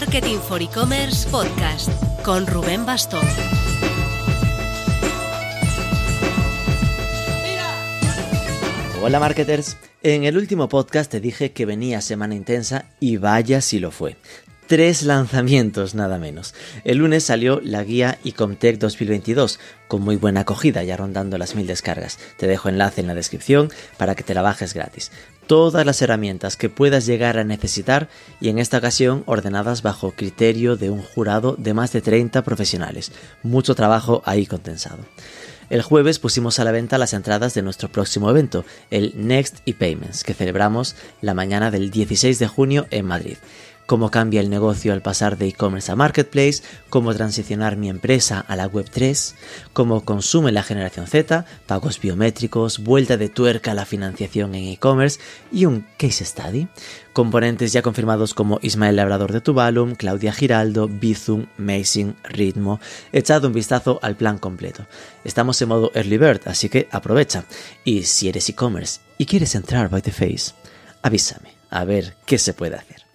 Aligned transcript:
Marketing 0.00 0.38
for 0.38 0.62
E-Commerce 0.62 1.28
Podcast 1.28 1.90
con 2.22 2.46
Rubén 2.46 2.86
Bastón. 2.86 3.26
Hola 9.02 9.18
marketers, 9.18 9.76
en 10.04 10.22
el 10.22 10.36
último 10.36 10.68
podcast 10.68 11.10
te 11.10 11.18
dije 11.18 11.50
que 11.50 11.66
venía 11.66 12.00
semana 12.00 12.36
intensa 12.36 12.84
y 13.00 13.16
vaya 13.16 13.60
si 13.60 13.80
lo 13.80 13.90
fue. 13.90 14.16
Tres 14.68 15.02
lanzamientos 15.02 15.94
nada 15.94 16.18
menos. 16.18 16.54
El 16.84 16.98
lunes 16.98 17.24
salió 17.24 17.58
la 17.64 17.82
guía 17.82 18.18
Ecomtech 18.22 18.76
2022, 18.76 19.58
con 19.88 20.02
muy 20.02 20.16
buena 20.16 20.40
acogida 20.40 20.84
ya 20.84 20.94
rondando 20.94 21.38
las 21.38 21.54
mil 21.54 21.66
descargas. 21.66 22.18
Te 22.36 22.46
dejo 22.46 22.68
enlace 22.68 23.00
en 23.00 23.06
la 23.06 23.14
descripción 23.14 23.70
para 23.96 24.14
que 24.14 24.24
te 24.24 24.34
la 24.34 24.42
bajes 24.42 24.74
gratis. 24.74 25.10
Todas 25.46 25.86
las 25.86 26.02
herramientas 26.02 26.56
que 26.56 26.68
puedas 26.68 27.06
llegar 27.06 27.38
a 27.38 27.44
necesitar 27.44 28.10
y 28.42 28.50
en 28.50 28.58
esta 28.58 28.76
ocasión 28.76 29.22
ordenadas 29.24 29.80
bajo 29.80 30.10
criterio 30.10 30.76
de 30.76 30.90
un 30.90 31.00
jurado 31.02 31.56
de 31.56 31.72
más 31.72 31.90
de 31.92 32.02
30 32.02 32.44
profesionales. 32.44 33.10
Mucho 33.42 33.74
trabajo 33.74 34.20
ahí 34.26 34.44
condensado. 34.44 34.98
El 35.70 35.80
jueves 35.80 36.18
pusimos 36.18 36.58
a 36.58 36.64
la 36.64 36.72
venta 36.72 36.98
las 36.98 37.14
entradas 37.14 37.54
de 37.54 37.62
nuestro 37.62 37.90
próximo 37.90 38.28
evento, 38.28 38.66
el 38.90 39.12
Next 39.16 39.58
ePayments, 39.66 40.24
que 40.24 40.34
celebramos 40.34 40.94
la 41.22 41.32
mañana 41.32 41.70
del 41.70 41.90
16 41.90 42.38
de 42.38 42.48
junio 42.48 42.86
en 42.90 43.06
Madrid 43.06 43.36
cómo 43.88 44.10
cambia 44.10 44.42
el 44.42 44.50
negocio 44.50 44.92
al 44.92 45.00
pasar 45.00 45.38
de 45.38 45.48
e-commerce 45.48 45.90
a 45.90 45.96
marketplace, 45.96 46.62
cómo 46.90 47.14
transicionar 47.14 47.78
mi 47.78 47.88
empresa 47.88 48.38
a 48.38 48.54
la 48.54 48.66
web 48.66 48.86
3, 48.90 49.34
cómo 49.72 50.04
consume 50.04 50.52
la 50.52 50.62
generación 50.62 51.06
Z, 51.06 51.46
pagos 51.64 51.98
biométricos, 51.98 52.80
vuelta 52.80 53.16
de 53.16 53.30
tuerca 53.30 53.70
a 53.70 53.74
la 53.74 53.86
financiación 53.86 54.54
en 54.54 54.64
e-commerce 54.64 55.20
y 55.50 55.64
un 55.64 55.86
case 55.96 56.26
study. 56.26 56.68
Componentes 57.14 57.72
ya 57.72 57.80
confirmados 57.80 58.34
como 58.34 58.58
Ismael 58.60 58.96
Labrador 58.96 59.32
de 59.32 59.40
Tuvalum, 59.40 59.94
Claudia 59.94 60.34
Giraldo, 60.34 60.86
Bizum, 60.86 61.46
Amazing, 61.58 62.14
Ritmo. 62.24 62.80
Echado 63.12 63.48
un 63.48 63.54
vistazo 63.54 64.00
al 64.02 64.16
plan 64.16 64.36
completo. 64.36 64.84
Estamos 65.24 65.62
en 65.62 65.68
modo 65.70 65.90
early 65.94 66.18
bird, 66.18 66.42
así 66.44 66.68
que 66.68 66.88
aprovecha. 66.92 67.46
Y 67.84 68.02
si 68.02 68.28
eres 68.28 68.50
e-commerce 68.50 69.00
y 69.16 69.24
quieres 69.24 69.54
entrar 69.54 69.88
by 69.88 70.02
the 70.02 70.12
face, 70.12 70.52
avísame 71.00 71.54
a 71.70 71.84
ver 71.84 72.16
qué 72.26 72.36
se 72.36 72.52
puede 72.52 72.76
hacer. 72.76 73.07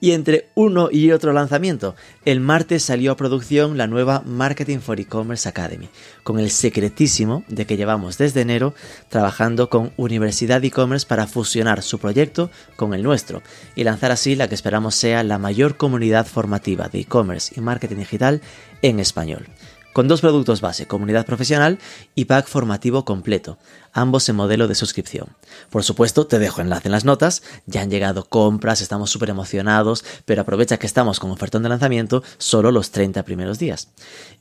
Y 0.00 0.12
entre 0.12 0.48
uno 0.54 0.88
y 0.90 1.10
otro 1.12 1.32
lanzamiento, 1.32 1.94
el 2.24 2.40
martes 2.40 2.82
salió 2.82 3.12
a 3.12 3.16
producción 3.16 3.76
la 3.76 3.86
nueva 3.86 4.22
Marketing 4.24 4.78
for 4.78 5.00
E-Commerce 5.00 5.48
Academy, 5.48 5.88
con 6.22 6.38
el 6.38 6.50
secretísimo 6.50 7.44
de 7.48 7.66
que 7.66 7.76
llevamos 7.76 8.18
desde 8.18 8.42
enero 8.42 8.74
trabajando 9.08 9.68
con 9.68 9.92
Universidad 9.96 10.64
e-commerce 10.64 11.06
para 11.06 11.26
fusionar 11.26 11.82
su 11.82 11.98
proyecto 11.98 12.50
con 12.76 12.94
el 12.94 13.02
nuestro 13.02 13.42
y 13.74 13.84
lanzar 13.84 14.10
así 14.10 14.36
la 14.36 14.48
que 14.48 14.54
esperamos 14.54 14.94
sea 14.94 15.22
la 15.22 15.38
mayor 15.38 15.76
comunidad 15.76 16.26
formativa 16.26 16.88
de 16.88 17.00
e-commerce 17.00 17.54
y 17.56 17.60
marketing 17.60 17.96
digital 17.96 18.40
en 18.82 19.00
español 19.00 19.46
con 19.98 20.06
dos 20.06 20.20
productos 20.20 20.60
base, 20.60 20.86
comunidad 20.86 21.26
profesional 21.26 21.80
y 22.14 22.26
pack 22.26 22.46
formativo 22.46 23.04
completo, 23.04 23.58
ambos 23.92 24.28
en 24.28 24.36
modelo 24.36 24.68
de 24.68 24.76
suscripción. 24.76 25.30
Por 25.70 25.82
supuesto, 25.82 26.28
te 26.28 26.38
dejo 26.38 26.60
enlace 26.60 26.86
en 26.86 26.92
las 26.92 27.04
notas, 27.04 27.42
ya 27.66 27.80
han 27.80 27.90
llegado 27.90 28.22
compras, 28.22 28.80
estamos 28.80 29.10
súper 29.10 29.30
emocionados, 29.30 30.04
pero 30.24 30.42
aprovecha 30.42 30.76
que 30.76 30.86
estamos 30.86 31.18
con 31.18 31.32
ofertón 31.32 31.64
de 31.64 31.70
lanzamiento 31.70 32.22
solo 32.36 32.70
los 32.70 32.92
30 32.92 33.24
primeros 33.24 33.58
días. 33.58 33.88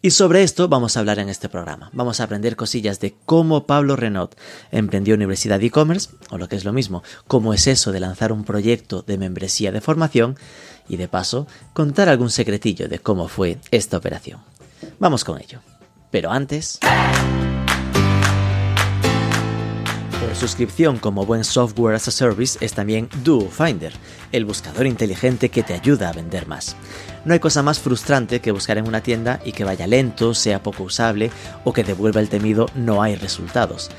Y 0.03 0.11
sobre 0.11 0.43
esto 0.43 0.67
vamos 0.67 0.95
a 0.95 0.99
hablar 0.99 1.17
en 1.17 1.27
este 1.27 1.49
programa. 1.49 1.89
Vamos 1.91 2.19
a 2.19 2.25
aprender 2.25 2.55
cosillas 2.55 2.99
de 2.99 3.15
cómo 3.25 3.65
Pablo 3.65 3.95
Renault 3.95 4.35
emprendió 4.69 5.15
Universidad 5.15 5.63
e-commerce, 5.63 6.11
o 6.29 6.37
lo 6.37 6.47
que 6.49 6.55
es 6.55 6.65
lo 6.65 6.73
mismo, 6.73 7.01
cómo 7.27 7.55
es 7.55 7.65
eso 7.65 7.91
de 7.91 7.99
lanzar 7.99 8.31
un 8.31 8.43
proyecto 8.43 9.01
de 9.01 9.17
membresía 9.17 9.71
de 9.71 9.81
formación, 9.81 10.37
y 10.87 10.97
de 10.97 11.07
paso 11.07 11.47
contar 11.73 12.09
algún 12.09 12.29
secretillo 12.29 12.87
de 12.87 12.99
cómo 12.99 13.27
fue 13.27 13.57
esta 13.71 13.97
operación. 13.97 14.39
Vamos 14.99 15.23
con 15.23 15.39
ello. 15.39 15.59
Pero 16.11 16.31
antes... 16.31 16.79
Por 20.19 20.35
suscripción 20.35 20.97
como 20.97 21.25
buen 21.25 21.43
software 21.43 21.95
as 21.95 22.07
a 22.07 22.11
service 22.11 22.57
es 22.59 22.73
también 22.73 23.07
Finder, 23.51 23.93
el 24.31 24.45
buscador 24.45 24.87
inteligente 24.87 25.49
que 25.49 25.63
te 25.63 25.73
ayuda 25.73 26.09
a 26.09 26.13
vender 26.13 26.47
más. 26.47 26.75
No 27.23 27.33
hay 27.33 27.39
cosa 27.39 27.61
más 27.61 27.79
frustrante 27.79 28.41
que 28.41 28.51
buscar 28.51 28.77
en 28.77 28.87
una 28.87 29.01
tienda 29.01 29.39
y 29.45 29.51
que 29.51 29.63
vaya 29.63 29.85
lento, 29.85 30.33
sea 30.33 30.63
poco 30.63 30.83
usable 30.83 31.29
o 31.63 31.73
que 31.73 31.83
devuelva 31.83 32.19
el 32.19 32.29
temido 32.29 32.67
no 32.73 33.03
hay 33.03 33.15
resultados. 33.15 33.91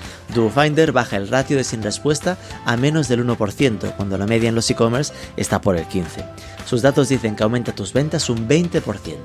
Finder 0.54 0.92
baja 0.92 1.16
el 1.16 1.28
ratio 1.28 1.56
de 1.56 1.64
sin 1.64 1.82
respuesta 1.82 2.37
a 2.64 2.76
menos 2.76 3.06
del 3.08 3.25
1% 3.25 3.94
cuando 3.97 4.19
la 4.19 4.26
media 4.26 4.48
en 4.48 4.54
los 4.54 4.69
e-commerce 4.70 5.12
está 5.37 5.60
por 5.60 5.76
el 5.76 5.87
15%. 5.87 6.25
Sus 6.69 6.83
datos 6.83 7.09
dicen 7.09 7.34
que 7.34 7.45
aumenta 7.45 7.73
tus 7.73 7.95
ventas 7.95 8.29
un 8.29 8.47
20% 8.47 9.17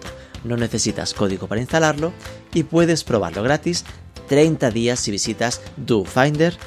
no 0.43 0.57
necesitas 0.57 1.13
código 1.13 1.47
para 1.47 1.61
instalarlo 1.61 2.13
y 2.53 2.63
puedes 2.63 3.03
probarlo 3.03 3.43
gratis 3.43 3.83
30 4.27 4.71
días 4.71 4.99
si 4.99 5.11
visitas 5.11 5.61
dofinder, 5.77 6.57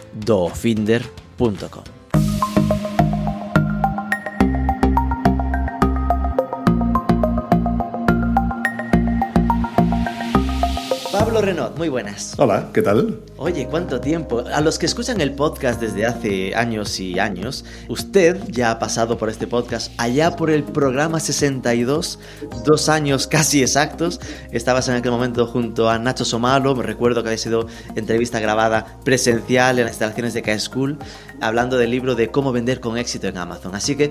Pablo 11.37 11.53
Renault, 11.53 11.77
muy 11.77 11.91
buenas. 11.91 12.33
Hola, 12.39 12.71
¿qué 12.73 12.81
tal? 12.81 13.21
Oye, 13.37 13.67
¿cuánto 13.67 14.01
tiempo? 14.01 14.43
A 14.55 14.63
los 14.63 14.79
que 14.79 14.87
escuchan 14.87 15.21
el 15.21 15.35
podcast 15.35 15.79
desde 15.79 16.07
hace 16.07 16.55
años 16.55 16.99
y 16.99 17.19
años, 17.19 17.67
usted 17.91 18.41
ya 18.49 18.71
ha 18.71 18.79
pasado 18.79 19.19
por 19.19 19.29
este 19.29 19.47
podcast 19.47 19.93
allá 19.99 20.35
por 20.35 20.49
el 20.49 20.65
programa 20.65 21.21
62, 21.21 22.19
dos 22.65 22.89
años 22.89 23.27
casi 23.27 23.61
exactos. 23.61 24.19
Estabas 24.51 24.89
en 24.89 24.95
aquel 24.95 25.11
momento 25.11 25.47
junto 25.47 25.91
a 25.91 25.99
Nacho 25.99 26.25
Somalo, 26.25 26.75
me 26.75 26.83
recuerdo 26.83 27.23
que 27.23 27.29
había 27.29 27.39
sido 27.39 27.67
entrevista 27.97 28.41
grabada 28.41 28.99
presencial 29.05 29.79
en 29.79 29.85
las 29.85 29.93
instalaciones 29.93 30.33
de 30.33 30.41
K-School, 30.41 30.99
hablando 31.41 31.79
del 31.79 31.91
libro 31.91 32.15
de 32.15 32.29
cómo 32.29 32.53
vender 32.53 32.81
con 32.81 32.99
éxito 32.99 33.29
en 33.29 33.39
Amazon. 33.39 33.75
Así 33.75 33.97
que 33.97 34.11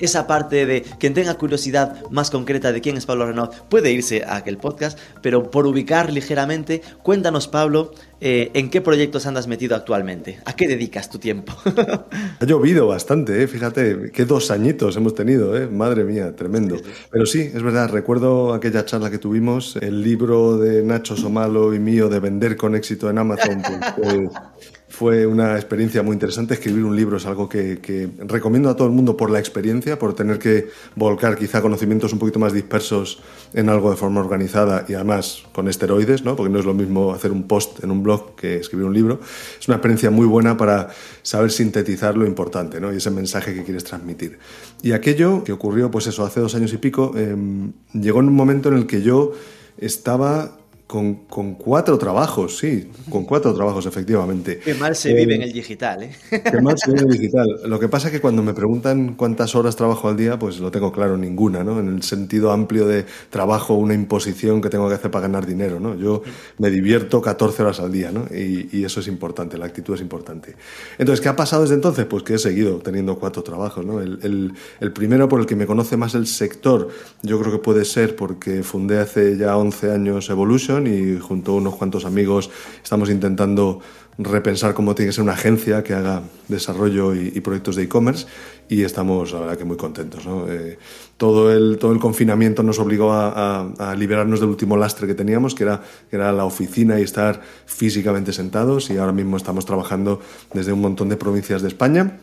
esa 0.00 0.26
parte 0.26 0.66
de 0.66 0.82
quien 0.82 1.14
tenga 1.14 1.34
curiosidad 1.34 2.02
más 2.10 2.30
concreta 2.30 2.72
de 2.72 2.80
quién 2.80 2.96
es 2.96 3.06
Pablo 3.06 3.26
Renault 3.26 3.54
puede 3.68 3.92
irse 3.92 4.24
a 4.24 4.36
aquel 4.36 4.58
podcast, 4.58 4.98
pero 5.22 5.50
por 5.50 5.66
ubicar 5.66 6.12
ligeramente 6.12 6.82
Cuéntanos, 7.02 7.48
Pablo, 7.48 7.92
eh, 8.20 8.50
¿en 8.54 8.70
qué 8.70 8.80
proyectos 8.80 9.26
andas 9.26 9.46
metido 9.46 9.76
actualmente? 9.76 10.40
¿A 10.44 10.56
qué 10.56 10.66
dedicas 10.66 11.10
tu 11.10 11.18
tiempo? 11.18 11.52
ha 12.40 12.44
llovido 12.44 12.86
bastante, 12.86 13.42
¿eh? 13.42 13.46
fíjate, 13.46 14.10
qué 14.12 14.24
dos 14.24 14.50
añitos 14.50 14.96
hemos 14.96 15.14
tenido, 15.14 15.56
¿eh? 15.56 15.66
madre 15.66 16.04
mía, 16.04 16.34
tremendo. 16.34 16.76
Pero 17.10 17.26
sí, 17.26 17.40
es 17.40 17.62
verdad, 17.62 17.90
recuerdo 17.90 18.54
aquella 18.54 18.84
charla 18.84 19.10
que 19.10 19.18
tuvimos, 19.18 19.76
el 19.76 20.02
libro 20.02 20.58
de 20.58 20.82
Nacho 20.82 21.16
Somalo 21.16 21.74
y 21.74 21.78
mío 21.78 22.08
de 22.08 22.20
vender 22.20 22.56
con 22.56 22.74
éxito 22.74 23.10
en 23.10 23.18
Amazon, 23.18 23.62
pues, 23.96 24.30
fue 24.94 25.26
una 25.26 25.56
experiencia 25.56 26.04
muy 26.04 26.14
interesante. 26.14 26.54
Escribir 26.54 26.84
un 26.84 26.94
libro 26.94 27.16
es 27.16 27.26
algo 27.26 27.48
que, 27.48 28.10
recomiendo 28.20 28.70
a 28.70 28.76
todo 28.76 28.86
el 28.86 28.94
mundo 28.94 29.16
por 29.16 29.28
la 29.28 29.40
experiencia, 29.40 29.98
por 29.98 30.14
tener 30.14 30.38
que 30.38 30.68
volcar 30.94 31.36
quizá 31.36 31.60
conocimientos 31.60 32.12
un 32.12 32.20
poquito 32.20 32.38
más 32.38 32.52
dispersos 32.52 33.20
en 33.54 33.68
algo 33.68 33.90
de 33.90 33.96
forma 33.96 34.20
organizada 34.20 34.84
y 34.88 34.94
además 34.94 35.42
con 35.52 35.66
esteroides, 35.66 36.24
¿no? 36.24 36.36
porque 36.36 36.52
no 36.52 36.60
es 36.60 36.64
lo 36.64 36.74
mismo 36.74 37.12
hacer 37.12 37.32
un 37.32 37.48
post 37.48 37.82
en 37.82 37.90
un 37.90 38.04
blog 38.04 38.36
que 38.36 38.58
escribir 38.58 38.86
un 38.86 38.94
libro. 38.94 39.18
Es 39.58 39.66
una 39.66 39.78
experiencia 39.78 40.12
muy 40.12 40.26
buena 40.26 40.56
para 40.56 40.90
saber 41.22 41.50
sintetizar 41.50 42.16
lo 42.16 42.24
importante 42.24 42.80
¿no? 42.80 42.92
y 42.92 42.98
ese 42.98 43.10
mensaje 43.10 43.52
que 43.52 43.64
quieres 43.64 43.82
transmitir. 43.82 44.38
Y 44.80 44.92
aquello 44.92 45.42
que 45.42 45.50
ocurrió, 45.50 45.90
pues 45.90 46.06
eso, 46.06 46.24
hace 46.24 46.38
dos 46.38 46.54
años 46.54 46.72
y 46.72 46.76
pico, 46.76 47.12
em, 47.16 47.72
llegó 47.92 48.20
en 48.20 48.28
un 48.28 48.36
momento 48.36 48.68
en 48.68 48.76
el 48.76 48.86
que 48.86 49.02
yo 49.02 49.32
estaba 49.76 50.56
con, 50.94 51.14
con, 51.26 51.54
cuatro 51.56 51.98
trabajos, 51.98 52.58
sí, 52.58 52.88
con 53.10 53.24
cuatro 53.24 53.52
trabajos, 53.52 53.84
efectivamente. 53.84 54.60
Qué 54.60 54.74
mal 54.74 54.94
se 54.94 55.12
vive 55.12 55.34
en 55.34 55.42
el 55.42 55.52
digital, 55.52 56.04
¿eh? 56.04 56.12
Qué 56.30 56.60
mal 56.60 56.78
se 56.78 56.92
vive 56.92 57.02
en 57.02 57.10
el 57.10 57.18
digital. 57.18 57.48
Lo 57.64 57.80
que 57.80 57.88
pasa 57.88 58.06
es 58.06 58.12
que 58.12 58.20
cuando 58.20 58.44
me 58.44 58.54
preguntan 58.54 59.14
cuántas 59.14 59.56
horas 59.56 59.74
trabajo 59.74 60.08
al 60.08 60.16
día, 60.16 60.38
pues 60.38 60.60
lo 60.60 60.70
tengo 60.70 60.92
claro, 60.92 61.16
ninguna, 61.16 61.64
¿no? 61.64 61.80
En 61.80 61.88
el 61.88 62.04
sentido 62.04 62.52
amplio 62.52 62.86
de 62.86 63.06
trabajo, 63.28 63.74
una 63.74 63.92
imposición 63.92 64.62
que 64.62 64.70
tengo 64.70 64.88
que 64.88 64.94
hacer 64.94 65.10
para 65.10 65.22
ganar 65.22 65.46
dinero, 65.46 65.80
¿no? 65.80 65.96
Yo 65.96 66.22
me 66.58 66.70
divierto 66.70 67.20
14 67.20 67.64
horas 67.64 67.80
al 67.80 67.90
día, 67.90 68.12
¿no? 68.12 68.26
Y, 68.32 68.68
y 68.70 68.84
eso 68.84 69.00
es 69.00 69.08
importante, 69.08 69.58
la 69.58 69.66
actitud 69.66 69.94
es 69.94 70.00
importante. 70.00 70.54
Entonces, 70.96 71.20
¿qué 71.20 71.28
ha 71.28 71.34
pasado 71.34 71.62
desde 71.62 71.74
entonces? 71.74 72.06
Pues 72.06 72.22
que 72.22 72.34
he 72.34 72.38
seguido 72.38 72.78
teniendo 72.78 73.18
cuatro 73.18 73.42
trabajos, 73.42 73.84
¿no? 73.84 74.00
El, 74.00 74.20
el, 74.22 74.52
el 74.78 74.92
primero 74.92 75.28
por 75.28 75.40
el 75.40 75.46
que 75.46 75.56
me 75.56 75.66
conoce 75.66 75.96
más 75.96 76.14
el 76.14 76.28
sector, 76.28 76.88
yo 77.24 77.40
creo 77.40 77.50
que 77.50 77.58
puede 77.58 77.84
ser 77.84 78.14
porque 78.14 78.62
fundé 78.62 79.00
hace 79.00 79.36
ya 79.36 79.56
11 79.56 79.90
años 79.90 80.30
Evolution, 80.30 80.83
y 80.86 81.18
junto 81.18 81.52
a 81.52 81.54
unos 81.56 81.76
cuantos 81.76 82.04
amigos 82.04 82.50
estamos 82.82 83.10
intentando 83.10 83.80
repensar 84.18 84.74
cómo 84.74 84.94
tiene 84.94 85.08
que 85.08 85.14
ser 85.14 85.24
una 85.24 85.32
agencia 85.32 85.82
que 85.82 85.92
haga 85.94 86.22
desarrollo 86.48 87.14
y, 87.14 87.40
proyectos 87.40 87.76
de 87.76 87.84
e-commerce 87.84 88.26
y 88.68 88.82
estamos, 88.82 89.32
la 89.32 89.40
verdad, 89.40 89.58
que 89.58 89.64
muy 89.64 89.76
contentos. 89.76 90.24
Eh, 90.48 90.78
todo, 91.16 91.52
el, 91.52 91.78
todo 91.78 91.92
el 91.92 91.98
confinamiento 91.98 92.62
nos 92.62 92.78
obligó 92.78 93.12
a, 93.12 93.94
liberarnos 93.98 94.40
del 94.40 94.48
último 94.48 94.76
lastre 94.76 95.06
que 95.06 95.14
teníamos, 95.14 95.54
que 95.54 95.64
era, 95.64 95.82
que 96.10 96.16
era 96.16 96.32
la 96.32 96.44
oficina 96.44 96.98
y 97.00 97.02
estar 97.02 97.40
físicamente 97.66 98.32
sentados 98.32 98.90
y 98.90 98.98
ahora 98.98 99.12
mismo 99.12 99.36
estamos 99.36 99.66
trabajando 99.66 100.20
desde 100.52 100.72
un 100.72 100.80
montón 100.80 101.08
de 101.08 101.16
provincias 101.16 101.62
de 101.62 101.68
España 101.68 102.18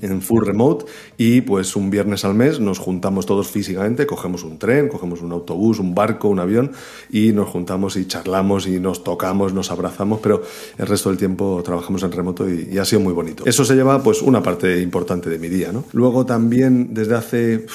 en 0.00 0.22
full 0.22 0.44
remote 0.44 0.86
y 1.16 1.40
pues 1.40 1.74
un 1.76 1.90
viernes 1.90 2.24
al 2.24 2.34
mes 2.34 2.60
nos 2.60 2.78
juntamos 2.78 3.26
todos 3.26 3.48
físicamente, 3.48 4.06
cogemos 4.06 4.44
un 4.44 4.58
tren, 4.58 4.88
cogemos 4.88 5.22
un 5.22 5.32
autobús, 5.32 5.78
un 5.78 5.94
barco, 5.94 6.28
un 6.28 6.38
avión 6.38 6.72
y 7.10 7.32
nos 7.32 7.48
juntamos 7.48 7.96
y 7.96 8.06
charlamos 8.06 8.66
y 8.66 8.78
nos 8.78 9.02
tocamos, 9.02 9.52
nos 9.52 9.70
abrazamos, 9.70 10.20
pero 10.20 10.42
el 10.78 10.86
resto 10.86 11.08
del 11.08 11.18
tiempo 11.18 11.62
trabajamos 11.64 12.02
en 12.02 12.12
remoto 12.12 12.48
y, 12.48 12.78
ha 12.78 12.84
sido 12.84 13.00
muy 13.00 13.12
bonito. 13.12 13.44
Eso 13.46 13.64
se 13.64 13.74
lleva 13.74 14.02
pues 14.02 14.22
una 14.22 14.42
parte 14.42 14.80
importante 14.80 15.30
de 15.30 15.38
mi 15.38 15.48
día, 15.48 15.72
¿no? 15.72 15.84
Luego 15.92 16.26
también 16.26 16.94
desde 16.94 17.14
hace 17.14 17.66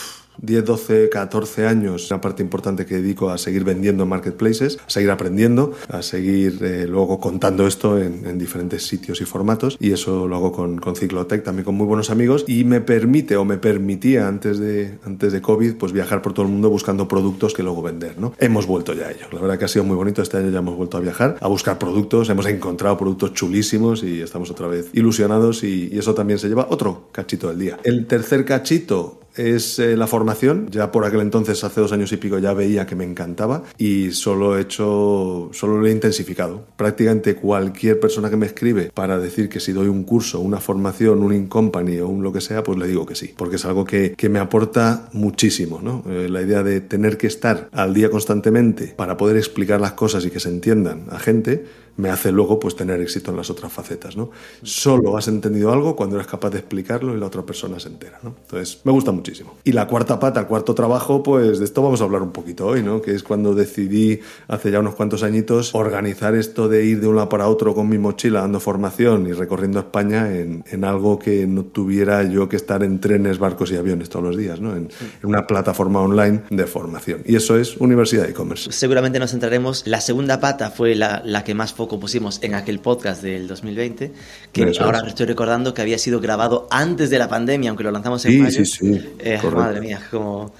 10, 0.42 0.66
12, 0.66 1.10
14 1.10 1.68
años, 1.68 2.12
una 2.12 2.22
parte 2.22 2.44
importante 2.44 2.86
que 2.86 2.96
dedico 2.96 3.30
a 3.30 3.38
seguir 3.38 3.64
vendiendo 3.64 4.04
en 4.04 4.10
marketplaces, 4.10 4.78
a 4.86 4.90
seguir 4.90 5.12
aprendiendo, 5.12 5.74
a 5.90 6.02
seguir 6.02 6.60
eh, 6.62 6.86
luego 6.88 7.20
contando 7.20 7.68
esto 7.68 7.98
en, 8.00 8.38
diferentes 8.38 8.86
sitios 8.86 9.22
y 9.22 9.26
formatos. 9.26 9.78
Y 9.80 9.92
eso 9.92 10.28
lo 10.28 10.36
hago 10.36 10.52
con, 10.52 10.78
con 10.78 10.96
Ciclotech, 10.96 11.44
también 11.44 11.66
con 11.66 11.76
muy 11.76 11.88
buenos 11.88 12.10
amigos. 12.10 12.46
Y 12.48 12.64
me 12.66 12.82
permite 12.82 13.36
o 13.36 13.46
me 13.46 13.58
permitía 13.58 14.28
antes 14.28 14.60
de, 14.60 14.98
antes 15.06 15.34
de 15.34 15.42
COVID 15.42 15.76
pues 15.76 15.92
viajar 15.92 16.22
por 16.22 16.34
todo 16.34 16.46
el 16.46 16.52
mundo 16.52 16.70
buscando 16.70 17.08
productos 17.08 17.54
que 17.54 17.64
luego 17.64 17.82
vender. 17.82 18.20
¿no? 18.20 18.34
Hemos 18.38 18.68
vuelto 18.68 18.94
ya 18.94 19.08
a 19.08 19.12
ello. 19.12 19.26
La 19.32 19.40
verdad 19.40 19.58
que 19.58 19.66
ha 19.66 19.70
sido 19.70 19.86
muy 19.86 19.96
bonito. 19.96 20.22
Este 20.22 20.38
año 20.38 20.50
ya 20.50 20.60
hemos 20.60 20.76
vuelto 20.76 20.98
a 20.98 21.00
viajar, 21.00 21.38
a 21.42 21.48
buscar 21.48 21.80
productos. 21.80 22.30
Hemos 22.30 22.46
encontrado 22.46 22.98
productos 22.98 23.34
chulísimos 23.34 24.04
y 24.04 24.22
estamos 24.22 24.52
otra 24.52 24.68
vez 24.68 24.90
ilusionados. 24.94 25.64
y, 25.64 25.90
y 25.92 25.98
eso 25.98 26.14
también 26.14 26.40
se 26.40 26.48
lleva 26.48 26.68
otro 26.70 27.10
cachito 27.12 27.48
del 27.50 27.60
día. 27.60 27.80
El 27.84 28.06
tercer 28.06 28.46
cachito 28.46 29.20
es 29.38 29.80
eh, 29.80 29.96
la 29.96 30.08
formación. 30.08 30.68
Ya 30.72 30.92
por 30.92 31.06
aquel 31.06 31.22
entonces, 31.22 31.64
hace 31.64 31.82
dos 31.82 31.92
años 31.92 32.12
y 32.12 32.18
pico, 32.18 32.40
ya 32.40 32.54
veía 32.54 32.86
que 32.86 32.96
me 32.96 33.04
encantaba 33.04 33.64
y 33.78 34.12
solo 34.12 34.58
he 34.58 34.62
hecho, 34.62 35.50
solo 35.54 35.78
lo 35.78 35.88
he 35.88 35.92
intensificado. 35.92 36.66
Prácticamente 36.76 37.36
cualquier 37.36 38.00
persona 38.00 38.30
que 38.30 38.38
me 38.38 38.46
escribe 38.46 38.92
para 38.94 39.20
decir 39.20 39.50
que 39.50 39.60
si 39.60 39.72
doy 39.72 39.88
un 39.88 40.04
curso, 40.04 40.40
una 40.40 40.60
formación, 40.60 41.24
un 41.24 41.34
in-company 41.34 42.00
o 42.00 42.08
un 42.08 42.24
lo 42.24 42.34
que 42.34 42.42
sea, 42.42 42.64
pues 42.64 42.78
le 42.78 42.88
digo 42.88 43.06
que 43.06 43.16
sí, 43.16 43.34
porque 43.38 43.58
es 43.58 43.66
algo 43.66 43.86
que, 43.86 44.14
que 44.18 44.30
me 44.30 44.40
aporta 44.40 45.10
muchísimo, 45.14 45.80
¿no? 45.82 46.04
Eh, 46.10 46.28
la 46.30 46.42
idea 46.42 46.64
de 46.64 46.82
tener 46.82 47.18
que 47.18 47.28
estar 47.28 47.70
al 47.72 47.94
día 47.94 48.10
constantemente 48.10 48.94
para 48.96 49.18
poder 49.18 49.38
explicar 49.38 49.80
las 49.80 49.94
cosas 49.94 50.26
y 50.26 50.30
que 50.30 50.40
se 50.40 50.50
entiendan 50.50 51.06
a 51.10 51.20
gente 51.20 51.66
me 51.98 52.10
hace 52.10 52.32
luego 52.32 52.60
pues 52.60 52.76
tener 52.76 53.02
éxito 53.02 53.32
en 53.32 53.38
las 53.38 53.50
otras 53.50 53.72
facetas, 53.72 54.16
¿no? 54.16 54.30
Solo 54.64 55.18
has 55.18 55.28
entendido 55.28 55.74
algo 55.74 55.96
cuando 55.96 56.16
eres 56.16 56.28
capaz 56.28 56.52
de 56.52 56.60
explicarlo 56.60 57.16
y 57.16 57.20
la 57.20 57.26
otra 57.26 57.44
persona 57.44 57.80
se 57.80 57.90
entera, 57.90 58.20
¿no? 58.24 58.36
Entonces, 58.44 58.82
me 58.84 58.92
gusta 58.92 59.12
muchísimo. 59.12 59.56
Y 59.64 59.72
la 59.72 59.88
cuarta 59.88 60.20
pata, 60.20 60.40
el 60.40 60.48
cuarto 60.48 60.74
trabajo, 60.76 61.24
pues 61.24 61.60
de 61.60 61.66
esto 61.66 61.82
vamos 61.82 62.02
a 62.02 62.04
hablar 62.06 62.22
un 62.22 62.32
poquito 62.32 62.68
hoy, 62.68 62.84
¿no? 62.84 63.02
Que 63.02 63.14
es 63.14 63.24
cuando 63.24 63.54
decidí, 63.54 64.20
hace 64.48 64.72
ya 64.72 64.80
unos 64.80 64.96
cuantos 64.96 65.24
añitos, 65.24 65.74
organizar 65.76 66.36
esto 66.36 66.68
de 66.70 66.86
ir 66.86 67.02
de 67.02 67.08
un 67.08 67.16
lado 67.16 67.30
para 67.30 67.48
otro 67.48 67.74
con 67.74 67.90
mi 67.90 67.98
mochila 67.98 68.42
dando 68.42 68.60
formación 68.60 69.28
y 69.28 69.34
recorriendo 69.34 69.80
España 69.80 70.36
en, 70.36 70.64
en 70.70 70.84
algo 70.84 71.18
que 71.20 71.48
no 71.48 71.64
tuviera 71.66 72.24
yo 72.24 72.48
que 72.48 72.56
estar 72.56 72.84
en 72.84 73.00
trenes, 73.00 73.40
barcos 73.40 73.72
y 73.72 73.76
aviones 73.76 74.10
todos 74.10 74.26
los 74.26 74.38
días, 74.38 74.62
¿no? 74.62 74.76
En, 74.76 74.90
en 75.24 75.30
una 75.30 75.48
plataforma 75.48 76.02
online 76.02 76.44
de 76.50 76.66
formación. 76.68 77.22
Y 77.26 77.36
eso 77.36 77.58
es 77.58 77.78
Universidad 77.78 78.24
de 78.24 78.32
e-commerce. 78.32 78.72
Seguramente 78.72 79.20
nos 79.20 79.32
centraremos. 79.32 79.86
La 79.88 80.02
segunda 80.02 80.40
pata 80.40 80.70
fue 80.70 80.96
la, 80.96 81.22
la 81.26 81.44
que 81.44 81.54
más 81.54 81.74
foco 81.88 82.00
pusimos 82.02 82.40
en 82.44 82.54
aquel 82.54 82.80
podcast 82.80 83.24
del 83.24 83.48
2020, 83.48 84.12
que 84.52 84.74
ahora 84.82 85.04
estoy 85.08 85.26
recordando 85.26 85.74
que 85.74 85.82
había 85.82 85.98
sido 85.98 86.20
grabado 86.20 86.68
antes 86.70 87.10
de 87.10 87.18
la 87.18 87.30
pandemia, 87.30 87.70
aunque 87.70 87.86
lo 87.86 87.92
lanzamos 87.92 88.26
en 88.26 88.44
mayo. 88.44 88.66
Sí, 88.66 88.66
sí. 88.66 89.10
Eh, 89.20 89.40
madre 89.56 89.80
mía, 89.80 90.02
como 90.12 90.52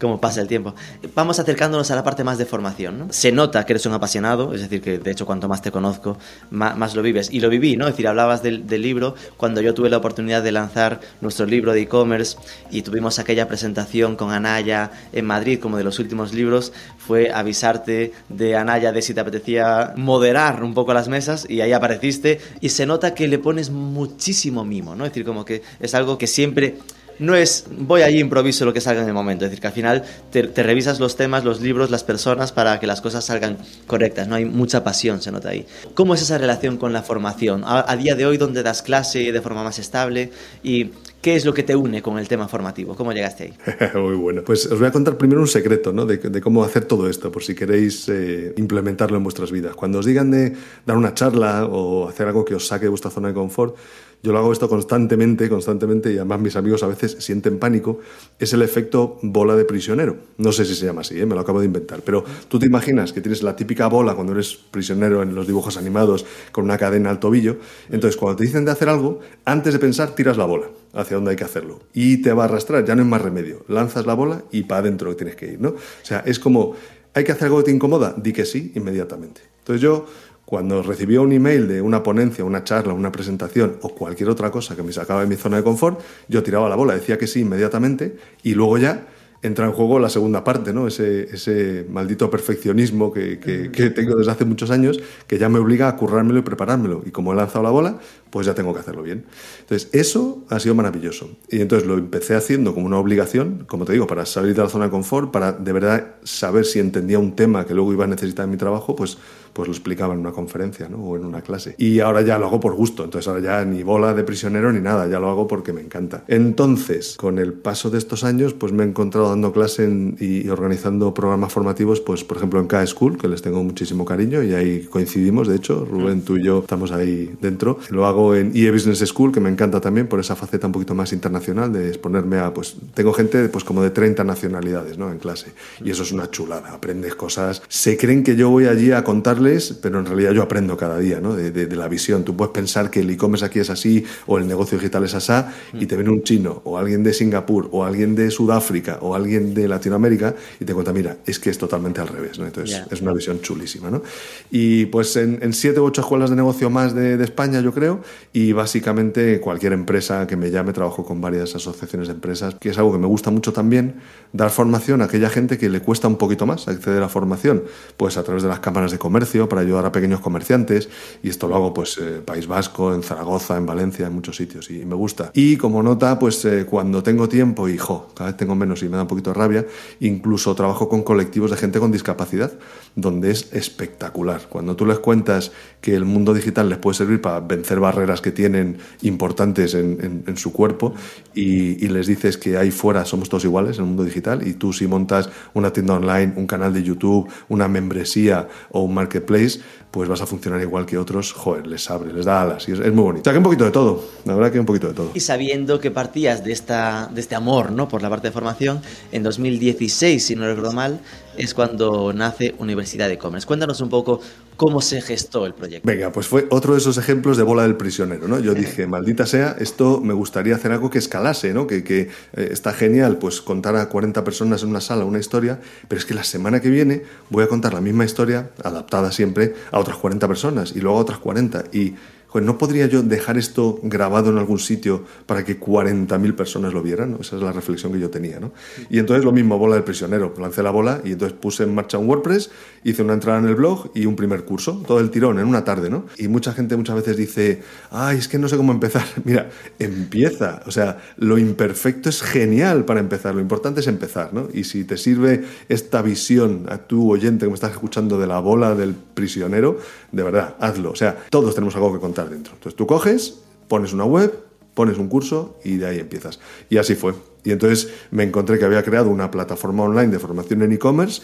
cómo 0.00 0.20
pasa 0.20 0.40
el 0.40 0.48
tiempo. 0.48 0.74
Vamos 1.14 1.38
acercándonos 1.38 1.90
a 1.90 1.94
la 1.94 2.02
parte 2.02 2.24
más 2.24 2.38
de 2.38 2.46
formación. 2.46 3.08
Se 3.10 3.32
nota 3.32 3.64
que 3.66 3.74
eres 3.74 3.84
un 3.86 3.92
apasionado, 3.92 4.54
es 4.54 4.62
decir, 4.62 4.80
que 4.80 4.98
de 4.98 5.10
hecho 5.10 5.26
cuanto 5.26 5.48
más 5.48 5.60
te 5.62 5.70
conozco, 5.70 6.16
más, 6.50 6.94
lo 6.94 7.02
vives. 7.02 7.28
Y 7.30 7.40
lo 7.40 7.50
viví, 7.50 7.76
¿no? 7.76 7.86
Es 7.86 7.92
decir, 7.92 8.08
hablabas 8.08 8.42
del, 8.42 8.66
libro 8.80 9.14
cuando 9.36 9.60
yo 9.60 9.74
tuve 9.74 9.90
la 9.90 9.98
oportunidad 9.98 10.42
de 10.42 10.52
lanzar 10.52 11.00
nuestro 11.20 11.44
libro 11.44 11.72
de 11.72 11.82
e-commerce 11.82 12.38
y 12.70 12.80
tuvimos 12.80 13.18
aquella 13.18 13.46
presentación 13.46 14.16
con 14.16 14.30
Anaya 14.30 14.90
en 15.12 15.26
Madrid, 15.26 15.60
como 15.60 15.76
de 15.76 15.84
los 15.84 15.98
últimos 15.98 16.32
libros, 16.32 16.72
fue 16.96 17.30
avisarte 17.30 18.12
de 18.30 18.56
Anaya 18.56 18.92
de 18.92 19.02
si 19.02 19.12
te 19.12 19.20
apetecía 19.20 19.92
moderar 19.96 20.62
un 20.62 20.72
poco 20.72 20.94
las 20.94 21.08
mesas 21.08 21.46
y 21.48 21.60
ahí 21.60 21.72
apareciste 21.72 22.40
y 22.60 22.70
se 22.70 22.86
nota 22.86 23.14
que 23.14 23.28
le 23.28 23.38
pones 23.38 23.68
muchísimo 23.68 24.64
mimo, 24.64 24.96
¿no? 24.96 25.04
Es 25.04 25.10
decir, 25.10 25.26
como 25.26 25.44
que 25.44 25.62
es 25.78 25.94
algo 25.94 26.16
que 26.16 26.26
siempre 26.26 26.78
no 27.20 27.34
es 27.34 27.66
voy 27.78 28.02
allí 28.02 28.18
improviso 28.18 28.64
lo 28.64 28.72
que 28.72 28.80
salga 28.80 29.02
en 29.02 29.08
el 29.08 29.14
momento. 29.14 29.44
Es 29.44 29.50
decir, 29.50 29.60
que 29.60 29.66
al 29.68 29.72
final 29.72 30.04
te, 30.32 30.42
revisas 30.62 30.98
los 30.98 31.16
temas, 31.16 31.44
los 31.44 31.60
libros, 31.60 31.90
las 31.90 32.02
personas 32.02 32.50
para 32.50 32.80
que 32.80 32.86
las 32.86 33.00
cosas 33.00 33.24
salgan 33.24 33.58
correctas. 33.86 34.26
No 34.26 34.34
hay 34.34 34.44
mucha 34.44 34.82
pasión, 34.82 35.20
se 35.22 35.30
nota 35.30 35.50
ahí. 35.50 35.66
¿Cómo 35.94 36.14
es 36.14 36.22
esa 36.22 36.38
relación 36.38 36.78
con 36.78 36.92
la 36.92 37.02
formación? 37.02 37.62
A, 37.64 37.94
día 37.96 38.14
de 38.14 38.26
hoy, 38.26 38.38
¿dónde 38.38 38.62
das 38.62 38.82
clase 38.82 39.30
de 39.30 39.40
forma 39.40 39.62
más 39.62 39.78
estable? 39.78 40.30
¿Y 40.62 40.90
qué 41.20 41.36
es 41.36 41.44
lo 41.44 41.52
que 41.52 41.62
te 41.62 41.76
une 41.76 42.00
con 42.00 42.18
el 42.18 42.26
tema 42.26 42.48
formativo? 42.48 42.96
¿Cómo 42.96 43.12
llegaste 43.12 43.44
ahí? 43.44 43.90
Muy 44.00 44.14
bueno. 44.14 44.42
Pues 44.44 44.66
os 44.66 44.78
voy 44.78 44.88
a 44.88 44.92
contar 44.92 45.18
primero 45.18 45.40
un 45.40 45.48
secreto 45.48 45.92
¿no? 45.92 46.06
de, 46.06 46.40
cómo 46.40 46.64
hacer 46.64 46.86
todo 46.86 47.08
esto, 47.08 47.30
por 47.30 47.42
si 47.42 47.54
queréis 47.54 48.08
eh, 48.08 48.54
implementarlo 48.56 49.18
en 49.18 49.22
vuestras 49.22 49.52
vidas. 49.52 49.74
Cuando 49.74 49.98
os 49.98 50.06
digan 50.06 50.30
de 50.30 50.54
dar 50.86 50.96
una 50.96 51.12
charla 51.12 51.66
o 51.66 52.08
hacer 52.08 52.26
algo 52.26 52.44
que 52.44 52.54
os 52.54 52.66
saque 52.66 52.86
de 52.86 52.90
vuestra 52.90 53.10
zona 53.10 53.28
de 53.28 53.34
confort, 53.34 53.76
yo 54.22 54.32
lo 54.32 54.38
hago 54.38 54.52
esto 54.52 54.68
constantemente, 54.68 55.48
constantemente, 55.48 56.12
y 56.12 56.16
además 56.16 56.40
mis 56.40 56.56
amigos 56.56 56.82
a 56.82 56.86
veces 56.86 57.16
sienten 57.20 57.58
pánico, 57.58 58.00
es 58.38 58.52
el 58.52 58.62
efecto 58.62 59.18
bola 59.22 59.56
de 59.56 59.64
prisionero. 59.64 60.16
No 60.36 60.52
sé 60.52 60.64
si 60.64 60.74
se 60.74 60.86
llama 60.86 61.00
así, 61.00 61.18
¿eh? 61.18 61.26
me 61.26 61.34
lo 61.34 61.40
acabo 61.40 61.60
de 61.60 61.66
inventar, 61.66 62.02
pero 62.04 62.24
tú 62.48 62.58
te 62.58 62.66
imaginas 62.66 63.12
que 63.12 63.20
tienes 63.20 63.42
la 63.42 63.56
típica 63.56 63.86
bola 63.86 64.14
cuando 64.14 64.32
eres 64.32 64.56
prisionero 64.56 65.22
en 65.22 65.34
los 65.34 65.46
dibujos 65.46 65.76
animados 65.76 66.26
con 66.52 66.64
una 66.64 66.76
cadena 66.76 67.10
al 67.10 67.18
tobillo, 67.18 67.56
entonces 67.88 68.18
cuando 68.18 68.36
te 68.36 68.44
dicen 68.44 68.64
de 68.64 68.72
hacer 68.72 68.88
algo, 68.88 69.20
antes 69.44 69.72
de 69.72 69.78
pensar 69.78 70.14
tiras 70.14 70.36
la 70.36 70.44
bola 70.44 70.68
hacia 70.92 71.16
donde 71.16 71.30
hay 71.30 71.36
que 71.36 71.44
hacerlo 71.44 71.80
y 71.94 72.18
te 72.18 72.32
va 72.32 72.42
a 72.42 72.46
arrastrar, 72.46 72.84
ya 72.84 72.94
no 72.94 73.02
hay 73.02 73.08
más 73.08 73.22
remedio, 73.22 73.64
lanzas 73.68 74.06
la 74.06 74.14
bola 74.14 74.44
y 74.50 74.64
para 74.64 74.80
adentro 74.80 75.16
tienes 75.16 75.36
que 75.36 75.52
ir, 75.52 75.60
¿no? 75.60 75.70
O 75.70 76.04
sea, 76.04 76.22
es 76.26 76.38
como, 76.38 76.74
¿hay 77.14 77.24
que 77.24 77.32
hacer 77.32 77.44
algo 77.44 77.58
que 77.58 77.64
te 77.64 77.70
incomoda? 77.70 78.14
Di 78.16 78.32
que 78.32 78.44
sí 78.44 78.72
inmediatamente. 78.74 79.40
Entonces 79.60 79.82
yo 79.82 80.06
cuando 80.50 80.82
recibía 80.82 81.20
un 81.20 81.30
email 81.30 81.68
de 81.68 81.80
una 81.80 82.02
ponencia, 82.02 82.44
una 82.44 82.64
charla, 82.64 82.92
una 82.92 83.12
presentación 83.12 83.76
o 83.82 83.90
cualquier 83.90 84.28
otra 84.30 84.50
cosa 84.50 84.74
que 84.74 84.82
me 84.82 84.92
sacaba 84.92 85.20
de 85.20 85.28
mi 85.28 85.36
zona 85.36 85.58
de 85.58 85.62
confort, 85.62 86.00
yo 86.26 86.42
tiraba 86.42 86.68
la 86.68 86.74
bola, 86.74 86.92
decía 86.92 87.16
que 87.18 87.28
sí 87.28 87.42
inmediatamente 87.42 88.16
y 88.42 88.54
luego 88.54 88.76
ya 88.76 89.06
entra 89.42 89.64
en 89.64 89.72
juego 89.72 90.00
la 90.00 90.08
segunda 90.08 90.42
parte, 90.42 90.72
¿no? 90.72 90.88
Ese, 90.88 91.22
ese 91.32 91.86
maldito 91.88 92.28
perfeccionismo 92.28 93.12
que, 93.12 93.38
que, 93.38 93.90
tengo 93.90 94.16
desde 94.16 94.32
hace 94.32 94.44
muchos 94.44 94.70
años, 94.70 95.00
que 95.28 95.38
ya 95.38 95.48
me 95.48 95.60
obliga 95.60 95.88
a 95.88 95.96
currármelo 95.96 96.40
y 96.40 96.42
preparármelo. 96.42 97.02
Y 97.06 97.10
como 97.10 97.32
he 97.32 97.36
lanzado 97.36 97.62
la 97.62 97.70
bola, 97.70 98.00
pues 98.30 98.46
ya 98.46 98.54
tengo 98.54 98.74
que 98.74 98.80
hacerlo 98.80 99.02
bien. 99.02 99.24
Entonces, 99.60 99.88
eso 99.92 100.44
ha 100.50 100.60
sido 100.60 100.74
maravilloso. 100.74 101.30
Y 101.48 101.60
entonces 101.60 101.88
lo 101.88 101.94
empecé 101.94 102.34
haciendo 102.34 102.74
como 102.74 102.86
una 102.86 102.98
obligación, 102.98 103.64
como 103.66 103.84
te 103.84 103.92
digo, 103.92 104.06
para 104.06 104.26
salir 104.26 104.54
de 104.54 104.62
la 104.62 104.68
zona 104.68 104.86
de 104.86 104.90
confort, 104.90 105.30
para 105.30 105.52
de 105.52 105.72
verdad 105.72 106.16
saber 106.22 106.66
si 106.66 106.80
entendía 106.80 107.18
un 107.18 107.34
tema 107.34 107.64
que 107.64 107.72
luego 107.72 107.92
iba 107.92 108.04
a 108.04 108.08
necesitar 108.08 108.44
en 108.44 108.50
mi 108.50 108.56
trabajo, 108.58 108.94
pues 108.94 109.16
pues 109.52 109.68
lo 109.68 109.74
explicaba 109.74 110.14
en 110.14 110.20
una 110.20 110.32
conferencia 110.32 110.88
¿no? 110.88 110.98
o 110.98 111.16
en 111.16 111.24
una 111.24 111.42
clase. 111.42 111.74
Y 111.78 112.00
ahora 112.00 112.22
ya 112.22 112.38
lo 112.38 112.46
hago 112.46 112.60
por 112.60 112.74
gusto, 112.74 113.04
entonces 113.04 113.28
ahora 113.28 113.40
ya 113.40 113.64
ni 113.64 113.82
bola 113.82 114.14
de 114.14 114.24
prisionero 114.24 114.72
ni 114.72 114.80
nada, 114.80 115.08
ya 115.08 115.18
lo 115.18 115.28
hago 115.28 115.46
porque 115.46 115.72
me 115.72 115.80
encanta. 115.80 116.24
Entonces, 116.28 117.16
con 117.16 117.38
el 117.38 117.52
paso 117.52 117.90
de 117.90 117.98
estos 117.98 118.24
años, 118.24 118.54
pues 118.54 118.72
me 118.72 118.84
he 118.84 118.86
encontrado 118.86 119.28
dando 119.30 119.52
clase 119.52 119.88
y 120.18 120.48
organizando 120.48 121.12
programas 121.14 121.52
formativos, 121.52 122.00
pues 122.00 122.24
por 122.24 122.36
ejemplo 122.36 122.60
en 122.60 122.66
K-School, 122.66 123.18
que 123.18 123.28
les 123.28 123.42
tengo 123.42 123.62
muchísimo 123.62 124.04
cariño 124.04 124.42
y 124.42 124.54
ahí 124.54 124.82
coincidimos, 124.82 125.48
de 125.48 125.56
hecho, 125.56 125.84
Rubén, 125.84 126.22
tú 126.22 126.36
y 126.36 126.44
yo 126.44 126.60
estamos 126.60 126.92
ahí 126.92 127.34
dentro. 127.40 127.78
Lo 127.90 128.06
hago 128.06 128.34
en 128.34 128.52
IE 128.54 128.70
Business 128.70 129.00
School, 129.00 129.32
que 129.32 129.40
me 129.40 129.50
encanta 129.50 129.80
también 129.80 130.06
por 130.06 130.20
esa 130.20 130.36
faceta 130.36 130.66
un 130.66 130.72
poquito 130.72 130.94
más 130.94 131.12
internacional 131.12 131.72
de 131.72 131.88
exponerme 131.88 132.38
a, 132.38 132.52
pues 132.52 132.76
tengo 132.94 133.12
gente 133.12 133.48
pues 133.48 133.64
como 133.64 133.82
de 133.82 133.90
30 133.90 134.24
nacionalidades, 134.24 134.98
¿no? 134.98 135.10
En 135.10 135.18
clase. 135.18 135.52
Y 135.84 135.90
eso 135.90 136.02
es 136.02 136.12
una 136.12 136.30
chulada, 136.30 136.72
aprendes 136.72 137.14
cosas. 137.14 137.62
Se 137.68 137.96
creen 137.96 138.22
que 138.22 138.36
yo 138.36 138.50
voy 138.50 138.66
allí 138.66 138.92
a 138.92 139.04
contar 139.04 139.39
pero 139.80 139.98
en 139.98 140.06
realidad 140.06 140.32
yo 140.32 140.42
aprendo 140.42 140.76
cada 140.76 140.98
día 140.98 141.20
¿no? 141.20 141.34
de, 141.34 141.76
la 141.76 141.88
visión. 141.88 142.24
Tú 142.24 142.36
puedes 142.36 142.52
pensar 142.52 142.90
que 142.90 143.00
el 143.00 143.10
e-commerce 143.10 143.44
aquí 143.44 143.58
es 143.58 143.70
así 143.70 144.04
o 144.26 144.38
el 144.38 144.46
negocio 144.46 144.78
digital 144.78 145.04
es 145.04 145.14
así 145.14 145.30
y 145.74 145.86
te 145.86 145.94
viene 145.96 146.10
un 146.10 146.22
chino 146.22 146.62
o 146.64 146.78
alguien 146.78 147.02
de 147.04 147.12
Singapur 147.12 147.68
o 147.72 147.84
alguien 147.84 148.14
de 148.14 148.30
Sudáfrica 148.30 148.98
o 149.02 149.14
alguien 149.14 149.54
de 149.54 149.68
Latinoamérica 149.68 150.34
y 150.58 150.64
te 150.64 150.74
cuenta, 150.74 150.92
mira, 150.92 151.18
es 151.26 151.38
que 151.38 151.50
es 151.50 151.58
totalmente 151.58 152.00
al 152.00 152.08
revés. 152.08 152.38
¿no? 152.38 152.46
Entonces 152.46 152.82
es 152.90 153.00
una 153.02 153.12
visión 153.12 153.40
chulísima. 153.40 153.90
¿no? 153.90 154.02
Y 154.50 154.86
pues 154.86 155.16
en, 155.16 155.52
siete 155.52 155.80
u 155.80 155.84
ocho 155.84 156.00
escuelas 156.00 156.30
de 156.30 156.36
negocio 156.36 156.70
más 156.70 156.94
de, 156.94 157.16
de, 157.16 157.24
España, 157.24 157.60
yo 157.60 157.72
creo, 157.72 158.00
y 158.32 158.52
básicamente 158.52 159.40
cualquier 159.40 159.72
empresa 159.72 160.26
que 160.26 160.36
me 160.36 160.50
llame, 160.50 160.72
trabajo 160.72 161.04
con 161.04 161.20
varias 161.20 161.54
asociaciones 161.54 162.08
de 162.08 162.14
empresas, 162.14 162.54
que 162.54 162.70
es 162.70 162.78
algo 162.78 162.92
que 162.92 162.98
me 162.98 163.06
gusta 163.06 163.30
mucho 163.30 163.52
también, 163.52 163.96
dar 164.32 164.50
formación 164.50 165.02
a 165.02 165.04
aquella 165.04 165.28
gente 165.28 165.58
que 165.58 165.68
le 165.68 165.80
cuesta 165.80 166.08
un 166.08 166.16
poquito 166.16 166.46
más 166.46 166.68
acceder 166.68 167.02
a 167.02 167.08
formación, 167.08 167.64
pues 167.96 168.16
a 168.16 168.22
través 168.22 168.42
de 168.42 168.48
las 168.48 168.60
cámaras 168.60 168.90
de 168.90 168.98
comercio 168.98 169.29
para 169.48 169.62
ayudar 169.62 169.86
a 169.86 169.92
pequeños 169.92 170.20
comerciantes 170.20 170.88
y 171.22 171.28
esto 171.28 171.46
lo 171.46 171.54
hago 171.56 171.72
pues 171.72 171.98
eh, 171.98 172.20
País 172.24 172.46
Vasco, 172.46 172.94
en 172.94 173.02
Zaragoza, 173.02 173.56
en 173.56 173.64
Valencia, 173.64 174.06
en 174.06 174.12
muchos 174.12 174.36
sitios 174.36 174.70
y, 174.70 174.84
me 174.84 174.94
gusta. 174.94 175.30
Y 175.34 175.56
como 175.56 175.82
nota, 175.82 176.18
pues 176.18 176.44
eh, 176.44 176.66
cuando 176.68 177.02
tengo 177.02 177.28
tiempo 177.28 177.68
y 177.68 177.78
jo, 177.78 178.08
cada 178.14 178.30
vez 178.30 178.36
tengo 178.36 178.54
menos 178.54 178.82
y 178.82 178.88
me 178.88 178.96
da 178.96 179.02
un 179.02 179.08
poquito 179.08 179.30
de 179.30 179.34
rabia, 179.34 179.66
incluso 180.00 180.54
trabajo 180.54 180.88
con 180.88 181.02
colectivos 181.02 181.50
de 181.50 181.56
gente 181.56 181.78
con 181.78 181.92
discapacidad, 181.92 182.52
donde 182.96 183.30
es 183.30 183.52
espectacular. 183.52 184.48
Cuando 184.48 184.74
tú 184.74 184.84
les 184.86 184.98
cuentas 184.98 185.52
que 185.80 185.94
el 185.94 186.04
mundo 186.04 186.34
digital 186.34 186.68
les 186.68 186.78
puede 186.78 186.96
servir 186.96 187.20
para 187.20 187.40
vencer 187.40 187.80
barreras 187.80 188.20
que 188.20 188.32
tienen 188.32 188.78
importantes 189.02 189.74
en, 189.74 190.00
su 190.36 190.52
cuerpo 190.52 190.94
y, 191.34 191.84
y 191.84 191.88
les 191.88 192.06
dices 192.06 192.36
que 192.36 192.56
ahí 192.56 192.70
fuera 192.70 193.04
somos 193.04 193.28
todos 193.28 193.44
iguales 193.44 193.76
en 193.76 193.84
el 193.84 193.88
mundo 193.88 194.04
digital 194.04 194.46
y 194.46 194.54
tú 194.54 194.72
si 194.72 194.86
montas 194.86 195.28
una 195.54 195.72
tienda 195.72 195.94
online, 195.94 196.34
un 196.36 196.46
canal 196.46 196.72
de 196.72 196.82
YouTube, 196.82 197.28
una 197.48 197.68
membresía 197.68 198.48
o 198.70 198.82
un 198.82 198.94
marketplace, 198.94 199.60
pues 199.90 200.08
vas 200.08 200.20
a 200.20 200.26
funcionar 200.26 200.60
igual 200.60 200.86
que 200.86 200.96
otros, 200.96 201.32
joder, 201.32 201.66
les 201.66 201.90
abre, 201.90 202.12
les 202.12 202.24
da 202.24 202.42
alas 202.42 202.68
y 202.68 202.72
es, 202.72 202.78
muy 202.92 203.02
bonito. 203.02 203.22
O 203.22 203.24
sea, 203.24 203.32
que 203.32 203.38
un 203.38 203.44
poquito 203.44 203.64
de 203.64 203.70
todo, 203.72 204.04
la 204.24 204.34
verdad 204.34 204.52
que 204.52 204.60
un 204.60 204.66
poquito 204.66 204.88
de 204.88 204.94
todo. 204.94 205.10
Y 205.14 205.20
sabiendo 205.20 205.80
que 205.80 205.90
partías 205.90 206.44
de, 206.44 206.52
esta, 206.52 207.10
de 207.12 207.20
este 207.20 207.34
amor, 207.34 207.72
¿no? 207.72 207.88
Por 207.88 208.02
la 208.02 208.08
parte 208.08 208.28
de 208.28 208.32
formación, 208.32 208.80
en 209.10 209.22
2016, 209.22 210.24
si 210.24 210.36
no 210.36 210.46
recuerdo 210.46 210.72
mal, 210.72 211.00
es 211.36 211.54
cuando 211.54 212.12
nace 212.12 212.54
Universidad 212.58 213.08
de 213.08 213.14
E-Commerce. 213.14 213.46
Cuéntanos 213.46 213.80
un 213.80 213.88
poco 213.88 214.20
cómo 214.60 214.82
se 214.82 215.00
gestó 215.00 215.46
el 215.46 215.54
proyecto. 215.54 215.88
Venga, 215.88 216.12
pues 216.12 216.26
fue 216.26 216.46
otro 216.50 216.74
de 216.74 216.80
esos 216.80 216.98
ejemplos 216.98 217.38
de 217.38 217.42
bola 217.44 217.62
del 217.62 217.76
prisionero, 217.78 218.28
¿no? 218.28 218.40
Yo 218.40 218.52
dije, 218.52 218.86
maldita 218.86 219.24
sea, 219.24 219.56
esto 219.58 220.02
me 220.02 220.12
gustaría 220.12 220.54
hacer 220.54 220.70
algo 220.70 220.90
que 220.90 220.98
escalase, 220.98 221.54
¿no? 221.54 221.66
Que, 221.66 221.82
que 221.82 222.10
eh, 222.34 222.48
está 222.50 222.74
genial, 222.74 223.16
pues 223.16 223.40
contar 223.40 223.74
a 223.76 223.88
40 223.88 224.22
personas 224.22 224.62
en 224.62 224.68
una 224.68 224.82
sala 224.82 225.06
una 225.06 225.18
historia, 225.18 225.58
pero 225.88 225.98
es 225.98 226.04
que 226.04 226.12
la 226.12 226.24
semana 226.24 226.60
que 226.60 226.68
viene 226.68 227.04
voy 227.30 227.42
a 227.42 227.46
contar 227.46 227.72
la 227.72 227.80
misma 227.80 228.04
historia, 228.04 228.50
adaptada 228.62 229.12
siempre, 229.12 229.54
a 229.72 229.78
otras 229.78 229.96
40 229.96 230.28
personas 230.28 230.72
y 230.76 230.82
luego 230.82 230.98
a 230.98 231.00
otras 231.00 231.20
40 231.20 231.64
y 231.72 231.94
¿no 232.38 232.58
podría 232.58 232.86
yo 232.86 233.02
dejar 233.02 233.38
esto 233.38 233.80
grabado 233.82 234.30
en 234.30 234.38
algún 234.38 234.60
sitio 234.60 235.04
para 235.26 235.44
que 235.44 235.58
40.000 235.58 236.34
personas 236.34 236.72
lo 236.72 236.82
vieran? 236.82 237.16
Esa 237.20 237.36
es 237.36 237.42
la 237.42 237.52
reflexión 237.52 237.92
que 237.92 237.98
yo 237.98 238.10
tenía. 238.10 238.38
¿no? 238.38 238.52
Y 238.88 238.98
entonces 238.98 239.24
lo 239.24 239.32
mismo, 239.32 239.58
bola 239.58 239.74
del 239.74 239.84
prisionero. 239.84 240.32
Lancé 240.38 240.62
la 240.62 240.70
bola 240.70 241.00
y 241.04 241.12
entonces 241.12 241.36
puse 241.36 241.64
en 241.64 241.74
marcha 241.74 241.98
un 241.98 242.08
WordPress, 242.08 242.50
hice 242.84 243.02
una 243.02 243.14
entrada 243.14 243.40
en 243.40 243.46
el 243.46 243.56
blog 243.56 243.90
y 243.94 244.06
un 244.06 244.14
primer 244.14 244.44
curso, 244.44 244.82
todo 244.86 245.00
el 245.00 245.10
tirón, 245.10 245.40
en 245.40 245.46
una 245.46 245.64
tarde. 245.64 245.90
¿no? 245.90 246.06
Y 246.18 246.28
mucha 246.28 246.52
gente 246.52 246.76
muchas 246.76 246.96
veces 246.96 247.16
dice, 247.16 247.62
ay, 247.90 248.18
es 248.18 248.28
que 248.28 248.38
no 248.38 248.48
sé 248.48 248.56
cómo 248.56 248.72
empezar. 248.72 249.04
Mira, 249.24 249.50
empieza. 249.78 250.62
O 250.66 250.70
sea, 250.70 250.98
lo 251.16 251.36
imperfecto 251.36 252.08
es 252.08 252.22
genial 252.22 252.84
para 252.84 253.00
empezar. 253.00 253.34
Lo 253.34 253.40
importante 253.40 253.80
es 253.80 253.88
empezar. 253.88 254.32
¿no? 254.32 254.48
Y 254.52 254.64
si 254.64 254.84
te 254.84 254.96
sirve 254.96 255.44
esta 255.68 256.02
visión 256.02 256.66
a 256.68 256.78
tu 256.78 257.10
oyente 257.10 257.46
que 257.46 257.50
me 257.50 257.54
estás 257.54 257.72
escuchando 257.72 258.18
de 258.18 258.26
la 258.26 258.38
bola 258.38 258.74
del 258.74 258.94
prisionero, 258.94 259.78
de 260.12 260.22
verdad, 260.22 260.56
hazlo. 260.58 260.90
O 260.90 260.96
sea, 260.96 261.16
todos 261.30 261.54
tenemos 261.54 261.74
algo 261.76 261.92
que 261.92 262.00
contar 262.00 262.28
dentro. 262.28 262.54
Entonces 262.54 262.76
tú 262.76 262.86
coges, 262.86 263.40
pones 263.68 263.92
una 263.92 264.04
web, 264.04 264.32
pones 264.74 264.98
un 264.98 265.08
curso 265.08 265.58
y 265.64 265.76
de 265.76 265.86
ahí 265.86 265.98
empiezas. 265.98 266.40
Y 266.68 266.78
así 266.78 266.94
fue. 266.94 267.14
Y 267.44 267.52
entonces 267.52 267.92
me 268.10 268.22
encontré 268.22 268.58
que 268.58 268.64
había 268.64 268.82
creado 268.82 269.10
una 269.10 269.30
plataforma 269.30 269.84
online 269.84 270.08
de 270.08 270.18
formación 270.18 270.62
en 270.62 270.72
e-commerce 270.72 271.22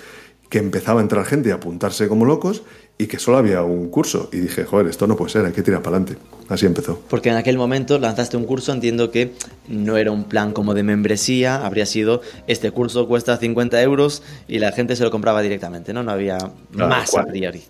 que 0.48 0.58
empezaba 0.58 1.00
a 1.00 1.02
entrar 1.02 1.24
gente 1.24 1.48
y 1.48 1.52
a 1.52 1.56
apuntarse 1.56 2.08
como 2.08 2.24
locos 2.24 2.62
y 2.98 3.06
que 3.06 3.18
solo 3.18 3.38
había 3.38 3.62
un 3.62 3.88
curso. 3.88 4.28
Y 4.32 4.38
dije, 4.38 4.64
joder, 4.64 4.86
esto 4.86 5.06
no 5.06 5.16
puede 5.16 5.30
ser, 5.30 5.44
hay 5.44 5.52
que 5.52 5.62
tirar 5.62 5.82
para 5.82 5.96
adelante. 5.96 6.22
Así 6.48 6.66
empezó. 6.66 7.00
Porque 7.08 7.30
en 7.30 7.36
aquel 7.36 7.58
momento 7.58 7.98
lanzaste 7.98 8.36
un 8.36 8.44
curso, 8.44 8.72
entiendo 8.72 9.10
que 9.10 9.32
no 9.68 9.96
era 9.96 10.12
un 10.12 10.24
plan 10.24 10.52
como 10.52 10.74
de 10.74 10.82
membresía, 10.82 11.66
habría 11.66 11.86
sido, 11.86 12.22
este 12.46 12.70
curso 12.70 13.08
cuesta 13.08 13.36
50 13.36 13.82
euros 13.82 14.22
y 14.46 14.60
la 14.60 14.72
gente 14.72 14.94
se 14.94 15.02
lo 15.02 15.10
compraba 15.10 15.42
directamente, 15.42 15.92
¿no? 15.92 16.02
No 16.02 16.12
había 16.12 16.38
más 16.72 17.16
a 17.16 17.24
priori. 17.24 17.64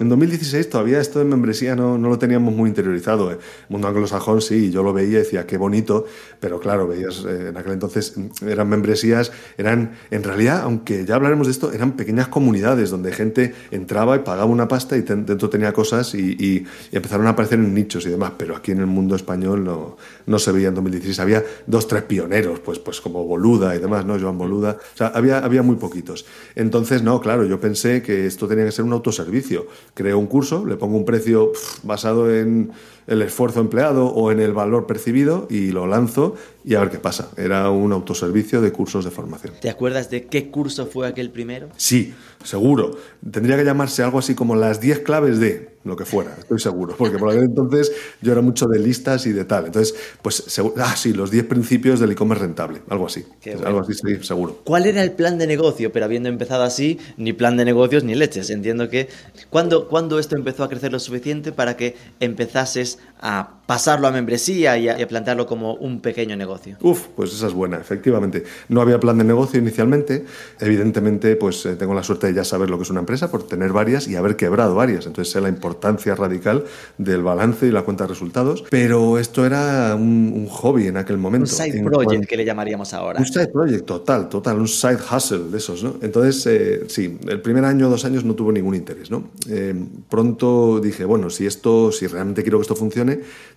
En 0.00 0.08
2016 0.08 0.70
todavía 0.70 1.00
esto 1.00 1.18
de 1.18 1.24
membresía 1.24 1.74
no, 1.74 1.98
no 1.98 2.08
lo 2.08 2.18
teníamos 2.18 2.54
muy 2.54 2.68
interiorizado. 2.68 3.32
¿eh? 3.32 3.34
El 3.34 3.66
mundo 3.68 3.88
anglosajón 3.88 4.40
sí, 4.40 4.70
yo 4.70 4.84
lo 4.84 4.92
veía 4.92 5.08
y 5.08 5.22
decía 5.22 5.46
qué 5.46 5.56
bonito, 5.56 6.06
pero 6.38 6.60
claro, 6.60 6.86
veías 6.86 7.24
eh, 7.24 7.48
en 7.48 7.56
aquel 7.56 7.72
entonces 7.72 8.14
eran 8.46 8.68
membresías, 8.68 9.32
eran 9.56 9.96
en 10.10 10.22
realidad, 10.22 10.62
aunque 10.62 11.04
ya 11.04 11.16
hablaremos 11.16 11.48
de 11.48 11.50
esto, 11.50 11.72
eran 11.72 11.96
pequeñas 11.96 12.28
comunidades 12.28 12.90
donde 12.90 13.12
gente 13.12 13.54
entraba 13.72 14.14
y 14.14 14.20
pagaba 14.20 14.44
una 14.46 14.68
pasta 14.68 14.96
y 14.96 15.00
dentro 15.02 15.50
tenía 15.50 15.72
cosas 15.72 16.14
y, 16.14 16.64
empezaron 16.92 17.26
a 17.26 17.30
aparecer 17.30 17.58
en 17.58 17.74
nichos 17.74 18.06
y 18.06 18.10
demás, 18.10 18.32
pero 18.36 18.56
aquí 18.56 18.72
en 18.72 18.78
el 18.78 18.86
mundo 18.86 19.16
español 19.16 19.64
no, 19.64 19.96
no 20.26 20.38
se 20.38 20.52
veía 20.52 20.68
en 20.68 20.74
2016. 20.74 21.18
Había 21.20 21.44
dos, 21.66 21.86
tres 21.88 22.02
pioneros, 22.02 22.60
pues, 22.60 22.78
pues 22.78 23.00
como 23.00 23.24
Boluda 23.24 23.74
y 23.74 23.78
demás, 23.78 24.04
¿no? 24.04 24.18
Joan 24.18 24.38
Boluda. 24.38 24.78
O 24.94 24.96
sea, 24.96 25.08
había, 25.08 25.38
había 25.38 25.62
muy 25.62 25.76
poquitos. 25.76 26.26
Entonces, 26.54 27.02
no, 27.02 27.20
claro, 27.20 27.44
yo 27.44 27.60
pensé 27.60 28.02
que 28.02 28.26
esto 28.26 28.48
tenía 28.48 28.64
que 28.64 28.72
ser 28.72 28.84
un 28.84 28.92
autoservicio 28.92 29.66
creo 29.94 30.18
un 30.18 30.26
curso, 30.26 30.64
le 30.64 30.76
pongo 30.76 30.96
un 30.96 31.04
precio 31.04 31.52
basado 31.82 32.34
en 32.34 32.70
el 33.08 33.22
esfuerzo 33.22 33.60
empleado 33.60 34.06
o 34.06 34.30
en 34.30 34.38
el 34.38 34.52
valor 34.52 34.86
percibido 34.86 35.46
y 35.50 35.72
lo 35.72 35.86
lanzo 35.86 36.36
y 36.64 36.74
a 36.74 36.80
ver 36.80 36.90
qué 36.90 36.98
pasa. 36.98 37.30
Era 37.36 37.70
un 37.70 37.92
autoservicio 37.92 38.60
de 38.60 38.70
cursos 38.70 39.04
de 39.04 39.10
formación. 39.10 39.54
¿Te 39.60 39.70
acuerdas 39.70 40.10
de 40.10 40.26
qué 40.26 40.50
curso 40.50 40.86
fue 40.86 41.08
aquel 41.08 41.30
primero? 41.30 41.70
Sí, 41.78 42.14
seguro. 42.44 42.90
Tendría 43.28 43.56
que 43.56 43.64
llamarse 43.64 44.02
algo 44.02 44.18
así 44.18 44.34
como 44.34 44.54
las 44.54 44.80
10 44.80 45.00
claves 45.00 45.40
de 45.40 45.78
lo 45.84 45.96
que 45.96 46.04
fuera, 46.04 46.36
estoy 46.38 46.58
seguro, 46.58 46.94
porque 46.98 47.16
por 47.16 47.30
aquel 47.30 47.44
entonces 47.44 47.90
yo 48.20 48.32
era 48.32 48.42
mucho 48.42 48.66
de 48.66 48.78
listas 48.78 49.26
y 49.26 49.32
de 49.32 49.46
tal. 49.46 49.66
Entonces, 49.66 49.94
pues, 50.20 50.60
ah, 50.76 50.94
sí, 50.94 51.14
los 51.14 51.30
10 51.30 51.46
principios 51.46 51.98
del 51.98 52.12
e-commerce 52.12 52.44
rentable, 52.44 52.82
algo 52.90 53.06
así. 53.06 53.24
Algo 53.64 53.80
así, 53.80 53.94
sí, 53.94 54.22
seguro. 54.22 54.60
¿Cuál 54.64 54.84
era 54.84 55.02
el 55.02 55.12
plan 55.12 55.38
de 55.38 55.46
negocio? 55.46 55.90
Pero 55.90 56.04
habiendo 56.04 56.28
empezado 56.28 56.62
así, 56.62 56.98
ni 57.16 57.32
plan 57.32 57.56
de 57.56 57.64
negocios 57.64 58.04
ni 58.04 58.14
leches. 58.14 58.50
Entiendo 58.50 58.90
que. 58.90 59.08
¿Cuándo, 59.48 59.88
¿cuándo 59.88 60.18
esto 60.18 60.36
empezó 60.36 60.64
a 60.64 60.68
crecer 60.68 60.92
lo 60.92 61.00
suficiente 61.00 61.52
para 61.52 61.76
que 61.76 61.96
empezases 62.20 62.97
a 63.20 63.58
pasarlo 63.66 64.08
a 64.08 64.10
membresía 64.10 64.78
y 64.78 64.88
a, 64.88 65.06
plantearlo 65.06 65.46
como 65.46 65.74
un 65.74 66.00
pequeño 66.00 66.36
negocio? 66.36 66.76
Uf, 66.80 67.08
pues 67.14 67.34
esa 67.34 67.48
es 67.48 67.52
buena, 67.52 67.76
efectivamente. 67.76 68.44
No 68.68 68.80
había 68.80 68.98
plan 68.98 69.18
de 69.18 69.24
negocio 69.24 69.60
inicialmente. 69.60 70.24
Evidentemente, 70.58 71.36
pues 71.36 71.66
eh, 71.66 71.76
tengo 71.76 71.92
la 71.92 72.02
suerte 72.02 72.28
de 72.28 72.34
ya 72.34 72.44
saber 72.44 72.70
lo 72.70 72.78
que 72.78 72.84
es 72.84 72.90
una 72.90 73.00
empresa 73.00 73.30
por 73.30 73.46
tener 73.46 73.72
varias 73.72 74.08
y 74.08 74.16
haber 74.16 74.36
quebrado 74.36 74.74
varias. 74.74 75.06
Entonces 75.06 75.32
sé 75.32 75.42
la 75.42 75.50
importancia 75.50 76.14
radical 76.14 76.64
del 76.96 77.22
balance 77.22 77.66
y 77.66 77.70
la 77.70 77.82
cuenta 77.82 78.04
de 78.04 78.08
resultados. 78.08 78.64
Pero 78.70 79.18
esto 79.18 79.44
era 79.44 79.94
un, 79.94 80.46
hobby 80.48 80.86
en 80.86 80.96
aquel 80.96 81.18
momento. 81.18 81.50
Un 81.50 81.56
side 81.56 81.82
project 81.84 82.26
que 82.26 82.36
le 82.38 82.46
llamaríamos 82.46 82.94
ahora. 82.94 83.18
Un 83.18 83.26
side 83.26 83.48
project, 83.48 83.84
total, 83.84 84.30
total. 84.30 84.58
Un 84.58 84.68
side 84.68 84.98
hustle 85.14 85.50
de 85.50 85.58
esos, 85.58 85.84
¿no? 85.84 85.96
Entonces, 86.00 86.46
eh, 86.46 86.84
sí, 86.88 87.18
el 87.28 87.42
primer 87.42 87.66
año 87.66 87.88
o 87.88 87.90
dos 87.90 88.06
años 88.06 88.24
no 88.24 88.34
tuvo 88.34 88.50
ningún 88.50 88.74
interés, 88.74 89.10
¿no? 89.10 89.24
Eh, 89.46 89.74
pronto 90.08 90.80
dije, 90.80 91.04
bueno, 91.04 91.28
si 91.28 91.46
esto, 91.46 91.92
si 91.92 92.06
realmente 92.06 92.42
quiero 92.42 92.56
que 92.56 92.62
esto 92.62 92.74
funcione, 92.74 92.87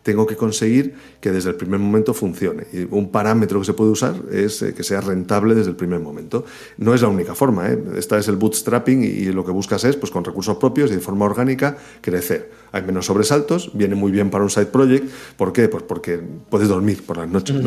tengo 0.04 0.26
que 0.26 0.36
conseguir 0.36 0.94
que 1.20 1.32
desde 1.32 1.50
el 1.50 1.56
primer 1.56 1.80
momento 1.80 2.14
funcione. 2.14 2.66
Y 2.74 2.88
un 2.90 3.12
parámetro 3.12 3.60
que 3.60 3.66
se 3.66 3.74
puede 3.74 3.92
usar 3.92 4.16
es 4.32 4.62
eh, 4.62 4.74
que 4.74 4.84
sea 4.84 5.02
rentable 5.02 5.56
desde 5.56 5.70
el 5.70 5.76
primer 5.76 6.00
momento. 6.00 6.46
No 6.78 6.94
es 6.94 7.02
la 7.02 7.08
única 7.08 7.36
forma, 7.36 7.70
¿eh? 7.70 7.80
esta 7.98 8.18
es 8.18 8.28
el 8.28 8.36
bootstrapping 8.36 9.04
y 9.04 9.26
lo 9.26 9.46
que 9.46 9.52
buscas 9.52 9.84
es, 9.84 9.96
pues 9.96 10.12
con 10.12 10.24
recursos 10.24 10.58
propios 10.58 10.92
y 10.92 10.96
de 10.96 11.02
forma 11.02 11.26
orgánica, 11.26 11.78
crecer. 12.02 12.62
Hay 12.74 12.84
menos 12.84 13.06
sobresaltos, 13.06 13.72
viene 13.74 13.96
muy 13.96 14.12
bien 14.12 14.30
para 14.30 14.44
un 14.44 14.50
side 14.50 14.68
project. 14.68 15.10
¿Por 15.36 15.52
qué? 15.52 15.68
Pues 15.68 15.84
porque 15.84 16.20
puedes 16.50 16.70
dormir 16.70 17.04
por 17.06 17.18
las 17.18 17.30
noches. 17.30 17.58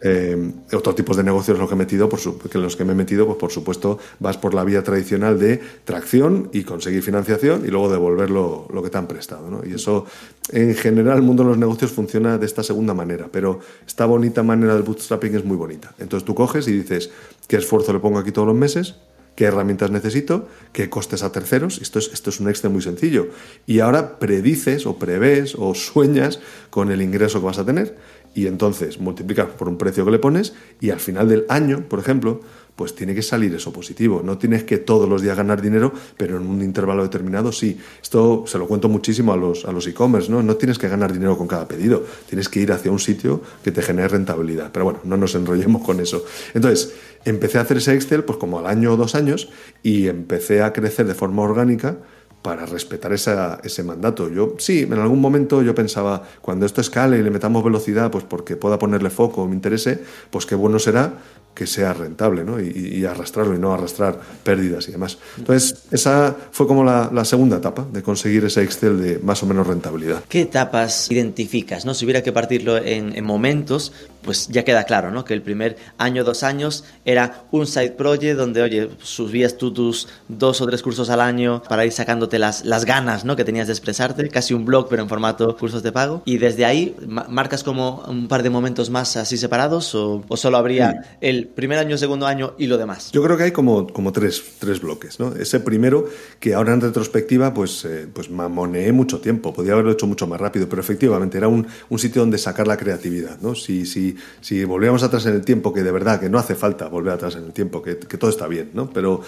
Eh, 0.00 0.52
otros 0.72 0.94
tipos 0.94 1.16
de 1.16 1.24
negocios 1.24 1.58
los 1.58 1.68
que 1.68 1.74
he 1.74 1.78
metido, 1.78 2.08
por 2.08 2.20
que 2.48 2.58
los 2.58 2.76
que 2.76 2.84
me 2.84 2.92
he 2.92 2.96
metido, 2.96 3.26
pues 3.26 3.38
por 3.38 3.50
supuesto 3.50 3.98
vas 4.20 4.38
por 4.38 4.54
la 4.54 4.62
vía 4.64 4.82
tradicional 4.84 5.38
de 5.38 5.60
tracción 5.84 6.50
y 6.52 6.62
conseguir 6.62 7.02
financiación 7.02 7.64
y 7.66 7.68
luego 7.68 7.90
devolver 7.90 8.30
lo, 8.30 8.68
que 8.82 8.90
te 8.90 8.98
han 8.98 9.08
prestado. 9.08 9.50
¿no? 9.50 9.62
Y 9.66 9.74
eso, 9.74 10.06
en 10.50 10.74
general, 10.74 11.03
el 11.12 11.22
mundo 11.22 11.42
de 11.42 11.50
los 11.50 11.58
negocios 11.58 11.92
funciona 11.92 12.38
de 12.38 12.46
esta 12.46 12.62
segunda 12.62 12.94
manera, 12.94 13.28
pero 13.30 13.60
esta 13.86 14.06
bonita 14.06 14.42
manera 14.42 14.74
del 14.74 14.82
bootstrapping 14.82 15.34
es 15.34 15.44
muy 15.44 15.56
bonita. 15.56 15.94
Entonces 15.98 16.24
tú 16.24 16.34
coges 16.34 16.66
y 16.68 16.72
dices, 16.72 17.10
¿qué 17.46 17.56
esfuerzo 17.56 17.92
le 17.92 17.98
pongo 17.98 18.18
aquí 18.18 18.32
todos 18.32 18.48
los 18.48 18.56
meses? 18.56 18.94
qué 19.34 19.46
herramientas 19.46 19.90
necesito, 19.90 20.48
qué 20.72 20.88
costes 20.88 21.22
a 21.22 21.32
terceros. 21.32 21.78
Esto 21.82 21.98
es, 21.98 22.10
esto 22.12 22.30
es 22.30 22.40
un 22.40 22.48
Excel 22.48 22.70
muy 22.70 22.82
sencillo. 22.82 23.28
Y 23.66 23.80
ahora 23.80 24.18
predices 24.18 24.86
o 24.86 24.96
prevés 24.96 25.56
o 25.58 25.74
sueñas 25.74 26.40
con 26.70 26.90
el 26.90 27.02
ingreso 27.02 27.40
que 27.40 27.46
vas 27.46 27.58
a 27.58 27.66
tener 27.66 27.96
y 28.34 28.46
entonces 28.46 28.98
multiplicas 28.98 29.48
por 29.48 29.68
un 29.68 29.78
precio 29.78 30.04
que 30.04 30.10
le 30.10 30.18
pones 30.18 30.54
y 30.80 30.90
al 30.90 31.00
final 31.00 31.28
del 31.28 31.46
año, 31.48 31.84
por 31.88 32.00
ejemplo, 32.00 32.40
pues 32.76 32.94
tiene 32.94 33.14
que 33.14 33.22
salir 33.22 33.54
eso 33.54 33.72
positivo. 33.72 34.22
No 34.24 34.38
tienes 34.38 34.64
que 34.64 34.78
todos 34.78 35.08
los 35.08 35.22
días 35.22 35.36
ganar 35.36 35.62
dinero, 35.62 35.92
pero 36.16 36.36
en 36.38 36.46
un 36.46 36.62
intervalo 36.62 37.02
determinado 37.02 37.52
sí. 37.52 37.78
Esto 38.02 38.44
se 38.46 38.58
lo 38.58 38.66
cuento 38.66 38.88
muchísimo 38.88 39.32
a 39.32 39.36
los, 39.36 39.64
a 39.64 39.72
los 39.72 39.86
e-commerce, 39.86 40.30
¿no? 40.30 40.42
No 40.42 40.56
tienes 40.56 40.78
que 40.78 40.88
ganar 40.88 41.12
dinero 41.12 41.38
con 41.38 41.46
cada 41.46 41.68
pedido, 41.68 42.04
tienes 42.28 42.48
que 42.48 42.60
ir 42.60 42.72
hacia 42.72 42.90
un 42.90 42.98
sitio 42.98 43.40
que 43.62 43.70
te 43.70 43.82
genere 43.82 44.08
rentabilidad. 44.08 44.70
Pero 44.72 44.84
bueno, 44.84 45.00
no 45.04 45.16
nos 45.16 45.34
enrollemos 45.34 45.82
con 45.82 46.00
eso. 46.00 46.24
Entonces, 46.54 46.94
empecé 47.24 47.58
a 47.58 47.62
hacer 47.62 47.76
ese 47.76 47.94
Excel 47.94 48.24
pues 48.24 48.38
como 48.38 48.58
al 48.58 48.66
año 48.66 48.92
o 48.92 48.96
dos 48.96 49.14
años 49.14 49.48
y 49.82 50.08
empecé 50.08 50.62
a 50.62 50.72
crecer 50.72 51.06
de 51.06 51.14
forma 51.14 51.42
orgánica 51.42 51.98
para 52.42 52.66
respetar 52.66 53.10
ese 53.10 53.82
mandato. 53.84 54.28
Yo 54.28 54.56
sí, 54.58 54.82
en 54.82 54.92
algún 54.92 55.18
momento 55.18 55.62
yo 55.62 55.74
pensaba, 55.74 56.24
cuando 56.42 56.66
esto 56.66 56.82
escale 56.82 57.18
y 57.18 57.22
le 57.22 57.30
metamos 57.30 57.64
velocidad, 57.64 58.10
pues 58.10 58.24
porque 58.24 58.54
pueda 58.54 58.78
ponerle 58.78 59.08
foco 59.08 59.42
o 59.42 59.48
me 59.48 59.54
interese, 59.54 59.98
pues 60.30 60.44
qué 60.44 60.54
bueno 60.54 60.78
será 60.78 61.14
que 61.54 61.66
sea 61.66 61.92
rentable 61.92 62.44
¿no? 62.44 62.60
y, 62.60 63.04
arrastrarlo 63.04 63.54
y 63.54 63.58
no 63.58 63.72
arrastrar 63.72 64.18
pérdidas 64.42 64.88
y 64.88 64.92
demás. 64.92 65.18
Entonces, 65.38 65.84
esa 65.90 66.34
fue 66.50 66.66
como 66.66 66.84
la, 66.84 67.24
segunda 67.24 67.56
etapa 67.56 67.86
de 67.90 68.02
conseguir 68.02 68.44
ese 68.44 68.62
Excel 68.62 69.00
de 69.00 69.18
más 69.18 69.42
o 69.42 69.46
menos 69.46 69.66
rentabilidad. 69.66 70.24
¿Qué 70.28 70.42
etapas 70.42 71.10
identificas? 71.10 71.86
¿no? 71.86 71.94
Si 71.94 72.04
hubiera 72.04 72.22
que 72.22 72.32
partirlo 72.32 72.76
en, 72.76 73.16
en 73.16 73.24
momentos, 73.24 73.92
pues 74.24 74.48
ya 74.48 74.64
queda 74.64 74.84
claro, 74.84 75.10
¿no? 75.10 75.24
Que 75.24 75.34
el 75.34 75.42
primer 75.42 75.76
año, 75.98 76.24
dos 76.24 76.42
años 76.42 76.84
era 77.04 77.44
un 77.50 77.66
side 77.66 77.92
project 77.92 78.36
donde, 78.36 78.62
oye, 78.62 78.90
subías 79.02 79.56
tú 79.56 79.72
tus 79.72 80.08
dos 80.28 80.60
o 80.60 80.66
tres 80.66 80.82
cursos 80.82 81.10
al 81.10 81.20
año 81.20 81.62
para 81.68 81.84
ir 81.84 81.92
sacándote 81.92 82.38
las, 82.38 82.64
las 82.64 82.84
ganas, 82.84 83.24
¿no? 83.24 83.36
Que 83.36 83.44
tenías 83.44 83.66
de 83.66 83.72
expresarte, 83.72 84.28
casi 84.28 84.54
un 84.54 84.64
blog 84.64 84.88
pero 84.88 85.02
en 85.02 85.08
formato 85.08 85.56
cursos 85.56 85.82
de 85.82 85.92
pago. 85.92 86.22
Y 86.24 86.38
desde 86.38 86.64
ahí, 86.64 86.96
¿marcas 87.06 87.62
como 87.62 88.04
un 88.08 88.28
par 88.28 88.42
de 88.42 88.50
momentos 88.50 88.90
más 88.90 89.16
así 89.16 89.36
separados 89.36 89.94
o, 89.94 90.24
solo 90.36 90.56
habría 90.56 91.16
el 91.20 91.46
primer 91.46 91.78
año, 91.78 91.96
segundo 91.98 92.26
año 92.26 92.54
y 92.58 92.66
lo 92.66 92.78
demás? 92.78 93.10
Yo 93.12 93.22
creo 93.22 93.36
que 93.36 93.44
hay 93.44 93.52
como, 93.52 93.86
como 93.88 94.12
tres, 94.12 94.42
tres 94.58 94.80
bloques, 94.80 95.20
¿no? 95.20 95.34
Ese 95.34 95.60
primero 95.60 96.08
que 96.40 96.54
ahora 96.54 96.72
en 96.72 96.80
retrospectiva, 96.80 97.54
pues, 97.54 97.84
eh, 97.84 98.06
pues 98.12 98.30
mamoneé 98.30 98.92
mucho 98.92 99.20
tiempo, 99.20 99.52
podía 99.52 99.72
haberlo 99.72 99.92
hecho 99.92 100.06
mucho 100.06 100.26
más 100.26 100.40
rápido, 100.40 100.68
pero 100.68 100.80
efectivamente 100.80 101.38
era 101.38 101.48
un, 101.48 101.66
un 101.88 101.98
sitio 101.98 102.22
donde 102.22 102.38
sacar 102.38 102.66
la 102.66 102.76
creatividad, 102.76 103.38
¿no? 103.40 103.54
Si, 103.54 103.86
si 103.86 104.13
si, 104.40 104.64
volviéramos 104.64 105.02
atrás 105.02 105.26
en 105.26 105.34
el 105.34 105.44
tiempo, 105.44 105.72
que 105.72 105.82
de 105.82 105.90
verdad 105.90 106.20
que 106.20 106.28
no 106.28 106.38
hace 106.38 106.54
falta 106.54 106.88
volver 106.88 107.12
atrás 107.12 107.36
en 107.36 107.44
el 107.44 107.52
tiempo, 107.52 107.82
que, 107.82 107.94
todo 107.94 108.30
está 108.30 108.46
bien, 108.46 108.70
¿no? 108.74 108.90
Pero 108.90 109.22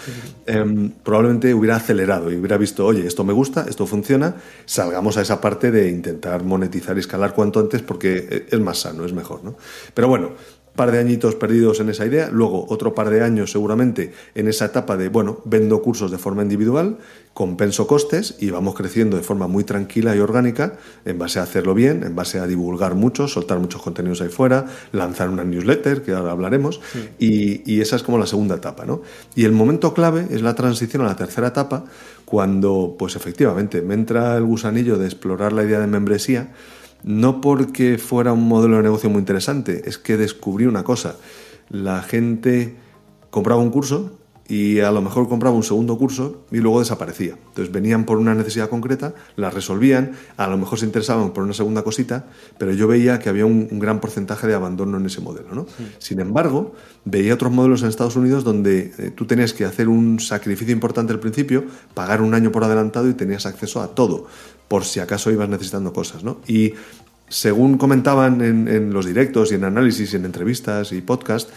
em, 0.45 0.91
probablemente 1.03 1.53
hubiera 1.53 1.75
acelerado 1.75 2.31
y 2.31 2.35
hubiera 2.35 2.57
visto, 2.57 2.85
oye, 2.85 3.05
esto 3.05 3.23
me 3.23 3.33
gusta, 3.33 3.65
esto 3.67 3.85
funciona, 3.85 4.35
salgamos 4.65 5.17
a 5.17 5.21
esa 5.21 5.41
parte 5.41 5.71
de 5.71 5.89
intentar 5.89 6.43
monetizar 6.43 6.97
y 6.97 7.01
escalar 7.01 7.33
cuanto 7.33 7.59
antes 7.59 7.81
porque 7.81 8.47
es 8.49 8.59
más 8.59 8.79
sano, 8.79 9.05
es 9.05 9.13
mejor, 9.13 9.43
¿no? 9.43 9.55
Pero 9.93 10.07
bueno, 10.07 10.31
par 10.77 10.93
de 10.93 10.99
añitos 10.99 11.35
perdidos 11.35 11.81
en 11.81 11.89
esa 11.89 12.05
idea, 12.05 12.29
luego 12.31 12.65
otro 12.69 12.95
par 12.95 13.09
de 13.09 13.21
años 13.21 13.51
seguramente 13.51 14.13
en 14.35 14.47
esa 14.47 14.65
etapa 14.65 14.95
de, 14.95 15.09
bueno, 15.09 15.41
vendo 15.43 15.81
cursos 15.81 16.09
de 16.09 16.17
forma 16.17 16.43
individual, 16.43 16.99
compenso 17.33 17.85
costes 17.85 18.35
y 18.39 18.49
vamos 18.49 18.75
creciendo 18.75 19.17
de 19.17 19.23
forma 19.23 19.47
muy 19.47 19.65
tranquila 19.65 20.15
y 20.15 20.19
orgánica 20.19 20.77
en 21.03 21.19
base 21.19 21.39
a 21.39 21.43
hacerlo 21.43 21.73
bien, 21.73 22.03
en 22.03 22.15
base 22.15 22.39
a 22.39 22.47
divulgar 22.47 22.95
mucho, 22.95 23.27
soltar 23.27 23.59
muchos 23.59 23.81
contenidos 23.81 24.21
ahí 24.21 24.29
fuera, 24.29 24.65
lanzar 24.93 25.29
una 25.29 25.43
newsletter, 25.43 26.01
que 26.01 26.13
ahora 26.13 26.31
hablaremos, 26.31 26.79
y, 27.19 27.69
y, 27.71 27.81
esa 27.81 27.97
es 27.97 28.03
como 28.03 28.17
la 28.17 28.25
segunda 28.25 28.55
etapa, 28.55 28.85
¿no? 28.85 29.01
Y 29.35 29.43
el 29.43 29.51
momento 29.51 29.93
clave 29.93 30.27
es 30.31 30.41
la 30.41 30.55
transición 30.55 31.01
a 31.01 31.05
la 31.05 31.15
tercera 31.15 31.49
etapa, 31.49 31.85
cuando, 32.25 32.95
pues 32.97 33.15
efectivamente, 33.15 33.81
me 33.81 33.93
entra 33.93 34.35
el 34.37 34.43
gusanillo 34.43 34.97
de 34.97 35.05
explorar 35.05 35.53
la 35.53 35.63
idea 35.63 35.79
de 35.79 35.87
membresía, 35.87 36.49
no 37.03 37.41
porque 37.41 37.97
fuera 37.97 38.33
un 38.33 38.47
modelo 38.47 38.77
de 38.77 38.83
negocio 38.83 39.09
muy 39.09 39.19
interesante, 39.19 39.83
es 39.85 39.97
que 39.97 40.17
descubrí 40.17 40.65
una 40.65 40.83
cosa. 40.83 41.15
La 41.69 42.01
gente 42.01 42.75
compraba 43.29 43.61
un 43.61 43.69
curso 43.69 44.16
y 44.47 44.79
a 44.79 44.91
lo 44.91 45.01
mejor 45.01 45.27
compraba 45.27 45.55
un 45.55 45.63
segundo 45.63 45.97
curso 45.97 46.45
y 46.51 46.57
luego 46.57 46.79
desaparecía. 46.79 47.37
Entonces 47.49 47.71
venían 47.71 48.05
por 48.05 48.17
una 48.17 48.33
necesidad 48.33 48.69
concreta, 48.69 49.13
la 49.35 49.49
resolvían, 49.49 50.13
a 50.37 50.47
lo 50.47 50.57
mejor 50.57 50.79
se 50.79 50.85
interesaban 50.85 51.31
por 51.31 51.43
una 51.43 51.53
segunda 51.53 51.83
cosita, 51.83 52.25
pero 52.57 52.71
yo 52.73 52.87
veía 52.87 53.19
que 53.19 53.29
había 53.29 53.45
un, 53.45 53.67
gran 53.79 53.99
porcentaje 53.99 54.47
de 54.47 54.53
abandono 54.53 54.97
en 54.97 55.05
ese 55.05 55.21
modelo. 55.21 55.53
¿no? 55.53 55.65
Sin 55.99 56.19
embargo, 56.19 56.73
veía 57.05 57.33
otros 57.33 57.51
modelos 57.51 57.83
en 57.83 57.89
Estados 57.89 58.15
Unidos 58.15 58.43
donde 58.43 58.93
eh, 58.97 59.11
tú 59.13 59.25
tenías 59.25 59.53
que 59.53 59.65
hacer 59.65 59.89
un 59.89 60.19
sacrificio 60.19 60.73
importante 60.73 61.13
al 61.13 61.19
principio, 61.19 61.65
pagar 61.93 62.21
un 62.21 62.33
año 62.33 62.51
por 62.51 62.63
adelantado 62.63 63.09
y 63.09 63.13
tenías 63.13 63.45
acceso 63.45 63.81
a 63.81 63.95
todo 63.95 64.27
por 64.67 64.85
si 64.85 64.99
acaso 64.99 65.31
ibas 65.31 65.49
necesitando 65.49 65.93
cosas, 65.93 66.23
¿no? 66.23 66.41
Y 66.47 66.73
según 67.29 67.77
comentaban 67.77 68.41
en, 68.41 68.93
los 68.93 69.05
directos 69.05 69.51
y 69.51 69.55
en 69.55 69.65
análisis 69.65 70.13
y 70.13 70.15
en 70.15 70.25
entrevistas 70.25 70.91
y 70.93 71.01
podcast, 71.01 71.49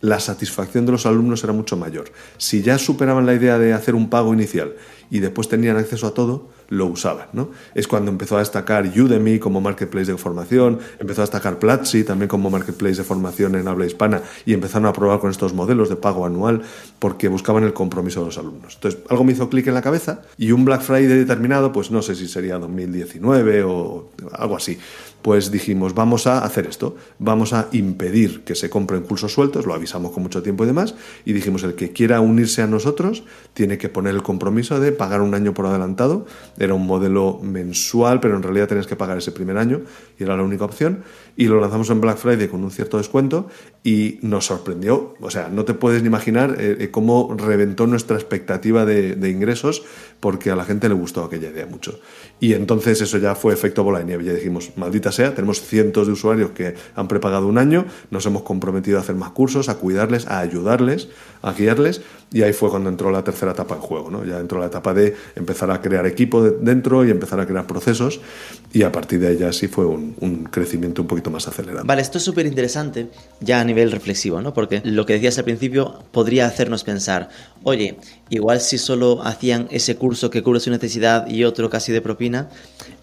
la 0.00 0.20
satisfacción 0.20 0.86
de 0.86 0.92
los 0.92 1.06
alumnos 1.06 1.42
era 1.44 1.52
mucho 1.52 1.76
mayor. 1.76 2.06
Si 2.38 2.62
ya 2.62 2.78
superaban 2.78 3.26
la 3.26 3.34
idea 3.34 3.58
de 3.58 3.72
hacer 3.72 3.94
un 3.94 4.10
pago 4.10 4.34
inicial 4.34 4.74
y 5.10 5.20
después 5.20 5.48
tenían 5.48 5.76
acceso 5.76 6.06
a 6.06 6.14
todo, 6.14 6.48
lo 6.68 6.86
usaban. 6.86 7.28
¿no? 7.32 7.50
Es 7.74 7.86
cuando 7.86 8.10
empezó 8.10 8.36
a 8.36 8.40
destacar 8.40 8.86
Udemy 8.86 9.38
como 9.38 9.60
marketplace 9.60 10.10
de 10.10 10.18
formación, 10.18 10.80
empezó 10.98 11.22
a 11.22 11.24
destacar 11.24 11.58
Platzi 11.58 12.04
también 12.04 12.28
como 12.28 12.50
marketplace 12.50 12.96
de 12.96 13.04
formación 13.04 13.54
en 13.54 13.68
habla 13.68 13.86
hispana 13.86 14.22
y 14.44 14.52
empezaron 14.52 14.86
a 14.86 14.92
probar 14.92 15.20
con 15.20 15.30
estos 15.30 15.54
modelos 15.54 15.88
de 15.88 15.96
pago 15.96 16.26
anual 16.26 16.62
porque 16.98 17.28
buscaban 17.28 17.64
el 17.64 17.72
compromiso 17.72 18.20
de 18.20 18.26
los 18.26 18.38
alumnos. 18.38 18.74
Entonces, 18.74 19.00
algo 19.08 19.24
me 19.24 19.32
hizo 19.32 19.48
clic 19.48 19.66
en 19.68 19.74
la 19.74 19.82
cabeza 19.82 20.22
y 20.36 20.52
un 20.52 20.64
Black 20.64 20.82
Friday 20.82 21.06
determinado, 21.06 21.72
pues 21.72 21.90
no 21.90 22.02
sé 22.02 22.14
si 22.14 22.26
sería 22.28 22.58
2019 22.58 23.62
o 23.64 24.10
algo 24.32 24.56
así, 24.56 24.78
pues 25.26 25.50
dijimos, 25.50 25.92
vamos 25.92 26.28
a 26.28 26.44
hacer 26.44 26.68
esto, 26.68 26.94
vamos 27.18 27.52
a 27.52 27.66
impedir 27.72 28.44
que 28.44 28.54
se 28.54 28.70
compren 28.70 29.02
cursos 29.02 29.32
sueltos, 29.32 29.66
lo 29.66 29.74
avisamos 29.74 30.12
con 30.12 30.22
mucho 30.22 30.40
tiempo 30.40 30.62
y 30.62 30.68
demás, 30.68 30.94
y 31.24 31.32
dijimos, 31.32 31.64
el 31.64 31.74
que 31.74 31.90
quiera 31.90 32.20
unirse 32.20 32.62
a 32.62 32.68
nosotros 32.68 33.24
tiene 33.52 33.76
que 33.76 33.88
poner 33.88 34.14
el 34.14 34.22
compromiso 34.22 34.78
de 34.78 34.92
pagar 34.92 35.22
un 35.22 35.34
año 35.34 35.52
por 35.52 35.66
adelantado, 35.66 36.26
era 36.60 36.74
un 36.74 36.86
modelo 36.86 37.40
mensual, 37.42 38.20
pero 38.20 38.36
en 38.36 38.44
realidad 38.44 38.68
tenías 38.68 38.86
que 38.86 38.94
pagar 38.94 39.18
ese 39.18 39.32
primer 39.32 39.58
año 39.58 39.80
y 40.16 40.22
era 40.22 40.36
la 40.36 40.44
única 40.44 40.64
opción, 40.64 41.02
y 41.36 41.46
lo 41.46 41.60
lanzamos 41.60 41.90
en 41.90 42.00
Black 42.00 42.18
Friday 42.18 42.46
con 42.46 42.62
un 42.62 42.70
cierto 42.70 42.96
descuento 42.96 43.48
y 43.86 44.18
nos 44.22 44.46
sorprendió, 44.46 45.14
o 45.20 45.30
sea, 45.30 45.48
no 45.48 45.64
te 45.64 45.72
puedes 45.72 46.02
ni 46.02 46.08
imaginar 46.08 46.56
eh, 46.58 46.76
eh, 46.80 46.90
cómo 46.90 47.36
reventó 47.38 47.86
nuestra 47.86 48.16
expectativa 48.16 48.84
de, 48.84 49.14
de 49.14 49.30
ingresos 49.30 49.84
porque 50.18 50.50
a 50.50 50.56
la 50.56 50.64
gente 50.64 50.88
le 50.88 50.94
gustó 50.94 51.22
aquella 51.22 51.50
idea 51.50 51.66
mucho. 51.66 52.00
Y 52.40 52.54
entonces 52.54 53.00
eso 53.00 53.18
ya 53.18 53.36
fue 53.36 53.54
efecto 53.54 53.84
bola 53.84 54.00
de 54.00 54.06
nieve, 54.06 54.24
ya 54.24 54.32
dijimos, 54.32 54.72
maldita 54.76 55.12
sea, 55.12 55.34
tenemos 55.36 55.60
cientos 55.60 56.08
de 56.08 56.14
usuarios 56.14 56.50
que 56.50 56.74
han 56.96 57.06
prepagado 57.06 57.46
un 57.46 57.58
año, 57.58 57.84
nos 58.10 58.26
hemos 58.26 58.42
comprometido 58.42 58.98
a 58.98 59.02
hacer 59.02 59.14
más 59.14 59.30
cursos, 59.30 59.68
a 59.68 59.76
cuidarles, 59.76 60.26
a 60.26 60.40
ayudarles, 60.40 61.08
a 61.42 61.52
guiarles, 61.52 62.02
y 62.32 62.42
ahí 62.42 62.52
fue 62.52 62.70
cuando 62.70 62.90
entró 62.90 63.12
la 63.12 63.22
tercera 63.22 63.52
etapa 63.52 63.76
en 63.76 63.82
juego, 63.82 64.10
¿no? 64.10 64.24
Ya 64.24 64.40
entró 64.40 64.58
la 64.58 64.66
etapa 64.66 64.92
de 64.94 65.14
empezar 65.36 65.70
a 65.70 65.80
crear 65.80 66.06
equipo 66.06 66.42
dentro 66.42 67.04
y 67.04 67.10
empezar 67.10 67.38
a 67.38 67.46
crear 67.46 67.66
procesos, 67.66 68.20
y 68.72 68.82
a 68.82 68.90
partir 68.90 69.20
de 69.20 69.28
ahí 69.28 69.36
ya 69.38 69.52
sí 69.52 69.68
fue 69.68 69.86
un, 69.86 70.16
un 70.20 70.44
crecimiento 70.44 71.02
un 71.02 71.08
poquito 71.08 71.30
más 71.30 71.46
acelerado. 71.46 71.86
Vale, 71.86 72.02
esto 72.02 72.18
es 72.18 72.24
súper 72.24 72.46
interesante 72.46 73.08
ya 73.40 73.60
a 73.60 73.64
nivel 73.64 73.75
reflexivo, 73.84 74.40
¿no? 74.40 74.54
Porque 74.54 74.80
lo 74.84 75.06
que 75.06 75.14
decías 75.14 75.38
al 75.38 75.44
principio 75.44 76.02
podría 76.10 76.46
hacernos 76.46 76.84
pensar, 76.84 77.28
oye, 77.62 77.98
igual 78.28 78.60
si 78.60 78.78
solo 78.78 79.22
hacían 79.22 79.68
ese 79.70 79.96
curso 79.96 80.30
que 80.30 80.42
cubre 80.42 80.60
su 80.60 80.70
necesidad 80.70 81.28
y 81.28 81.44
otro 81.44 81.70
casi 81.70 81.92
de 81.92 82.00
propina, 82.00 82.48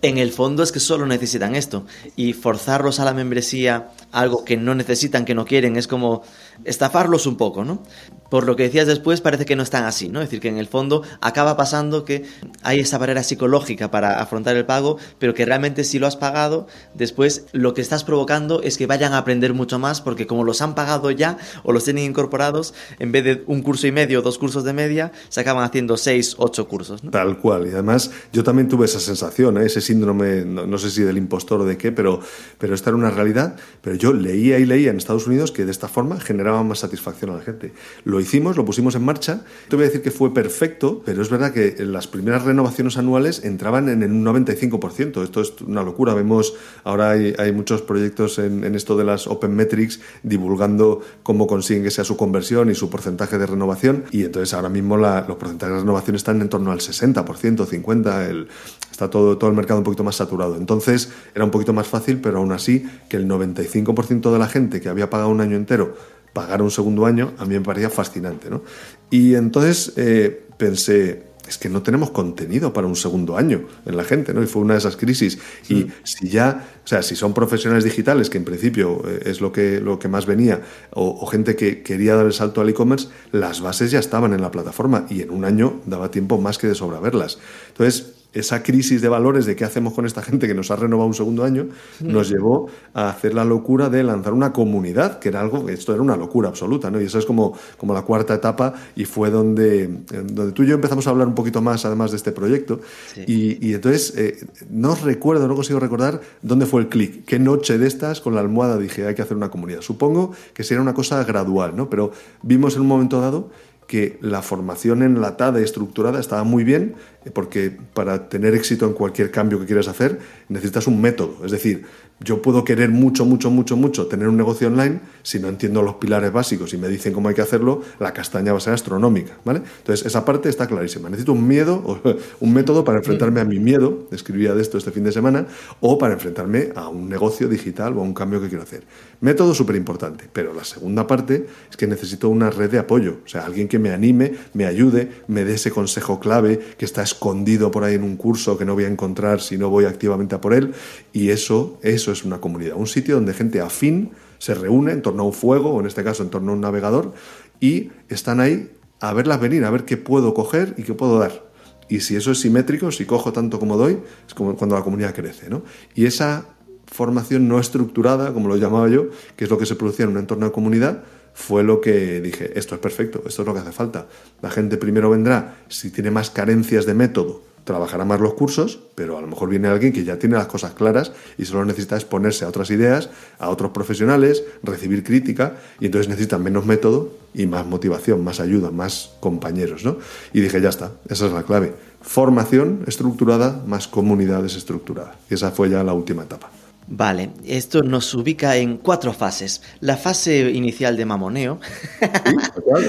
en 0.02 0.18
el 0.18 0.32
fondo 0.32 0.64
es 0.64 0.72
que 0.72 0.82
solo 0.82 1.06
necesitan 1.06 1.56
esto. 1.56 1.86
Y 2.16 2.34
forzarlos 2.34 3.00
a 3.00 3.06
la 3.06 3.14
membresía, 3.14 3.90
algo 4.12 4.44
que 4.44 4.58
no 4.58 4.76
necesitan, 4.76 5.24
que 5.24 5.34
no 5.34 5.46
quieren, 5.46 5.78
es 5.78 5.88
como 5.88 6.24
estafarlos 6.66 7.26
un 7.26 7.38
poco, 7.38 7.64
¿no? 7.64 7.82
Por 8.30 8.46
lo 8.46 8.56
que 8.56 8.64
decías 8.64 8.88
después, 8.88 9.22
parece 9.22 9.46
que 9.46 9.56
no 9.56 9.64
están 9.64 9.86
así, 9.86 10.10
¿no? 10.10 10.20
Es 10.20 10.28
decir, 10.28 10.42
que 10.42 10.50
en 10.50 10.58
el 10.58 10.68
fondo 10.68 11.04
acaba 11.22 11.56
pasando 11.56 12.04
que 12.04 12.26
hay 12.64 12.82
esa 12.82 12.98
barrera 12.98 13.24
psicológica 13.24 13.92
para 13.92 14.20
afrontar 14.20 14.58
el 14.58 14.66
pago, 14.66 14.98
pero 15.20 15.34
que 15.34 15.46
realmente 15.46 15.84
si 15.86 16.00
lo 16.00 16.08
has 16.08 16.18
pagado, 16.18 16.68
después 16.94 17.46
lo 17.54 17.74
que 17.74 17.82
estás 17.82 18.04
provocando 18.04 18.62
es 18.62 18.78
que 18.78 18.88
vayan 18.88 19.14
a 19.14 19.20
aprender 19.20 19.54
mucho 19.54 19.80
más, 19.80 20.02
porque 20.02 20.28
como 20.28 20.44
los 20.44 20.62
han 20.62 20.76
pagado 20.76 21.12
ya 21.12 21.38
o 21.64 21.72
los 21.72 21.86
tienen 21.86 22.06
incorporados, 22.06 22.74
en 23.00 23.14
vez 23.14 23.24
de 23.24 23.44
un 23.48 23.62
curso 23.62 23.88
y 23.88 23.94
medio 23.94 24.20
o 24.20 24.22
dos 24.22 24.38
cursos 24.38 24.66
de 24.66 24.74
media, 24.74 25.13
se 25.30 25.40
acaban 25.42 25.64
haciendo 25.64 25.98
seis, 25.98 26.36
ocho 26.38 26.68
cursos, 26.68 27.04
¿no? 27.04 27.12
Tal 27.12 27.38
cual. 27.38 27.68
Y 27.68 27.72
además, 27.72 28.12
yo 28.32 28.44
también 28.44 28.68
tuve 28.68 28.86
esa 28.86 29.00
sensación, 29.00 29.58
¿eh? 29.58 29.66
ese 29.66 29.82
síndrome, 29.82 30.46
no, 30.46 30.78
sé 30.78 30.90
si 30.90 31.02
del 31.04 31.18
impostor 31.18 31.62
o 31.62 31.66
de 31.66 31.78
qué, 31.78 31.92
pero, 31.92 32.20
pero 32.58 32.76
esta 32.76 32.90
era 32.90 32.98
una 32.98 33.10
realidad. 33.10 33.56
Pero 33.82 33.96
yo 33.96 34.14
leía 34.14 34.60
y 34.60 34.66
leía 34.66 34.92
en 34.92 34.98
Estados 34.98 35.28
Unidos 35.28 35.52
que 35.52 35.66
de 35.66 35.72
esta 35.72 35.88
forma 35.88 36.20
generaba 36.20 36.64
más 36.64 36.80
satisfacción 36.80 37.32
a 37.32 37.38
la 37.38 37.42
gente. 37.42 37.74
Lo 38.04 38.20
hicimos, 38.20 38.58
lo 38.58 38.66
pusimos 38.66 38.96
en 38.96 39.04
marcha. 39.04 39.42
Te 39.70 39.76
voy 39.76 39.86
a 39.86 39.88
decir 39.88 40.02
que 40.02 40.12
fue 40.12 40.34
perfecto, 40.34 41.02
pero 41.06 41.22
es 41.22 41.30
verdad 41.30 41.54
que 41.54 41.76
las 41.86 42.08
primeras 42.08 42.44
renovaciones 42.44 42.98
anuales 42.98 43.44
entraban 43.44 43.90
en 43.90 44.04
un 44.04 44.26
95%. 44.26 45.24
Esto 45.24 45.42
es 45.42 45.54
una 45.62 45.84
locura. 45.84 46.14
Vemos, 46.14 46.54
ahora 46.84 47.12
hay, 47.12 47.34
hay 47.38 47.52
muchos 47.52 47.82
proyectos 47.82 48.40
en, 48.40 48.64
en, 48.64 48.76
esto 48.76 48.98
de 48.98 49.04
las 49.04 49.28
Open 49.28 49.56
Metrics 49.56 50.00
divulgando 50.24 51.02
cómo 51.24 51.48
consiguen 51.48 51.84
que 51.84 51.92
sea 51.92 52.04
su 52.04 52.18
conversión 52.18 52.70
y 52.70 52.76
su 52.76 52.90
porcentaje 52.90 53.38
de 53.38 53.46
renovación. 53.46 54.06
Y 54.12 54.24
entonces 54.24 54.54
ahora 54.54 54.70
mismo 54.70 54.98
los 55.04 55.38
porcentajes 55.38 55.76
de 55.76 55.80
renovación 55.82 56.16
están 56.16 56.42
en 56.42 56.50
torno 56.50 56.72
al 56.72 56.80
60%, 56.80 57.24
50%. 57.24 58.30
El, 58.30 58.48
está 58.92 59.10
todo, 59.10 59.38
todo 59.38 59.50
el 59.50 59.56
mercado 59.56 59.80
un 59.80 59.84
poquito 59.84 60.04
más 60.04 60.16
saturado. 60.16 60.56
Entonces 60.56 61.12
era 61.36 61.46
un 61.46 61.52
poquito 61.52 61.74
más 61.74 61.88
fácil, 61.88 62.20
pero 62.22 62.40
aún 62.40 62.52
así 62.52 62.86
que 63.10 63.18
el 63.18 63.28
95% 63.28 64.32
de 64.32 64.40
la 64.40 64.48
gente 64.48 64.82
que 64.82 64.90
había 64.90 65.10
pagado 65.10 65.30
un 65.30 65.42
año 65.42 65.56
entero 65.56 65.96
pagar 66.34 66.62
un 66.62 66.72
segundo 66.72 67.06
año, 67.06 67.34
a 67.38 67.46
mí 67.46 67.54
me 67.54 67.62
parecía 67.62 67.90
fascinante. 67.90 68.50
¿no? 68.50 68.64
Y 69.10 69.36
entonces 69.36 69.94
eh, 69.96 70.48
pensé, 70.58 71.24
es 71.48 71.58
que 71.58 71.70
no 71.70 71.82
tenemos 71.82 72.12
contenido 72.12 72.72
para 72.72 72.88
un 72.88 72.96
segundo 72.96 73.38
año 73.38 73.68
en 73.86 73.98
la 73.98 74.04
gente, 74.04 74.34
¿no? 74.34 74.42
Y 74.42 74.48
fue 74.48 74.62
una 74.62 74.74
de 74.74 74.80
esas 74.80 74.96
crisis. 74.96 75.40
Y 75.70 75.88
si 76.04 76.30
ya, 76.30 76.66
o 76.84 76.88
sea, 76.88 77.02
si 77.02 77.16
son 77.16 77.34
profesionales 77.34 77.84
digitales, 77.84 78.30
que 78.30 78.38
en 78.38 78.46
principio 78.46 79.04
eh, 79.06 79.24
es 79.26 79.42
lo 79.42 79.52
que, 79.52 79.80
lo 79.80 80.00
que 80.00 80.08
más 80.08 80.26
venía, 80.26 80.62
o, 80.92 81.10
o 81.10 81.26
gente 81.28 81.56
que 81.56 81.84
quería 81.84 82.16
dar 82.16 82.26
el 82.26 82.34
salto 82.34 82.62
al 82.62 82.70
e-commerce, 82.70 83.10
las 83.32 83.62
bases 83.62 83.92
ya 83.92 84.00
estaban 84.00 84.34
en 84.34 84.42
la 84.42 84.52
plataforma 84.52 85.06
y 85.10 85.22
en 85.22 85.32
un 85.32 85.44
año 85.46 85.82
daba 85.86 86.12
tiempo 86.12 86.40
más 86.40 86.58
que 86.58 86.68
de 86.68 86.76
sobra 86.76 87.00
verlas. 87.00 87.40
Entonces, 87.70 88.13
esa 88.34 88.64
crisis 88.64 89.02
de 89.02 89.10
valores 89.10 89.46
de 89.46 89.56
qué 89.56 89.64
hacemos 89.64 89.94
con 89.94 90.06
esta 90.06 90.22
gente 90.22 90.48
que 90.48 90.54
nos 90.54 90.72
ha 90.72 90.76
renovado 90.76 91.08
un 91.08 91.14
segundo 91.14 91.44
año, 91.44 91.68
nos 92.02 92.30
llevó 92.30 92.68
a 92.94 93.10
hacer 93.10 93.34
la 93.34 93.46
locura 93.46 93.90
de 93.90 94.04
lanzar 94.04 94.34
una 94.34 94.52
comunidad, 94.52 95.20
que 95.20 95.30
era 95.30 95.40
algo, 95.40 95.70
esto 95.70 95.94
era 95.94 96.02
una 96.02 96.18
locura 96.18 96.50
absoluta, 96.50 96.90
¿no? 96.90 97.00
Y 97.00 97.06
eso 97.06 97.20
es 97.20 97.26
como, 97.26 97.54
como 97.78 97.94
la 97.94 98.02
cuarta 98.02 98.34
etapa 98.34 98.74
y 98.96 99.06
fue 99.06 99.30
donde, 99.30 99.88
donde 99.88 100.52
tú 100.52 100.64
y 100.64 100.68
yo 100.68 100.76
empezamos 100.76 101.06
a 101.08 101.12
hablar 101.12 101.28
un 101.28 101.36
poquito 101.36 101.62
más 101.62 101.86
además 101.86 102.12
de 102.12 102.18
este 102.18 102.32
proyecto. 102.32 102.82
Y, 103.28 103.66
y, 103.66 103.74
entonces, 103.74 104.14
eh, 104.18 104.46
no 104.70 104.96
recuerdo, 104.96 105.48
no 105.48 105.56
consigo 105.56 105.80
recordar 105.80 106.22
dónde 106.42 106.66
fue 106.66 106.82
el 106.82 106.90
clic, 106.90 107.26
qué 107.26 107.40
noche 107.40 107.78
de 107.78 107.88
estas 107.88 108.22
con 108.22 108.34
la 108.36 108.42
almohada 108.42 108.78
dije, 108.78 109.06
hay 109.06 109.16
que 109.16 109.22
hacer 109.22 109.38
una 109.38 109.50
comunidad. 109.50 109.82
Supongo 109.82 110.32
que 110.54 110.64
sería 110.64 110.82
una 110.82 110.94
cosa 110.94 111.24
gradual, 111.24 111.76
¿no? 111.76 111.90
Pero 111.90 112.12
vimos 112.42 112.76
en 112.76 112.82
un 112.82 112.88
momento 112.88 113.22
dado 113.22 113.50
que 113.88 114.18
la 114.22 114.42
formación 114.42 115.04
enlatada 115.04 115.60
y 115.60 115.64
estructurada 115.64 116.20
estaba 116.20 116.44
muy 116.44 116.64
bien, 116.64 116.96
porque 117.34 117.72
para 117.94 118.30
tener 118.30 118.54
éxito 118.54 118.86
en 118.86 118.94
cualquier 118.94 119.32
cambio 119.32 119.60
que 119.60 119.66
quieras 119.66 119.88
hacer 119.88 120.20
necesitas 120.50 120.88
un 120.88 121.02
método. 121.02 121.46
Es 121.46 121.52
decir, 121.52 121.86
yo 122.20 122.42
puedo 122.42 122.64
querer 122.64 122.90
mucho, 122.90 123.26
mucho, 123.26 123.50
mucho, 123.50 123.76
mucho 123.76 124.08
tener 124.08 124.28
un 124.28 124.38
negocio 124.38 124.68
online, 124.68 125.00
si 125.24 125.40
no 125.40 125.50
entiendo 125.50 125.82
los 125.82 125.96
pilares 125.96 126.32
básicos 126.32 126.74
y 126.74 126.78
me 126.78 126.88
dicen 126.88 127.12
cómo 127.14 127.30
hay 127.30 127.36
que 127.36 127.42
hacerlo, 127.42 127.82
la 128.00 128.14
castaña 128.14 128.52
va 128.52 128.60
a 128.60 128.62
ser 128.62 128.74
astronómica, 128.74 129.38
¿vale? 129.44 129.62
Entonces, 129.80 130.06
esa 130.06 130.24
parte 130.24 130.50
está 130.50 130.68
clarísima. 130.68 131.10
Necesito 131.10 131.34
un 131.34 131.48
miedo, 131.48 132.00
un 132.40 132.54
método 132.54 132.84
para 132.84 133.00
enfrentarme 133.00 133.42
a 133.42 133.46
mi 133.46 133.60
miedo, 133.60 134.08
escribía 134.12 134.54
de 134.54 134.62
esto 134.62 134.78
este 134.78 134.92
fin 134.92 135.04
de 135.04 135.12
semana, 135.12 135.48
o 135.82 135.98
para 135.98 136.14
enfrentarme 136.14 136.70
a 136.76 136.88
un 136.88 137.10
negocio 137.10 137.48
digital 137.48 137.98
o 137.98 138.02
a 138.02 138.04
un 138.04 138.14
cambio 138.14 138.42
que 138.42 138.48
quiero 138.48 138.64
hacer. 138.64 138.84
Método 139.24 139.54
súper 139.54 139.78
importante, 139.78 140.28
pero 140.34 140.54
la 140.54 140.66
segunda 140.66 141.08
parte 141.08 141.48
es 141.72 141.78
que 141.78 141.88
necesito 141.88 142.28
una 142.28 142.50
red 142.50 142.70
de 142.70 142.80
apoyo, 142.80 143.20
o 143.24 143.28
sea, 143.30 143.46
alguien 143.46 143.70
que 143.70 143.80
me 143.80 143.92
anime, 143.92 144.34
me 144.54 144.66
ayude, 144.66 145.10
me 145.30 145.46
dé 145.46 145.54
ese 145.54 145.72
consejo 145.72 146.20
clave 146.20 146.60
que 146.78 146.84
está 146.84 147.04
escondido 147.04 147.72
por 147.72 147.86
ahí 147.86 147.96
en 147.96 148.04
un 148.04 148.18
curso 148.18 148.58
que 148.58 148.66
no 148.66 148.74
voy 148.74 148.84
a 148.84 148.90
encontrar 148.90 149.40
si 149.40 149.58
no 149.58 149.70
voy 149.70 149.86
activamente 149.86 150.36
a 150.36 150.42
por 150.42 150.54
él, 150.54 150.74
y 151.14 151.30
eso, 151.30 151.80
eso 151.84 152.12
es 152.12 152.26
una 152.26 152.42
comunidad, 152.42 152.76
un 152.76 152.86
sitio 152.86 153.16
donde 153.16 153.34
gente 153.34 153.62
afín 153.62 154.12
se 154.40 154.56
reúne 154.56 154.92
en 154.92 155.02
torno 155.02 155.24
a 155.24 155.26
un 155.26 155.34
fuego, 155.34 155.70
o 155.70 155.80
en 155.80 155.88
este 155.88 156.04
caso 156.04 156.22
en 156.22 156.30
torno 156.30 156.52
a 156.52 156.56
un 156.56 156.60
navegador, 156.60 157.14
y 157.62 157.92
están 158.10 158.42
ahí 158.42 158.72
a 159.00 159.14
verlas 159.14 159.40
venir, 159.40 159.64
a 159.64 159.70
ver 159.70 159.86
qué 159.86 159.96
puedo 159.96 160.34
coger 160.34 160.76
y 160.78 160.84
qué 160.84 160.96
puedo 160.96 161.18
dar. 161.18 161.54
Y 161.88 162.02
si 162.02 162.16
eso 162.16 162.32
es 162.32 162.40
simétrico, 162.40 162.92
si 162.92 163.06
cojo 163.06 163.32
tanto 163.32 163.60
como 163.60 163.78
doy, 163.78 164.00
es 164.28 164.34
como 164.34 164.56
cuando 164.56 164.76
la 164.76 164.82
comunidad 164.82 165.14
crece. 165.14 165.50
¿no? 165.50 165.64
Y 165.96 166.06
esa 166.06 166.53
formación 166.88 167.48
no 167.48 167.60
estructurada, 167.60 168.34
como 168.34 168.48
lo 168.48 168.58
llamaba 168.58 168.88
yo, 168.90 169.08
que 169.36 169.46
es 169.46 169.50
lo 169.50 169.58
que 169.58 169.66
se 169.66 169.76
producía 169.76 170.06
en 170.06 170.12
un 170.12 170.18
entorno 170.18 170.46
de 170.46 170.52
comunidad, 170.52 171.04
fue 171.34 171.64
lo 171.64 171.82
que 171.82 172.22
dije, 172.22 172.58
esto 172.58 172.76
es 172.76 172.82
perfecto, 172.82 173.24
esto 173.26 173.42
es 173.42 173.48
lo 173.48 173.54
que 173.54 173.60
hace 173.62 173.72
falta. 173.72 174.06
La 174.42 174.50
gente 174.52 174.78
primero 174.78 175.10
vendrá, 175.10 175.56
si 175.68 175.90
tiene 175.90 176.12
más 176.12 176.30
carencias 176.30 176.86
de 176.86 176.94
método, 176.94 177.42
trabajará 177.64 178.06
más 178.06 178.20
los 178.20 178.34
cursos, 178.34 178.80
pero 178.96 179.18
a 179.18 179.22
lo 179.22 179.28
mejor 179.28 179.50
viene 179.50 179.68
alguien 179.68 179.94
que 179.94 180.04
ya 180.04 180.20
tiene 180.20 180.36
las 180.36 180.48
cosas 180.48 180.74
claras 180.74 181.12
y 181.38 181.46
solo 181.46 181.66
necesita 181.66 181.96
exponerse 181.96 182.46
a 182.46 182.50
otras 182.50 182.70
ideas, 182.72 183.10
a 183.40 183.50
otros 183.50 183.72
profesionales, 183.72 184.44
recibir 184.64 185.04
crítica 185.04 185.58
y 185.80 185.86
entonces 185.86 186.10
necesitan 186.10 186.44
menos 186.44 186.66
método 186.66 187.12
y 187.34 187.46
más 187.48 187.66
motivación, 187.66 188.24
más 188.24 188.40
ayuda, 188.40 188.72
más 188.72 189.14
compañeros, 189.20 189.86
¿no? 189.86 189.98
Y 190.34 190.42
dije, 190.42 190.62
ya 190.62 190.70
está, 190.70 190.92
esa 191.10 191.26
es 191.28 191.32
la 191.32 191.44
clave. 191.44 191.74
Formación 192.02 192.84
estructurada 192.86 193.64
más 193.66 193.88
comunidades 193.88 194.56
estructuradas. 194.56 195.16
Y 195.30 195.36
esa 195.36 195.52
fue 195.52 195.70
ya 195.70 195.84
la 195.84 195.94
última 195.94 196.24
etapa. 196.24 196.52
Vale, 196.96 197.32
esto 197.44 197.82
nos 197.82 198.14
ubica 198.14 198.56
en 198.56 198.78
cuatro 198.78 199.14
fases. 199.14 199.64
La 199.80 199.98
fase 199.98 200.52
inicial 200.52 200.96
de 200.96 201.06
mamoneo. 201.06 201.60
Sí, 202.00 202.06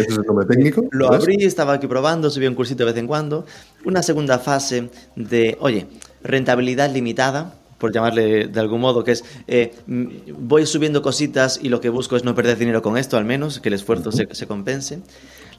es 0.07 0.19
el 0.19 0.25
nombre 0.27 0.45
técnico. 0.45 0.85
Lo 0.93 1.11
abrí, 1.11 1.43
estaba 1.43 1.73
aquí 1.73 1.87
probando, 1.87 2.29
subí 2.29 2.47
un 2.47 2.55
cursito 2.55 2.85
de 2.85 2.93
vez 2.93 3.01
en 3.01 3.07
cuando. 3.07 3.47
Una 3.87 4.03
segunda 4.03 4.38
fase 4.38 4.90
de, 5.17 5.57
oye, 5.59 5.87
rentabilidad 6.23 6.93
limitada, 6.93 7.55
por 7.79 7.93
llamarle 7.93 8.49
de 8.49 8.61
algún 8.61 8.83
modo, 8.83 9.05
que 9.05 9.12
es 9.12 9.25
eh, 9.47 9.75
voy 9.87 10.67
subiendo 10.67 11.01
cositas 11.01 11.59
y 11.62 11.71
lo 11.71 11.81
que 11.81 11.88
busco 11.88 12.17
es 12.17 12.25
no 12.25 12.35
perder 12.35 12.59
dinero 12.59 12.83
con 12.83 12.99
esto, 12.99 13.17
al 13.17 13.25
menos, 13.25 13.59
que 13.59 13.71
el 13.71 13.75
esfuerzo 13.75 14.12
se, 14.12 14.29
se 14.33 14.47
compense. 14.47 15.01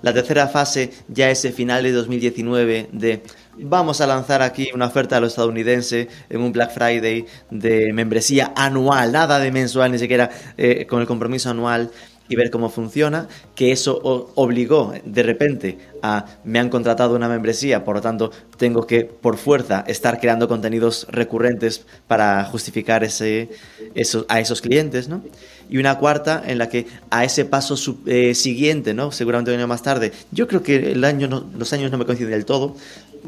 La 0.05 0.13
tercera 0.13 0.47
fase 0.47 0.91
ya 1.07 1.31
es 1.31 1.43
el 1.45 1.53
final 1.53 1.81
de 1.81 1.91
2019 1.91 2.89
de 2.91 3.23
vamos 3.57 4.01
a 4.01 4.05
lanzar 4.05 4.43
aquí 4.43 4.69
una 4.71 4.85
oferta 4.85 5.17
a 5.17 5.19
los 5.19 5.31
estadounidenses 5.31 6.09
en 6.29 6.41
un 6.41 6.51
Black 6.51 6.75
Friday 6.75 7.25
de 7.49 7.91
membresía 7.91 8.53
anual, 8.55 9.11
nada 9.11 9.39
de 9.39 9.51
mensual, 9.51 9.91
ni 9.91 9.97
siquiera 9.97 10.29
eh, 10.57 10.85
con 10.85 11.01
el 11.01 11.07
compromiso 11.07 11.49
anual 11.49 11.89
y 12.29 12.35
ver 12.35 12.51
cómo 12.51 12.69
funciona, 12.69 13.27
que 13.55 13.71
eso 13.71 13.99
obligó 14.35 14.93
de 15.05 15.23
repente 15.23 15.77
a 16.01 16.25
me 16.43 16.59
han 16.59 16.69
contratado 16.69 17.15
una 17.15 17.29
membresía, 17.29 17.83
por 17.83 17.95
lo 17.95 18.01
tanto 18.01 18.31
tengo 18.57 18.85
que 18.85 19.05
por 19.05 19.37
fuerza 19.37 19.83
estar 19.87 20.19
creando 20.19 20.47
contenidos 20.47 21.07
recurrentes 21.09 21.85
para 22.07 22.43
justificar 22.45 23.03
ese, 23.03 23.49
eso, 23.95 24.25
a 24.29 24.39
esos 24.39 24.61
clientes, 24.61 25.07
¿no? 25.07 25.23
Y 25.69 25.77
una 25.77 25.97
cuarta 25.97 26.43
en 26.45 26.57
la 26.57 26.69
que 26.69 26.85
a 27.09 27.23
ese 27.23 27.45
paso 27.45 27.75
eh, 28.05 28.35
siguiente, 28.35 28.93
¿no? 28.93 29.11
Seguramente 29.11 29.51
un 29.51 29.57
año 29.57 29.67
más 29.67 29.81
tarde, 29.81 30.11
yo 30.31 30.47
creo 30.47 30.61
que 30.61 30.91
el 30.91 31.03
año 31.03 31.47
los 31.57 31.73
años 31.73 31.91
no 31.91 31.97
me 31.97 32.05
coinciden 32.05 32.31
del 32.31 32.45
todo, 32.45 32.75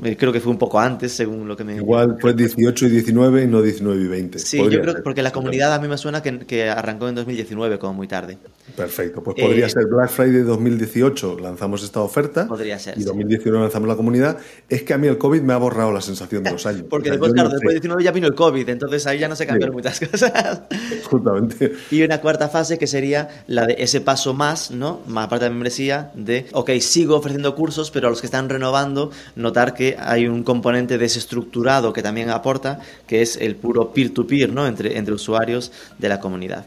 eh, 0.04 0.16
creo 0.18 0.32
que 0.32 0.40
fue 0.40 0.52
un 0.52 0.58
poco 0.58 0.80
antes, 0.80 1.12
según 1.14 1.48
lo 1.48 1.58
que 1.58 1.64
me... 1.64 1.76
Igual 1.76 2.18
fue 2.20 2.34
18 2.34 2.86
y 2.86 2.90
19 2.90 3.44
y 3.44 3.48
no 3.48 3.62
19 3.62 4.02
y 4.02 4.08
20. 4.08 4.40
Sí, 4.40 4.58
yo 4.58 4.82
creo 4.82 4.96
que 4.96 5.02
porque 5.02 5.24
la 5.24 5.32
comunidad 5.32 5.74
a 5.74 5.80
mí 5.80 5.88
me 5.88 5.98
suena 5.98 6.22
que, 6.22 6.40
que, 6.40 6.70
arrancó 6.70 7.08
en 7.10 7.16
2019 7.16 7.80
como 7.80 7.94
muy 7.94 8.08
tarde. 8.08 8.38
Perfecto, 8.76 9.24
pues 9.24 9.40
podría 9.40 9.66
eh, 9.66 9.70
ser 9.70 9.86
Black 9.88 10.10
Friday 10.18 10.42
2018, 10.42 11.38
lanzamos 11.40 11.84
esta 11.84 12.02
oferta. 12.02 12.48
Podría 12.48 12.80
ser. 12.80 12.98
Y 12.98 13.04
2019 13.04 13.62
lanzamos 13.62 13.88
la 13.88 13.96
comunidad. 13.96 14.40
Es 14.68 14.82
que 14.82 14.96
a 14.96 14.98
mí 14.98 15.06
el 15.06 15.20
COVID 15.20 15.42
me 15.42 15.54
ha 15.54 15.58
borrado 15.58 15.92
la 15.92 16.02
sensación 16.02 16.42
de 16.42 16.52
los 16.54 16.66
años. 16.66 16.86
porque 16.90 17.12
después, 17.12 17.34
claro, 17.34 17.50
después 17.50 17.68
de 17.68 17.82
19 17.82 18.04
ya 18.04 18.12
vino 18.12 18.26
el 18.26 18.34
COVID, 18.34 18.68
entonces 18.68 19.06
ahí 19.06 19.20
ya 19.20 19.28
no 19.28 19.36
se 19.36 19.46
cambiaron 19.46 19.76
muchas 19.76 20.00
cosas. 20.12 20.62
Justamente. 21.04 21.74
Y 21.92 22.02
una 22.02 22.20
cuarta 22.20 22.50
fase 22.50 22.80
que 22.80 22.88
sería 22.88 23.44
la 23.46 23.68
de 23.68 23.76
ese 23.78 24.02
paso 24.02 24.34
más, 24.34 24.72
¿no? 24.72 25.02
Más 25.06 25.26
aparte 25.26 25.46
de 25.46 25.50
la 25.52 25.54
membresía, 25.54 26.12
de, 26.16 26.48
ok, 26.52 26.72
sigo 26.80 27.16
ofreciendo 27.16 27.54
cursos, 27.54 27.92
pero 27.92 28.08
a 28.08 28.10
los 28.10 28.20
que 28.20 28.26
están 28.26 28.50
renovando, 28.50 29.12
notar 29.36 29.76
que 29.76 29.98
hay 30.00 30.28
un 30.28 30.42
componente 30.42 30.98
desestructurado 30.98 31.94
que 31.94 32.02
también 32.02 32.32
aporta, 32.32 32.80
que 33.06 33.22
es 33.22 33.38
el 33.38 33.56
puro 33.56 33.94
peer-to-peer, 33.94 34.52
¿no? 34.52 34.66
Entre, 34.66 34.98
entre 34.98 35.14
usuarios 35.14 35.72
de 36.00 36.10
la 36.10 36.20
comunidad. 36.20 36.66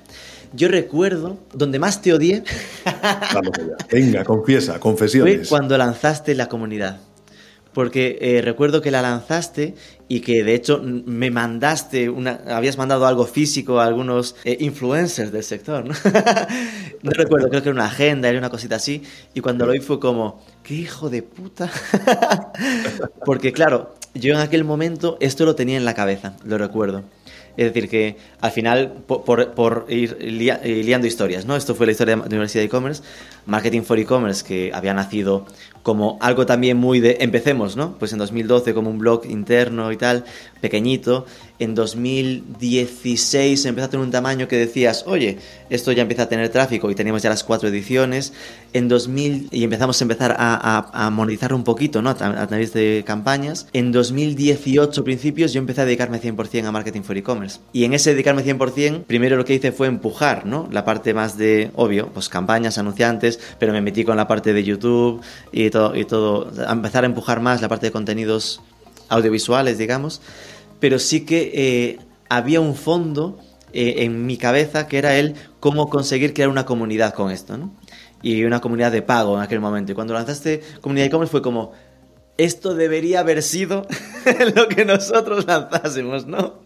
Yo 0.53 0.69
recuerdo, 0.69 1.39
donde 1.53 1.79
más 1.79 2.03
te 2.03 2.13
odié... 2.13 2.43
Vamos 3.35 3.53
allá. 3.59 3.77
Venga, 3.91 4.25
confiesa, 4.25 4.81
confesiones. 4.81 5.49
Fue 5.49 5.59
cuando 5.59 5.79
lanzaste 5.79 6.35
la 6.35 6.49
comunidad 6.49 7.01
porque 7.73 8.19
eh, 8.21 8.43
recuerdo 8.43 8.83
que 8.83 8.91
la 8.91 9.03
lanzaste 9.03 9.75
y 10.09 10.21
que 10.21 10.43
de 10.43 10.55
hecho 10.55 10.83
me 10.83 11.31
mandaste, 11.31 12.11
una, 12.11 12.41
habías 12.49 12.77
mandado 12.77 13.07
algo 13.07 13.27
físico 13.27 13.79
a 13.79 13.85
algunos 13.85 14.35
eh, 14.45 14.57
influencers 14.61 15.31
del 15.31 15.45
sector, 15.45 15.85
¿no? 15.85 15.95
no 17.03 17.11
recuerdo, 17.13 17.49
creo 17.49 17.63
que 17.63 17.69
era 17.69 17.77
una 17.77 17.87
agenda, 17.87 18.29
era 18.29 18.39
una 18.39 18.51
cosita 18.51 18.77
así, 18.77 19.03
y 19.35 19.41
cuando 19.41 19.67
lo 19.67 19.73
vi 19.73 19.81
fue 19.81 20.01
como, 20.01 20.45
qué 20.65 20.75
hijo 20.75 21.11
de 21.11 21.23
puta. 21.23 21.71
porque 23.25 23.53
claro, 23.53 23.95
yo 24.15 24.35
en 24.35 24.41
aquel 24.41 24.65
momento 24.65 25.17
esto 25.21 25.45
lo 25.45 25.55
tenía 25.55 25.77
en 25.77 25.85
la 25.85 25.95
cabeza, 25.95 26.37
lo 26.45 26.59
recuerdo. 26.59 27.05
Es 27.61 27.75
decir, 27.75 27.91
que 27.91 28.17
al 28.41 28.53
final, 28.53 28.91
por, 29.07 29.85
ir 29.91 30.17
eh, 30.19 30.83
liando 30.83 31.07
historias, 31.07 31.45
¿no? 31.45 31.57
Esto 31.57 31.75
fue 31.75 31.85
la 31.85 31.93
historia 31.93 32.17
de 32.17 32.23
la 32.23 32.27
Universidad 32.27 32.63
de 32.63 32.69
E-Commerce, 32.69 33.03
Marketing 33.45 33.83
for 33.83 33.99
E-Commerce, 33.99 34.43
que 34.43 34.71
había 34.73 34.95
nacido 34.95 35.45
como 35.83 36.17
algo 36.23 36.47
también 36.47 36.79
muy 36.79 37.01
de 37.01 37.19
empecemos, 37.21 37.77
¿no? 37.77 37.99
Pues 37.99 38.15
en 38.15 38.19
2012 38.19 38.73
como 38.73 38.89
un 38.89 38.99
blog 38.99 39.27
interno 39.27 39.93
y 39.93 39.99
tal, 39.99 40.25
pequeñito. 40.61 41.27
En 41.59 41.75
2016 41.75 43.65
empezó 43.67 43.87
a 43.87 43.91
tener 43.91 44.05
un 44.05 44.13
tamaño 44.13 44.49
que 44.49 44.57
decías, 44.57 45.05
oye, 45.07 45.39
esto 45.69 45.93
ya 45.93 46.03
empieza 46.03 46.25
a 46.25 46.29
tener 46.29 46.49
tráfico 46.49 46.91
y 46.91 46.95
teníamos 46.95 47.23
ya 47.23 47.31
las 47.31 47.45
cuatro 47.45 47.69
ediciones. 47.69 48.33
En 48.73 48.89
2000 48.89 49.49
y 49.51 49.65
empezamos 49.65 50.01
a 50.01 50.05
empezar 50.05 50.37
a, 50.39 51.11
monetizar 51.13 51.53
un 51.55 51.65
poquito, 51.65 52.03
¿no? 52.03 52.11
A, 52.11 52.15
través 52.15 52.73
de 52.73 53.03
campañas. 53.07 53.67
En 53.73 53.93
2018 53.93 55.05
principios 55.05 55.53
yo 55.53 55.59
empecé 55.59 55.83
a 55.83 55.85
dedicarme 55.85 56.21
100% 56.21 56.67
a 56.67 56.73
marketing 56.73 57.03
for 57.03 57.17
e-commerce. 57.17 57.61
Y 57.73 57.85
en 57.85 57.95
ese 57.95 58.13
dedicarme 58.13 58.45
100%, 58.45 59.05
primero 59.05 59.37
lo 59.37 59.45
que 59.45 59.55
hice 59.55 59.73
fue 59.73 59.87
empujar, 59.87 60.47
¿no? 60.47 60.69
La 60.71 60.85
parte 60.85 61.15
más 61.15 61.37
de, 61.37 61.71
obvio, 61.75 62.09
pues 62.13 62.29
campañas, 62.29 62.79
anunciantes, 62.79 63.41
pero 63.59 63.73
me 63.73 63.81
metí 63.81 64.05
con 64.05 64.17
la 64.17 64.29
parte 64.29 64.53
de 64.53 64.63
YouTube 64.63 65.21
y 65.53 65.71
y 65.71 66.05
todo, 66.05 66.51
a 66.67 66.73
empezar 66.73 67.05
a 67.05 67.07
empujar 67.07 67.41
más 67.41 67.63
la 67.63 67.69
parte 67.69 67.87
de 67.87 67.93
contenidos 67.93 68.61
audiovisuales, 69.11 69.77
digamos, 69.77 70.23
pero 70.79 70.99
sí 70.99 71.27
que 71.27 71.51
eh, 71.55 71.99
había 72.31 72.61
un 72.61 72.75
fondo 72.75 73.39
eh, 73.73 73.97
en 73.99 74.25
mi 74.25 74.39
cabeza 74.39 74.89
que 74.89 74.99
era 74.99 75.17
el 75.17 75.35
cómo 75.61 75.91
conseguir 75.91 76.33
crear 76.33 76.49
una 76.49 76.65
comunidad 76.65 77.13
con 77.13 77.31
esto, 77.31 77.59
¿no? 77.59 77.75
Y 78.23 78.45
una 78.45 78.61
comunidad 78.61 78.93
de 78.93 79.03
pago 79.03 79.37
en 79.37 79.43
aquel 79.43 79.61
momento. 79.61 79.93
Y 79.93 79.95
cuando 79.95 80.15
lanzaste 80.15 80.63
Comunidad 80.81 81.07
e-commerce 81.07 81.31
fue 81.31 81.43
como, 81.43 81.73
esto 82.37 82.75
debería 82.75 83.21
haber 83.21 83.43
sido 83.43 83.87
lo 84.55 84.69
que 84.69 84.85
nosotros 84.85 85.47
lanzásemos, 85.47 86.27
¿no? 86.27 86.61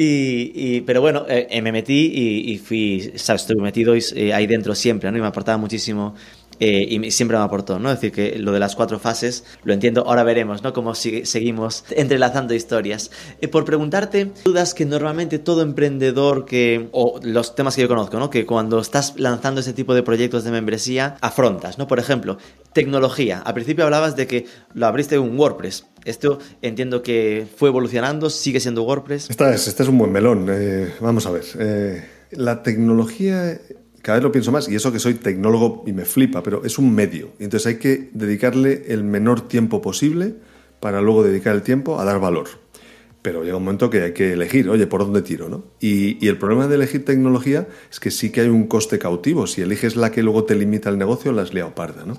Y, 0.00 0.82
pero 0.82 1.00
bueno, 1.00 1.26
eh, 1.28 1.60
me 1.60 1.72
metí 1.72 2.12
y, 2.14 2.58
fui, 2.58 3.14
¿sabes? 3.16 3.42
Estuve 3.42 3.60
metido 3.60 3.94
ahí 3.94 4.46
dentro 4.46 4.76
siempre, 4.76 5.10
¿no? 5.10 5.18
Y 5.18 5.20
me 5.20 5.26
aportaba 5.26 5.58
muchísimo 5.58 6.14
eh, 6.60 6.86
y 6.88 7.10
siempre 7.10 7.38
me 7.38 7.44
aportó, 7.44 7.78
¿no? 7.78 7.90
Es 7.90 8.00
decir, 8.00 8.12
que 8.12 8.38
lo 8.38 8.52
de 8.52 8.58
las 8.58 8.74
cuatro 8.74 8.98
fases 8.98 9.44
lo 9.64 9.72
entiendo, 9.72 10.04
ahora 10.06 10.24
veremos, 10.24 10.62
¿no? 10.62 10.72
Cómo 10.72 10.94
seguimos 10.94 11.84
entrelazando 11.90 12.54
historias. 12.54 13.10
Eh, 13.40 13.48
por 13.48 13.64
preguntarte, 13.64 14.32
dudas 14.44 14.74
que 14.74 14.84
normalmente 14.84 15.38
todo 15.38 15.62
emprendedor 15.62 16.44
que, 16.44 16.88
o 16.92 17.20
los 17.22 17.54
temas 17.54 17.76
que 17.76 17.82
yo 17.82 17.88
conozco, 17.88 18.18
¿no? 18.18 18.30
Que 18.30 18.44
cuando 18.46 18.80
estás 18.80 19.14
lanzando 19.18 19.60
ese 19.60 19.72
tipo 19.72 19.94
de 19.94 20.02
proyectos 20.02 20.44
de 20.44 20.50
membresía, 20.50 21.16
afrontas, 21.20 21.78
¿no? 21.78 21.86
Por 21.86 21.98
ejemplo, 21.98 22.38
tecnología. 22.72 23.38
Al 23.38 23.54
principio 23.54 23.84
hablabas 23.84 24.16
de 24.16 24.26
que 24.26 24.46
lo 24.74 24.86
abriste 24.86 25.18
un 25.18 25.38
WordPress. 25.38 25.86
Esto 26.04 26.38
entiendo 26.62 27.02
que 27.02 27.46
fue 27.56 27.68
evolucionando, 27.68 28.30
sigue 28.30 28.60
siendo 28.60 28.82
WordPress. 28.82 29.30
Esta 29.30 29.54
es, 29.54 29.68
este 29.68 29.82
es 29.84 29.88
un 29.88 29.98
buen 29.98 30.10
melón. 30.10 30.46
Eh, 30.50 30.92
vamos 31.00 31.26
a 31.26 31.30
ver. 31.30 32.08
la 32.30 32.62
tecnología 32.62 33.58
cada 34.08 34.20
vez 34.20 34.24
lo 34.24 34.32
pienso 34.32 34.52
más, 34.52 34.70
y 34.70 34.74
eso 34.74 34.90
que 34.90 35.00
soy 35.00 35.12
tecnólogo 35.12 35.84
y 35.86 35.92
me 35.92 36.06
flipa, 36.06 36.42
pero 36.42 36.64
es 36.64 36.78
un 36.78 36.94
medio. 36.94 37.28
Entonces 37.38 37.66
hay 37.66 37.74
que 37.78 38.08
dedicarle 38.14 38.84
el 38.88 39.04
menor 39.04 39.42
tiempo 39.42 39.82
posible 39.82 40.34
para 40.80 41.02
luego 41.02 41.22
dedicar 41.22 41.54
el 41.54 41.60
tiempo 41.60 42.00
a 42.00 42.06
dar 42.06 42.18
valor 42.18 42.48
pero 43.20 43.42
llega 43.42 43.56
un 43.56 43.64
momento 43.64 43.90
que 43.90 44.02
hay 44.02 44.12
que 44.12 44.32
elegir, 44.32 44.70
oye, 44.70 44.86
¿por 44.86 45.00
dónde 45.00 45.22
tiro? 45.22 45.48
¿no? 45.48 45.64
Y, 45.80 46.26
el 46.28 46.38
problema 46.38 46.68
de 46.68 46.76
elegir 46.76 47.04
tecnología 47.04 47.66
es 47.90 47.98
que 47.98 48.10
sí 48.10 48.30
que 48.30 48.42
hay 48.42 48.48
un 48.48 48.66
coste 48.66 48.98
cautivo. 48.98 49.46
Si 49.46 49.60
eliges 49.60 49.96
la 49.96 50.12
que 50.12 50.22
luego 50.22 50.44
te 50.44 50.54
limita 50.54 50.88
el 50.88 50.98
negocio, 50.98 51.32
la 51.32 51.42
has 51.42 51.52
liado 51.52 51.74
parda. 51.74 52.04
¿no? 52.04 52.16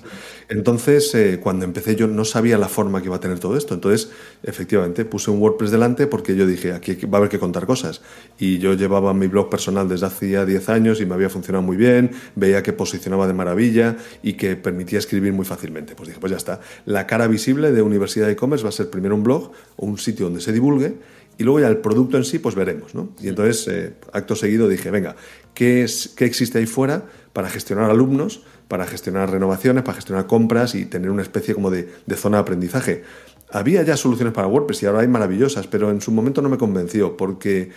Entonces, 0.50 1.14
eh, 1.16 1.40
cuando 1.42 1.64
empecé 1.64 1.96
yo 1.96 2.08
no 2.08 2.26
sabía 2.26 2.58
la 2.58 2.68
forma 2.68 3.02
que 3.02 3.08
iba 3.08 3.16
a 3.16 3.20
tener 3.20 3.40
todo 3.40 3.56
esto. 3.56 3.74
Entonces, 3.74 4.12
efectivamente, 4.44 5.06
puse 5.06 5.32
un 5.32 5.40
WordPress 5.40 5.72
delante 5.72 6.06
porque 6.06 6.36
yo 6.36 6.46
dije, 6.46 6.74
aquí 6.74 6.96
va 7.06 7.18
a 7.18 7.20
haber 7.20 7.30
que 7.30 7.40
contar 7.40 7.66
cosas. 7.66 8.02
Y 8.38 8.58
yo 8.58 8.74
llevaba 8.74 9.14
mi 9.14 9.28
blog 9.28 9.50
personal 9.50 9.88
desde 9.88 10.08
hace 10.08 10.30
ya 10.30 10.46
10 10.46 10.70
años 10.70 11.00
y 11.00 11.06
me 11.06 11.14
había 11.14 11.30
funcionado 11.30 11.64
muy 11.64 11.78
bien, 11.78 12.12
veía 12.36 12.62
que 12.62 12.74
posicionaba 12.74 13.26
de 13.26 13.34
maravilla 13.34 13.96
y 14.22 14.34
que 14.34 14.58
permitía 14.58 15.00
escribir 15.00 15.32
muy 15.32 15.46
fácilmente. 15.46 15.96
Pues 15.96 16.10
dije, 16.10 16.20
pues 16.20 16.32
ya 16.32 16.38
está. 16.38 16.60
La 16.86 17.08
cara 17.08 17.28
visible 17.28 17.72
de 17.72 17.82
Universidad 17.82 18.26
de 18.26 18.34
E-Commerce 18.34 18.64
va 18.64 18.70
a 18.70 18.74
ser 18.74 18.90
primero 18.90 19.16
un 19.16 19.24
blog 19.24 19.52
o 19.78 19.86
un 19.86 19.98
sitio 19.98 20.26
donde 20.26 20.42
se 20.42 20.52
divulgue 20.52 20.99
y 21.40 21.44
luego 21.44 21.62
ya 21.62 21.70
el 21.70 21.78
producto 21.78 22.18
en 22.18 22.26
sí, 22.26 22.38
pues 22.38 22.54
veremos, 22.54 22.94
¿no? 22.94 23.12
Y 23.22 23.30
entonces, 23.30 23.66
eh, 23.70 23.94
acto 24.12 24.36
seguido, 24.36 24.68
dije, 24.68 24.92
venga, 24.92 25.16
¿qué, 25.54 25.84
es, 25.84 26.10
¿qué 26.10 26.26
existe 26.26 26.58
ahí 26.58 26.66
fuera 26.66 27.06
para 27.32 27.50
gestionar 27.50 27.90
alumnos, 27.90 28.44
para 28.68 28.86
gestionar 28.86 29.32
renovaciones, 29.32 29.84
para 29.84 29.96
gestionar 29.96 30.28
compras 30.28 30.76
y 30.76 30.86
tener 30.86 31.10
una 31.10 31.22
especie 31.22 31.54
como 31.56 31.72
de, 31.72 31.90
de 32.06 32.16
zona 32.18 32.38
de 32.38 32.42
aprendizaje? 32.42 33.04
Había 33.52 33.82
ya 33.84 33.96
soluciones 33.96 34.34
para 34.34 34.48
WordPress 34.48 34.84
y 34.84 34.88
ahora 34.88 35.00
hay 35.00 35.08
maravillosas, 35.08 35.66
pero 35.68 35.92
en 35.92 36.02
su 36.02 36.12
momento 36.12 36.42
no 36.42 36.50
me 36.50 36.58
convenció 36.58 37.16
porque 37.16 37.72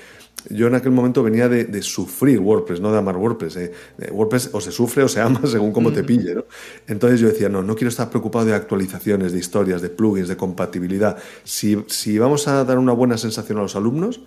yo 0.50 0.66
en 0.66 0.74
aquel 0.74 0.92
momento 0.92 1.22
venía 1.22 1.48
de, 1.48 1.82
sufrir 1.82 2.40
WordPress, 2.40 2.80
no 2.80 2.92
de 2.92 2.98
amar 2.98 3.16
WordPress. 3.16 3.56
¿eh? 3.56 3.72
WordPress 4.10 4.50
o 4.52 4.60
se 4.60 4.72
sufre 4.72 5.02
o 5.02 5.08
se 5.08 5.20
ama 5.20 5.40
según 5.46 5.72
cómo 5.72 5.92
te 5.92 6.02
pille. 6.02 6.34
¿no? 6.34 6.44
Entonces 6.86 7.20
yo 7.20 7.28
decía, 7.28 7.48
no, 7.48 7.62
no 7.62 7.74
quiero 7.74 7.88
estar 7.88 8.10
preocupado 8.10 8.46
de 8.46 8.54
actualizaciones, 8.54 9.32
de 9.32 9.38
historias, 9.38 9.82
de 9.82 9.90
plugins, 9.90 10.28
de 10.28 10.36
compatibilidad. 10.36 11.16
Si, 11.44 11.84
si 11.86 12.18
vamos 12.18 12.48
a 12.48 12.64
dar 12.64 12.78
una 12.78 12.92
buena 12.92 13.18
sensación 13.18 13.58
a 13.58 13.62
los 13.62 13.76
alumnos, 13.76 14.20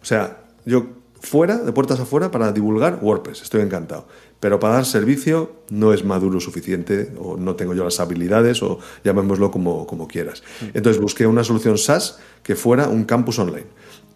o 0.00 0.04
sea, 0.04 0.44
yo 0.64 0.86
fuera, 1.20 1.58
de 1.58 1.72
puertas 1.72 2.00
afuera, 2.00 2.30
para 2.30 2.52
divulgar 2.52 2.98
WordPress, 3.02 3.42
estoy 3.42 3.60
encantado. 3.60 4.08
Pero 4.40 4.58
para 4.58 4.74
dar 4.74 4.86
servicio 4.86 5.52
no 5.68 5.92
es 5.92 6.02
maduro 6.02 6.40
suficiente, 6.40 7.12
o 7.18 7.36
no 7.36 7.56
tengo 7.56 7.74
yo 7.74 7.84
las 7.84 8.00
habilidades, 8.00 8.62
o 8.62 8.78
llamémoslo 9.04 9.50
como, 9.50 9.86
como 9.86 10.08
quieras. 10.08 10.42
Entonces 10.72 11.00
busqué 11.00 11.26
una 11.26 11.44
solución 11.44 11.76
SaaS 11.76 12.18
que 12.42 12.56
fuera 12.56 12.88
un 12.88 13.04
campus 13.04 13.38
online 13.38 13.66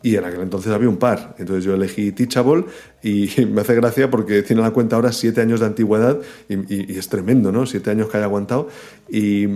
y 0.04 0.16
en 0.16 0.24
aquel 0.26 0.42
entonces 0.42 0.70
había 0.70 0.90
un 0.90 0.98
par. 0.98 1.34
Entonces 1.38 1.64
yo 1.64 1.74
elegí 1.74 2.12
Teachable 2.12 2.66
y 3.02 3.30
me 3.50 3.62
hace 3.62 3.74
gracia 3.74 4.10
porque 4.10 4.42
tiene 4.42 4.60
la 4.60 4.70
cuenta 4.70 4.96
ahora 4.96 5.10
siete 5.12 5.40
años 5.40 5.60
de 5.60 5.66
antigüedad 5.66 6.18
y, 6.46 6.96
es 6.96 7.08
tremendo, 7.08 7.50
¿no? 7.50 7.64
Siete 7.64 7.90
años 7.90 8.10
que 8.10 8.18
haya 8.18 8.26
aguantado. 8.26 8.68
Y, 9.08 9.48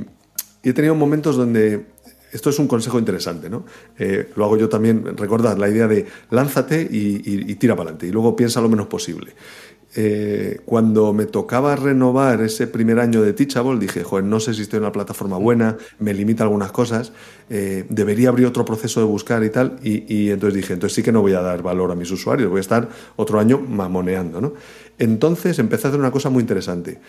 he 0.62 0.72
tenido 0.72 0.94
momentos 0.94 1.37
donde 1.37 1.87
esto 2.32 2.50
es 2.50 2.58
un 2.58 2.66
consejo 2.66 2.98
interesante, 2.98 3.48
¿no? 3.48 3.64
Eh, 3.98 4.30
lo 4.37 4.44
hago 4.46 4.56
yo 4.56 4.68
también, 4.68 5.16
recordad 5.16 5.56
la 5.58 5.68
idea 5.68 5.87
de 5.87 6.06
lánzate 6.30 6.80
y, 6.90 7.22
y 7.24 7.54
tira 7.56 7.76
para 7.76 7.90
adelante 7.90 8.06
y 8.06 8.11
luego 8.11 8.34
piensa 8.34 8.62
lo 8.62 8.70
menos 8.70 8.87
posible. 8.87 9.34
Eh, 9.96 10.61
cuando 10.66 11.14
me 11.14 11.24
tocaba 11.24 11.74
renovar 11.74 12.42
ese 12.42 12.66
primer 12.66 13.01
año 13.01 13.22
de 13.22 13.33
Teachable, 13.33 13.79
dije, 13.79 14.05
joder, 14.05 14.24
no 14.24 14.38
sé 14.38 14.53
si 14.53 14.62
estoy 14.62 14.77
en 14.77 14.83
una 14.83 14.92
plataforma 14.92 15.38
buena, 15.38 15.79
me 15.98 16.12
limita 16.12 16.42
algunas 16.42 16.72
cosas, 16.72 17.12
eh, 17.48 17.87
debería 17.88 18.29
abrir 18.29 18.46
otro 18.46 18.66
proceso 18.66 19.01
de 19.01 19.07
buscar 19.07 19.42
y 19.44 19.51
tal. 19.51 19.79
Y, 19.83 20.31
entonces 20.31 20.55
dije, 20.55 20.74
entonces 20.74 20.94
sí 20.94 21.03
que 21.03 21.11
no 21.11 21.22
voy 21.22 21.33
a 21.33 21.40
dar 21.40 21.62
valor 21.62 21.90
a 21.90 21.94
mis 21.94 22.11
usuarios, 22.11 22.51
voy 22.51 22.59
a 22.59 22.61
estar 22.61 22.88
otro 23.16 23.40
año 23.40 23.59
mamoneando. 23.59 24.40
¿no? 24.40 24.53
Entonces 24.98 25.59
empecé 25.59 25.87
a 25.87 25.88
hacer 25.88 26.01
una 26.01 26.11
cosa 26.11 26.29
muy 26.29 26.42
interesante, 26.42 27.01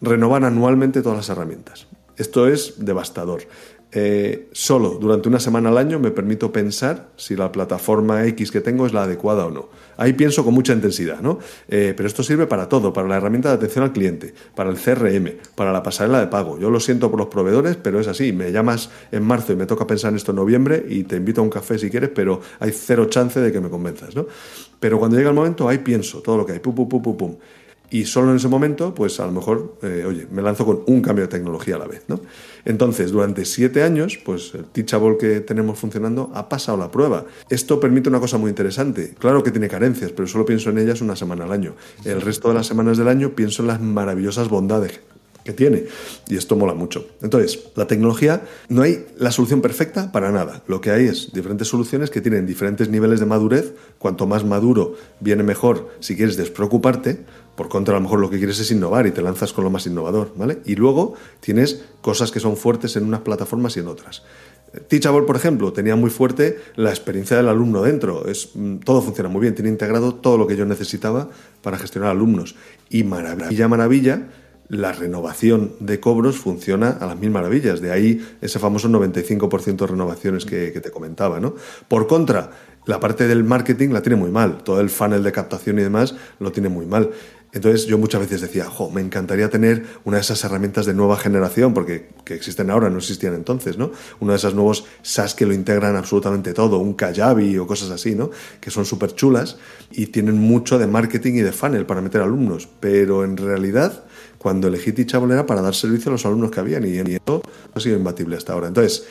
renovar 0.00 0.44
anualmente 0.44 1.02
todas 1.02 1.18
las 1.18 1.28
herramientas. 1.28 1.86
Esto 2.16 2.48
es 2.48 2.74
devastador. 2.84 3.42
Eh, 3.90 4.48
solo 4.52 4.98
durante 5.00 5.30
una 5.30 5.40
semana 5.40 5.70
al 5.70 5.78
año 5.78 5.98
me 5.98 6.10
permito 6.10 6.52
pensar 6.52 7.08
si 7.16 7.34
la 7.34 7.50
plataforma 7.50 8.26
X 8.26 8.50
que 8.50 8.60
tengo 8.60 8.84
es 8.84 8.92
la 8.92 9.04
adecuada 9.04 9.46
o 9.46 9.50
no. 9.50 9.70
Ahí 9.96 10.12
pienso 10.12 10.44
con 10.44 10.52
mucha 10.52 10.74
intensidad, 10.74 11.20
¿no? 11.20 11.38
Eh, 11.68 11.94
pero 11.96 12.06
esto 12.06 12.22
sirve 12.22 12.46
para 12.46 12.68
todo, 12.68 12.92
para 12.92 13.08
la 13.08 13.16
herramienta 13.16 13.48
de 13.48 13.54
atención 13.54 13.84
al 13.84 13.92
cliente, 13.92 14.34
para 14.54 14.70
el 14.70 14.76
CRM, 14.76 15.38
para 15.54 15.72
la 15.72 15.82
pasarela 15.82 16.20
de 16.20 16.26
pago. 16.26 16.58
Yo 16.58 16.70
lo 16.70 16.80
siento 16.80 17.10
por 17.10 17.18
los 17.18 17.28
proveedores, 17.28 17.76
pero 17.76 17.98
es 17.98 18.08
así. 18.08 18.32
Me 18.32 18.52
llamas 18.52 18.90
en 19.10 19.24
marzo 19.24 19.54
y 19.54 19.56
me 19.56 19.64
toca 19.64 19.86
pensar 19.86 20.10
en 20.10 20.16
esto 20.16 20.32
en 20.32 20.36
noviembre 20.36 20.84
y 20.86 21.04
te 21.04 21.16
invito 21.16 21.40
a 21.40 21.44
un 21.44 21.50
café 21.50 21.78
si 21.78 21.90
quieres, 21.90 22.10
pero 22.14 22.40
hay 22.60 22.72
cero 22.72 23.06
chance 23.06 23.40
de 23.40 23.50
que 23.50 23.60
me 23.60 23.70
convenzas, 23.70 24.14
¿no? 24.14 24.26
Pero 24.78 24.98
cuando 24.98 25.16
llega 25.16 25.30
el 25.30 25.34
momento, 25.34 25.68
ahí 25.68 25.78
pienso 25.78 26.20
todo 26.20 26.36
lo 26.36 26.46
que 26.46 26.52
hay, 26.52 26.58
pum, 26.60 26.74
pum, 26.74 26.88
pum, 26.88 27.02
pum, 27.02 27.16
pum. 27.16 27.36
Y 27.90 28.04
solo 28.04 28.30
en 28.30 28.36
ese 28.36 28.48
momento, 28.48 28.94
pues 28.94 29.18
a 29.18 29.26
lo 29.26 29.32
mejor, 29.32 29.76
eh, 29.82 30.04
oye, 30.06 30.26
me 30.30 30.42
lanzo 30.42 30.66
con 30.66 30.82
un 30.86 31.00
cambio 31.00 31.24
de 31.24 31.28
tecnología 31.28 31.76
a 31.76 31.78
la 31.78 31.86
vez, 31.86 32.02
¿no? 32.08 32.20
Entonces, 32.64 33.10
durante 33.12 33.46
siete 33.46 33.82
años, 33.82 34.18
pues 34.22 34.52
el 34.54 34.64
Teachable 34.66 35.16
que 35.16 35.40
tenemos 35.40 35.78
funcionando 35.78 36.30
ha 36.34 36.48
pasado 36.48 36.76
la 36.76 36.90
prueba. 36.90 37.24
Esto 37.48 37.80
permite 37.80 38.10
una 38.10 38.20
cosa 38.20 38.36
muy 38.36 38.50
interesante. 38.50 39.14
Claro 39.18 39.42
que 39.42 39.50
tiene 39.50 39.68
carencias, 39.68 40.12
pero 40.12 40.28
solo 40.28 40.44
pienso 40.44 40.68
en 40.68 40.78
ellas 40.78 41.00
una 41.00 41.16
semana 41.16 41.44
al 41.44 41.52
año. 41.52 41.74
El 42.04 42.20
resto 42.20 42.48
de 42.48 42.54
las 42.54 42.66
semanas 42.66 42.98
del 42.98 43.08
año 43.08 43.30
pienso 43.30 43.62
en 43.62 43.68
las 43.68 43.80
maravillosas 43.80 44.48
bondades 44.50 45.00
que 45.48 45.54
tiene. 45.54 45.84
Y 46.28 46.36
esto 46.36 46.56
mola 46.56 46.74
mucho. 46.74 47.06
Entonces, 47.22 47.70
la 47.74 47.86
tecnología, 47.86 48.42
no 48.68 48.82
hay 48.82 49.06
la 49.16 49.30
solución 49.30 49.62
perfecta 49.62 50.12
para 50.12 50.30
nada. 50.30 50.62
Lo 50.66 50.82
que 50.82 50.90
hay 50.90 51.06
es 51.06 51.32
diferentes 51.32 51.68
soluciones 51.68 52.10
que 52.10 52.20
tienen 52.20 52.44
diferentes 52.44 52.90
niveles 52.90 53.18
de 53.18 53.24
madurez. 53.24 53.72
Cuanto 53.98 54.26
más 54.26 54.44
maduro, 54.44 54.96
viene 55.20 55.42
mejor 55.42 55.88
si 56.00 56.16
quieres 56.16 56.36
despreocuparte. 56.36 57.24
Por 57.58 57.68
contra, 57.68 57.96
a 57.96 57.98
lo 57.98 58.04
mejor 58.04 58.20
lo 58.20 58.30
que 58.30 58.38
quieres 58.38 58.60
es 58.60 58.70
innovar 58.70 59.08
y 59.08 59.10
te 59.10 59.20
lanzas 59.20 59.52
con 59.52 59.64
lo 59.64 59.70
más 59.70 59.84
innovador, 59.84 60.32
¿vale? 60.36 60.60
Y 60.64 60.76
luego 60.76 61.14
tienes 61.40 61.82
cosas 62.00 62.30
que 62.30 62.38
son 62.38 62.56
fuertes 62.56 62.94
en 62.94 63.04
unas 63.04 63.22
plataformas 63.22 63.76
y 63.76 63.80
en 63.80 63.88
otras. 63.88 64.22
Teachable, 64.86 65.26
por 65.26 65.34
ejemplo, 65.34 65.72
tenía 65.72 65.96
muy 65.96 66.08
fuerte 66.08 66.60
la 66.76 66.90
experiencia 66.90 67.36
del 67.36 67.48
alumno 67.48 67.82
dentro. 67.82 68.28
Es, 68.28 68.50
mm, 68.54 68.76
todo 68.76 69.02
funciona 69.02 69.28
muy 69.28 69.40
bien, 69.40 69.56
tiene 69.56 69.70
integrado 69.70 70.14
todo 70.14 70.38
lo 70.38 70.46
que 70.46 70.54
yo 70.54 70.66
necesitaba 70.66 71.30
para 71.60 71.78
gestionar 71.78 72.10
alumnos. 72.10 72.54
Y 72.90 73.02
maravilla, 73.02 73.66
maravilla, 73.66 74.28
la 74.68 74.92
renovación 74.92 75.72
de 75.80 75.98
cobros 75.98 76.36
funciona 76.36 76.90
a 76.90 77.06
las 77.06 77.18
mil 77.18 77.30
maravillas. 77.30 77.80
De 77.80 77.90
ahí 77.90 78.24
ese 78.40 78.60
famoso 78.60 78.88
95% 78.88 79.76
de 79.76 79.86
renovaciones 79.88 80.44
que, 80.44 80.70
te 80.70 80.90
comentaba. 80.92 81.40
¿no? 81.40 81.56
Por 81.88 82.06
contra, 82.06 82.52
la 82.88 83.00
parte 83.00 83.26
del 83.28 83.44
marketing 83.44 83.90
la 83.90 84.02
tiene 84.02 84.16
muy 84.16 84.30
mal. 84.30 84.62
Todo 84.62 84.80
el 84.80 84.90
funnel 84.90 85.22
de 85.22 85.32
captación 85.32 85.78
y 85.78 85.82
demás 85.82 86.14
lo 86.38 86.52
tiene 86.52 86.68
muy 86.68 86.86
mal. 86.86 87.10
Entonces 87.52 87.86
yo 87.86 87.96
muchas 87.96 88.20
veces 88.20 88.42
decía, 88.42 88.66
jo, 88.66 88.90
me 88.90 89.00
encantaría 89.00 89.48
tener 89.48 89.84
una 90.04 90.18
de 90.18 90.20
esas 90.20 90.44
herramientas 90.44 90.84
de 90.84 90.92
nueva 90.92 91.16
generación, 91.16 91.72
porque 91.72 92.08
que 92.24 92.34
existen 92.34 92.70
ahora, 92.70 92.90
no 92.90 92.98
existían 92.98 93.34
entonces, 93.34 93.78
¿no? 93.78 93.90
Uno 94.20 94.32
de 94.32 94.38
esos 94.38 94.54
nuevos 94.54 94.84
SaaS 95.02 95.34
que 95.34 95.46
lo 95.46 95.54
integran 95.54 95.96
absolutamente 95.96 96.52
todo, 96.52 96.78
un 96.78 96.92
Kajabi 96.92 97.56
o 97.56 97.66
cosas 97.66 97.90
así, 97.90 98.14
¿no? 98.14 98.30
Que 98.60 98.70
son 98.70 98.84
súper 98.84 99.14
chulas 99.14 99.56
y 99.90 100.06
tienen 100.06 100.38
mucho 100.38 100.78
de 100.78 100.86
marketing 100.86 101.34
y 101.34 101.40
de 101.40 101.52
funnel 101.52 101.86
para 101.86 102.02
meter 102.02 102.20
alumnos, 102.20 102.68
pero 102.80 103.24
en 103.24 103.36
realidad 103.36 104.04
cuando 104.38 104.68
elegí 104.68 104.92
Teachable 104.92 105.34
era 105.34 105.46
para 105.46 105.62
dar 105.62 105.74
servicio 105.74 106.10
a 106.10 106.12
los 106.12 106.24
alumnos 106.26 106.50
que 106.50 106.60
habían 106.60 106.84
y, 106.86 106.98
eso 106.98 107.42
ha 107.74 107.80
sido 107.80 107.96
imbatible 107.96 108.36
hasta 108.36 108.52
ahora. 108.52 108.68
Entonces, 108.68 109.06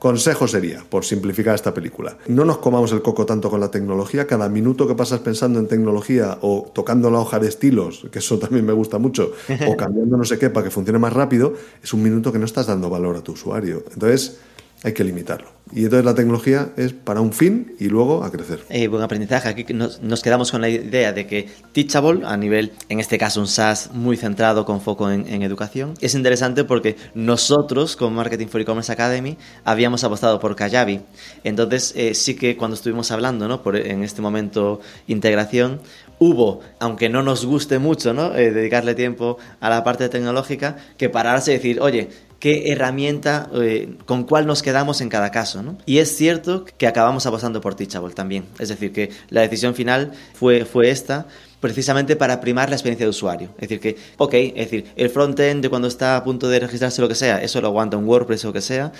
Consejo 0.00 0.48
sería, 0.48 0.82
por 0.88 1.04
simplificar 1.04 1.54
esta 1.54 1.74
película, 1.74 2.16
no 2.26 2.46
nos 2.46 2.56
comamos 2.56 2.90
el 2.92 3.02
coco 3.02 3.26
tanto 3.26 3.50
con 3.50 3.60
la 3.60 3.70
tecnología, 3.70 4.26
cada 4.26 4.48
minuto 4.48 4.88
que 4.88 4.94
pasas 4.94 5.20
pensando 5.20 5.60
en 5.60 5.68
tecnología 5.68 6.38
o 6.40 6.72
tocando 6.74 7.10
la 7.10 7.18
hoja 7.18 7.38
de 7.38 7.48
estilos, 7.48 8.06
que 8.10 8.20
eso 8.20 8.38
también 8.38 8.64
me 8.64 8.72
gusta 8.72 8.96
mucho, 8.96 9.32
o 9.68 9.76
cambiando 9.76 10.16
no 10.16 10.24
sé 10.24 10.38
qué 10.38 10.48
para 10.48 10.64
que 10.64 10.70
funcione 10.70 10.98
más 10.98 11.12
rápido, 11.12 11.52
es 11.82 11.92
un 11.92 12.02
minuto 12.02 12.32
que 12.32 12.38
no 12.38 12.46
estás 12.46 12.66
dando 12.66 12.88
valor 12.88 13.14
a 13.14 13.20
tu 13.20 13.32
usuario. 13.32 13.84
Entonces, 13.92 14.38
hay 14.82 14.92
que 14.92 15.04
limitarlo. 15.04 15.48
Y 15.72 15.84
entonces 15.84 16.04
la 16.04 16.14
tecnología 16.14 16.72
es 16.76 16.92
para 16.92 17.20
un 17.20 17.32
fin 17.32 17.76
y 17.78 17.88
luego 17.88 18.24
a 18.24 18.32
crecer. 18.32 18.60
Eh, 18.70 18.88
buen 18.88 19.02
aprendizaje. 19.02 19.48
Aquí 19.48 19.72
nos, 19.72 20.00
nos, 20.02 20.20
quedamos 20.20 20.50
con 20.50 20.60
la 20.60 20.68
idea 20.68 21.12
de 21.12 21.26
que 21.26 21.48
Teachable, 21.72 22.26
a 22.26 22.36
nivel, 22.36 22.72
en 22.88 22.98
este 22.98 23.18
caso 23.18 23.40
un 23.40 23.46
SaaS 23.46 23.90
muy 23.92 24.16
centrado 24.16 24.64
con 24.64 24.80
foco 24.80 25.10
en, 25.10 25.42
educación, 25.42 25.94
es 26.00 26.14
interesante 26.14 26.64
porque 26.64 26.96
nosotros, 27.14 27.94
como 27.94 28.16
Marketing 28.16 28.48
for 28.48 28.60
E-Commerce 28.60 28.90
Academy, 28.90 29.36
habíamos 29.64 30.02
apostado 30.02 30.40
por 30.40 30.56
Kajabi. 30.56 31.00
Entonces, 31.44 31.92
eh, 31.94 32.14
sí 32.14 32.34
que 32.34 32.56
cuando 32.56 32.74
estuvimos 32.74 33.10
hablando, 33.12 33.46
¿no? 33.46 33.62
En 33.74 34.02
este 34.02 34.22
momento, 34.22 34.80
integración, 35.06 35.80
hubo, 36.18 36.60
aunque 36.80 37.08
no 37.08 37.22
nos 37.22 37.46
guste 37.46 37.78
mucho, 37.78 38.12
¿no? 38.12 38.34
Eh, 38.34 38.50
dedicarle 38.50 38.94
tiempo 38.94 39.38
a 39.60 39.70
la 39.70 39.84
parte 39.84 40.08
tecnológica, 40.08 40.76
que 40.98 41.08
pararse 41.08 41.52
y 41.52 41.54
decir, 41.54 41.80
oye, 41.80 42.08
qué 42.40 42.72
herramienta, 42.72 43.48
eh, 43.54 43.94
con 44.06 44.24
cuál 44.24 44.46
nos 44.46 44.62
quedamos 44.62 45.00
en 45.00 45.08
cada 45.08 45.30
caso. 45.30 45.62
¿no? 45.62 45.78
Y 45.86 45.98
es 45.98 46.16
cierto 46.16 46.64
que 46.64 46.86
acabamos 46.86 47.26
apostando 47.26 47.60
por 47.60 47.74
Teachable 47.74 48.14
también. 48.14 48.46
Es 48.58 48.70
decir, 48.70 48.92
que 48.92 49.10
la 49.28 49.42
decisión 49.42 49.74
final 49.74 50.12
fue, 50.34 50.64
fue 50.64 50.90
esta 50.90 51.26
precisamente 51.60 52.16
para 52.16 52.40
primar 52.40 52.70
la 52.70 52.76
experiencia 52.76 53.04
de 53.04 53.10
usuario. 53.10 53.50
Es 53.58 53.68
decir, 53.68 53.80
que, 53.80 53.96
ok, 54.16 54.34
es 54.34 54.54
decir, 54.54 54.86
el 54.96 55.10
frontend 55.10 55.62
de 55.62 55.68
cuando 55.68 55.88
está 55.88 56.16
a 56.16 56.24
punto 56.24 56.48
de 56.48 56.58
registrarse 56.58 57.02
lo 57.02 57.08
que 57.08 57.14
sea, 57.14 57.42
eso 57.42 57.60
lo 57.60 57.68
aguanta 57.68 57.98
un 57.98 58.08
WordPress 58.08 58.46
o 58.46 58.48
lo 58.48 58.54
que 58.54 58.62
sea. 58.62 58.92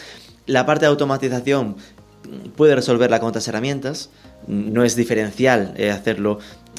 La 0.46 0.66
parte 0.66 0.84
de 0.84 0.90
automatización 0.90 1.76
puede 2.56 2.74
resolverla 2.74 3.18
con 3.18 3.30
otras 3.30 3.48
herramientas, 3.48 4.10
no 4.46 4.84
es 4.84 4.96
diferencial 4.96 5.74
eh, 5.76 5.90
hacerlo 5.90 6.38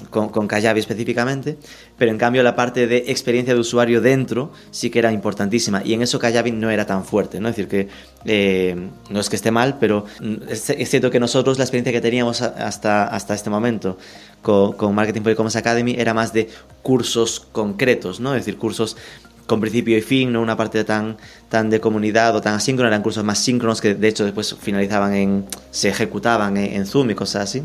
con, 0.09 0.29
con 0.29 0.47
Kajabi 0.47 0.79
específicamente, 0.79 1.57
pero 1.97 2.11
en 2.11 2.17
cambio 2.17 2.43
la 2.43 2.55
parte 2.55 2.87
de 2.87 2.97
experiencia 3.07 3.53
de 3.53 3.59
usuario 3.59 4.01
dentro 4.01 4.51
sí 4.71 4.89
que 4.89 4.99
era 4.99 5.11
importantísima 5.11 5.81
y 5.85 5.93
en 5.93 6.01
eso 6.01 6.19
Kajabi 6.19 6.51
no 6.51 6.69
era 6.69 6.85
tan 6.85 7.05
fuerte, 7.05 7.39
¿no? 7.39 7.49
Es 7.49 7.55
decir, 7.55 7.69
que 7.69 7.87
eh, 8.25 8.75
no 9.09 9.19
es 9.19 9.29
que 9.29 9.35
esté 9.35 9.51
mal, 9.51 9.77
pero 9.79 10.05
es, 10.49 10.69
es, 10.69 10.89
cierto 10.89 11.11
que 11.11 11.19
nosotros 11.19 11.57
la 11.57 11.63
experiencia 11.63 11.91
que 11.91 12.01
teníamos 12.01 12.41
hasta, 12.41 13.07
hasta 13.07 13.33
este 13.33 13.49
momento 13.49 13.97
con, 14.41 14.95
Marketing 14.95 15.21
for 15.21 15.47
Academy 15.55 15.95
era 15.97 16.13
más 16.13 16.33
de 16.33 16.49
cursos 16.81 17.39
concretos, 17.51 18.19
¿no? 18.19 18.33
Es 18.33 18.45
decir, 18.45 18.57
cursos 18.57 18.97
con 19.45 19.59
principio 19.59 19.97
y 19.97 20.01
fin, 20.01 20.31
no 20.31 20.41
una 20.41 20.55
parte 20.55 20.83
tan, 20.83 21.17
tan 21.49 21.69
de 21.69 21.81
comunidad 21.81 22.35
o 22.35 22.41
tan 22.41 22.53
asíncrona, 22.53 22.87
eran 22.89 23.01
cursos 23.01 23.23
más 23.23 23.39
síncronos 23.39 23.81
que 23.81 23.95
de 23.95 24.07
hecho 24.07 24.23
después 24.23 24.55
finalizaban 24.59 25.13
en, 25.13 25.45
se 25.71 25.89
ejecutaban 25.89 26.57
en, 26.57 26.73
en 26.73 26.85
Zoom 26.85 27.11
y 27.11 27.15
cosas 27.15 27.43
así. 27.43 27.63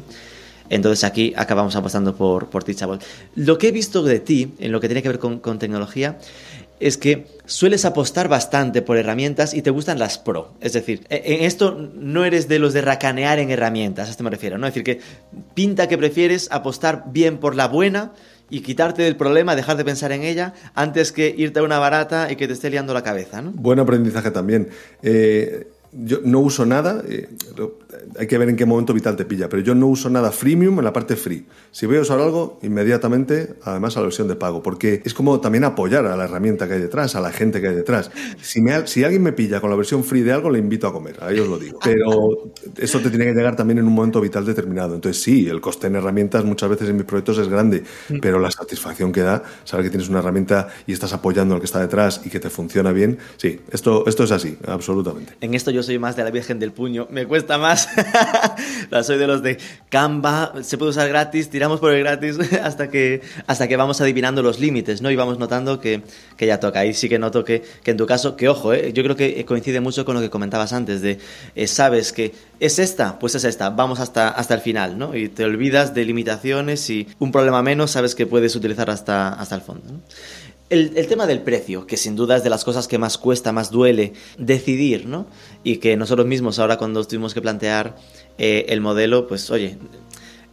Entonces 0.71 1.05
aquí 1.05 1.33
acabamos 1.37 1.77
apostando 1.77 2.15
por, 2.15 2.49
por 2.49 2.65
Teachable. 2.65 2.99
Lo 3.35 3.59
que 3.59 3.69
he 3.69 3.73
visto 3.73 4.03
de 4.03 4.21
ti, 4.21 4.55
en 4.59 4.73
lo 4.73 4.81
que 4.81 4.89
tiene 4.89 5.03
que 5.03 5.09
ver 5.09 5.19
con, 5.19 5.59
tecnología, 5.59 6.19
es 6.79 6.99
que 6.99 7.27
sueles 7.47 7.85
apostar 7.85 8.29
bastante 8.29 8.83
por 8.83 8.99
herramientas 8.99 9.55
y 9.55 9.63
te 9.63 9.71
gustan 9.71 9.99
las 9.99 10.19
pro. 10.19 10.53
Es 10.61 10.75
decir, 10.75 11.07
en 11.09 11.45
esto 11.45 11.91
no 11.95 12.25
eres 12.25 12.49
de 12.49 12.59
los 12.59 12.75
de 12.75 12.83
racanear 12.83 13.39
en 13.39 13.51
herramientas, 13.51 14.09
a 14.09 14.11
esto 14.11 14.25
me 14.25 14.31
refiero, 14.31 14.59
¿no? 14.59 14.67
Es 14.67 14.75
decir, 14.75 14.85
que 14.85 15.01
pinta 15.55 15.89
que 15.89 15.97
prefieres 15.97 16.49
apostar 16.51 17.05
bien 17.07 17.39
por 17.39 17.55
la 17.55 17.69
buena 17.69 18.13
y 18.49 18.61
quitarte 18.61 19.03
del 19.03 19.17
problema, 19.17 19.57
dejar 19.57 19.77
de 19.77 19.85
pensar 19.85 20.13
en 20.13 20.23
ella, 20.23 20.55
antes 20.75 21.13
que 21.13 21.35
irte 21.37 21.59
a 21.61 21.63
una 21.63 21.79
barata 21.79 22.31
y 22.31 22.37
que 22.37 22.47
te 22.47 22.53
esté 22.53 22.71
liando 22.71 22.95
la 22.95 23.03
cabeza, 23.03 23.43
¿no? 23.43 23.51
Buen 23.53 23.81
aprendizaje 23.81 24.31
también. 24.31 24.69
Eh, 25.03 25.67
yo 25.99 26.21
no 26.25 26.41
uso 26.41 26.67
nada, 26.67 27.03
eh, 27.09 27.29
hay 28.19 28.27
que 28.27 28.39
ver 28.39 28.49
en 28.49 28.57
qué 28.57 28.67
momento 28.67 28.93
vital 28.93 29.17
te 29.17 29.25
pilla, 29.25 29.49
pero 29.49 29.63
yo 29.63 29.75
no 29.75 29.87
uso 29.87 30.11
nada 30.11 30.31
freemium 30.31 30.79
en 30.79 30.85
la 30.85 30.93
parte 30.93 31.17
free. 31.17 31.47
Si 31.71 31.87
voy 31.87 31.97
a 31.97 32.01
usar 32.01 32.21
algo, 32.21 32.59
inmediatamente, 32.63 33.55
además 33.63 33.97
a 33.97 34.01
la 34.01 34.05
versión 34.05 34.29
de 34.29 34.37
pago, 34.37 34.63
porque 34.63 35.03
es 35.05 35.15
como 35.15 35.41
también 35.41 35.65
apoyar 35.65 36.07
a 36.07 36.17
la 36.17 36.25
herramienta 36.25 36.69
que 36.69 36.75
hay 36.75 36.81
detrás, 36.81 37.15
a 37.15 37.21
la 37.21 37.33
gente 37.33 37.61
que 37.61 37.69
hay 37.69 37.75
detrás. 37.75 38.11
Si, 38.41 38.61
me, 38.61 38.87
si 38.87 39.05
alguien 39.05 39.23
me 39.23 39.33
pilla 39.33 39.61
con 39.61 39.71
la 39.71 39.77
versión 39.77 40.05
free 40.05 40.23
de 40.23 40.33
algo, 40.33 40.51
le 40.51 40.59
invito 40.59 40.87
a 40.87 40.93
comer, 40.93 41.17
ahí 41.21 41.39
os 41.39 41.49
lo 41.49 41.59
digo. 41.59 41.79
Pero 41.83 42.53
eso 42.77 43.01
te 43.01 43.09
tiene 43.09 43.25
que 43.27 43.33
llegar 43.33 43.57
también 43.57 43.79
en 43.79 43.87
un 43.87 43.95
momento 43.95 44.21
vital 44.21 44.45
determinado. 44.45 44.95
Entonces 44.95 45.23
sí, 45.23 45.49
el 45.49 45.61
coste 45.61 45.87
en 45.87 45.97
herramientas 45.97 46.45
muchas 46.45 46.69
veces 46.69 46.89
en 46.89 46.97
mis 46.97 47.07
proyectos 47.07 47.39
es 47.39 47.49
grande, 47.49 47.83
pero 48.21 48.39
la 48.39 48.51
satisfacción 48.51 49.13
que 49.13 49.23
da, 49.23 49.43
saber 49.65 49.87
que 49.87 49.91
tienes 49.91 50.09
una 50.09 50.19
herramienta 50.19 50.69
y 50.87 50.93
estás 50.93 51.13
apoyando 51.13 51.55
al 51.55 51.61
que 51.61 51.67
está 51.67 51.81
detrás 51.81 52.21
y 52.25 52.31
que 52.31 52.41
te 52.41 52.51
funciona 52.51 52.93
bien, 52.93 53.19
sí, 53.37 53.61
esto, 53.71 54.05
esto 54.07 54.25
es 54.25 54.33
así, 54.33 54.59
absolutamente. 54.67 55.35
En 55.41 55.55
esto 55.55 55.71
yo 55.71 55.83
soy 55.87 55.99
más 55.99 56.16
de 56.16 56.25
la 56.25 56.31
Virgen 56.31 56.59
del 56.59 56.72
Puño, 56.72 57.07
me 57.11 57.27
cuesta 57.27 57.59
más. 57.59 57.88
soy 59.03 59.18
de 59.18 59.27
los 59.27 59.42
de 59.42 59.59
Canva, 59.88 60.53
se 60.62 60.77
puede 60.77 60.90
usar 60.90 61.09
gratis, 61.09 61.49
tiramos 61.49 61.81
por 61.81 61.92
el 61.92 62.01
gratis 62.01 62.37
hasta 62.62 62.90
que, 62.90 63.22
hasta 63.46 63.68
que 63.68 63.77
vamos 63.77 64.01
adivinando 64.01 64.42
los 64.42 64.61
límites, 64.61 65.01
¿no? 65.01 65.11
Y 65.11 65.16
vamos 65.16 65.38
notando 65.38 65.81
que, 65.81 66.03
que 66.37 66.46
ya 66.46 66.61
toca. 66.61 66.81
Ahí 66.81 66.92
sí 66.92 67.09
que 67.09 67.18
noto 67.18 67.44
que, 67.44 67.62
que 67.83 67.92
en 67.92 67.96
tu 67.96 68.07
caso, 68.07 68.37
que 68.37 68.49
ojo, 68.49 68.75
¿eh? 68.75 68.92
yo 68.92 69.03
creo 69.03 69.16
que 69.16 69.44
coincide 69.44 69.81
mucho 69.81 70.05
con 70.05 70.14
lo 70.14 70.20
que 70.20 70.31
comentabas 70.31 70.72
antes, 70.72 71.01
de 71.01 71.18
eh, 71.55 71.66
sabes 71.66 72.12
que 72.12 72.35
es 72.61 72.79
esta, 72.79 73.18
pues 73.18 73.35
es 73.35 73.44
esta, 73.44 73.70
vamos 73.70 74.01
hasta, 74.01 74.29
hasta 74.29 74.55
el 74.55 74.61
final, 74.61 74.99
¿no? 74.99 75.14
Y 75.14 75.29
te 75.29 75.44
olvidas 75.44 75.94
de 75.94 76.05
limitaciones 76.05 76.88
y 76.90 77.07
un 77.18 77.33
problema 77.33 77.62
menos 77.62 77.92
sabes 77.92 78.14
que 78.14 78.27
puedes 78.27 78.57
utilizar 78.57 78.90
hasta, 78.90 79.29
hasta 79.29 79.55
el 79.55 79.61
fondo. 79.61 79.83
El, 80.69 80.97
el, 80.97 81.07
tema 81.07 81.27
del 81.27 81.43
precio, 81.43 81.87
que 81.87 81.97
sin 81.97 82.17
duda 82.17 82.37
es 82.37 82.43
de 82.43 82.51
las 82.51 82.65
cosas 82.65 82.89
que 82.89 82.99
más 82.99 83.19
cuesta, 83.19 83.53
más 83.53 83.71
duele 83.71 84.15
decidir, 84.37 85.07
¿no? 85.07 85.27
Y 85.63 85.77
que 85.77 85.97
nosotros 85.97 86.27
mismos 86.27 86.59
ahora 86.59 86.77
cuando 86.77 87.05
tuvimos 87.05 87.35
que 87.35 87.41
plantear 87.41 87.97
eh, 88.39 88.67
el 88.69 88.81
modelo, 88.81 89.29
pues 89.29 89.51
oye, 89.51 89.79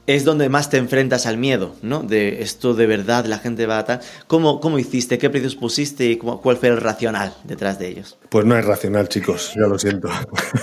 es 0.06 0.26
donde 0.26 0.50
más 0.50 0.70
te 0.70 0.78
enfrentas 0.78 1.26
al 1.26 1.38
miedo, 1.38 1.76
¿no? 1.82 2.04
De 2.04 2.42
esto 2.42 2.74
de 2.74 2.88
verdad, 2.88 3.26
la 3.26 3.38
gente 3.38 3.66
va 3.66 3.80
a 3.80 3.86
tal. 3.86 4.02
¿Cómo, 4.28 4.60
cómo 4.60 4.78
hiciste? 4.78 5.18
¿Qué 5.18 5.30
precios 5.30 5.56
pusiste? 5.56 6.06
¿Y 6.06 6.18
cuál 6.18 6.58
fue 6.58 6.70
el 6.70 6.78
racional 6.82 7.34
detrás 7.46 7.80
de 7.80 7.88
ellos? 7.88 8.18
Pues 8.30 8.46
no 8.46 8.58
es 8.58 8.66
racional, 8.66 9.08
chicos, 9.08 9.54
ya 9.56 9.66
lo 9.68 9.80
siento. 9.80 10.10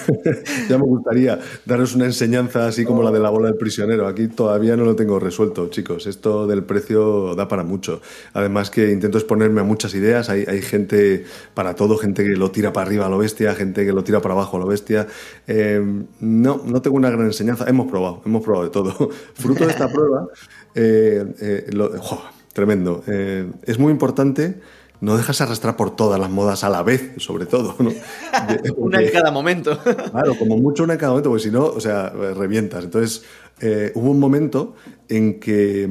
ya 0.68 0.76
me 0.76 0.84
gustaría 0.84 1.38
daros 1.64 1.94
una 1.94 2.04
enseñanza 2.04 2.66
así 2.66 2.84
como 2.84 3.02
la 3.02 3.10
de 3.10 3.20
la 3.20 3.30
bola 3.30 3.48
del 3.48 3.56
prisionero. 3.56 4.06
Aquí 4.06 4.28
todavía 4.28 4.76
no 4.76 4.84
lo 4.84 4.94
tengo 4.94 5.18
resuelto, 5.18 5.68
chicos. 5.70 6.06
Esto 6.06 6.46
del 6.46 6.64
precio 6.64 7.34
da 7.34 7.48
para 7.48 7.64
mucho. 7.64 8.02
Además 8.34 8.70
que 8.70 8.90
intento 8.90 9.16
exponerme 9.16 9.62
a 9.62 9.64
muchas 9.64 9.94
ideas. 9.94 10.28
Hay, 10.28 10.44
hay 10.46 10.60
gente 10.60 11.24
para 11.54 11.74
todo, 11.74 11.96
gente 11.96 12.24
que 12.24 12.30
lo 12.30 12.50
tira 12.50 12.74
para 12.74 12.86
arriba 12.86 13.06
a 13.06 13.08
lo 13.08 13.16
bestia, 13.16 13.54
gente 13.54 13.86
que 13.86 13.92
lo 13.92 14.04
tira 14.04 14.20
para 14.20 14.34
abajo 14.34 14.58
a 14.58 14.60
lo 14.60 14.66
bestia. 14.66 15.06
Eh, 15.46 15.82
no, 16.20 16.62
no 16.62 16.82
tengo 16.82 16.96
una 16.96 17.08
gran 17.08 17.24
enseñanza. 17.24 17.64
Hemos 17.66 17.88
probado, 17.88 18.20
hemos 18.26 18.42
probado 18.42 18.64
de 18.64 18.70
todo 18.70 19.10
fruto 19.34 19.64
de 19.64 19.72
esta 19.72 19.88
prueba, 19.92 20.28
eh, 20.74 21.24
eh, 21.40 21.66
lo, 21.72 21.86
oh, 21.86 22.22
tremendo. 22.52 23.02
Eh, 23.06 23.50
es 23.64 23.78
muy 23.78 23.92
importante 23.92 24.60
no 25.00 25.16
dejas 25.16 25.40
arrastrar 25.40 25.76
por 25.76 25.96
todas 25.96 26.20
las 26.20 26.30
modas 26.30 26.62
a 26.62 26.68
la 26.68 26.82
vez, 26.82 27.12
sobre 27.16 27.46
todo. 27.46 27.74
¿no? 27.78 27.90
Porque, 28.48 28.72
una 28.76 29.00
en 29.00 29.10
cada 29.10 29.30
momento. 29.30 29.78
claro, 30.10 30.36
como 30.38 30.58
mucho 30.58 30.84
una 30.84 30.94
en 30.94 30.98
cada 30.98 31.12
momento, 31.12 31.30
porque 31.30 31.44
si 31.44 31.50
no, 31.50 31.64
o 31.66 31.80
sea, 31.80 32.10
revientas. 32.10 32.84
Entonces, 32.84 33.24
eh, 33.60 33.92
hubo 33.94 34.10
un 34.10 34.20
momento 34.20 34.74
en 35.08 35.40
que 35.40 35.88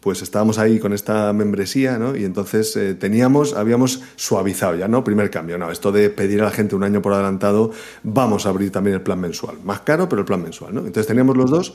pues 0.00 0.22
estábamos 0.22 0.58
ahí 0.58 0.78
con 0.78 0.92
esta 0.92 1.32
membresía, 1.32 1.98
¿no? 1.98 2.16
Y 2.16 2.24
entonces 2.24 2.74
eh, 2.76 2.94
teníamos, 2.94 3.54
habíamos 3.54 4.02
suavizado 4.16 4.76
ya, 4.76 4.88
¿no? 4.88 5.02
Primer 5.04 5.30
cambio, 5.30 5.58
no, 5.58 5.70
esto 5.70 5.92
de 5.92 6.10
pedir 6.10 6.40
a 6.40 6.44
la 6.44 6.50
gente 6.50 6.74
un 6.76 6.84
año 6.84 7.02
por 7.02 7.12
adelantado, 7.12 7.72
vamos 8.02 8.46
a 8.46 8.50
abrir 8.50 8.70
también 8.70 8.94
el 8.94 9.02
plan 9.02 9.20
mensual. 9.20 9.56
Más 9.64 9.80
caro, 9.80 10.08
pero 10.08 10.20
el 10.20 10.26
plan 10.26 10.42
mensual, 10.42 10.74
¿no? 10.74 10.80
Entonces 10.80 11.06
teníamos 11.06 11.36
los 11.36 11.50
dos 11.50 11.74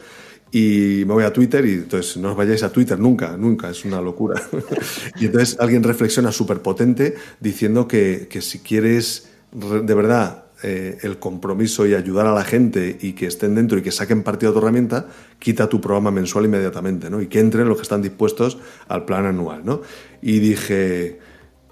y 0.51 1.03
me 1.05 1.13
voy 1.13 1.23
a 1.23 1.33
Twitter 1.33 1.65
y 1.65 1.73
entonces 1.73 2.17
no 2.17 2.31
os 2.31 2.37
vayáis 2.37 2.63
a 2.63 2.71
Twitter 2.71 2.97
nunca, 2.99 3.35
nunca, 3.37 3.69
es 3.69 3.83
una 3.85 4.01
locura. 4.01 4.41
y 5.19 5.25
entonces 5.25 5.57
alguien 5.59 5.83
reflexiona 5.83 6.31
súper 6.31 6.61
potente 6.61 7.15
diciendo 7.39 7.87
que, 7.87 8.27
que, 8.29 8.41
si 8.41 8.59
quieres 8.59 9.29
de 9.51 9.93
verdad 9.93 10.45
eh, 10.63 10.97
el 11.01 11.19
compromiso 11.19 11.85
y 11.85 11.93
ayudar 11.93 12.27
a 12.27 12.33
la 12.33 12.43
gente 12.43 12.97
y 13.01 13.13
que 13.13 13.27
estén 13.27 13.55
dentro 13.55 13.77
y 13.77 13.81
que 13.81 13.91
saquen 13.91 14.23
partido 14.23 14.51
de 14.51 14.59
tu 14.59 14.63
herramienta, 14.63 15.07
quita 15.37 15.67
tu 15.67 15.81
programa 15.81 16.11
mensual 16.11 16.45
inmediatamente, 16.45 17.09
¿no? 17.09 17.21
Y 17.21 17.27
que 17.27 17.39
entren 17.39 17.67
los 17.67 17.77
que 17.77 17.83
están 17.83 18.01
dispuestos 18.01 18.57
al 18.87 19.05
plan 19.05 19.25
anual, 19.25 19.65
¿no? 19.65 19.81
Y 20.21 20.39
dije 20.39 21.19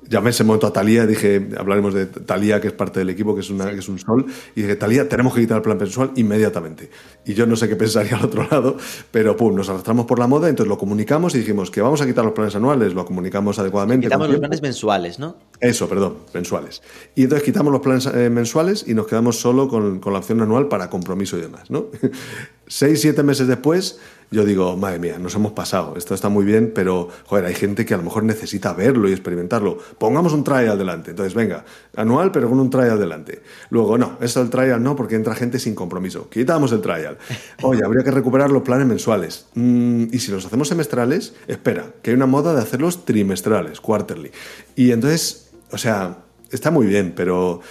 llamé 0.10 0.30
ese 0.30 0.44
momento 0.44 0.68
a 0.68 0.74
Talía, 0.74 1.06
dije, 1.06 1.50
hablaremos 1.58 1.94
de 1.94 2.06
Talía, 2.06 2.60
que 2.62 2.68
es 2.68 2.74
parte 2.74 3.00
del 3.00 3.10
equipo, 3.10 3.34
que 3.34 3.42
es, 3.42 3.50
una, 3.50 3.72
que 3.72 3.80
es 3.80 3.90
un 3.90 4.00
sol, 4.00 4.26
y 4.56 4.62
dije, 4.62 4.76
Talía, 4.76 5.08
tenemos 5.08 5.34
que 5.34 5.42
quitar 5.42 5.58
el 5.58 5.64
plan 5.64 5.78
mensual 5.78 6.12
inmediatamente. 6.16 6.90
Y 7.26 7.34
yo 7.34 7.46
no 7.46 7.56
sé 7.56 7.68
qué 7.68 7.76
pensaría 7.76 8.18
al 8.18 8.26
otro 8.26 8.48
lado, 8.52 8.78
pero 9.12 9.36
pum, 9.36 9.56
nos 9.56 9.70
arrastramos 9.70 10.06
por 10.06 10.20
la 10.20 10.28
moda, 10.28 10.50
entonces 10.50 10.70
lo 10.70 10.78
comunicamos 10.78 11.36
y 11.36 11.40
dijimos 11.40 11.72
que 11.72 11.82
vamos 11.82 12.02
a 12.02 12.06
quitar 12.06 12.24
los 12.24 12.34
planes 12.34 12.56
anuales, 12.56 12.94
lo 12.94 13.06
comunicamos 13.06 13.60
adecuadamente. 13.60 14.08
Quitamos 14.08 14.30
los 14.30 14.40
planes 14.40 14.62
mensuales, 14.62 15.20
¿no? 15.20 15.38
Eso, 15.60 15.88
perdón, 15.88 16.18
mensuales. 16.34 16.82
Y 17.16 17.24
entonces 17.24 17.46
quitamos 17.46 17.72
los 17.72 17.82
planes 17.82 18.06
eh, 18.08 18.30
mensuales 18.30 18.86
y 18.88 18.94
nos 18.94 19.08
quedamos 19.08 19.40
solo 19.40 19.68
con, 19.68 20.00
con 20.00 20.14
la 20.14 20.20
opción 20.20 20.42
anual 20.42 20.68
para 20.68 20.90
compromiso 20.90 21.38
y 21.38 21.42
demás, 21.42 21.70
¿no? 21.70 21.88
Seis, 22.68 23.02
siete 23.02 23.24
meses 23.24 23.48
después, 23.48 24.00
yo 24.34 24.46
digo, 24.46 24.76
madre 24.76 24.98
mía, 24.98 25.20
nos 25.20 25.36
hemos 25.36 25.52
pasado, 25.52 25.94
esto 25.96 26.16
está 26.16 26.28
muy 26.28 26.44
bien, 26.44 26.72
pero, 26.74 27.08
joder, 27.26 27.46
hay 27.46 27.54
gente 27.54 27.86
que 27.86 27.94
a 27.94 27.98
lo 27.98 28.04
mejor 28.04 28.24
necesita 28.24 28.74
verlo 28.74 29.08
y 29.08 29.12
experimentarlo. 29.12 29.78
Pongamos 30.00 30.34
un 30.34 30.44
trial 30.44 30.70
adelante. 30.70 31.12
Entonces, 31.12 31.36
venga, 31.36 31.66
anual, 31.96 32.32
pero 32.32 32.50
con 32.50 32.60
un 32.60 32.72
trial 32.72 32.92
adelante. 32.92 33.44
Luego, 33.70 33.98
no, 34.00 34.18
esto 34.22 34.42
el 34.42 34.50
trial 34.50 34.82
no, 34.82 34.96
porque 34.96 35.16
entra 35.16 35.36
gente 35.36 35.60
sin 35.60 35.76
compromiso. 35.76 36.30
Quitamos 36.30 36.72
el 36.72 36.82
trial. 36.82 37.20
Oye, 37.62 37.82
habría 37.86 38.04
que 38.04 38.12
recuperar 38.12 38.52
los 38.52 38.64
planes 38.64 38.88
mensuales. 38.88 39.46
Mm, 39.54 40.06
y 40.12 40.18
si 40.18 40.32
los 40.32 40.46
hacemos 40.46 40.68
semestrales, 40.68 41.36
espera, 41.48 41.94
que 42.02 42.10
hay 42.10 42.16
una 42.16 42.26
moda 42.26 42.56
de 42.56 42.62
hacerlos 42.62 43.06
trimestrales, 43.06 43.80
quarterly. 43.80 44.32
Y 44.76 44.92
entonces, 44.92 45.52
o 45.72 45.78
sea, 45.78 46.24
está 46.52 46.72
muy 46.72 46.88
bien, 46.88 47.14
pero 47.16 47.62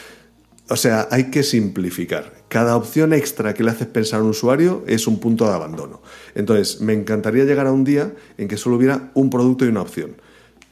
O 0.68 0.77
sea, 0.77 1.09
hay 1.11 1.25
que 1.25 1.42
simplificar. 1.42 2.33
Cada 2.52 2.76
opción 2.76 3.14
extra 3.14 3.54
que 3.54 3.64
le 3.64 3.70
haces 3.70 3.86
pensar 3.86 4.20
a 4.20 4.22
un 4.22 4.28
usuario 4.28 4.84
es 4.86 5.06
un 5.06 5.18
punto 5.18 5.46
de 5.48 5.54
abandono. 5.54 6.02
Entonces, 6.34 6.82
me 6.82 6.92
encantaría 6.92 7.44
llegar 7.44 7.66
a 7.66 7.72
un 7.72 7.82
día 7.82 8.12
en 8.36 8.46
que 8.46 8.58
solo 8.58 8.76
hubiera 8.76 9.10
un 9.14 9.30
producto 9.30 9.64
y 9.64 9.68
una 9.68 9.80
opción 9.80 10.16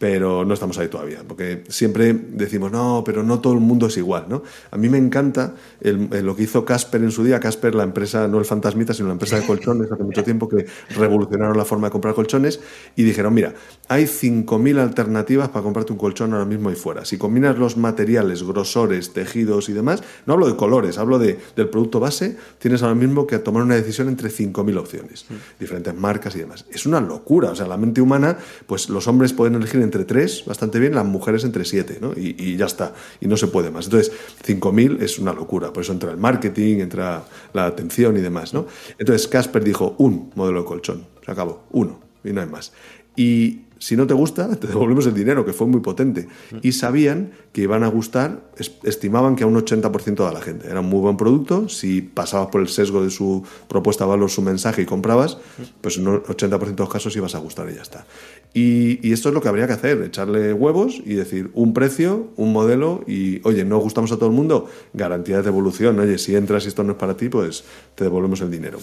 pero 0.01 0.47
no 0.47 0.55
estamos 0.55 0.79
ahí 0.79 0.89
todavía, 0.89 1.19
porque 1.29 1.63
siempre 1.69 2.15
decimos, 2.15 2.73
no, 2.73 3.03
pero 3.05 3.23
no 3.23 3.41
todo 3.41 3.53
el 3.53 3.61
mundo 3.61 3.89
es 3.89 3.99
igual, 3.99 4.25
¿no? 4.31 4.43
A 4.71 4.79
mí 4.79 4.89
me 4.89 4.97
encanta 4.97 5.53
lo 5.83 6.35
que 6.35 6.45
hizo 6.45 6.65
Casper 6.65 7.03
en 7.03 7.11
su 7.11 7.23
día, 7.23 7.39
Casper, 7.39 7.75
la 7.75 7.83
empresa, 7.83 8.27
no 8.27 8.39
el 8.39 8.47
fantasmita, 8.47 8.95
sino 8.95 9.09
la 9.09 9.13
empresa 9.13 9.39
de 9.39 9.47
colchones, 9.47 9.93
hace 9.93 10.03
mucho 10.03 10.25
tiempo 10.25 10.49
que 10.49 10.65
revolucionaron 10.97 11.55
la 11.55 11.67
forma 11.67 11.89
de 11.89 11.91
comprar 11.91 12.15
colchones 12.15 12.61
y 12.97 13.03
dijeron, 13.03 13.35
mira, 13.35 13.53
hay 13.89 14.05
5.000 14.05 14.79
alternativas 14.79 15.51
para 15.51 15.63
comprarte 15.63 15.93
un 15.93 15.99
colchón 15.99 16.33
ahora 16.33 16.47
mismo 16.47 16.71
y 16.71 16.77
fuera. 16.77 17.05
Si 17.05 17.19
combinas 17.19 17.59
los 17.59 17.77
materiales, 17.77 18.43
grosores, 18.43 19.13
tejidos 19.13 19.69
y 19.69 19.75
demás, 19.75 20.03
no 20.25 20.33
hablo 20.33 20.47
de 20.47 20.57
colores, 20.57 20.97
hablo 20.97 21.19
de, 21.19 21.39
del 21.57 21.69
producto 21.69 22.01
base, 22.01 22.39
tienes 22.59 22.83
ahora 22.83 22.95
mismo 22.95 23.27
que 23.27 23.39
tomar 23.39 23.65
una 23.65 23.75
decisión 23.75 24.09
entre 24.09 24.31
5.000 24.31 24.79
opciones, 24.79 25.27
diferentes 25.59 25.95
marcas 25.95 26.35
y 26.37 26.39
demás. 26.39 26.65
Es 26.71 26.87
una 26.87 27.03
locura, 27.03 27.51
o 27.51 27.55
sea, 27.55 27.67
la 27.67 27.77
mente 27.77 28.01
humana, 28.01 28.39
pues 28.67 28.89
los 28.89 29.07
hombres 29.07 29.35
pueden 29.35 29.57
elegir 29.57 29.83
entre 29.83 29.90
tres, 29.91 30.45
bastante 30.47 30.79
bien, 30.79 30.95
las 30.95 31.05
mujeres 31.05 31.45
entre 31.45 31.65
siete, 31.65 31.99
¿no? 32.01 32.13
Y, 32.17 32.57
ya 32.57 32.67
está, 32.67 32.95
y 33.21 33.27
no 33.27 33.37
se 33.37 33.49
puede 33.49 33.71
más. 33.71 33.87
Entonces, 33.87 34.13
5.000 34.47 35.03
es 35.03 35.19
una 35.19 35.33
locura, 35.33 35.73
por 35.73 35.83
eso 35.83 35.93
entra 35.93 36.11
el 36.11 36.17
marketing, 36.17 36.79
entra 36.79 37.25
la 37.53 37.67
atención 37.67 38.17
y 38.17 38.21
demás, 38.21 38.55
¿no? 38.55 38.67
Entonces, 38.99 39.29
Casper 39.29 39.65
dijo 39.65 39.95
un 39.99 40.31
modelo 40.35 40.61
de 40.61 40.67
colchón, 40.67 41.07
se 41.25 41.31
acabó, 41.31 41.65
uno, 41.71 42.01
y 42.25 42.33
no 42.33 42.41
hay 42.41 42.47
más. 42.47 42.73
Y 43.17 43.61
si 43.81 43.97
no 43.97 44.07
te 44.07 44.15
gusta, 44.15 44.55
te 44.61 44.69
devolvemos 44.69 45.07
el 45.07 45.15
dinero, 45.15 45.45
que 45.45 45.53
fue 45.53 45.67
muy 45.67 45.81
potente. 45.81 46.29
Y 46.63 46.73
sabían 46.73 47.33
que 47.53 47.63
iban 47.63 47.83
a 47.83 47.89
gustar, 47.89 48.43
estimaban 48.85 49.35
que 49.35 49.43
a 49.43 49.47
un 49.47 49.57
80% 49.57 50.29
de 50.29 50.35
la 50.35 50.41
gente. 50.41 50.69
Era 50.69 50.81
un 50.81 50.87
muy 50.87 51.01
buen 51.01 51.17
producto, 51.17 51.69
si 51.69 52.03
pasabas 52.03 52.49
por 52.49 52.61
el 52.61 52.69
sesgo 52.69 53.03
de 53.03 53.11
su 53.11 53.43
propuesta 53.69 54.05
de 54.05 54.11
valor, 54.11 54.31
su 54.31 54.43
mensaje 54.43 54.83
y 54.83 54.87
comprabas, 54.87 55.39
pues 55.81 55.97
en 55.97 56.07
un 56.07 56.23
80% 56.23 56.59
de 56.59 56.77
los 56.77 56.91
casos 56.91 57.17
ibas 57.17 57.35
a 57.35 57.39
gustar 57.39 57.69
y 57.71 57.75
ya 57.75 57.83
está. 57.83 58.07
Y, 58.53 59.13
esto 59.13 59.29
es 59.29 59.35
lo 59.35 59.41
que 59.41 59.49
habría 59.49 59.67
que 59.67 59.73
hacer, 59.73 60.03
echarle 60.03 60.53
huevos 60.53 61.01
y 61.05 61.15
decir 61.15 61.51
un 61.55 61.73
precio, 61.73 62.29
un 62.37 62.53
modelo 62.53 63.03
y, 63.07 63.41
oye, 63.45 63.65
no 63.65 63.79
gustamos 63.79 64.13
a 64.13 64.17
todo 64.17 64.29
el 64.29 64.37
mundo, 64.37 64.69
garantía 64.93 65.39
de 65.39 65.43
devolución. 65.43 65.99
Oye, 65.99 66.19
si 66.19 66.37
entras 66.37 66.65
y 66.65 66.69
esto 66.69 66.85
no 66.85 66.93
es 66.93 66.99
para 66.99 67.17
ti, 67.17 67.29
pues 67.29 67.65
te 67.95 68.05
devolvemos 68.05 68.41
el 68.41 68.51
dinero. 68.51 68.79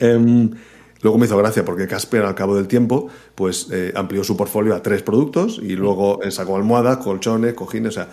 Em, 0.00 0.50
Luego 1.02 1.18
me 1.18 1.26
hizo 1.26 1.36
gracia 1.36 1.64
porque 1.64 1.86
Casper 1.86 2.22
al 2.22 2.34
cabo 2.34 2.56
del 2.56 2.68
tiempo 2.68 3.08
pues 3.34 3.68
eh, 3.70 3.92
amplió 3.94 4.24
su 4.24 4.36
portfolio 4.36 4.74
a 4.74 4.82
tres 4.82 5.02
productos 5.02 5.60
y 5.62 5.76
luego 5.76 6.20
sacó 6.30 6.56
almohadas, 6.56 6.98
colchones, 6.98 7.54
cojines, 7.54 7.90
o 7.90 7.92
sea, 7.92 8.08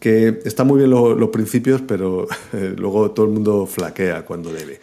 que 0.00 0.40
está 0.44 0.64
muy 0.64 0.78
bien 0.78 0.90
los 0.90 1.28
principios, 1.30 1.82
pero 1.82 2.26
eh, 2.52 2.74
luego 2.76 3.10
todo 3.12 3.26
el 3.26 3.32
mundo 3.32 3.66
flaquea 3.66 4.24
cuando 4.24 4.52
debe. 4.52 4.80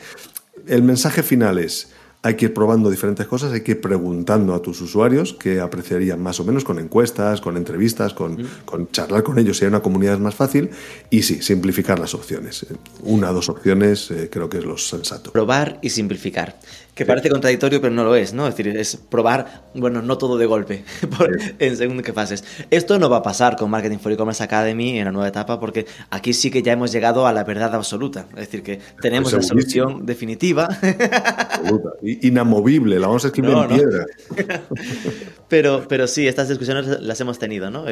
El 0.67 0.83
mensaje 0.83 1.23
final 1.23 1.59
es, 1.59 1.91
hay 2.23 2.35
que 2.35 2.45
ir 2.45 2.53
probando 2.53 2.89
diferentes 2.89 3.25
cosas, 3.25 3.51
hay 3.51 3.61
que 3.61 3.71
ir 3.71 3.81
preguntando 3.81 4.53
a 4.53 4.61
tus 4.61 4.79
usuarios 4.81 5.33
que 5.33 5.59
apreciarían 5.59 6.21
más 6.21 6.39
o 6.39 6.43
menos 6.43 6.63
con 6.63 6.77
encuestas, 6.77 7.41
con 7.41 7.57
entrevistas, 7.57 8.13
con, 8.13 8.47
con 8.63 8.91
charlar 8.91 9.23
con 9.23 9.39
ellos 9.39 9.57
si 9.57 9.65
hay 9.65 9.69
una 9.69 9.81
comunidad 9.81 10.15
es 10.15 10.19
más 10.19 10.35
fácil 10.35 10.69
y 11.09 11.23
sí, 11.23 11.41
simplificar 11.41 11.99
las 11.99 12.13
opciones. 12.13 12.65
Una 13.03 13.31
o 13.31 13.33
dos 13.33 13.49
opciones 13.49 14.11
eh, 14.11 14.29
creo 14.31 14.49
que 14.49 14.59
es 14.59 14.65
lo 14.65 14.77
sensato. 14.77 15.31
Probar 15.31 15.79
y 15.81 15.89
simplificar. 15.89 16.59
Que 16.95 17.05
parece 17.05 17.29
contradictorio, 17.29 17.79
pero 17.79 17.93
no 17.93 18.03
lo 18.03 18.15
es, 18.15 18.33
¿no? 18.33 18.47
Es 18.47 18.55
decir, 18.55 18.75
es 18.75 18.97
probar, 18.97 19.63
bueno, 19.73 20.01
no 20.01 20.17
todo 20.17 20.37
de 20.37 20.45
golpe, 20.45 20.83
en 21.59 21.77
según 21.77 22.01
qué 22.01 22.11
fases. 22.11 22.43
Esto 22.69 22.99
no 22.99 23.09
va 23.09 23.17
a 23.17 23.23
pasar 23.23 23.55
con 23.55 23.69
Marketing 23.69 23.97
for 23.97 24.11
E-Commerce 24.11 24.43
Academy 24.43 24.99
en 24.99 25.05
la 25.05 25.11
nueva 25.11 25.29
etapa, 25.29 25.57
porque 25.59 25.85
aquí 26.09 26.33
sí 26.33 26.51
que 26.51 26.61
ya 26.61 26.73
hemos 26.73 26.91
llegado 26.91 27.25
a 27.27 27.31
la 27.33 27.45
verdad 27.45 27.73
absoluta. 27.73 28.25
Es 28.31 28.47
decir, 28.47 28.61
que 28.61 28.79
tenemos 29.01 29.31
la 29.31 29.41
solución 29.41 30.05
definitiva. 30.05 30.65
Absoluta. 30.65 31.91
Inamovible, 32.01 32.99
la 32.99 33.07
vamos 33.07 33.23
a 33.23 33.27
escribir 33.27 33.51
en 33.51 33.67
piedra. 33.69 34.05
pero, 35.47 35.85
pero 35.87 36.07
sí, 36.07 36.27
estas 36.27 36.49
discusiones 36.49 36.99
las 36.99 37.21
hemos 37.21 37.39
tenido, 37.39 37.71
¿no? 37.71 37.85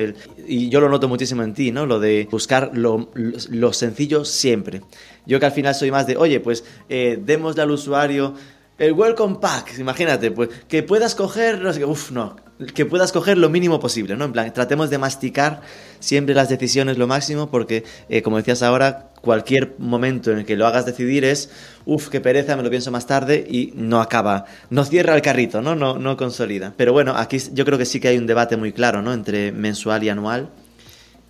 y 0.48 0.70
yo 0.70 0.82
lo 0.82 0.90
noto 0.90 1.08
muchísimo 1.08 1.44
en 1.44 1.54
ti, 1.54 1.72
¿no? 1.72 1.86
Lo 1.86 2.00
de 2.00 2.28
buscar 2.30 2.72
lo, 2.74 3.10
lo, 3.14 3.74
sencillo 3.74 4.26
siempre. 4.26 4.82
Yo 5.26 5.40
que 5.40 5.46
al 5.46 5.52
final 5.52 5.76
soy 5.76 5.92
más 5.92 6.08
de, 6.08 6.18
oye, 6.18 6.40
pues 6.40 6.64
eh, 6.90 7.20
démosle 7.24 7.62
al 7.62 7.72
usuario 7.72 8.34
el 8.80 8.94
welcome 8.94 9.38
pack, 9.40 9.78
imagínate, 9.78 10.32
pues 10.32 10.50
que 10.68 10.84
puedas 10.84 11.14
coger, 11.14 11.60
no 11.60 11.74
sé, 11.74 11.84
uff, 11.84 12.12
no, 12.12 12.38
que 12.74 12.86
puedas 12.86 13.12
coger 13.12 13.38
lo 13.38 13.50
mínimo 13.50 13.80
posible, 13.80 14.16
¿no? 14.16 14.26
En 14.26 14.32
plan, 14.32 14.54
tratemos 14.54 14.90
de 14.90 14.98
masticar 14.98 15.62
siempre 16.00 16.34
las 16.34 16.50
decisiones 16.50 16.98
lo 16.98 17.06
máximo 17.06 17.52
porque, 17.52 17.84
eh, 18.08 18.22
como 18.22 18.38
decías 18.38 18.64
ahora, 18.64 19.12
cualquier 19.22 19.76
momento 19.80 20.32
en 20.32 20.40
el 20.40 20.46
que 20.46 20.56
lo 20.56 20.66
hagas 20.66 20.86
decidir 20.86 21.26
es, 21.26 21.52
uff, 21.86 22.08
qué 22.08 22.22
pereza, 22.22 22.56
me 22.56 22.64
lo 22.64 22.70
pienso 22.70 22.90
más 22.90 23.06
tarde 23.06 23.46
y 23.48 23.74
no 23.76 24.02
acaba, 24.02 24.46
no 24.70 24.86
cierra 24.86 25.14
el 25.14 25.22
carrito, 25.22 25.62
¿no? 25.62 25.76
No, 25.76 26.00
no 26.00 26.16
consolida. 26.16 26.74
Pero 26.78 26.94
bueno, 26.94 27.16
aquí 27.16 27.38
yo 27.54 27.66
creo 27.66 27.78
que 27.78 27.86
sí 27.86 28.00
que 28.00 28.08
hay 28.08 28.18
un 28.18 28.28
debate 28.28 28.56
muy 28.56 28.72
claro, 28.72 29.02
¿no? 29.02 29.14
Entre 29.14 29.52
mensual 29.52 30.04
y 30.04 30.10
anual 30.10 30.50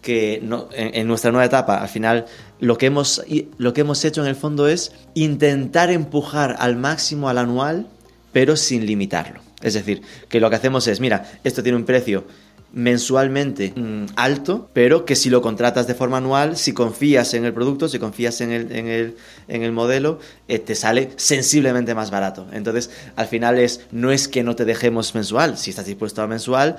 que 0.01 0.39
no, 0.41 0.69
en, 0.71 1.07
nuestra 1.07 1.31
nueva 1.31 1.45
etapa, 1.45 1.77
al 1.81 1.89
final, 1.89 2.25
lo 2.59 2.77
que, 2.77 2.85
hemos, 2.85 3.21
lo 3.57 3.73
que 3.73 3.81
hemos 3.81 4.03
hecho 4.05 4.21
en 4.21 4.27
el 4.27 4.35
fondo 4.35 4.67
es 4.67 4.91
intentar 5.13 5.91
empujar 5.91 6.55
al 6.59 6.75
máximo 6.75 7.29
al 7.29 7.37
anual, 7.37 7.87
pero 8.31 8.55
sin 8.55 8.85
limitarlo. 8.85 9.41
Es 9.61 9.73
decir, 9.73 10.01
que 10.29 10.39
lo 10.39 10.49
que 10.49 10.55
hacemos 10.55 10.87
es, 10.87 10.99
mira, 10.99 11.29
esto 11.43 11.63
tiene 11.63 11.77
un 11.77 11.85
precio 11.85 12.25
mensualmente 12.71 13.73
mm, 13.75 14.13
alto, 14.15 14.69
pero 14.73 15.05
que 15.05 15.15
si 15.15 15.29
lo 15.29 15.41
contratas 15.41 15.87
de 15.87 15.95
forma 15.95 16.17
anual, 16.17 16.55
si 16.55 16.73
confías 16.73 17.33
en 17.33 17.45
el 17.45 17.53
producto, 17.53 17.87
si 17.87 17.97
confías 17.97 18.41
en 18.41 18.51
el, 18.51 18.71
en 18.71 18.87
el, 18.87 19.17
en 19.47 19.63
el 19.63 19.71
modelo, 19.71 20.19
eh, 20.47 20.59
te 20.59 20.75
sale 20.75 21.09
sensiblemente 21.15 21.95
más 21.95 22.11
barato. 22.11 22.47
Entonces, 22.53 22.91
al 23.15 23.27
final 23.27 23.57
es, 23.57 23.81
no 23.91 24.11
es 24.11 24.27
que 24.27 24.43
no 24.43 24.55
te 24.55 24.65
dejemos 24.65 25.15
mensual, 25.15 25.57
si 25.57 25.71
estás 25.71 25.85
dispuesto 25.85 26.21
a 26.21 26.27
mensual, 26.27 26.77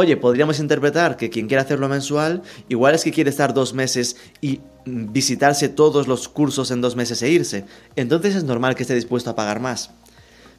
Oye, 0.00 0.16
podríamos 0.16 0.60
interpretar 0.60 1.16
que 1.16 1.28
quien 1.28 1.48
quiera 1.48 1.64
hacerlo 1.64 1.88
mensual, 1.88 2.42
igual 2.68 2.94
es 2.94 3.02
que 3.02 3.10
quiere 3.10 3.30
estar 3.30 3.52
dos 3.52 3.74
meses 3.74 4.14
y 4.40 4.60
visitarse 4.84 5.68
todos 5.68 6.06
los 6.06 6.28
cursos 6.28 6.70
en 6.70 6.80
dos 6.80 6.94
meses 6.94 7.20
e 7.22 7.30
irse. 7.30 7.64
Entonces 7.96 8.36
es 8.36 8.44
normal 8.44 8.76
que 8.76 8.84
esté 8.84 8.94
dispuesto 8.94 9.30
a 9.30 9.34
pagar 9.34 9.58
más. 9.58 9.90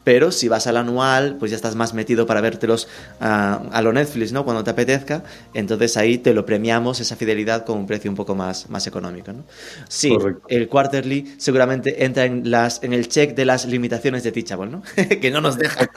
Pero 0.04 0.34
si 0.34 0.50
vas 0.50 0.68
al 0.68 0.76
anual, 0.76 1.38
pues 1.40 1.52
ya 1.52 1.56
estás 1.56 1.76
más 1.76 1.94
metido 1.94 2.26
para 2.26 2.42
vértelos 2.42 2.90
a, 3.22 3.62
a 3.72 3.82
lo 3.82 3.94
Netflix, 3.94 4.34
¿no? 4.34 4.44
Cuando 4.44 4.62
te 4.66 4.72
apetezca. 4.72 5.24
Entonces 5.54 5.96
ahí 5.96 6.18
te 6.18 6.34
lo 6.34 6.46
premiamos, 6.46 7.00
esa 7.00 7.16
fidelidad, 7.16 7.64
con 7.64 7.78
un 7.78 7.88
precio 7.88 8.12
un 8.12 8.18
poco 8.18 8.36
más, 8.36 8.70
más 8.70 8.88
económico, 8.88 9.32
¿no? 9.32 9.46
Sí, 9.88 10.14
el 10.50 10.68
quarterly 10.68 11.36
seguramente 11.38 12.04
entra 12.04 12.26
en, 12.26 12.52
las, 12.52 12.84
en 12.84 12.92
el 12.92 13.08
check 13.08 13.36
de 13.36 13.46
las 13.46 13.66
limitaciones 13.66 14.24
de 14.24 14.34
Teachable, 14.34 14.70
¿no? 14.70 14.84
que 15.22 15.32
no 15.32 15.40
nos 15.40 15.58
deja. 15.58 15.90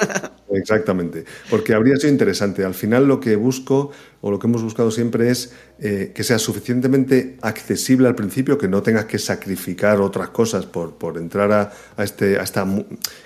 Exactamente. 0.55 1.25
Porque 1.51 1.75
habría 1.75 1.97
sido 1.97 2.13
interesante. 2.13 2.65
Al 2.65 2.75
final 2.75 3.07
lo 3.07 3.21
que 3.21 3.37
busco 3.37 3.93
o 4.23 4.31
lo 4.31 4.39
que 4.39 4.47
hemos 4.47 4.63
buscado 4.63 4.91
siempre 4.91 5.31
es 5.31 5.53
eh, 5.81 6.13
que 6.15 6.23
sea 6.23 6.39
suficientemente 6.39 7.37
accesible 7.43 8.07
al 8.07 8.15
principio, 8.15 8.57
que 8.57 8.69
no 8.69 8.81
tengas 8.83 9.05
que 9.07 9.19
sacrificar 9.19 10.01
otras 10.01 10.31
cosas 10.31 10.65
por, 10.65 10.95
por 10.95 11.19
entrar 11.19 11.51
a, 11.53 11.73
a, 11.97 12.05
este, 12.05 12.39
a 12.39 12.43
esta, 12.43 12.65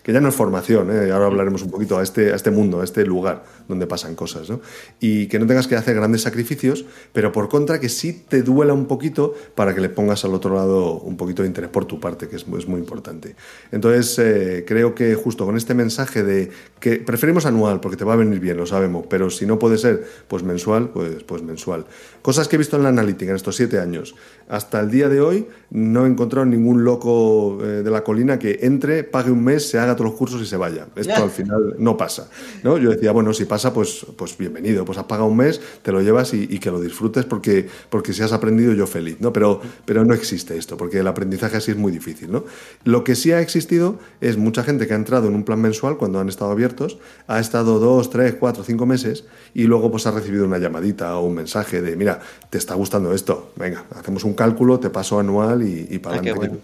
que 0.03 0.13
ya 0.13 0.21
no 0.21 0.31
es 0.31 0.35
formación, 0.35 0.91
¿eh? 0.91 1.13
ahora 1.13 1.27
hablaremos 1.27 1.63
un 1.63 1.71
poquito, 1.71 1.99
a 1.99 2.03
este, 2.03 2.33
a 2.33 2.37
este 2.37 2.51
mundo, 2.51 2.81
a 2.81 2.85
este 2.85 3.05
lugar 3.05 3.45
donde 3.69 3.87
pasan 3.87 4.15
cosas, 4.15 4.49
¿no? 4.49 4.61
y 4.99 5.27
que 5.27 5.39
no 5.39 5.47
tengas 5.47 5.67
que 5.67 5.77
hacer 5.77 5.97
grandes 5.97 6.23
sacrificios, 6.23 6.87
pero 7.13 7.31
por 7.31 7.51
contra 7.51 7.79
que 7.79 7.91
sí 7.91 8.25
te 8.27 8.43
duela 8.43 8.73
un 8.73 8.87
poquito 8.87 9.35
para 9.55 9.75
que 9.75 9.83
le 9.83 9.91
pongas 9.91 10.25
al 10.25 10.33
otro 10.33 10.55
lado 10.55 10.95
un 11.01 11.19
poquito 11.19 11.43
de 11.43 11.49
interés 11.49 11.69
por 11.69 11.85
tu 11.85 12.01
parte, 12.01 12.27
que 12.27 12.37
es, 12.37 12.47
es 12.59 12.67
muy 12.67 12.81
importante. 12.81 13.37
Entonces, 13.71 14.19
eh, 14.19 14.65
creo 14.67 14.95
que 14.95 15.15
justo 15.15 15.45
con 15.45 15.59
este 15.59 15.75
mensaje 15.75 16.23
de 16.23 16.51
que 16.81 16.97
preferimos 16.97 17.45
anual 17.45 17.81
porque 17.81 17.99
te 17.99 18.05
va 18.05 18.15
a 18.15 18.17
venir 18.17 18.41
bien, 18.41 18.57
lo 18.57 18.67
sabemos, 18.67 19.05
pero 19.11 19.29
si 19.29 19.45
no 19.45 19.59
puede 19.59 19.77
ser, 19.77 20.07
pues 20.29 20.43
mensual, 20.43 20.86
pues, 20.89 21.23
pues 21.25 21.43
mensual. 21.43 21.87
Cosas 22.23 22.49
que 22.49 22.57
he 22.57 22.59
visto 22.59 22.77
en 22.77 22.83
la 22.83 22.89
analítica 22.89 23.31
en 23.31 23.37
estos 23.37 23.57
siete 23.57 23.79
años. 23.79 24.15
Hasta 24.49 24.81
el 24.81 24.91
día 24.91 25.09
de 25.09 25.21
hoy 25.21 25.47
no 25.71 26.07
he 26.07 26.09
encontrado 26.09 26.47
ningún 26.47 26.85
loco 26.85 27.59
eh, 27.63 27.83
de 27.83 27.91
la 27.91 28.05
colina 28.05 28.39
que 28.39 28.61
entre, 28.63 29.05
pague 29.05 29.31
un 29.31 29.43
mes, 29.43 29.69
se 29.69 29.79
haga 29.79 29.95
todos 29.95 30.11
los 30.11 30.19
cursos 30.19 30.41
y 30.43 30.47
se 30.47 30.57
vaya. 30.57 30.87
Esto 30.95 31.23
al 31.23 31.31
final 31.31 31.75
no 31.79 31.97
pasa. 31.97 32.29
¿no? 32.63 32.79
Yo 32.79 32.91
decía, 32.91 33.13
bueno, 33.13 33.33
si 33.33 33.45
pasa, 33.45 33.73
pues, 33.73 34.07
pues 34.17 34.37
bienvenido, 34.39 34.85
pues 34.85 34.99
has 34.99 35.05
pagado 35.05 35.29
un 35.29 35.37
mes, 35.37 35.61
te 35.83 35.93
lo 35.93 36.01
llevas 36.01 36.35
y, 36.35 36.59
que 36.59 36.71
lo 36.71 36.81
disfrutes 36.81 37.25
porque, 37.25 37.69
porque 37.91 38.13
si 38.13 38.23
has 38.23 38.33
aprendido 38.33 38.73
yo 38.73 38.87
feliz. 38.87 39.17
¿no? 39.21 39.33
Pero, 39.33 39.61
pero 39.85 40.05
no 40.05 40.15
existe 40.15 40.57
esto, 40.57 40.77
porque 40.77 41.01
el 41.01 41.07
aprendizaje 41.07 41.57
así 41.57 41.73
es 41.73 41.77
muy 41.77 41.93
difícil. 41.93 42.31
¿no? 42.31 42.45
Lo 42.85 43.05
que 43.05 43.15
sí 43.15 43.33
ha 43.33 43.41
existido 43.41 43.99
es 44.21 44.37
mucha 44.37 44.63
gente 44.63 44.87
que 44.87 44.93
ha 44.93 44.97
entrado 44.97 45.29
en 45.29 45.35
un 45.35 45.45
plan 45.45 45.61
mensual 45.61 45.97
cuando 45.97 46.21
han 46.21 46.29
estado 46.29 46.51
abiertos, 46.51 46.99
ha 47.27 47.41
estado 47.41 47.79
dos, 47.79 48.11
tres, 48.11 48.35
cuatro, 48.39 48.65
cinco 48.65 48.87
meses 48.87 49.25
y 49.55 49.65
luego 49.65 49.91
pues 49.91 50.07
ha 50.07 50.11
recibido 50.11 50.45
una 50.45 50.59
llamada 50.59 50.76
o 50.79 51.21
un 51.21 51.35
mensaje 51.35 51.83
de, 51.83 51.97
mira, 51.97 52.21
te 52.51 52.59
está 52.59 52.75
gustando 52.75 53.13
esto, 53.13 53.53
venga, 53.57 53.85
hacemos 53.95 54.25
un 54.25 54.35
cálculo, 54.35 54.79
te 54.79 54.91
paso 54.91 55.19
anual 55.19 55.63
y, 55.63 55.99
para 55.99 56.17
ah, 56.17 56.19
adelante. 56.21 56.59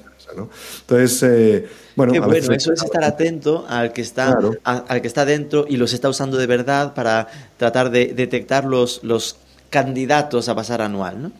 Entonces, 0.80 1.22
eh, 1.24 1.68
bueno, 1.96 2.32
eso 2.32 2.52
es 2.52 2.82
estar 2.82 3.04
atento 3.04 3.66
al 3.68 3.92
que 3.92 4.00
está 4.00 4.38
al 4.64 5.02
que 5.02 5.08
está 5.08 5.24
dentro 5.24 5.66
y 5.68 5.76
los 5.76 5.92
está 5.92 6.08
usando 6.08 6.38
de 6.38 6.46
verdad 6.46 6.94
para 6.94 7.28
tratar 7.58 7.90
de 7.90 8.14
detectar 8.14 8.64
los, 8.64 9.02
los 9.02 9.36
candidatos 9.70 10.48
a 10.48 10.54
pasar 10.54 10.80
anual, 10.80 11.22
¿no? 11.22 11.32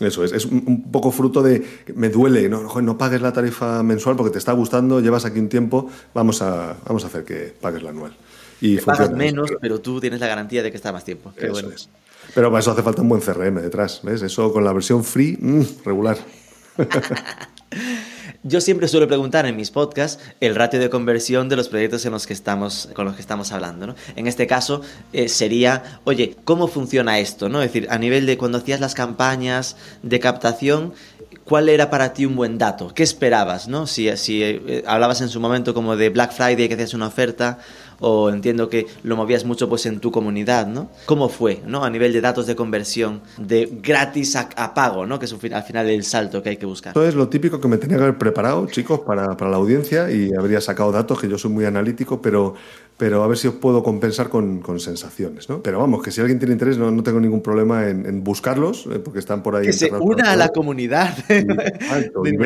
Eso 0.00 0.24
es, 0.24 0.32
es 0.32 0.46
un 0.46 0.90
poco 0.90 1.10
fruto 1.10 1.42
de 1.42 1.62
me 1.94 2.08
duele, 2.08 2.48
no, 2.48 2.80
no 2.80 2.96
pagues 2.96 3.20
la 3.20 3.34
tarifa 3.34 3.82
mensual 3.82 4.16
porque 4.16 4.32
te 4.32 4.38
está 4.38 4.52
gustando, 4.52 5.00
llevas 5.00 5.26
aquí 5.26 5.38
un 5.38 5.50
tiempo, 5.50 5.90
vamos 6.14 6.40
a, 6.40 6.74
vamos 6.86 7.04
a 7.04 7.08
hacer 7.08 7.24
que 7.24 7.54
pagues 7.60 7.82
la 7.82 7.90
anual. 7.90 8.16
Y 8.60 8.78
pagas 8.78 9.12
menos, 9.12 9.50
pero 9.60 9.80
tú 9.80 10.00
tienes 10.00 10.20
la 10.20 10.26
garantía 10.26 10.62
de 10.62 10.70
que 10.70 10.76
está 10.76 10.92
más 10.92 11.04
tiempo. 11.04 11.32
Qué 11.38 11.48
bueno. 11.48 11.70
Pero 12.34 12.50
para 12.50 12.60
eso 12.60 12.70
hace 12.70 12.82
falta 12.82 13.02
un 13.02 13.08
buen 13.08 13.20
CRM 13.20 13.60
detrás, 13.60 14.00
¿ves? 14.02 14.22
Eso 14.22 14.52
con 14.52 14.64
la 14.64 14.72
versión 14.72 15.02
free, 15.04 15.36
mm, 15.40 15.62
regular. 15.84 16.18
Yo 18.42 18.62
siempre 18.62 18.88
suelo 18.88 19.06
preguntar 19.06 19.44
en 19.44 19.54
mis 19.54 19.70
podcasts 19.70 20.22
el 20.40 20.54
ratio 20.54 20.80
de 20.80 20.88
conversión 20.88 21.50
de 21.50 21.56
los 21.56 21.68
proyectos 21.68 22.06
en 22.06 22.12
los 22.12 22.26
que 22.26 22.32
estamos, 22.32 22.88
con 22.94 23.04
los 23.04 23.14
que 23.14 23.20
estamos 23.20 23.52
hablando. 23.52 23.86
¿no? 23.86 23.94
En 24.16 24.26
este 24.26 24.46
caso 24.46 24.80
eh, 25.12 25.28
sería, 25.28 26.00
oye, 26.04 26.36
¿cómo 26.44 26.66
funciona 26.66 27.18
esto? 27.18 27.50
¿no? 27.50 27.60
Es 27.60 27.70
decir, 27.70 27.88
a 27.90 27.98
nivel 27.98 28.24
de 28.24 28.38
cuando 28.38 28.56
hacías 28.56 28.80
las 28.80 28.94
campañas 28.94 29.76
de 30.02 30.20
captación, 30.20 30.94
¿cuál 31.44 31.68
era 31.68 31.90
para 31.90 32.14
ti 32.14 32.24
un 32.24 32.34
buen 32.34 32.56
dato? 32.56 32.94
¿Qué 32.94 33.02
esperabas? 33.02 33.68
¿no? 33.68 33.86
Si, 33.86 34.16
si 34.16 34.42
eh, 34.42 34.84
hablabas 34.86 35.20
en 35.20 35.28
su 35.28 35.38
momento 35.38 35.74
como 35.74 35.96
de 35.96 36.08
Black 36.08 36.32
Friday 36.32 36.66
que 36.66 36.74
hacías 36.74 36.94
una 36.94 37.08
oferta, 37.08 37.58
o 38.00 38.30
entiendo 38.30 38.68
que 38.68 38.86
lo 39.02 39.16
movías 39.16 39.44
mucho 39.44 39.68
pues 39.68 39.86
en 39.86 40.00
tu 40.00 40.10
comunidad, 40.10 40.66
¿no? 40.66 40.90
¿Cómo 41.06 41.28
fue, 41.28 41.62
¿no? 41.66 41.84
A 41.84 41.90
nivel 41.90 42.12
de 42.12 42.20
datos 42.20 42.46
de 42.46 42.56
conversión, 42.56 43.20
de 43.38 43.68
gratis 43.82 44.36
a, 44.36 44.74
pago, 44.74 45.06
¿no? 45.06 45.18
Que 45.18 45.26
es 45.26 45.32
al 45.52 45.62
final 45.62 45.88
el 45.88 46.04
salto 46.04 46.42
que 46.42 46.50
hay 46.50 46.56
que 46.56 46.66
buscar. 46.66 46.90
Esto 46.90 47.06
es 47.06 47.14
lo 47.14 47.28
típico 47.28 47.60
que 47.60 47.68
me 47.68 47.78
tenía 47.78 47.96
que 47.96 48.02
haber 48.04 48.18
preparado, 48.18 48.66
chicos, 48.66 49.00
para, 49.00 49.36
para 49.36 49.50
la 49.50 49.56
audiencia 49.58 50.10
y 50.10 50.30
habría 50.36 50.60
sacado 50.60 50.92
datos, 50.92 51.20
que 51.20 51.28
yo 51.28 51.38
soy 51.38 51.50
muy 51.50 51.64
analítico, 51.64 52.20
pero 52.22 52.54
pero 53.00 53.24
a 53.24 53.26
ver 53.26 53.38
si 53.38 53.48
os 53.48 53.54
puedo 53.54 53.82
compensar 53.82 54.28
con, 54.28 54.60
con, 54.60 54.78
sensaciones, 54.78 55.48
¿no? 55.48 55.62
Pero 55.62 55.78
vamos, 55.78 56.02
que 56.02 56.10
si 56.10 56.20
alguien 56.20 56.38
tiene 56.38 56.52
interés, 56.52 56.76
no, 56.76 56.90
no 56.90 57.02
tengo 57.02 57.18
ningún 57.18 57.40
problema 57.40 57.88
en, 57.88 58.22
buscarlos, 58.22 58.86
eh, 58.92 58.98
porque 58.98 59.20
están 59.20 59.42
por 59.42 59.56
ahí. 59.56 59.64
Que 59.64 59.72
se 59.72 59.90
una 59.90 60.32
a 60.32 60.36
la 60.36 60.50
comunidad. 60.50 61.16
Y, 62.24 62.36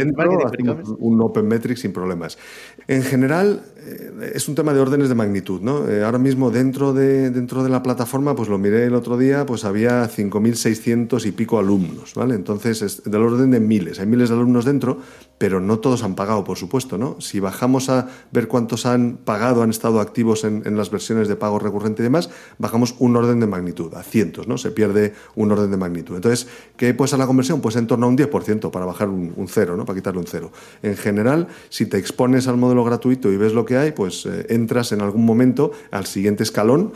un, 1.01 1.21
Open 1.21 1.49
Metric 1.49 1.77
sin 1.77 1.93
problemas. 1.93 2.39
En 2.87 3.03
general, 3.03 3.63
eh, 3.79 4.33
es 4.35 4.49
un 4.49 4.55
tema 4.55 4.73
de 4.73 4.81
órdenes 4.81 5.09
de 5.09 5.15
magnitud, 5.15 5.61
¿no? 5.61 5.89
Eh, 5.89 6.05
ahora 6.05 6.19
mismo 6.19 6.51
dentro 6.51 6.93
de, 6.93 7.31
dentro 7.31 7.65
de 7.65 7.71
la 7.71 7.83
plataforma, 7.83 8.37
pues 8.37 8.49
lo 8.49 8.59
miré 8.59 8.85
el 8.85 8.95
otro 8.95 9.19
día, 9.19 9.45
pues 9.47 9.65
había 9.65 10.09
5.600 10.09 11.27
y 11.27 11.33
pico 11.33 11.59
alumnos, 11.59 12.15
¿vale? 12.15 12.35
Entonces, 12.35 12.83
es 12.83 13.03
del 13.03 13.23
orden 13.23 13.51
de 13.51 13.61
miles. 13.61 13.99
Hay 13.99 14.07
miles 14.07 14.29
de 14.29 14.37
alumnos 14.37 14.65
dentro, 14.65 14.99
pero 15.39 15.61
no 15.61 15.79
todos 15.79 16.05
han 16.05 16.15
pagado, 16.15 16.45
por 16.45 16.57
supuesto, 16.57 16.97
¿no? 16.97 17.21
Si 17.21 17.41
bajamos 17.41 17.89
a 17.89 18.09
ver 18.31 18.49
cuántos 18.49 18.87
han 18.87 19.19
pagado, 19.25 19.63
han 19.63 19.71
estado 19.71 20.01
activos 20.01 20.45
en, 20.45 20.63
las 20.77 20.91
versiones 20.91 21.29
de 21.29 21.37
pago 21.37 21.59
recurrente 21.59 22.03
y 22.03 22.05
demás, 22.05 22.31
bajamos 22.59 22.95
un 22.99 23.17
orden 23.17 23.41
de 23.41 23.47
magnitud, 23.47 23.93
a 23.95 24.03
cientos, 24.03 24.47
¿no? 24.47 24.59
Se 24.59 24.71
pierde 24.71 25.15
un 25.35 25.51
orden 25.51 25.71
de 25.71 25.77
magnitud. 25.77 26.15
Entonces, 26.15 26.47
¿qué 26.77 26.95
puede 26.95 27.09
ser 27.09 27.19
la 27.19 27.27
conversión? 27.27 27.61
Pues 27.61 27.77
en 27.77 27.87
torno 27.87 28.07
a 28.07 28.09
un 28.09 28.17
10% 28.17 28.71
para 28.71 28.87
bajar 28.87 29.09
un, 29.09 29.47
cero, 29.49 29.77
¿no? 29.77 29.85
Para 29.85 29.97
quitarle 29.97 30.21
un 30.21 30.27
cero. 30.27 30.53
En 30.83 30.97
general, 30.97 31.49
si 31.69 31.87
te 31.87 31.99
expones 31.99 32.47
al 32.47 32.57
modelo 32.57 32.85
gratuito 32.85 33.31
y 33.31 33.37
ves 33.37 33.53
lo 33.53 33.65
que 33.65 33.77
hay, 33.77 33.93
pues 33.93 34.27
eh, 34.27 34.47
entras 34.51 34.93
en 34.93 35.01
algún 35.01 35.25
momento 35.25 35.73
al 35.91 36.07
siguiente 36.07 36.43
escalón 36.43 36.93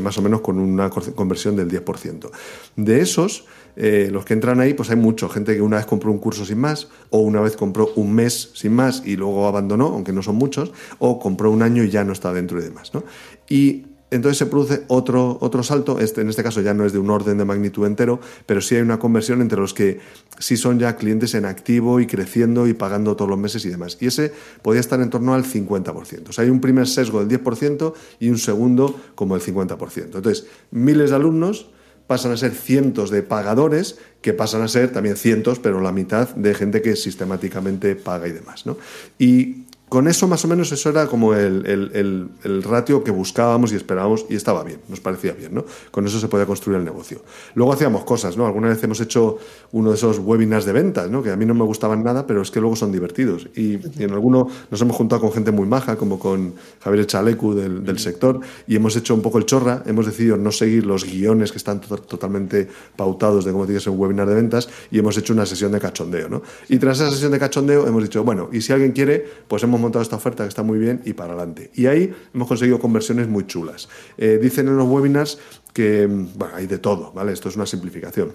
más 0.00 0.18
o 0.18 0.22
menos 0.22 0.40
con 0.40 0.58
una 0.58 0.90
conversión 0.90 1.56
del 1.56 1.70
10%. 1.70 2.30
De 2.76 3.00
esos, 3.00 3.46
eh, 3.76 4.08
los 4.12 4.24
que 4.24 4.34
entran 4.34 4.60
ahí, 4.60 4.74
pues 4.74 4.90
hay 4.90 4.96
mucho. 4.96 5.28
Gente 5.28 5.54
que 5.54 5.62
una 5.62 5.76
vez 5.76 5.86
compró 5.86 6.10
un 6.10 6.18
curso 6.18 6.44
sin 6.44 6.58
más, 6.58 6.88
o 7.10 7.18
una 7.18 7.40
vez 7.40 7.56
compró 7.56 7.90
un 7.96 8.12
mes 8.12 8.50
sin 8.54 8.72
más 8.72 9.02
y 9.04 9.16
luego 9.16 9.46
abandonó, 9.46 9.86
aunque 9.86 10.12
no 10.12 10.22
son 10.22 10.36
muchos, 10.36 10.72
o 10.98 11.18
compró 11.18 11.50
un 11.50 11.62
año 11.62 11.82
y 11.82 11.90
ya 11.90 12.04
no 12.04 12.12
está 12.12 12.32
dentro 12.32 12.58
y 12.60 12.62
demás. 12.62 12.92
¿no? 12.94 13.04
Y 13.48 13.86
entonces 14.14 14.38
se 14.38 14.46
produce 14.46 14.84
otro, 14.86 15.38
otro 15.40 15.64
salto, 15.64 15.98
este, 15.98 16.20
en 16.20 16.28
este 16.28 16.44
caso 16.44 16.60
ya 16.60 16.72
no 16.72 16.84
es 16.84 16.92
de 16.92 17.00
un 17.00 17.10
orden 17.10 17.36
de 17.36 17.44
magnitud 17.44 17.84
entero, 17.84 18.20
pero 18.46 18.60
sí 18.60 18.76
hay 18.76 18.82
una 18.82 19.00
conversión 19.00 19.40
entre 19.40 19.58
los 19.58 19.74
que 19.74 19.98
sí 20.38 20.56
son 20.56 20.78
ya 20.78 20.94
clientes 20.94 21.34
en 21.34 21.44
activo 21.44 21.98
y 21.98 22.06
creciendo 22.06 22.68
y 22.68 22.74
pagando 22.74 23.16
todos 23.16 23.28
los 23.28 23.38
meses 23.38 23.64
y 23.64 23.70
demás. 23.70 23.96
Y 24.00 24.06
ese 24.06 24.32
podría 24.62 24.80
estar 24.80 25.00
en 25.00 25.10
torno 25.10 25.34
al 25.34 25.44
50%. 25.44 26.28
O 26.28 26.32
sea, 26.32 26.44
hay 26.44 26.50
un 26.50 26.60
primer 26.60 26.86
sesgo 26.86 27.24
del 27.24 27.42
10% 27.42 27.92
y 28.20 28.28
un 28.28 28.38
segundo 28.38 28.94
como 29.16 29.34
el 29.34 29.42
50%. 29.42 30.04
Entonces, 30.04 30.46
miles 30.70 31.10
de 31.10 31.16
alumnos 31.16 31.70
pasan 32.06 32.32
a 32.32 32.36
ser 32.36 32.52
cientos 32.52 33.10
de 33.10 33.22
pagadores 33.22 33.98
que 34.20 34.32
pasan 34.32 34.62
a 34.62 34.68
ser 34.68 34.92
también 34.92 35.16
cientos, 35.16 35.58
pero 35.58 35.80
la 35.80 35.92
mitad 35.92 36.28
de 36.30 36.54
gente 36.54 36.82
que 36.82 36.96
sistemáticamente 36.96 37.96
paga 37.96 38.28
y 38.28 38.32
demás. 38.32 38.66
¿no? 38.66 38.76
Y 39.18 39.64
con 39.94 40.08
eso 40.08 40.26
más 40.26 40.44
o 40.44 40.48
menos 40.48 40.72
eso 40.72 40.90
era 40.90 41.06
como 41.06 41.34
el, 41.34 42.28
ratio 42.64 43.04
que 43.04 43.12
buscábamos 43.12 43.72
y 43.72 43.76
esperábamos 43.76 44.26
y 44.28 44.34
estaba 44.34 44.64
bien, 44.64 44.80
nos 44.88 44.98
parecía 44.98 45.34
bien, 45.34 45.54
¿no? 45.54 45.64
Con 45.92 46.04
eso 46.04 46.18
se 46.18 46.26
podía 46.26 46.46
construir 46.46 46.80
el 46.80 46.84
negocio. 46.84 47.22
Luego 47.54 47.72
hacíamos 47.72 48.02
cosas, 48.02 48.36
¿no? 48.36 48.44
Alguna 48.44 48.70
vez 48.70 48.82
hemos 48.82 49.00
hecho 49.00 49.38
uno 49.70 49.90
de 49.90 49.94
esos 49.94 50.18
webinars 50.18 50.64
de 50.64 50.72
ventas, 50.72 51.08
¿no? 51.08 51.22
Que 51.22 51.30
a 51.30 51.36
mí 51.36 51.46
no 51.46 51.54
me 51.54 51.62
gustaban 51.62 52.02
nada, 52.02 52.26
pero 52.26 52.42
es 52.42 52.50
que 52.50 52.58
luego 52.58 52.74
son 52.74 52.90
divertidos. 52.90 53.46
Y, 53.54 53.74
en 54.02 54.10
alguno 54.10 54.48
nos 54.68 54.80
hemos 54.80 54.96
juntado 54.96 55.20
con 55.20 55.30
gente 55.30 55.52
muy 55.52 55.68
maja, 55.68 55.94
como 55.94 56.18
con 56.18 56.54
Javier 56.80 57.06
Chalecu 57.06 57.54
del, 57.54 57.98
sector, 58.00 58.40
y 58.66 58.74
hemos 58.74 58.96
hecho 58.96 59.14
un 59.14 59.22
poco 59.22 59.38
el 59.38 59.46
chorra, 59.46 59.84
hemos 59.86 60.06
decidido 60.06 60.36
no 60.36 60.50
seguir 60.50 60.86
los 60.86 61.04
guiones 61.04 61.52
que 61.52 61.58
están 61.58 61.80
totalmente 61.80 62.66
pautados 62.96 63.44
de 63.44 63.52
cómo 63.52 63.64
tiene 63.64 63.78
que 63.78 63.84
ser 63.84 63.92
un 63.92 64.00
webinar 64.00 64.28
de 64.28 64.34
ventas 64.34 64.68
y 64.90 64.98
hemos 64.98 65.16
hecho 65.16 65.32
una 65.32 65.46
sesión 65.46 65.70
de 65.70 65.78
cachondeo, 65.78 66.28
¿no? 66.28 66.42
Y 66.68 66.78
tras 66.78 66.98
esa 66.98 67.12
sesión 67.12 67.30
de 67.30 67.38
cachondeo 67.38 67.86
hemos 67.86 68.02
dicho, 68.02 68.24
bueno, 68.24 68.48
y 68.50 68.60
si 68.60 68.72
alguien 68.72 68.90
quiere, 68.90 69.24
pues 69.46 69.62
hemos 69.62 69.83
montado 69.84 70.02
esta 70.02 70.16
oferta 70.16 70.44
que 70.44 70.48
está 70.48 70.62
muy 70.62 70.78
bien 70.78 71.02
y 71.04 71.12
para 71.12 71.34
adelante. 71.34 71.70
Y 71.74 71.86
ahí 71.86 72.12
hemos 72.34 72.48
conseguido 72.48 72.78
conversiones 72.78 73.28
muy 73.28 73.46
chulas. 73.46 73.88
Eh, 74.18 74.38
dicen 74.40 74.68
en 74.68 74.76
los 74.76 74.88
webinars 74.88 75.38
que 75.72 76.06
bueno, 76.06 76.54
hay 76.54 76.66
de 76.66 76.78
todo, 76.78 77.12
¿vale? 77.12 77.32
Esto 77.32 77.48
es 77.48 77.56
una 77.56 77.66
simplificación 77.66 78.32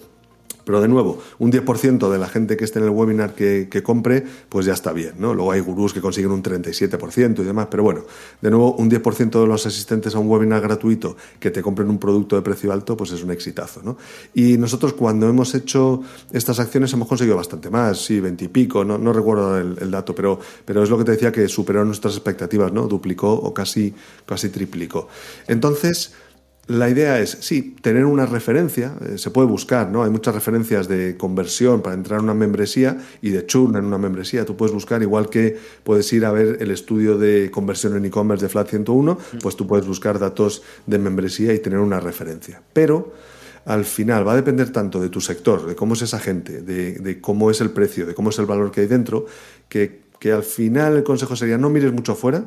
pero 0.70 0.80
de 0.80 0.86
nuevo, 0.86 1.20
un 1.40 1.50
10% 1.50 2.08
de 2.08 2.16
la 2.16 2.28
gente 2.28 2.56
que 2.56 2.62
esté 2.62 2.78
en 2.78 2.84
el 2.84 2.92
webinar 2.92 3.34
que, 3.34 3.82
compre, 3.82 4.24
pues 4.48 4.66
ya 4.66 4.72
está 4.72 4.92
bien, 4.92 5.14
¿no? 5.18 5.34
Luego 5.34 5.50
hay 5.50 5.58
gurús 5.58 5.92
que 5.92 6.00
consiguen 6.00 6.30
un 6.30 6.44
37% 6.44 7.40
y 7.40 7.42
demás, 7.42 7.66
pero 7.68 7.82
bueno, 7.82 8.02
de 8.40 8.50
nuevo, 8.50 8.74
un 8.74 8.88
10% 8.88 9.40
de 9.40 9.46
los 9.48 9.66
asistentes 9.66 10.14
a 10.14 10.20
un 10.20 10.28
webinar 10.28 10.60
gratuito 10.60 11.16
que 11.40 11.50
te 11.50 11.60
compren 11.60 11.90
un 11.90 11.98
producto 11.98 12.36
de 12.36 12.42
precio 12.42 12.72
alto, 12.72 12.96
pues 12.96 13.10
es 13.10 13.24
un 13.24 13.32
exitazo, 13.32 13.82
¿no? 13.82 13.96
Y 14.32 14.58
nosotros 14.58 14.92
cuando 14.92 15.28
hemos 15.28 15.56
hecho 15.56 16.04
estas 16.30 16.60
acciones 16.60 16.92
hemos 16.92 17.08
conseguido 17.08 17.34
bastante 17.34 17.68
más, 17.68 18.04
sí, 18.04 18.20
20 18.20 18.44
y 18.44 18.48
pico, 18.48 18.84
no, 18.84 18.96
no 18.96 19.12
recuerdo 19.12 19.58
el, 19.58 19.90
dato, 19.90 20.14
pero, 20.14 20.38
pero 20.64 20.84
es 20.84 20.88
lo 20.88 20.98
que 20.98 21.02
te 21.02 21.10
decía 21.10 21.32
que 21.32 21.48
superó 21.48 21.84
nuestras 21.84 22.14
expectativas, 22.14 22.72
¿no? 22.72 22.86
Duplicó 22.86 23.32
o 23.32 23.52
casi, 23.52 23.92
casi 24.24 24.50
triplicó. 24.50 25.08
Entonces, 25.48 26.12
la 26.70 26.88
idea 26.88 27.18
es, 27.18 27.36
sí, 27.40 27.74
tener 27.82 28.04
una 28.04 28.26
referencia, 28.26 28.94
eh, 29.04 29.18
se 29.18 29.30
puede 29.30 29.48
buscar, 29.48 29.90
¿no? 29.90 30.04
Hay 30.04 30.10
muchas 30.10 30.36
referencias 30.36 30.86
de 30.86 31.16
conversión 31.16 31.82
para 31.82 31.96
entrar 31.96 32.20
en 32.20 32.24
una 32.24 32.34
membresía 32.34 32.96
y 33.20 33.30
de 33.30 33.44
churn 33.44 33.74
en 33.74 33.86
una 33.86 33.98
membresía. 33.98 34.44
Tú 34.44 34.56
puedes 34.56 34.72
buscar, 34.72 35.02
igual 35.02 35.28
que 35.28 35.58
puedes 35.82 36.12
ir 36.12 36.24
a 36.24 36.30
ver 36.30 36.58
el 36.60 36.70
estudio 36.70 37.18
de 37.18 37.50
conversión 37.50 37.96
en 37.96 38.04
e-commerce 38.04 38.44
de 38.44 38.48
Flat 38.48 38.68
101, 38.68 39.18
pues 39.42 39.56
tú 39.56 39.66
puedes 39.66 39.84
buscar 39.84 40.20
datos 40.20 40.62
de 40.86 40.98
membresía 41.00 41.52
y 41.52 41.58
tener 41.58 41.80
una 41.80 41.98
referencia. 41.98 42.62
Pero 42.72 43.14
al 43.64 43.84
final 43.84 44.26
va 44.26 44.34
a 44.34 44.36
depender 44.36 44.70
tanto 44.70 45.00
de 45.00 45.08
tu 45.08 45.20
sector, 45.20 45.66
de 45.66 45.74
cómo 45.74 45.94
es 45.94 46.02
esa 46.02 46.20
gente, 46.20 46.62
de, 46.62 47.20
cómo 47.20 47.50
es 47.50 47.60
el 47.60 47.70
precio, 47.70 48.06
de 48.06 48.14
cómo 48.14 48.30
es 48.30 48.38
el 48.38 48.46
valor 48.46 48.70
que 48.70 48.82
hay 48.82 48.86
dentro, 48.86 49.26
que, 49.68 50.02
que 50.20 50.30
al 50.30 50.44
final 50.44 50.96
el 50.98 51.02
consejo 51.02 51.34
sería 51.34 51.58
no 51.58 51.68
mires 51.68 51.92
mucho 51.92 52.12
afuera, 52.12 52.44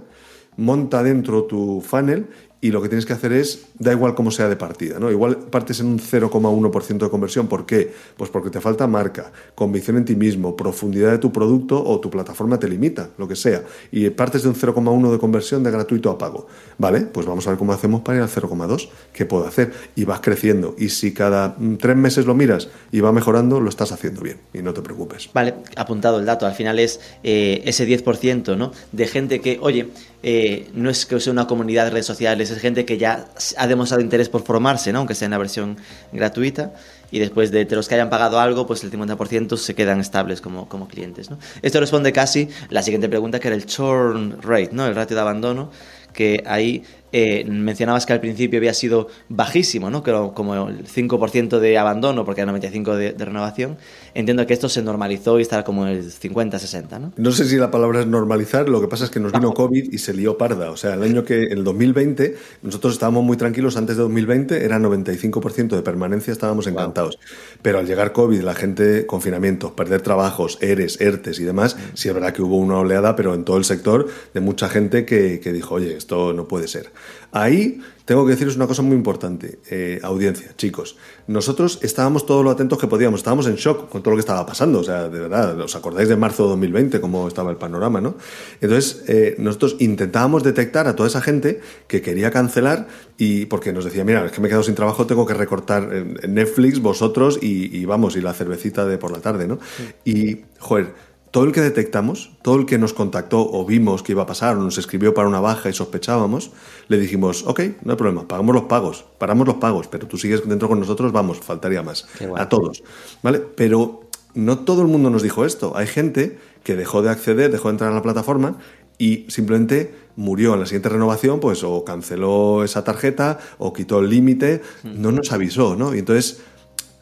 monta 0.56 1.04
dentro 1.04 1.44
tu 1.44 1.82
funnel 1.82 2.28
y 2.64 2.72
lo 2.72 2.82
que 2.82 2.88
tienes 2.88 3.06
que 3.06 3.12
hacer 3.12 3.34
es, 3.34 3.66
da 3.78 3.92
igual 3.92 4.16
cómo 4.16 4.32
sea 4.32 4.48
de 4.48 4.56
partida, 4.56 4.98
¿no? 4.98 5.12
Igual 5.12 5.36
partes 5.36 5.82
en 5.82 5.88
un 5.88 6.00
0,1% 6.00 6.98
de 6.98 7.10
conversión, 7.10 7.48
¿por 7.48 7.66
qué? 7.66 7.94
Pues 8.16 8.30
porque 8.30 8.50
te 8.50 8.62
falta 8.62 8.88
marca, 8.88 9.34
convicción 9.54 9.98
en 9.98 10.06
ti 10.06 10.16
mismo, 10.16 10.56
profundidad 10.56 11.12
de 11.12 11.18
tu 11.18 11.30
producto 11.34 11.84
o 11.84 12.00
tu 12.00 12.10
plataforma 12.10 12.58
te 12.58 12.70
limita, 12.70 13.10
lo 13.18 13.28
que 13.28 13.36
sea, 13.36 13.64
y 13.92 14.10
partes 14.12 14.44
de 14.44 14.48
un 14.48 14.56
0,1 14.56 15.12
de 15.12 15.20
conversión 15.20 15.62
de 15.62 15.72
gratuito 15.72 16.10
a 16.10 16.18
pago, 16.18 16.48
¿vale? 16.78 17.02
Pues 17.02 17.26
vamos 17.26 17.46
a 17.48 17.50
ver 17.50 17.60
cómo 17.60 17.74
hacemos 17.74 18.02
para 18.02 18.20
ir 18.20 18.24
al 18.24 18.30
0,2, 18.30 18.88
¿qué 19.12 19.26
puedo 19.26 19.46
hacer? 19.46 19.74
Y 19.98 20.06
vas 20.06 20.22
creciendo, 20.22 20.74
y 20.78 20.88
si 20.88 21.14
cada 21.14 21.56
mm, 21.58 21.76
tres 21.76 21.98
meses 21.98 22.26
lo 22.26 22.34
miras 22.34 22.70
y 22.94 23.02
va 23.02 23.12
mejorando, 23.12 23.60
lo 23.60 23.68
estás 23.68 23.92
haciendo 23.92 24.22
bien, 24.22 24.38
y 24.54 24.60
no 24.60 24.74
te 24.74 24.82
preocupes. 24.82 25.30
Vale, 25.34 25.56
apuntado 25.76 26.18
el 26.18 26.26
dato, 26.26 26.46
al 26.46 26.54
final 26.54 26.80
es 26.80 27.02
eh, 27.26 27.62
ese 27.66 27.86
10%, 27.86 28.56
¿no? 28.56 28.72
De 28.94 29.06
gente 29.06 29.42
que, 29.42 29.58
oye, 29.60 29.90
eh, 30.26 30.70
no 30.74 30.90
es 30.90 31.06
que 31.06 31.20
sea 31.20 31.34
una 31.34 31.48
comunidad 31.48 31.84
de 31.84 31.90
redes 31.92 32.06
sociales, 32.06 32.53
es 32.54 32.62
gente 32.62 32.86
que 32.86 32.98
ya 32.98 33.26
ha 33.58 33.68
demostrado 33.68 34.02
interés 34.02 34.30
por 34.30 34.44
formarse, 34.44 34.92
¿no? 34.94 35.00
aunque 35.00 35.16
sea 35.16 35.26
en 35.26 35.32
la 35.32 35.38
versión 35.38 35.78
gratuita, 36.12 36.74
y 37.12 37.20
después 37.20 37.52
de, 37.52 37.66
los 37.66 37.88
que 37.88 37.96
hayan 37.96 38.10
pagado 38.10 38.40
algo, 38.40 38.66
pues 38.66 38.84
el 38.84 38.92
50% 38.92 39.58
se 39.58 39.76
quedan 39.76 40.00
estables 40.00 40.42
como, 40.42 40.68
como 40.68 40.88
clientes. 40.88 41.30
¿no? 41.30 41.38
Esto 41.62 41.80
responde 41.80 42.12
casi 42.12 42.50
la 42.70 42.82
siguiente 42.82 43.08
pregunta, 43.08 43.40
que 43.40 43.50
era 43.50 43.56
el 43.56 43.66
churn 43.66 44.42
rate, 44.42 44.70
¿no? 44.72 44.88
el 44.88 44.96
ratio 44.96 45.16
de 45.16 45.22
abandono, 45.22 45.70
que 46.12 46.44
ahí 46.48 46.84
eh, 47.16 47.46
mencionabas 47.48 48.08
que 48.08 48.14
al 48.14 48.20
principio 48.20 48.58
había 48.58 48.74
sido 48.74 49.08
bajísimo, 49.30 49.92
¿no? 49.92 50.02
como 50.02 50.68
el 50.68 50.88
5% 50.88 51.60
de 51.60 51.78
abandono, 51.78 52.26
porque 52.26 52.42
era 52.42 52.52
95% 52.52 52.96
de, 52.96 53.14
de, 53.14 53.26
renovación. 53.26 53.78
Entiendo 54.16 54.48
que 54.48 54.54
esto 54.54 54.68
se 54.68 54.82
normalizó 54.82 55.38
y 55.38 55.44
está 55.44 55.64
como 55.64 55.86
el 55.86 56.12
50-60, 56.12 57.00
¿no? 57.00 57.14
No 57.16 57.32
sé 57.32 57.46
si 57.46 57.58
la 57.58 57.70
palabra 57.70 58.00
es 58.00 58.08
normalizar, 58.08 58.68
lo 58.68 58.82
que 58.82 58.88
pasa 58.88 59.06
es 59.06 59.12
que 59.12 59.20
nos 59.20 59.32
vino 59.32 59.54
COVID 59.54 59.94
y 59.94 59.98
se 60.00 60.16
lió 60.16 60.40
parda. 60.40 60.72
O 60.72 60.78
sea, 60.78 60.96
el 60.96 61.04
año 61.04 61.24
que, 61.24 61.44
el 61.44 61.64
2020, 61.64 62.36
nosotros 62.64 62.94
estábamos 62.94 63.24
muy 63.24 63.38
tranquilos, 63.38 63.78
antes 63.78 63.96
de 63.96 64.02
2020 64.02 64.66
era 64.66 64.80
95% 64.80 65.76
de 65.76 65.84
permanencia, 65.84 66.32
estábamos 66.32 66.66
encantados. 66.66 67.20
Pero 67.62 67.78
al 67.78 67.86
llegar 67.86 68.12
COVID, 68.14 68.42
la 68.42 68.56
gente, 68.56 69.06
confinamientos, 69.06 69.72
perder 69.74 70.02
trabajos, 70.02 70.58
ERES, 70.62 71.00
ERTES 71.00 71.40
y 71.40 71.44
demás, 71.44 71.78
sí 71.94 72.08
es 72.08 72.14
verdad 72.16 72.34
que 72.34 72.42
hubo 72.42 72.58
una 72.58 72.80
oleada, 72.80 73.16
pero 73.16 73.36
en 73.36 73.44
todo 73.44 73.58
el 73.58 73.66
sector, 73.66 74.08
de 74.34 74.40
mucha 74.40 74.68
gente 74.68 75.06
que, 75.06 75.40
que 75.40 75.54
dijo, 75.54 75.76
oye, 75.76 75.96
esto 75.96 76.34
no 76.34 76.48
puede 76.48 76.68
ser. 76.68 76.92
Ahí 77.32 77.82
tengo 78.06 78.26
que 78.26 78.32
deciros 78.32 78.56
una 78.58 78.68
cosa 78.68 78.82
muy 78.82 78.96
importante, 78.96 79.60
eh, 79.70 80.00
audiencia, 80.04 80.54
chicos. 80.58 80.98
Nosotros 81.28 81.80
estábamos 81.82 82.26
todos 82.26 82.44
lo 82.44 82.52
atentos 82.52 82.78
que 82.78 82.88
podíamos, 82.88 83.22
estábamos 83.22 83.48
en 83.48 83.56
shock 83.56 83.90
con 83.90 84.04
todo 84.04 84.12
lo 84.12 84.18
que 84.18 84.22
estaba 84.22 84.46
pasando, 84.46 84.80
o 84.80 84.84
sea, 84.84 85.08
de 85.08 85.20
verdad, 85.20 85.60
¿os 85.60 85.76
acordáis 85.76 86.10
de 86.10 86.18
marzo 86.18 86.44
de 86.44 86.50
2020 86.50 87.00
cómo 87.00 87.28
estaba 87.28 87.50
el 87.50 87.58
panorama, 87.58 88.02
no? 88.02 88.16
Entonces, 88.60 89.04
eh, 89.08 89.36
nosotros 89.40 89.78
intentábamos 89.80 90.44
detectar 90.44 90.88
a 90.88 90.96
toda 90.96 91.08
esa 91.08 91.22
gente 91.22 91.62
que 91.88 92.02
quería 92.02 92.30
cancelar 92.30 92.88
y 93.18 93.46
porque 93.46 93.72
nos 93.72 93.86
decía, 93.86 94.04
mira, 94.04 94.26
es 94.26 94.32
que 94.32 94.42
me 94.42 94.48
he 94.48 94.50
quedado 94.50 94.64
sin 94.64 94.76
trabajo, 94.76 95.08
tengo 95.08 95.26
que 95.26 95.34
recortar 95.34 95.88
Netflix, 96.28 96.82
vosotros 96.82 97.40
y, 97.42 97.76
y 97.76 97.86
vamos, 97.86 98.18
y 98.18 98.22
la 98.22 98.34
cervecita 98.34 98.86
de 98.86 98.98
por 98.98 99.12
la 99.12 99.22
tarde, 99.22 99.48
¿no? 99.48 99.60
Y, 100.04 100.42
joder, 100.60 100.94
todo 101.34 101.46
el 101.46 101.52
que 101.52 101.62
detectamos, 101.62 102.30
todo 102.44 102.58
el 102.58 102.68
que 102.68 102.78
nos 102.78 102.94
contactó 102.94 103.40
o 103.42 103.66
vimos 103.66 104.04
que 104.04 104.12
iba 104.12 104.22
a 104.22 104.28
pasar 104.28 104.56
o 104.56 104.62
nos 104.62 104.78
escribió 104.78 105.16
para 105.16 105.28
una 105.28 105.40
baja 105.40 105.68
y 105.68 105.74
sospechábamos, 105.74 106.52
le 106.90 107.00
dijimos, 107.00 107.44
ok, 107.48 107.60
no 107.82 107.94
hay 107.94 107.98
problema, 107.98 108.28
pagamos 108.28 108.54
los 108.54 108.66
pagos, 108.66 109.06
paramos 109.18 109.48
los 109.48 109.56
pagos, 109.56 109.88
pero 109.88 110.06
tú 110.06 110.20
sigues 110.20 110.48
dentro 110.48 110.70
con 110.70 110.80
nosotros, 110.80 111.12
vamos, 111.12 111.40
faltaría 111.40 111.82
más. 111.82 112.06
A 112.38 112.50
todos, 112.50 112.84
¿vale? 113.24 113.40
Pero 113.40 114.04
no 114.36 114.60
todo 114.60 114.84
el 114.84 114.88
mundo 114.88 115.10
nos 115.10 115.24
dijo 115.24 115.44
esto. 115.44 115.76
Hay 115.76 115.88
gente 115.88 116.38
que 116.64 116.76
dejó 116.76 117.02
de 117.02 117.10
acceder, 117.10 117.52
dejó 117.52 117.70
de 117.70 117.72
entrar 117.72 117.92
a 117.92 117.96
la 117.96 118.04
plataforma 118.04 118.60
y 119.00 119.26
simplemente 119.28 119.92
murió 120.16 120.54
en 120.54 120.60
la 120.60 120.68
siguiente 120.68 120.90
renovación, 120.90 121.40
pues 121.40 121.64
o 121.64 121.84
canceló 121.84 122.64
esa 122.64 122.84
tarjeta 122.84 123.40
o 123.58 123.74
quitó 123.74 124.02
el 124.02 124.12
límite, 124.12 124.62
no 124.84 125.12
nos 125.12 125.32
avisó, 125.32 125.76
¿no? 125.76 125.96
Y 125.96 125.98
entonces 125.98 126.44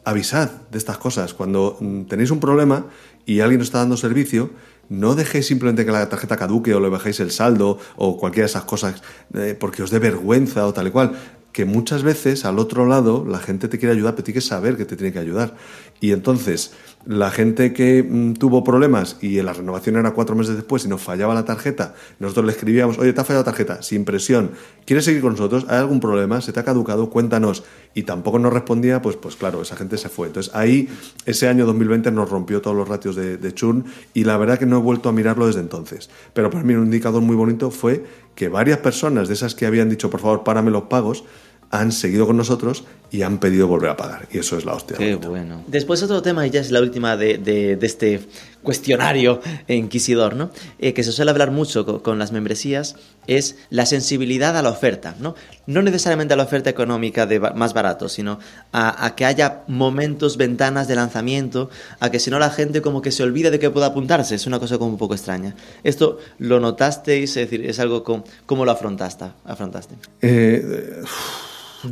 avisad 0.04 0.50
de 0.70 0.78
estas 0.78 0.98
cosas. 0.98 1.34
Cuando 1.34 1.76
mm, 1.80 2.04
tenéis 2.04 2.30
un 2.30 2.40
problema 2.40 2.86
y 3.26 3.40
alguien 3.40 3.60
os 3.60 3.68
está 3.68 3.78
dando 3.78 3.96
servicio, 3.96 4.50
no 4.88 5.14
dejéis 5.14 5.46
simplemente 5.46 5.84
que 5.84 5.92
la 5.92 6.08
tarjeta 6.08 6.36
caduque 6.36 6.74
o 6.74 6.80
le 6.80 6.88
bajéis 6.88 7.20
el 7.20 7.30
saldo 7.30 7.78
o 7.96 8.18
cualquiera 8.18 8.44
de 8.44 8.50
esas 8.50 8.64
cosas 8.64 9.02
eh, 9.34 9.56
porque 9.58 9.82
os 9.82 9.90
dé 9.90 9.98
vergüenza 9.98 10.66
o 10.66 10.72
tal 10.72 10.88
y 10.88 10.90
cual. 10.90 11.12
Que 11.52 11.64
muchas 11.66 12.02
veces 12.02 12.46
al 12.46 12.58
otro 12.58 12.86
lado 12.86 13.26
la 13.28 13.38
gente 13.38 13.68
te 13.68 13.78
quiere 13.78 13.94
ayudar, 13.94 14.14
pero 14.14 14.24
tienes 14.24 14.44
que 14.44 14.48
saber 14.48 14.76
que 14.76 14.86
te 14.86 14.96
tiene 14.96 15.12
que 15.12 15.18
ayudar. 15.18 15.54
Y 16.00 16.12
entonces, 16.12 16.72
la 17.04 17.30
gente 17.30 17.72
que 17.72 18.02
mm, 18.02 18.34
tuvo 18.34 18.62
problemas 18.62 19.16
y 19.20 19.40
la 19.42 19.52
renovación 19.52 19.96
era 19.96 20.12
cuatro 20.12 20.36
meses 20.36 20.54
después 20.54 20.84
y 20.84 20.88
nos 20.88 21.02
fallaba 21.02 21.34
la 21.34 21.44
tarjeta, 21.44 21.94
nosotros 22.18 22.46
le 22.46 22.52
escribíamos, 22.52 22.98
oye, 22.98 23.12
te 23.12 23.20
ha 23.20 23.24
fallado 23.24 23.42
la 23.42 23.50
tarjeta, 23.50 23.82
sin 23.82 24.04
presión, 24.04 24.52
¿quieres 24.84 25.04
seguir 25.04 25.20
con 25.20 25.32
nosotros? 25.32 25.66
¿Hay 25.68 25.78
algún 25.78 26.00
problema? 26.00 26.40
¿Se 26.40 26.52
te 26.52 26.60
ha 26.60 26.64
caducado? 26.64 27.10
Cuéntanos. 27.10 27.64
Y 27.94 28.04
tampoco 28.04 28.38
nos 28.38 28.52
respondía, 28.52 29.02
pues, 29.02 29.16
pues 29.16 29.36
claro, 29.36 29.60
esa 29.62 29.76
gente 29.76 29.98
se 29.98 30.08
fue. 30.08 30.28
Entonces 30.28 30.54
ahí, 30.54 30.88
ese 31.26 31.48
año 31.48 31.66
2020 31.66 32.10
nos 32.10 32.30
rompió 32.30 32.62
todos 32.62 32.76
los 32.76 32.88
ratios 32.88 33.16
de, 33.16 33.36
de 33.36 33.54
churn 33.54 33.84
y 34.14 34.24
la 34.24 34.36
verdad 34.36 34.58
que 34.58 34.66
no 34.66 34.78
he 34.78 34.80
vuelto 34.80 35.08
a 35.08 35.12
mirarlo 35.12 35.46
desde 35.46 35.60
entonces. 35.60 36.08
Pero 36.32 36.50
para 36.50 36.64
mí 36.64 36.74
un 36.74 36.84
indicador 36.84 37.20
muy 37.20 37.36
bonito 37.36 37.70
fue 37.70 38.04
que 38.34 38.48
varias 38.48 38.78
personas 38.78 39.28
de 39.28 39.34
esas 39.34 39.54
que 39.54 39.66
habían 39.66 39.90
dicho, 39.90 40.08
por 40.08 40.20
favor, 40.20 40.44
párame 40.44 40.70
los 40.70 40.84
pagos, 40.84 41.24
han 41.70 41.90
seguido 41.90 42.26
con 42.26 42.36
nosotros 42.36 42.84
y 43.12 43.20
han 43.20 43.38
pedido 43.38 43.68
volver 43.68 43.90
a 43.90 43.96
pagar. 43.96 44.26
Y 44.32 44.38
eso 44.38 44.56
es 44.56 44.64
la 44.64 44.72
hostia. 44.72 44.96
Qué 44.96 45.16
bueno. 45.16 45.62
Después 45.66 46.02
otro 46.02 46.22
tema, 46.22 46.46
y 46.46 46.50
ya 46.50 46.60
es 46.60 46.70
la 46.70 46.80
última 46.80 47.14
de, 47.18 47.36
de, 47.36 47.76
de 47.76 47.86
este 47.86 48.20
cuestionario 48.62 49.40
inquisidor, 49.68 50.34
¿no? 50.34 50.50
Eh, 50.78 50.94
que 50.94 51.04
se 51.04 51.12
suele 51.12 51.30
hablar 51.30 51.50
mucho 51.50 51.84
con, 51.84 52.00
con, 52.00 52.18
las 52.18 52.32
membresías, 52.32 52.96
es 53.26 53.56
la 53.68 53.84
sensibilidad 53.84 54.56
a 54.56 54.62
la 54.62 54.70
oferta, 54.70 55.14
¿no? 55.20 55.34
No 55.66 55.82
necesariamente 55.82 56.32
a 56.32 56.38
la 56.38 56.44
oferta 56.44 56.70
económica 56.70 57.26
de 57.26 57.38
más 57.38 57.74
barato, 57.74 58.08
sino 58.08 58.38
a, 58.72 59.04
a, 59.04 59.14
que 59.14 59.26
haya 59.26 59.62
momentos, 59.68 60.38
ventanas 60.38 60.88
de 60.88 60.94
lanzamiento, 60.94 61.68
a 62.00 62.10
que 62.10 62.18
si 62.18 62.30
no 62.30 62.38
la 62.38 62.48
gente 62.48 62.80
como 62.80 63.02
que 63.02 63.10
se 63.12 63.22
olvide 63.22 63.50
de 63.50 63.58
que 63.58 63.68
pueda 63.68 63.88
apuntarse. 63.88 64.36
Es 64.36 64.46
una 64.46 64.58
cosa 64.58 64.78
como 64.78 64.90
un 64.90 64.98
poco 64.98 65.12
extraña. 65.12 65.54
¿Esto 65.84 66.18
lo 66.38 66.60
notasteis? 66.60 67.36
Es 67.36 67.50
decir, 67.50 67.68
es 67.68 67.78
algo 67.78 68.04
como, 68.04 68.24
¿cómo 68.46 68.64
lo 68.64 68.70
afrontaste? 68.70 69.26
afrontaste? 69.44 69.96
Eh, 70.22 71.02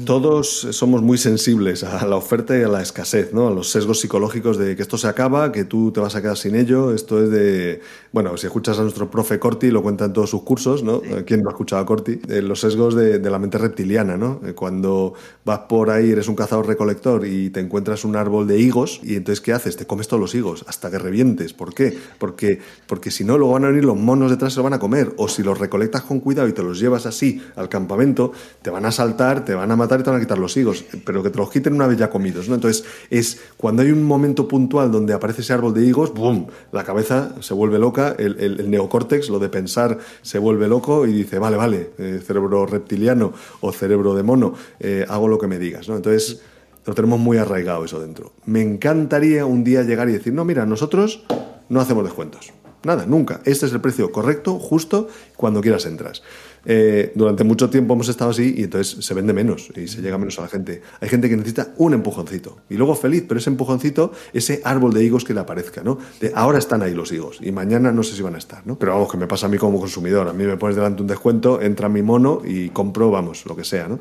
todos 0.05 0.69
somos 0.71 1.03
muy 1.03 1.19
sensibles 1.19 1.83
a 1.85 2.07
la 2.07 2.17
oferta 2.17 2.57
y 2.57 2.63
a 2.63 2.69
la 2.69 2.81
escasez, 2.83 3.33
¿no? 3.33 3.49
A 3.49 3.51
los 3.51 3.71
sesgos 3.71 4.01
psicológicos 4.01 4.57
de 4.57 4.77
que 4.77 4.83
esto 4.83 4.99
se 4.99 5.09
acaba, 5.09 5.53
que 5.53 5.65
tú 5.65 5.91
te 5.93 6.01
vas 6.01 6.15
a 6.15 6.23
quedar 6.23 6.37
sin 6.37 6.55
ello. 6.55 6.95
Esto 6.95 7.23
es 7.23 7.31
de. 7.31 7.81
Bueno, 8.13 8.37
si 8.37 8.47
escuchas 8.47 8.79
a 8.79 8.83
nuestro 8.83 9.11
profe 9.11 9.39
Corti, 9.39 9.71
lo 9.71 9.83
cuenta 9.83 10.05
en 10.05 10.13
todos 10.13 10.31
sus 10.31 10.43
cursos, 10.43 10.83
¿no? 10.83 11.01
¿Quién 11.27 11.43
no 11.43 11.49
ha 11.49 11.53
escuchado 11.53 11.83
a 11.83 11.87
Corti? 11.87 12.21
Eh, 12.29 12.43
los 12.43 12.61
sesgos 12.61 12.95
de, 12.95 13.19
de, 13.19 13.31
la 13.31 13.39
mente 13.39 13.59
reptiliana, 13.59 14.17
¿no? 14.17 14.41
Eh, 14.45 14.53
cuando 14.53 15.15
vas 15.45 15.61
por 15.61 15.91
ahí, 15.91 16.11
eres 16.11 16.29
un 16.29 16.37
cazador-recolector 16.37 17.27
y 17.27 17.51
te 17.51 17.61
encuentras 17.61 18.05
un 18.05 18.17
árbol 18.17 18.47
de 18.47 18.59
higos, 18.59 19.01
y 19.03 19.17
entonces, 19.17 19.41
¿qué 19.41 19.53
haces? 19.53 19.77
Te 19.77 19.87
comes 19.87 20.09
todos 20.09 20.21
los 20.21 20.35
higos 20.35 20.65
hasta 20.69 20.91
que 20.91 20.99
revientes. 20.99 21.53
¿Por 21.53 21.75
qué? 21.75 21.99
Porque, 22.19 22.61
porque 22.87 23.11
si 23.11 23.25
no, 23.25 23.39
luego 23.39 23.55
van 23.55 23.65
a 23.65 23.69
venir 23.69 23.85
los 23.85 23.97
monos 23.97 24.31
detrás 24.31 24.53
y 24.53 24.55
se 24.55 24.61
lo 24.61 24.65
van 24.65 24.75
a 24.75 24.79
comer. 24.79 25.13
O 25.17 25.29
si 25.29 25.43
los 25.43 25.59
recolectas 25.59 26.03
con 26.03 26.21
cuidado 26.21 26.49
y 26.49 26.53
te 26.53 26.63
los 26.63 26.79
llevas 26.79 27.07
así 27.07 27.43
al 27.57 27.69
campamento, 27.69 28.33
te 28.63 28.71
van 28.71 28.87
a 28.87 28.93
saltar, 28.93 29.45
te 29.45 29.55
van 29.55 29.71
a 29.71 29.77
matar 29.81 30.01
y 30.01 30.03
te 30.03 30.11
van 30.11 30.21
a 30.21 30.23
quitar 30.23 30.39
los 30.39 30.57
higos, 30.57 30.85
pero 31.05 31.23
que 31.23 31.31
te 31.31 31.39
los 31.39 31.51
quiten 31.51 31.75
una 31.75 31.87
vez 31.87 31.99
ya 31.99 32.11
comidos, 32.11 32.49
¿no? 32.49 32.55
Entonces, 32.55 32.85
es 33.11 33.41
cuando 33.57 33.83
hay 33.83 33.91
un 33.91 34.05
momento 34.05 34.47
puntual 34.47 34.93
donde 34.93 35.13
aparece 35.13 35.43
ese 35.43 35.53
árbol 35.53 35.75
de 35.75 35.85
higos, 35.85 36.15
¡boom! 36.15 36.47
La 36.73 36.85
cabeza 36.85 37.35
se 37.41 37.55
vuelve 37.55 37.79
loca, 37.79 38.15
el, 38.19 38.39
el, 38.39 38.61
el 38.61 38.71
neocórtex, 38.71 39.29
lo 39.29 39.39
de 39.39 39.49
pensar, 39.49 39.99
se 40.23 40.39
vuelve 40.39 40.69
loco 40.69 41.07
y 41.07 41.13
dice, 41.13 41.39
vale, 41.39 41.57
vale, 41.57 41.91
eh, 41.99 42.21
cerebro 42.25 42.67
reptiliano 42.67 43.33
o 43.61 43.73
cerebro 43.73 44.15
de 44.15 44.23
mono, 44.23 44.55
eh, 44.79 45.05
hago 45.09 45.29
lo 45.29 45.39
que 45.39 45.47
me 45.47 45.59
digas, 45.59 45.89
¿no? 45.89 45.97
Entonces, 45.97 46.43
lo 46.87 46.95
tenemos 46.95 47.21
muy 47.21 47.39
arraigado 47.39 47.85
eso 47.85 48.01
dentro. 48.01 48.33
Me 48.47 48.63
encantaría 48.63 49.45
un 49.47 49.65
día 49.65 49.83
llegar 49.83 50.09
y 50.09 50.13
decir, 50.13 50.33
no, 50.33 50.45
mira, 50.45 50.67
nosotros 50.67 51.25
no 51.69 51.81
hacemos 51.81 52.05
descuentos. 52.05 52.53
Nada, 52.83 53.05
nunca. 53.07 53.41
Este 53.45 53.67
es 53.67 53.73
el 53.73 53.81
precio 53.81 54.11
correcto, 54.11 54.59
justo, 54.59 55.09
cuando 55.37 55.61
quieras 55.61 55.87
entras. 55.87 56.23
Eh, 56.65 57.13
durante 57.15 57.43
mucho 57.43 57.71
tiempo 57.71 57.95
hemos 57.95 58.09
estado 58.09 58.31
así 58.31 58.55
y 58.59 58.65
entonces 58.65 59.03
se 59.05 59.15
vende 59.15 59.33
menos 59.33 59.71
y 59.75 59.89
se 59.89 60.03
llega 60.03 60.19
menos 60.19 60.39
a 60.39 60.43
la 60.43 60.49
gente. 60.49 60.83
Hay 61.01 61.09
gente 61.09 61.29
que 61.29 61.37
necesita 61.37 61.73
un 61.79 61.95
empujoncito 61.95 62.59
y 62.69 62.75
luego 62.75 62.95
feliz, 62.95 63.25
pero 63.27 63.41
ese 63.41 63.51
empujoncito, 63.51 64.13
ese 64.33 64.61
árbol 64.65 64.93
de 64.93 65.03
higos 65.03 65.25
que 65.25 65.33
le 65.33 65.41
aparezca, 65.41 65.83
¿no? 65.83 65.99
De 66.21 66.33
ahora 66.35 66.59
están 66.59 66.83
ahí 66.83 66.95
los 66.95 67.13
higos 67.13 67.39
y 67.41 67.51
mañana 67.53 67.93
no 67.93 68.03
sé 68.03 68.15
si 68.15 68.23
van 68.23 68.35
a 68.35 68.39
estar, 68.39 68.67
¿no? 68.67 68.79
Pero 68.79 68.93
vamos, 68.93 69.11
que 69.11 69.17
me 69.17 69.27
pasa 69.27 69.47
a 69.47 69.49
mí 69.49 69.57
como 69.57 69.81
consumidor. 69.81 70.29
A 70.29 70.33
mí 70.33 70.45
me 70.45 70.57
pones 70.57 70.77
delante 70.77 71.03
un 71.03 71.09
descuento, 71.09 71.63
entra 71.63 71.89
mi 71.89 72.03
mono 72.03 72.43
y 72.45 72.69
compro, 72.71 73.11
vamos, 73.11 73.47
lo 73.47 73.57
que 73.57 73.65
sea, 73.65 73.89
¿no? 73.89 73.99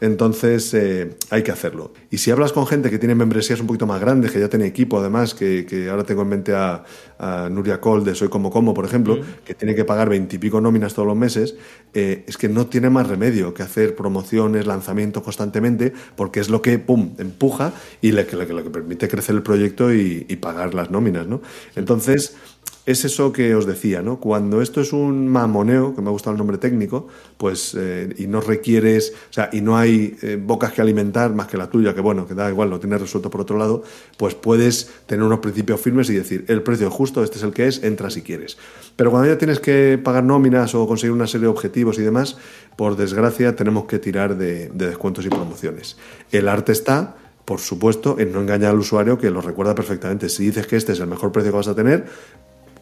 Entonces 0.00 0.74
eh, 0.74 1.16
hay 1.30 1.42
que 1.42 1.50
hacerlo. 1.50 1.92
Y 2.10 2.18
si 2.18 2.30
hablas 2.30 2.52
con 2.52 2.66
gente 2.66 2.90
que 2.90 2.98
tiene 2.98 3.14
membresías 3.14 3.60
un 3.60 3.66
poquito 3.66 3.86
más 3.86 4.00
grandes, 4.00 4.32
que 4.32 4.40
ya 4.40 4.48
tiene 4.48 4.66
equipo 4.66 4.98
además, 4.98 5.34
que, 5.34 5.64
que 5.64 5.88
ahora 5.88 6.04
tengo 6.04 6.22
en 6.22 6.28
mente 6.28 6.54
a, 6.54 6.84
a 7.22 7.48
Nuria 7.48 7.80
Col 7.80 8.04
de 8.04 8.16
Soy 8.16 8.28
Como 8.28 8.50
Como, 8.50 8.74
por 8.74 8.84
ejemplo, 8.84 9.16
mm. 9.16 9.44
que 9.44 9.54
tiene 9.54 9.76
que 9.76 9.84
pagar 9.84 10.08
veintipico 10.08 10.60
nóminas 10.60 10.92
todos 10.92 11.06
los 11.06 11.16
meses, 11.16 11.54
eh, 11.94 12.24
es 12.26 12.36
que 12.36 12.48
no 12.48 12.66
tiene 12.66 12.90
más 12.90 13.06
remedio 13.06 13.54
que 13.54 13.62
hacer 13.62 13.94
promociones, 13.94 14.66
lanzamientos 14.66 15.22
constantemente, 15.22 15.92
porque 16.16 16.40
es 16.40 16.50
lo 16.50 16.60
que, 16.60 16.80
pum, 16.80 17.14
empuja 17.18 17.72
y 18.00 18.10
lo 18.10 18.26
que, 18.26 18.36
lo 18.36 18.64
que 18.64 18.70
permite 18.70 19.08
crecer 19.08 19.36
el 19.36 19.42
proyecto 19.42 19.94
y, 19.94 20.26
y 20.28 20.36
pagar 20.36 20.74
las 20.74 20.90
nóminas, 20.90 21.28
¿no? 21.28 21.40
Entonces 21.76 22.36
es 22.84 23.04
eso 23.04 23.32
que 23.32 23.54
os 23.54 23.64
decía, 23.64 24.02
¿no? 24.02 24.18
Cuando 24.18 24.60
esto 24.60 24.80
es 24.80 24.92
un 24.92 25.28
mamoneo, 25.28 25.94
que 25.94 26.02
me 26.02 26.08
ha 26.08 26.10
gustado 26.10 26.32
el 26.32 26.38
nombre 26.38 26.58
técnico, 26.58 27.06
pues 27.36 27.76
eh, 27.78 28.12
y 28.18 28.26
no 28.26 28.40
requieres, 28.40 29.12
o 29.30 29.32
sea, 29.32 29.50
y 29.52 29.60
no 29.60 29.76
hay 29.76 30.16
eh, 30.22 30.36
bocas 30.40 30.72
que 30.72 30.80
alimentar 30.80 31.32
más 31.32 31.46
que 31.46 31.56
la 31.56 31.70
tuya, 31.70 31.94
que 31.94 32.00
bueno, 32.00 32.26
que 32.26 32.34
da 32.34 32.50
igual, 32.50 32.70
lo 32.70 32.80
tienes 32.80 33.00
resuelto 33.00 33.30
por 33.30 33.40
otro 33.42 33.56
lado, 33.56 33.84
pues 34.16 34.34
puedes 34.34 34.90
tener 35.06 35.24
unos 35.24 35.38
principios 35.38 35.80
firmes 35.80 36.10
y 36.10 36.14
decir, 36.14 36.44
el 36.48 36.62
precio 36.62 36.88
es 36.88 36.92
justo, 36.92 37.22
este 37.22 37.38
es 37.38 37.44
el 37.44 37.52
que 37.52 37.68
es, 37.68 37.84
entra 37.84 38.10
si 38.10 38.22
quieres. 38.22 38.58
Pero 38.96 39.12
cuando 39.12 39.28
ya 39.28 39.38
tienes 39.38 39.60
que 39.60 40.00
pagar 40.02 40.24
nóminas 40.24 40.74
o 40.74 40.86
conseguir 40.88 41.12
una 41.12 41.28
serie 41.28 41.46
de 41.46 41.52
objetivos 41.52 42.00
y 42.00 42.02
demás, 42.02 42.36
por 42.76 42.96
desgracia 42.96 43.54
tenemos 43.54 43.84
que 43.84 44.00
tirar 44.00 44.36
de, 44.36 44.70
de 44.70 44.88
descuentos 44.88 45.24
y 45.24 45.28
promociones. 45.28 45.96
El 46.32 46.48
arte 46.48 46.72
está, 46.72 47.14
por 47.44 47.60
supuesto, 47.60 48.16
en 48.18 48.32
no 48.32 48.40
engañar 48.40 48.70
al 48.70 48.78
usuario 48.80 49.18
que 49.18 49.30
lo 49.30 49.40
recuerda 49.40 49.74
perfectamente. 49.76 50.28
Si 50.28 50.46
dices 50.46 50.66
que 50.66 50.76
este 50.76 50.92
es 50.92 51.00
el 51.00 51.06
mejor 51.06 51.30
precio 51.30 51.52
que 51.52 51.56
vas 51.56 51.68
a 51.68 51.74
tener, 51.74 52.06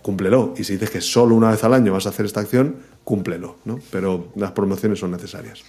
cúmplelo. 0.03 0.55
Y 0.57 0.65
si 0.65 0.75
dices 0.75 0.91
que 0.91 1.01
solo 1.01 1.35
una 1.35 1.51
vez 1.51 1.63
al 1.65 1.75
año 1.75 1.93
vas 1.93 2.07
a 2.07 2.11
hacer 2.11 2.27
esta 2.27 2.41
acción, 2.41 2.77
cúmplelo, 3.05 3.57
¿no? 3.65 3.81
Pero 3.91 4.29
las 4.37 4.53
promociones 4.53 4.99
son 4.99 5.11
necesarias. 5.11 5.63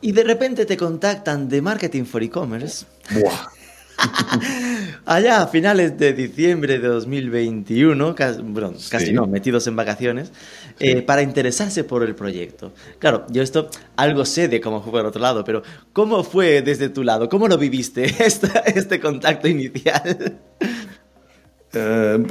Y 0.00 0.12
de 0.12 0.24
repente 0.24 0.66
te 0.66 0.76
contactan 0.76 1.48
de 1.48 1.62
Marketing 1.62 2.04
for 2.04 2.22
E-Commerce. 2.22 2.86
Buah. 3.10 3.48
allá 5.06 5.42
a 5.42 5.46
finales 5.46 5.96
de 5.98 6.12
diciembre 6.12 6.78
de 6.78 6.88
2021, 6.88 8.14
casi, 8.14 8.42
bueno, 8.42 8.72
casi 8.90 9.12
no, 9.12 9.26
metidos 9.26 9.66
en 9.66 9.76
vacaciones, 9.76 10.32
eh, 10.78 11.02
para 11.02 11.22
interesarse 11.22 11.84
por 11.84 12.02
el 12.02 12.14
proyecto. 12.14 12.72
Claro, 12.98 13.26
yo 13.30 13.42
esto 13.42 13.68
algo 13.96 14.24
sé 14.24 14.48
de 14.48 14.60
cómo 14.60 14.82
fue 14.82 14.92
por 14.92 15.06
otro 15.06 15.20
lado, 15.20 15.44
pero 15.44 15.62
¿cómo 15.92 16.24
fue 16.24 16.62
desde 16.62 16.88
tu 16.88 17.04
lado? 17.04 17.28
¿Cómo 17.28 17.48
lo 17.48 17.58
viviste 17.58 18.04
este, 18.24 18.48
este 18.66 19.00
contacto 19.00 19.48
inicial? 19.48 20.40
Eh, 21.74 22.22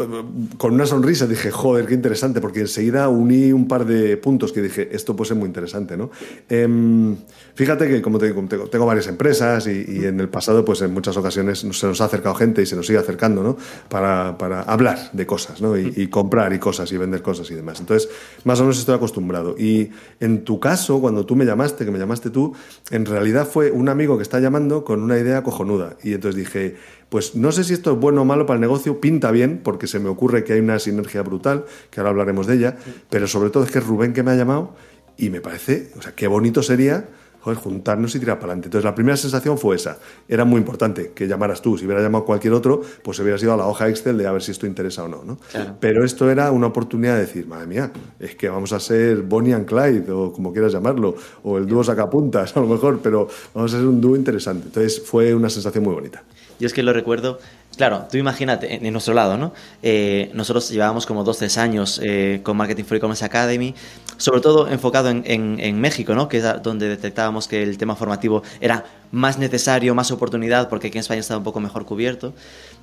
con 0.58 0.74
una 0.74 0.86
sonrisa 0.86 1.26
dije, 1.26 1.50
joder, 1.50 1.88
qué 1.88 1.96
interesante, 1.96 2.40
porque 2.40 2.60
enseguida 2.60 3.10
uní 3.10 3.52
un 3.52 3.68
par 3.68 3.86
de 3.86 4.16
puntos 4.18 4.52
que 4.52 4.62
dije, 4.62 4.90
esto 4.92 5.16
puede 5.16 5.30
ser 5.30 5.38
muy 5.38 5.48
interesante, 5.48 5.98
¿no? 5.98 6.12
Em, 6.48 7.16
fíjate 7.56 7.88
que 7.88 8.02
como 8.04 8.20
tengo, 8.20 8.48
tengo, 8.70 8.86
varias 8.86 9.08
empresas 9.08 9.66
y, 9.66 10.06
en 10.06 10.20
el 10.20 10.30
pasado, 10.30 10.64
pues 10.64 10.82
en 10.84 10.94
muchas 10.94 11.18
ocasiones 11.18 11.60
se 11.60 11.88
nos 11.88 12.02
ha 12.02 12.06
acercado 12.06 12.36
gente 12.36 12.62
y 12.62 12.68
se 12.68 12.76
nos 12.76 12.86
sigue 12.86 13.00
acercando, 13.00 13.42
¿no? 13.42 13.58
Para 13.90 14.30
hablar 14.62 15.10
de 15.12 15.26
cosas, 15.26 15.60
¿no? 15.60 15.78
Y, 15.78 16.08
comprar 16.08 16.54
y 16.54 16.60
cosas 16.60 16.92
y 16.92 16.98
vender 16.98 17.22
cosas 17.22 17.50
y 17.50 17.56
demás. 17.56 17.80
Entonces, 17.80 18.10
más 18.44 18.60
o 18.60 18.64
menos 18.64 18.78
estoy 18.78 18.96
acostumbrado. 18.96 19.56
Y 19.58 19.90
en 20.20 20.44
tu 20.44 20.60
caso, 20.60 21.00
cuando 21.02 21.26
tú 21.26 21.36
me 21.36 21.46
llamaste, 21.46 21.86
que 21.86 21.92
me 21.92 21.98
llamaste 21.98 22.30
tú, 22.30 22.54
en 22.92 23.06
realidad 23.06 23.48
fue 23.48 23.72
un 23.72 23.90
amigo 23.90 24.18
que 24.18 24.24
está 24.24 24.40
llamando 24.40 24.84
con 24.84 25.02
una 25.02 25.18
idea 25.18 25.42
cojonuda. 25.42 25.98
Y 26.04 26.14
entonces 26.14 26.36
dije, 26.36 26.76
pues 27.12 27.36
no 27.36 27.52
sé 27.52 27.66
si 27.66 27.74
esto 27.74 27.92
es 27.92 28.00
bueno 28.00 28.22
o 28.22 28.26
malo 28.26 28.46
para 28.46 28.56
el 28.56 28.62
negocio, 28.62 29.02
pinta 29.02 29.32
bien, 29.32 29.60
porque 29.62 29.86
se 29.86 30.00
me 30.00 30.08
ocurre 30.08 30.46
que 30.46 30.54
hay 30.54 30.62
una 30.62 30.80
sinergia 30.80 31.22
brutal, 31.24 31.66
que 31.90 32.00
ahora 32.00 32.12
hablaremos 32.12 32.48
de 32.48 32.56
ella, 32.56 32.78
pero 33.10 33.28
sobre 33.28 33.50
todo 33.50 33.66
es 33.66 33.72
que 33.72 33.80
es 33.80 33.86
Rubén 33.86 34.14
que 34.14 34.24
me 34.24 34.32
ha 34.32 34.36
llamado 34.36 34.76
y 35.18 35.30
me 35.30 35.42
parece, 35.42 35.92
o 35.98 36.02
sea, 36.02 36.16
qué 36.16 36.28
bonito 36.28 36.64
sería 36.64 37.10
joder, 37.42 37.58
juntarnos 37.58 38.16
y 38.16 38.20
tirar 38.20 38.38
para 38.38 38.54
adelante. 38.54 38.68
Entonces 38.68 38.86
la 38.86 38.96
primera 38.96 39.18
sensación 39.18 39.58
fue 39.58 39.76
esa. 39.76 39.98
Era 40.28 40.46
muy 40.46 40.60
importante 40.60 41.12
que 41.14 41.28
llamaras 41.28 41.62
tú. 41.62 41.78
Si 41.78 41.86
hubiera 41.86 42.02
llamado 42.02 42.24
cualquier 42.24 42.54
otro, 42.54 42.82
pues 43.04 43.20
hubieras 43.20 43.42
ido 43.44 43.54
a 43.54 43.58
la 43.58 43.68
hoja 43.68 43.90
Excel 43.90 44.18
de 44.18 44.28
a 44.28 44.32
ver 44.32 44.42
si 44.42 44.52
esto 44.52 44.66
interesa 44.66 45.04
o 45.04 45.08
no. 45.08 45.24
¿no? 45.24 45.38
Pero 45.80 46.06
esto 46.06 46.30
era 46.30 46.52
una 46.52 46.68
oportunidad 46.68 47.16
de 47.16 47.22
decir, 47.22 47.48
madre 47.48 47.68
mía, 47.68 47.92
es 48.20 48.36
que 48.36 48.48
vamos 48.48 48.72
a 48.74 48.80
ser 48.80 49.24
Bonnie 49.24 49.54
and 49.54 49.66
Clyde 49.66 50.12
o 50.12 50.32
como 50.32 50.54
quieras 50.54 50.72
llamarlo, 50.72 51.16
o 51.44 51.58
el 51.58 51.68
dúo 51.68 51.84
sacapuntas 51.84 52.56
a 52.58 52.62
lo 52.62 52.68
mejor, 52.68 53.00
pero 53.02 53.28
vamos 53.54 53.74
a 53.74 53.78
ser 53.78 53.88
un 53.88 54.00
dúo 54.00 54.16
interesante. 54.16 54.68
Entonces 54.68 55.02
fue 55.04 55.34
una 55.34 55.50
sensación 55.50 55.84
muy 55.84 55.94
bonita. 55.94 56.24
Yo 56.60 56.68
es 56.68 56.74
que 56.74 56.84
lo 56.84 56.94
recuerdo, 56.94 57.40
claro, 57.78 58.08
tú 58.12 58.18
imagínate, 58.18 58.86
en, 58.86 58.92
nuestro 58.92 59.14
lado, 59.14 59.38
¿no? 59.38 59.54
Eh, 59.82 60.32
nosotros 60.34 60.70
llevábamos 60.70 61.06
como 61.06 61.24
dos, 61.24 61.38
tres 61.38 61.58
años 61.58 62.00
eh, 62.04 62.42
con 62.44 62.58
Marketing 62.58 62.84
for 62.84 62.98
E-Commerce 62.98 63.26
Academy, 63.26 63.74
sobre 64.18 64.42
todo 64.42 64.68
enfocado 64.68 65.10
en, 65.10 65.24
en, 65.26 65.80
México, 65.80 66.14
¿no? 66.14 66.28
Que 66.28 66.38
es 66.38 66.46
donde 66.62 66.88
detectábamos 66.88 67.48
que 67.48 67.64
el 67.64 67.78
tema 67.78 67.96
formativo 67.96 68.44
era 68.60 68.86
más 69.12 69.38
necesario, 69.38 69.96
más 69.96 70.12
oportunidad, 70.12 70.70
porque 70.70 70.88
aquí 70.88 70.98
en 70.98 71.02
España 71.02 71.22
estaba 71.22 71.40
un 71.40 71.44
poco 71.44 71.60
mejor 71.60 71.86
cubierto. 71.86 72.34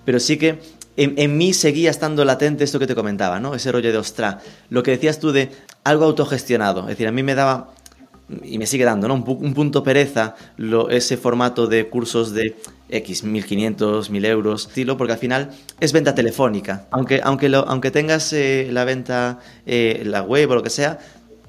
Pero 0.05 0.21
sí 0.21 0.39
que 0.39 0.59
en, 0.97 1.37
mí 1.37 1.53
seguía 1.53 1.91
estando 1.91 2.25
latente 2.25 2.65
esto 2.65 2.79
que 2.79 2.87
te 2.87 2.95
comentaba, 2.95 3.39
¿no? 3.39 3.55
Ese 3.55 3.71
rollo 3.71 3.93
de 3.93 3.99
ostra. 3.99 4.41
Lo 4.69 4.83
que 4.83 4.91
decías 4.93 5.21
tú 5.21 5.33
de 5.33 5.51
algo 5.85 6.05
autogestionado. 6.05 6.81
Es 6.83 6.89
decir, 6.89 7.07
a 7.07 7.13
mí 7.13 7.23
me 7.23 7.35
daba, 7.35 7.69
y 8.43 8.59
me 8.59 8.67
sigue 8.67 8.85
dando, 8.85 9.07
¿no? 9.07 9.15
Un, 9.15 9.55
punto 9.55 9.83
pereza 9.83 10.35
ese 10.91 11.17
formato 11.17 11.67
de 11.67 11.89
cursos 11.89 12.33
de 12.33 12.57
X, 12.89 13.25
1500, 13.25 14.11
1000 14.11 14.25
euros, 14.25 14.67
estilo, 14.67 14.97
porque 14.97 15.13
al 15.13 15.19
final 15.19 15.51
es 15.81 15.93
venta 15.93 16.15
telefónica. 16.15 16.87
Aunque, 16.91 17.21
aunque, 17.23 17.51
aunque 17.55 17.91
tengas 17.91 18.33
eh, 18.33 18.69
la 18.71 18.85
venta, 18.85 19.41
eh, 19.67 20.03
la 20.05 20.23
web 20.23 20.51
o 20.51 20.55
lo 20.55 20.63
que 20.63 20.71
sea, 20.71 20.99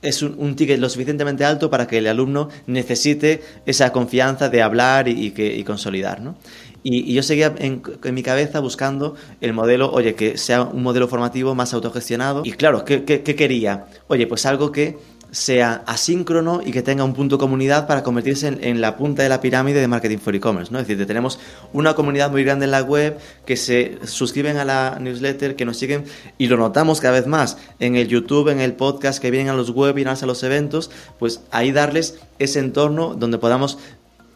es 0.02 0.22
un, 0.22 0.56
ticket 0.56 0.80
lo 0.80 0.90
suficientemente 0.90 1.44
alto 1.44 1.70
para 1.70 1.88
que 1.88 1.98
el 1.98 2.08
alumno 2.08 2.50
necesite 2.68 3.42
esa 3.66 3.92
confianza 3.92 4.50
de 4.50 4.62
hablar 4.62 5.08
y, 5.08 5.32
que, 5.32 5.64
consolidar. 5.66 6.22
¿no? 6.22 6.38
Y, 6.84 7.14
yo 7.14 7.24
seguía 7.24 7.54
en, 7.58 7.82
mi 8.14 8.24
cabeza 8.24 8.60
buscando 8.60 9.16
el 9.42 9.54
modelo, 9.54 9.92
oye, 9.92 10.16
que 10.16 10.38
sea 10.38 10.64
un 10.64 10.84
modelo 10.84 11.08
formativo 11.08 11.54
más 11.56 11.74
autogestionado. 11.74 12.44
Y 12.46 12.54
claro, 12.54 12.86
¿qué, 12.86 13.04
qué, 13.04 13.24
qué 13.24 13.36
quería? 13.36 13.88
Oye, 14.08 14.28
pues 14.28 14.46
algo 14.46 14.72
que 14.72 14.98
sea 15.32 15.84
asíncrono 15.86 16.62
y 16.66 16.72
que 16.72 16.82
tenga 16.82 17.04
un 17.04 17.14
punto 17.14 17.38
comunidad 17.38 17.88
para 17.88 18.04
convertirse 18.04 18.48
en, 18.48 18.82
la 18.82 18.98
punta 18.98 19.24
de 19.24 19.30
la 19.30 19.42
pirámide 19.42 19.80
de 19.80 19.88
marketing 19.88 20.18
for 20.18 20.36
e-commerce. 20.36 20.72
¿no? 20.72 20.80
Es 20.80 20.88
decir, 20.88 21.06
tenemos 21.06 21.40
una 21.74 21.94
comunidad 21.94 22.32
muy 22.32 22.44
grande 22.44 22.66
en 22.66 22.72
la 22.72 22.82
web 22.82 23.18
que 23.46 23.56
se 23.56 24.00
suscriben 24.06 24.58
a 24.58 24.66
la 24.66 24.98
newsletter, 25.00 25.56
que 25.56 25.66
nos 25.66 25.78
siguen 25.78 26.06
y 26.38 26.48
lo 26.48 26.58
notamos 26.58 27.00
cada 27.00 27.14
vez 27.14 27.28
más 27.28 27.58
en 27.80 27.96
el 27.96 28.08
YouTube, 28.08 28.50
en 28.50 28.60
el 28.60 28.74
podcast, 28.74 29.22
que 29.22 29.32
vienen 29.32 29.50
a 29.50 29.54
los 29.54 29.70
webinars, 29.70 30.24
a 30.24 30.26
los 30.26 30.44
eventos, 30.44 30.90
pues 31.20 31.42
ahí 31.52 31.72
darles 31.72 32.20
ese 32.40 32.60
entorno 32.60 33.14
donde 33.14 33.38
podamos 33.38 33.78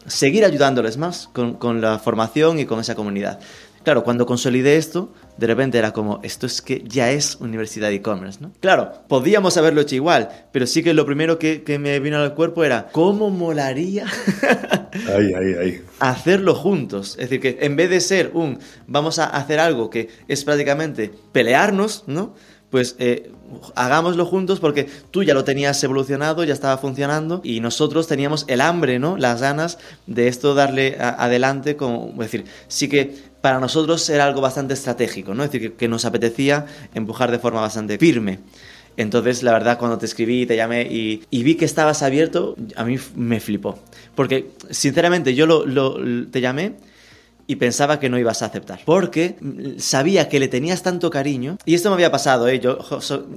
seguir 0.06 0.44
ayudándoles 0.44 0.96
más 0.96 1.28
con, 1.32 1.54
con 1.54 1.80
la 1.80 1.98
formación 1.98 2.58
y 2.58 2.66
con 2.66 2.78
esa 2.78 2.94
comunidad. 2.94 3.40
Claro, 3.84 4.02
cuando 4.02 4.24
consolidé 4.24 4.76
esto, 4.76 5.12
de 5.36 5.46
repente 5.46 5.76
era 5.76 5.92
como, 5.92 6.18
esto 6.22 6.46
es 6.46 6.62
que 6.62 6.82
ya 6.86 7.10
es 7.10 7.36
universidad 7.36 7.88
de 7.88 7.96
e-commerce, 7.96 8.38
¿no? 8.40 8.50
Claro, 8.60 8.92
podíamos 9.08 9.58
haberlo 9.58 9.82
hecho 9.82 9.94
igual, 9.94 10.30
pero 10.52 10.66
sí 10.66 10.82
que 10.82 10.94
lo 10.94 11.04
primero 11.04 11.38
que, 11.38 11.62
me 11.78 12.00
vino 12.00 12.16
al 12.16 12.34
cuerpo 12.34 12.64
era, 12.64 12.88
¿cómo 12.92 13.28
molaría 13.28 14.06
hacerlo 15.98 16.54
juntos? 16.54 17.10
Es 17.18 17.28
decir, 17.28 17.40
que 17.40 17.58
en 17.60 17.76
vez 17.76 17.90
de 17.90 18.00
ser 18.00 18.30
un, 18.32 18.58
vamos 18.86 19.18
a 19.18 19.26
hacer 19.26 19.60
algo 19.60 19.90
que 19.90 20.08
es 20.28 20.44
prácticamente 20.44 21.12
pelearnos, 21.32 22.04
¿no? 22.06 22.34
Pues 22.70 22.96
eh, 22.98 23.30
hagámoslo 23.76 24.24
juntos 24.24 24.60
porque 24.60 24.88
tú 25.10 25.22
ya 25.22 25.34
lo 25.34 25.44
tenías 25.44 25.82
evolucionado, 25.84 26.42
ya 26.42 26.54
estaba 26.54 26.78
funcionando 26.78 27.42
y 27.44 27.60
nosotros 27.60 28.08
teníamos 28.08 28.46
el 28.48 28.62
hambre, 28.62 28.98
¿no? 28.98 29.18
Las 29.18 29.42
ganas 29.42 29.78
de 30.06 30.28
esto 30.28 30.54
darle 30.54 30.96
adelante, 30.98 31.76
como, 31.76 32.10
es 32.12 32.30
decir, 32.30 32.46
sí 32.68 32.88
que 32.88 33.33
para 33.44 33.60
nosotros 33.60 34.08
era 34.08 34.24
algo 34.24 34.40
bastante 34.40 34.72
estratégico, 34.72 35.34
¿no? 35.34 35.44
Es 35.44 35.52
decir, 35.52 35.74
que, 35.74 35.86
nos 35.86 36.06
apetecía 36.06 36.64
empujar 36.94 37.30
de 37.30 37.38
forma 37.38 37.60
bastante 37.60 37.98
firme. 37.98 38.38
Entonces, 38.96 39.42
la 39.42 39.52
verdad, 39.52 39.78
cuando 39.78 39.98
te 39.98 40.06
escribí, 40.06 40.46
te 40.46 40.56
llamé 40.56 40.84
y, 40.90 41.20
vi 41.30 41.54
que 41.54 41.66
estabas 41.66 42.02
abierto, 42.02 42.56
a 42.74 42.86
mí 42.86 42.96
me 43.14 43.40
flipó. 43.40 43.78
Porque, 44.14 44.52
sinceramente, 44.70 45.34
yo 45.34 45.44
lo, 45.44 46.26
te 46.30 46.40
llamé 46.40 46.76
y 47.46 47.56
pensaba 47.56 48.00
que 48.00 48.08
no 48.08 48.18
ibas 48.18 48.42
a 48.42 48.46
aceptar. 48.46 48.80
Porque 48.84 49.36
sabía 49.78 50.28
que 50.28 50.40
le 50.40 50.48
tenías 50.48 50.82
tanto 50.82 51.10
cariño. 51.10 51.58
Y 51.64 51.74
esto 51.74 51.90
me 51.90 51.94
había 51.94 52.10
pasado, 52.10 52.48
¿eh? 52.48 52.60
Yo, 52.60 52.78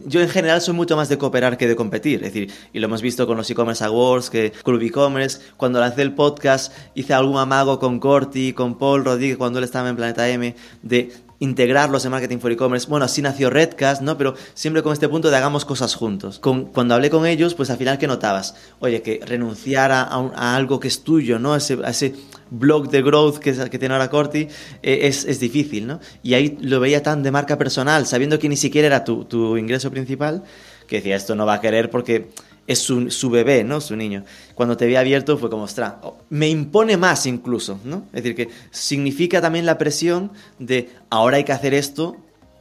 yo 0.06 0.22
en 0.22 0.30
general 0.30 0.62
soy 0.62 0.74
mucho 0.74 0.96
más 0.96 1.10
de 1.10 1.18
cooperar 1.18 1.58
que 1.58 1.68
de 1.68 1.76
competir. 1.76 2.24
Es 2.24 2.34
decir, 2.34 2.52
y 2.74 2.80
lo 2.80 2.88
hemos 2.88 3.02
visto 3.02 3.28
con 3.28 3.38
los 3.38 3.50
e-commerce 3.50 3.84
awards, 3.84 4.30
que 4.30 4.52
Club 4.64 4.82
e-commerce. 4.82 5.40
Cuando 5.58 5.80
lancé 5.80 6.02
el 6.02 6.14
podcast, 6.14 6.74
hice 6.96 7.14
algún 7.14 7.38
amago 7.38 7.80
con 7.80 8.00
Corti, 8.00 8.54
con 8.54 8.78
Paul 8.78 9.06
Rodríguez, 9.06 9.38
cuando 9.38 9.60
él 9.60 9.66
estaba 9.66 9.90
en 9.90 9.96
Planeta 9.96 10.30
M, 10.30 10.56
de 10.82 11.12
integrarlos 11.40 12.04
en 12.06 12.12
Marketing 12.12 12.40
for 12.40 12.52
E-Commerce. 12.52 12.88
Bueno, 12.88 13.06
así 13.06 13.22
nació 13.22 13.50
Redcast, 13.50 14.02
¿no? 14.02 14.18
Pero 14.18 14.36
siempre 14.54 14.84
con 14.84 14.94
este 14.94 15.08
punto 15.08 15.30
de 15.30 15.38
hagamos 15.38 15.66
cosas 15.66 15.96
juntos. 15.96 16.40
Con, 16.40 16.66
cuando 16.66 16.96
hablé 16.96 17.10
con 17.10 17.26
ellos, 17.26 17.54
pues 17.54 17.70
al 17.70 17.78
final, 17.78 17.98
¿qué 17.98 18.08
notabas? 18.08 18.56
Oye, 18.80 19.02
que 19.02 19.20
renunciar 19.26 19.92
a, 19.92 20.04
a, 20.04 20.56
algo 20.56 20.80
que 20.80 20.88
es 20.88 21.04
tuyo, 21.04 21.40
¿no? 21.40 21.56
Ese, 21.56 21.78
a 21.84 21.90
ese 21.90 22.16
blog 22.50 22.90
de 22.90 23.02
growth 23.02 23.38
que, 23.38 23.54
que 23.54 23.80
tiene 23.80 23.94
ahora 23.94 24.10
Corti 24.10 24.48
eh, 24.82 25.00
es, 25.04 25.26
es, 25.26 25.40
difícil, 25.40 25.88
¿no? 25.88 26.00
Y 26.24 26.34
ahí 26.34 26.58
lo 26.62 26.80
veía 26.80 27.04
tan 27.04 27.24
de 27.24 27.32
marca 27.32 27.58
personal, 27.58 28.06
sabiendo 28.08 28.40
que 28.40 28.50
ni 28.50 28.58
siquiera 28.58 28.88
era 28.88 29.04
tu, 29.04 29.26
tu 29.26 29.58
ingreso 29.58 29.92
principal, 29.92 30.44
que 30.88 30.98
decía, 30.98 31.16
esto 31.16 31.36
no 31.36 31.46
va 31.46 31.56
a 31.56 31.62
querer 31.62 31.90
porque 31.90 32.30
es 32.68 32.80
su, 32.80 33.10
su, 33.10 33.30
bebé, 33.30 33.64
¿no? 33.64 33.82
Su 33.82 33.96
niño. 33.96 34.24
Cuando 34.54 34.78
te 34.78 34.86
vi 34.86 34.96
abierto 34.96 35.38
fue 35.38 35.50
como, 35.50 35.64
ostras, 35.64 35.96
oh, 36.04 36.18
me 36.30 36.50
impone 36.50 36.98
más 36.98 37.26
incluso, 37.26 37.80
¿no? 37.86 38.04
Es 38.14 38.24
decir, 38.24 38.36
que 38.36 38.50
significa 38.72 39.42
también 39.42 39.66
la 39.66 39.78
presión 39.78 40.32
de 40.60 40.90
ahora 41.10 41.38
hay 41.38 41.44
que 41.44 41.54
hacer 41.54 41.74
esto 41.74 42.18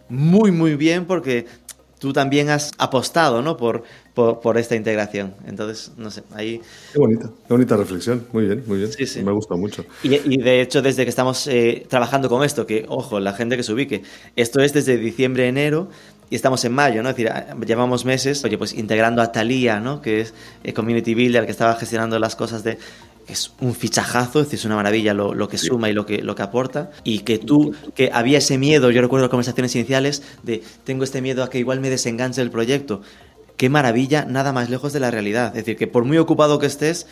muy, 0.09 0.53
muy 0.53 0.77
bien 0.77 1.05
porque 1.07 1.47
tú 1.99 2.13
también 2.13 2.51
has 2.51 2.73
apostado, 2.79 3.43
¿no? 3.43 3.57
Por, 3.57 3.83
por, 4.15 4.59
esta 4.59 4.77
integración. 4.77 5.35
Entonces, 5.47 5.93
no 5.97 6.11
sé, 6.11 6.23
ahí... 6.33 6.61
Qué 6.93 6.99
bonita, 6.99 7.31
qué 7.47 7.55
bonita 7.55 7.77
reflexión. 7.77 8.27
Muy 8.33 8.47
bien, 8.47 8.63
muy 8.67 8.79
bien. 8.79 8.93
Sí, 8.93 9.07
sí. 9.07 9.23
Me 9.23 9.33
gusta 9.33 9.57
mucho. 9.57 9.85
Y, 10.03 10.15
y, 10.15 10.43
de 10.43 10.61
hecho, 10.61 10.83
desde 10.83 11.05
que 11.05 11.11
estamos 11.11 11.47
eh, 11.47 11.87
trabajando 11.89 12.29
con 12.29 12.45
esto, 12.45 12.67
que, 12.67 12.85
ojo, 12.89 13.19
la 13.21 13.33
gente 13.33 13.57
que 13.57 13.63
se 13.63 13.73
ubique, 13.73 14.03
esto 14.37 14.61
es 14.61 14.73
desde 14.73 14.97
diciembre, 14.97 15.49
enero, 15.49 15.89
y 16.29 16.35
estamos 16.35 16.65
en 16.65 16.73
mayo, 16.73 17.03
¿no? 17.03 17.11
Es 17.11 17.17
decir, 17.17 17.33
llevamos 17.67 18.05
meses, 18.05 18.45
oye, 18.45 18.59
pues 18.59 18.73
integrando 18.73 19.23
a 19.23 19.31
Thalía, 19.31 19.79
¿no? 19.79 20.01
Que 20.01 20.21
es 20.23 20.35
el 20.65 20.75
Community 20.75 21.15
Builder, 21.15 21.45
que 21.45 21.53
estaba 21.53 21.75
gestionando 21.77 22.19
las 22.19 22.37
cosas 22.37 22.65
de... 22.65 22.79
Es 23.29 23.53
un 23.61 23.75
fichajazo, 23.75 24.39
es 24.39 24.47
decir, 24.47 24.61
es 24.61 24.65
una 24.65 24.77
maravilla 24.77 25.13
lo, 25.13 25.35
lo 25.35 25.49
que 25.49 25.59
suma 25.59 25.91
y 25.91 25.93
lo 25.93 26.07
que, 26.07 26.23
lo 26.23 26.37
que 26.37 26.43
aporta. 26.43 26.91
Y 27.03 27.21
que 27.21 27.39
tú, 27.39 27.75
que 27.95 28.11
había 28.13 28.39
ese 28.39 28.57
miedo, 28.57 28.93
yo 28.93 29.03
recuerdo 29.03 29.29
conversaciones 29.31 29.75
iniciales 29.75 30.23
de 30.45 30.63
tengo 30.85 31.03
este 31.03 31.21
miedo 31.21 31.43
a 31.43 31.51
que 31.51 31.59
igual 31.59 31.81
me 31.81 31.91
desenganche 31.91 32.41
el 32.41 32.51
proyecto. 32.51 33.03
Qué 33.57 33.69
maravilla, 33.69 34.25
nada 34.27 34.53
más 34.53 34.71
lejos 34.71 34.93
de 34.93 35.01
la 35.01 35.11
realidad. 35.11 35.49
Es 35.49 35.65
decir, 35.65 35.77
que 35.77 35.89
por 35.89 36.05
muy 36.05 36.19
ocupado 36.19 36.61
que 36.61 36.67
estés, 36.67 37.09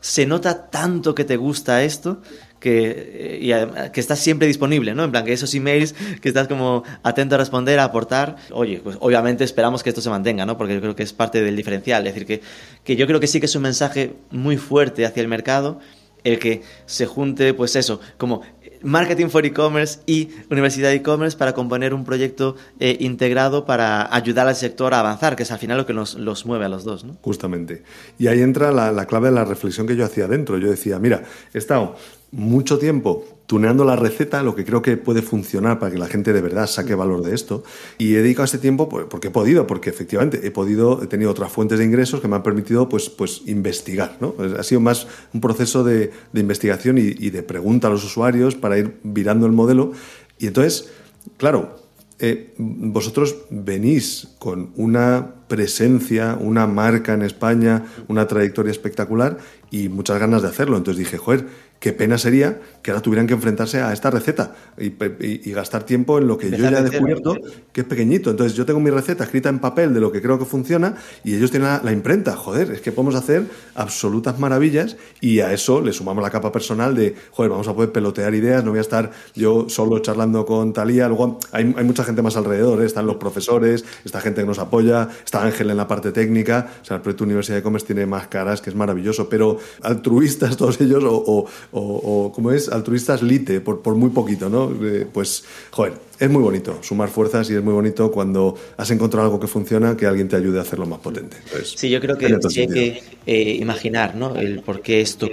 se 0.00 0.26
nota 0.26 0.70
tanto 0.70 1.14
que 1.14 1.24
te 1.24 1.36
gusta 1.36 1.82
esto 1.82 2.20
que, 2.60 3.38
y 3.40 3.90
que 3.90 4.00
estás 4.00 4.18
siempre 4.18 4.46
disponible, 4.46 4.94
¿no? 4.94 5.04
En 5.04 5.10
plan, 5.10 5.24
que 5.24 5.32
esos 5.32 5.54
emails 5.54 5.94
que 6.20 6.28
estás 6.28 6.48
como 6.48 6.82
atento 7.02 7.36
a 7.36 7.38
responder, 7.38 7.78
a 7.78 7.84
aportar, 7.84 8.36
oye, 8.52 8.80
pues 8.82 8.96
obviamente 9.00 9.44
esperamos 9.44 9.82
que 9.82 9.90
esto 9.90 10.00
se 10.00 10.10
mantenga, 10.10 10.44
¿no? 10.44 10.58
Porque 10.58 10.74
yo 10.74 10.80
creo 10.80 10.96
que 10.96 11.02
es 11.02 11.12
parte 11.12 11.42
del 11.42 11.56
diferencial, 11.56 12.06
es 12.06 12.14
decir, 12.14 12.26
que, 12.26 12.42
que 12.84 12.96
yo 12.96 13.06
creo 13.06 13.20
que 13.20 13.26
sí 13.26 13.40
que 13.40 13.46
es 13.46 13.54
un 13.54 13.62
mensaje 13.62 14.14
muy 14.30 14.56
fuerte 14.56 15.06
hacia 15.06 15.20
el 15.20 15.28
mercado, 15.28 15.78
el 16.24 16.38
que 16.38 16.62
se 16.86 17.06
junte, 17.06 17.54
pues 17.54 17.76
eso, 17.76 18.00
como 18.16 18.42
Marketing 18.82 19.28
for 19.28 19.44
E-Commerce 19.44 20.00
y 20.06 20.30
Universidad 20.50 20.88
de 20.88 20.96
E-Commerce 20.96 21.36
para 21.36 21.52
componer 21.52 21.94
un 21.94 22.04
proyecto 22.04 22.56
eh, 22.80 22.96
integrado 23.00 23.64
para 23.64 24.14
ayudar 24.14 24.48
al 24.48 24.56
sector 24.56 24.94
a 24.94 25.00
avanzar, 25.00 25.36
que 25.36 25.42
es 25.42 25.50
al 25.52 25.58
final 25.58 25.78
lo 25.78 25.86
que 25.86 25.94
nos, 25.94 26.14
los 26.14 26.46
mueve 26.46 26.66
a 26.66 26.68
los 26.68 26.84
dos. 26.84 27.04
¿no? 27.04 27.16
Justamente. 27.22 27.82
Y 28.18 28.26
ahí 28.26 28.40
entra 28.40 28.72
la, 28.72 28.92
la 28.92 29.06
clave 29.06 29.28
de 29.28 29.34
la 29.34 29.44
reflexión 29.44 29.86
que 29.86 29.96
yo 29.96 30.04
hacía 30.04 30.26
dentro. 30.28 30.58
Yo 30.58 30.70
decía, 30.70 30.98
mira, 30.98 31.22
he 31.52 31.58
estado 31.58 31.96
mucho 32.30 32.78
tiempo 32.78 33.24
tuneando 33.46 33.86
la 33.86 33.96
receta, 33.96 34.42
lo 34.42 34.54
que 34.54 34.66
creo 34.66 34.82
que 34.82 34.98
puede 34.98 35.22
funcionar 35.22 35.78
para 35.78 35.90
que 35.90 35.98
la 35.98 36.06
gente 36.06 36.34
de 36.34 36.42
verdad 36.42 36.66
saque 36.66 36.94
valor 36.94 37.22
de 37.22 37.34
esto. 37.34 37.64
Y 37.96 38.14
he 38.14 38.22
dedicado 38.22 38.44
este 38.44 38.58
tiempo 38.58 38.90
pues, 38.90 39.06
porque 39.08 39.28
he 39.28 39.30
podido, 39.30 39.66
porque 39.66 39.88
efectivamente 39.88 40.46
he 40.46 40.50
podido, 40.50 41.02
he 41.02 41.06
tenido 41.06 41.30
otras 41.30 41.50
fuentes 41.50 41.78
de 41.78 41.86
ingresos 41.86 42.20
que 42.20 42.28
me 42.28 42.36
han 42.36 42.42
permitido 42.42 42.90
pues, 42.90 43.08
pues 43.08 43.42
investigar. 43.46 44.18
¿no? 44.20 44.34
Ha 44.58 44.62
sido 44.62 44.82
más 44.82 45.06
un 45.32 45.40
proceso 45.40 45.82
de, 45.82 46.10
investigación 46.34 46.98
y, 46.98 47.14
y, 47.18 47.30
de 47.30 47.42
pregunta 47.42 47.88
a 47.88 47.90
los 47.90 48.04
usuarios 48.04 48.54
para 48.54 48.76
ir 48.78 48.98
virando 49.02 49.46
el 49.46 49.52
modelo. 49.52 49.92
Y 50.38 50.46
entonces, 50.46 50.90
claro, 51.38 51.76
eh, 52.20 52.52
vosotros 52.58 53.36
venís 53.48 54.28
con 54.40 54.72
una 54.74 55.34
presencia, 55.46 56.36
una 56.40 56.66
marca 56.66 57.14
en 57.14 57.22
España, 57.22 57.84
una 58.08 58.26
trayectoria 58.26 58.72
espectacular 58.72 59.38
y 59.70 59.88
muchas 59.88 60.18
ganas 60.18 60.42
de 60.42 60.48
hacerlo. 60.48 60.76
Entonces 60.76 60.98
dije, 60.98 61.16
joder, 61.16 61.46
qué 61.80 61.92
pena 61.92 62.18
sería 62.18 62.60
que 62.88 62.92
ahora 62.92 63.02
tuvieran 63.02 63.26
que 63.26 63.34
enfrentarse 63.34 63.82
a 63.82 63.92
esta 63.92 64.10
receta 64.10 64.54
y, 64.78 65.52
gastar 65.52 65.82
tiempo 65.82 66.16
en 66.16 66.26
lo 66.26 66.38
que 66.38 66.50
yo 66.50 66.70
ya 66.70 66.78
he 66.78 66.82
descubierto, 66.82 67.36
que 67.70 67.82
es 67.82 67.86
pequeñito. 67.86 68.30
Entonces 68.30 68.56
yo 68.56 68.64
tengo 68.64 68.80
mi 68.80 68.88
receta 68.88 69.24
escrita 69.24 69.50
en 69.50 69.58
papel 69.58 69.92
de 69.92 70.00
lo 70.00 70.10
que 70.10 70.22
creo 70.22 70.38
que 70.38 70.46
funciona 70.46 70.96
y 71.22 71.34
ellos 71.34 71.50
tienen 71.50 71.68
la, 71.82 71.92
imprenta. 71.92 72.34
Joder, 72.34 72.70
es 72.70 72.80
que 72.80 72.90
podemos 72.90 73.14
hacer 73.14 73.44
absolutas 73.74 74.38
maravillas 74.38 74.96
y 75.20 75.40
a 75.40 75.52
eso 75.52 75.82
le 75.82 75.92
sumamos 75.92 76.22
la 76.22 76.30
capa 76.30 76.50
personal 76.50 76.94
de, 76.94 77.14
joder, 77.30 77.50
vamos 77.50 77.68
a 77.68 77.74
poder 77.74 77.92
pelotear 77.92 78.34
ideas, 78.34 78.64
no 78.64 78.70
voy 78.70 78.78
a 78.78 78.80
estar 78.80 79.10
yo 79.34 79.68
solo 79.68 79.98
charlando 79.98 80.46
con 80.46 80.72
Talía. 80.72 81.08
Luego 81.08 81.38
hay, 81.52 81.66
mucha 81.66 82.04
gente 82.04 82.22
más 82.22 82.38
alrededor, 82.38 82.80
¿eh? 82.80 82.86
están 82.86 83.06
los 83.06 83.16
profesores, 83.16 83.84
esta 84.02 84.22
gente 84.22 84.40
que 84.40 84.46
nos 84.46 84.58
apoya, 84.58 85.10
está 85.22 85.44
Ángel 85.44 85.68
en 85.68 85.76
la 85.76 85.86
parte 85.86 86.10
técnica. 86.10 86.70
O 86.80 86.84
sea, 86.86 86.96
el 86.96 87.02
proyecto 87.02 87.24
Universidad 87.24 87.56
de 87.56 87.62
Commerce 87.62 87.86
tiene 87.86 88.06
más 88.06 88.28
caras, 88.28 88.62
que 88.62 88.70
es 88.70 88.76
maravilloso, 88.76 89.28
pero 89.28 89.58
altruistas 89.82 90.56
todos 90.56 90.80
ellos 90.80 91.04
o 91.04 91.46
o, 91.72 92.32
como 92.34 92.52
es, 92.52 92.68
altruistas 92.78 93.22
lite, 93.22 93.60
por, 93.60 93.82
por 93.82 93.94
muy 93.94 94.10
poquito, 94.10 94.48
¿no? 94.48 94.72
Eh, 94.84 95.06
pues, 95.12 95.44
joder, 95.70 95.94
es 96.18 96.30
muy 96.30 96.42
bonito 96.42 96.78
sumar 96.82 97.08
fuerzas 97.08 97.48
y 97.50 97.54
es 97.54 97.62
muy 97.62 97.72
bonito 97.72 98.10
cuando 98.10 98.56
has 98.76 98.90
encontrado 98.90 99.26
algo 99.26 99.40
que 99.40 99.46
funciona 99.46 99.96
que 99.96 100.06
alguien 100.06 100.28
te 100.28 100.36
ayude 100.36 100.58
a 100.58 100.62
hacerlo 100.62 100.86
más 100.86 101.00
potente. 101.00 101.36
sí, 101.64 101.90
yo 101.90 102.00
creo 102.00 102.16
que 102.16 102.38
sí 102.48 102.60
hay 102.60 102.68
que 102.68 103.02
eh, 103.26 103.56
imaginar, 103.60 104.14
¿no? 104.14 104.34
El 104.36 104.60
por 104.60 104.80
qué 104.80 105.00
esto 105.00 105.28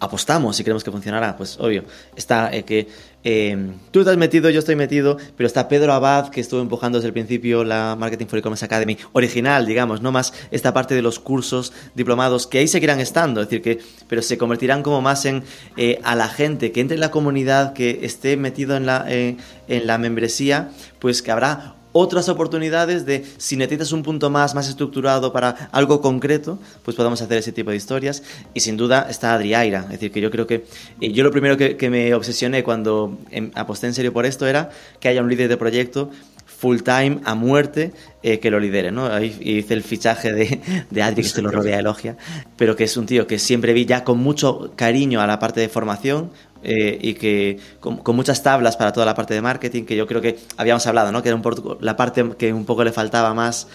apostamos 0.00 0.58
y 0.60 0.64
creemos 0.64 0.84
que 0.84 0.90
funcionará, 0.90 1.36
pues 1.36 1.58
obvio, 1.58 1.84
está 2.14 2.54
eh, 2.54 2.62
que 2.62 2.86
eh, 3.24 3.72
tú 3.90 4.00
estás 4.00 4.16
metido, 4.16 4.48
yo 4.50 4.60
estoy 4.60 4.76
metido, 4.76 5.16
pero 5.36 5.46
está 5.46 5.68
Pedro 5.68 5.92
Abad, 5.92 6.28
que 6.28 6.40
estuvo 6.40 6.60
empujando 6.60 6.98
desde 6.98 7.08
el 7.08 7.12
principio 7.12 7.64
la 7.64 7.96
Marketing 7.98 8.26
for 8.26 8.38
E-Commerce 8.38 8.64
Academy 8.64 8.96
original, 9.12 9.66
digamos, 9.66 10.02
no 10.02 10.12
más 10.12 10.32
esta 10.50 10.72
parte 10.72 10.94
de 10.94 11.02
los 11.02 11.18
cursos 11.18 11.72
diplomados, 11.94 12.46
que 12.46 12.58
ahí 12.58 12.68
seguirán 12.68 13.00
estando, 13.00 13.40
es 13.40 13.48
decir, 13.48 13.62
que, 13.62 13.80
pero 14.08 14.22
se 14.22 14.38
convertirán 14.38 14.82
como 14.82 15.00
más 15.00 15.24
en 15.24 15.42
eh, 15.76 16.00
a 16.04 16.14
la 16.14 16.28
gente 16.28 16.72
que 16.72 16.80
entre 16.80 16.94
en 16.94 17.00
la 17.00 17.10
comunidad, 17.10 17.72
que 17.72 18.00
esté 18.02 18.36
metido 18.36 18.76
en 18.76 18.86
la, 18.86 19.04
en 19.08 19.36
la 19.68 19.98
membresía, 19.98 20.70
pues 20.98 21.22
que 21.22 21.30
habrá 21.30 21.77
otras 21.98 22.28
oportunidades 22.28 23.04
de 23.06 23.24
si 23.38 23.56
necesitas 23.56 23.90
un 23.90 24.04
punto 24.04 24.30
más, 24.30 24.54
más 24.54 24.68
estructurado 24.68 25.32
para 25.32 25.68
algo 25.72 26.00
concreto, 26.00 26.58
pues 26.84 26.96
podamos 26.96 27.20
hacer 27.20 27.38
ese 27.38 27.50
tipo 27.50 27.70
de 27.70 27.76
historias. 27.76 28.22
Y 28.54 28.60
sin 28.60 28.76
duda 28.76 29.08
está 29.10 29.34
Adriaira. 29.34 29.80
Es 29.84 29.90
decir, 29.90 30.12
que 30.12 30.20
yo 30.20 30.30
creo 30.30 30.46
que 30.46 30.64
yo 31.00 31.24
lo 31.24 31.32
primero 31.32 31.56
que, 31.56 31.88
me 31.90 32.14
obsesioné 32.14 32.62
cuando 32.62 33.18
em, 33.30 33.50
aposté 33.54 33.86
en 33.86 33.94
serio 33.94 34.12
por 34.12 34.26
esto 34.26 34.46
era 34.46 34.70
que 35.00 35.08
haya 35.08 35.22
un 35.22 35.28
líder 35.28 35.48
de 35.48 35.56
proyecto 35.56 36.10
full 36.58 36.78
time 36.78 37.20
a 37.24 37.34
muerte 37.34 37.92
eh, 38.22 38.40
que 38.40 38.50
lo 38.50 38.58
lidere, 38.58 38.90
¿no? 38.90 39.06
Ahí 39.06 39.36
hice 39.40 39.74
el 39.74 39.84
fichaje 39.84 40.32
de, 40.32 40.60
de 40.90 41.02
Adri, 41.02 41.22
que 41.22 41.28
se 41.28 41.40
lo 41.40 41.52
rodea 41.52 41.78
elogia, 41.78 42.16
pero 42.56 42.74
que 42.74 42.84
es 42.84 42.96
un 42.96 43.06
tío 43.06 43.28
que 43.28 43.38
siempre 43.38 43.72
vi 43.72 43.86
ya 43.86 44.02
con 44.02 44.18
mucho 44.18 44.72
cariño 44.74 45.20
a 45.20 45.26
la 45.26 45.38
parte 45.38 45.60
de 45.60 45.68
formación, 45.68 46.32
eh, 46.62 46.98
y 47.00 47.14
que 47.14 47.58
con, 47.80 48.00
muchas 48.16 48.42
tablas 48.42 48.76
para 48.76 48.92
toda 48.92 49.06
la 49.06 49.14
parte 49.14 49.34
de 49.34 49.42
marketing, 49.42 49.84
que 49.84 49.96
yo 49.96 50.06
creo 50.06 50.20
que 50.20 50.38
habíamos 50.56 50.86
hablado, 50.86 51.12
¿no? 51.12 51.22
que 51.22 51.28
era 51.28 51.36
un 51.36 51.78
la 51.80 51.96
parte 51.96 52.28
que 52.36 52.52
un 52.52 52.64
poco 52.64 52.84
le 52.84 52.92
faltaba 52.92 53.32
más 53.34 53.68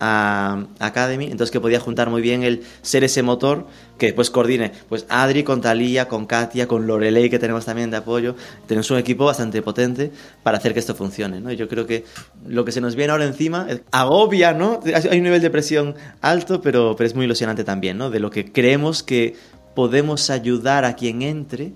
a 0.00 0.64
Academy, 0.78 1.24
entonces 1.24 1.50
que 1.50 1.60
podía 1.60 1.80
juntar 1.80 2.08
muy 2.08 2.22
bien 2.22 2.44
el 2.44 2.62
ser 2.82 3.02
ese 3.02 3.22
motor 3.22 3.66
que 3.98 4.06
después 4.06 4.30
coordine 4.30 4.70
pues 4.88 5.06
Adri 5.08 5.42
con 5.42 5.60
Talía, 5.60 6.06
con 6.06 6.26
Katia, 6.26 6.68
con 6.68 6.86
Lorelei 6.86 7.28
que 7.28 7.40
tenemos 7.40 7.64
también 7.64 7.90
de 7.90 7.96
apoyo, 7.96 8.36
tenemos 8.66 8.90
un 8.92 8.98
equipo 8.98 9.24
bastante 9.24 9.60
potente 9.60 10.12
para 10.44 10.58
hacer 10.58 10.72
que 10.72 10.78
esto 10.78 10.94
funcione, 10.94 11.40
¿no? 11.40 11.50
Yo 11.50 11.68
creo 11.68 11.86
que 11.86 12.04
lo 12.46 12.64
que 12.64 12.70
se 12.70 12.80
nos 12.80 12.94
viene 12.94 13.10
ahora 13.10 13.24
encima 13.24 13.66
agobia, 13.90 14.52
¿no? 14.52 14.80
Hay 14.84 15.18
un 15.18 15.24
nivel 15.24 15.42
de 15.42 15.50
presión 15.50 15.96
alto, 16.20 16.60
pero, 16.60 16.94
pero 16.96 17.06
es 17.08 17.16
muy 17.16 17.24
ilusionante 17.24 17.64
también, 17.64 17.98
¿no? 17.98 18.10
De 18.10 18.20
lo 18.20 18.30
que 18.30 18.52
creemos 18.52 19.02
que 19.02 19.34
podemos 19.74 20.30
ayudar 20.30 20.84
a 20.84 20.94
quien 20.94 21.22
entre 21.22 21.72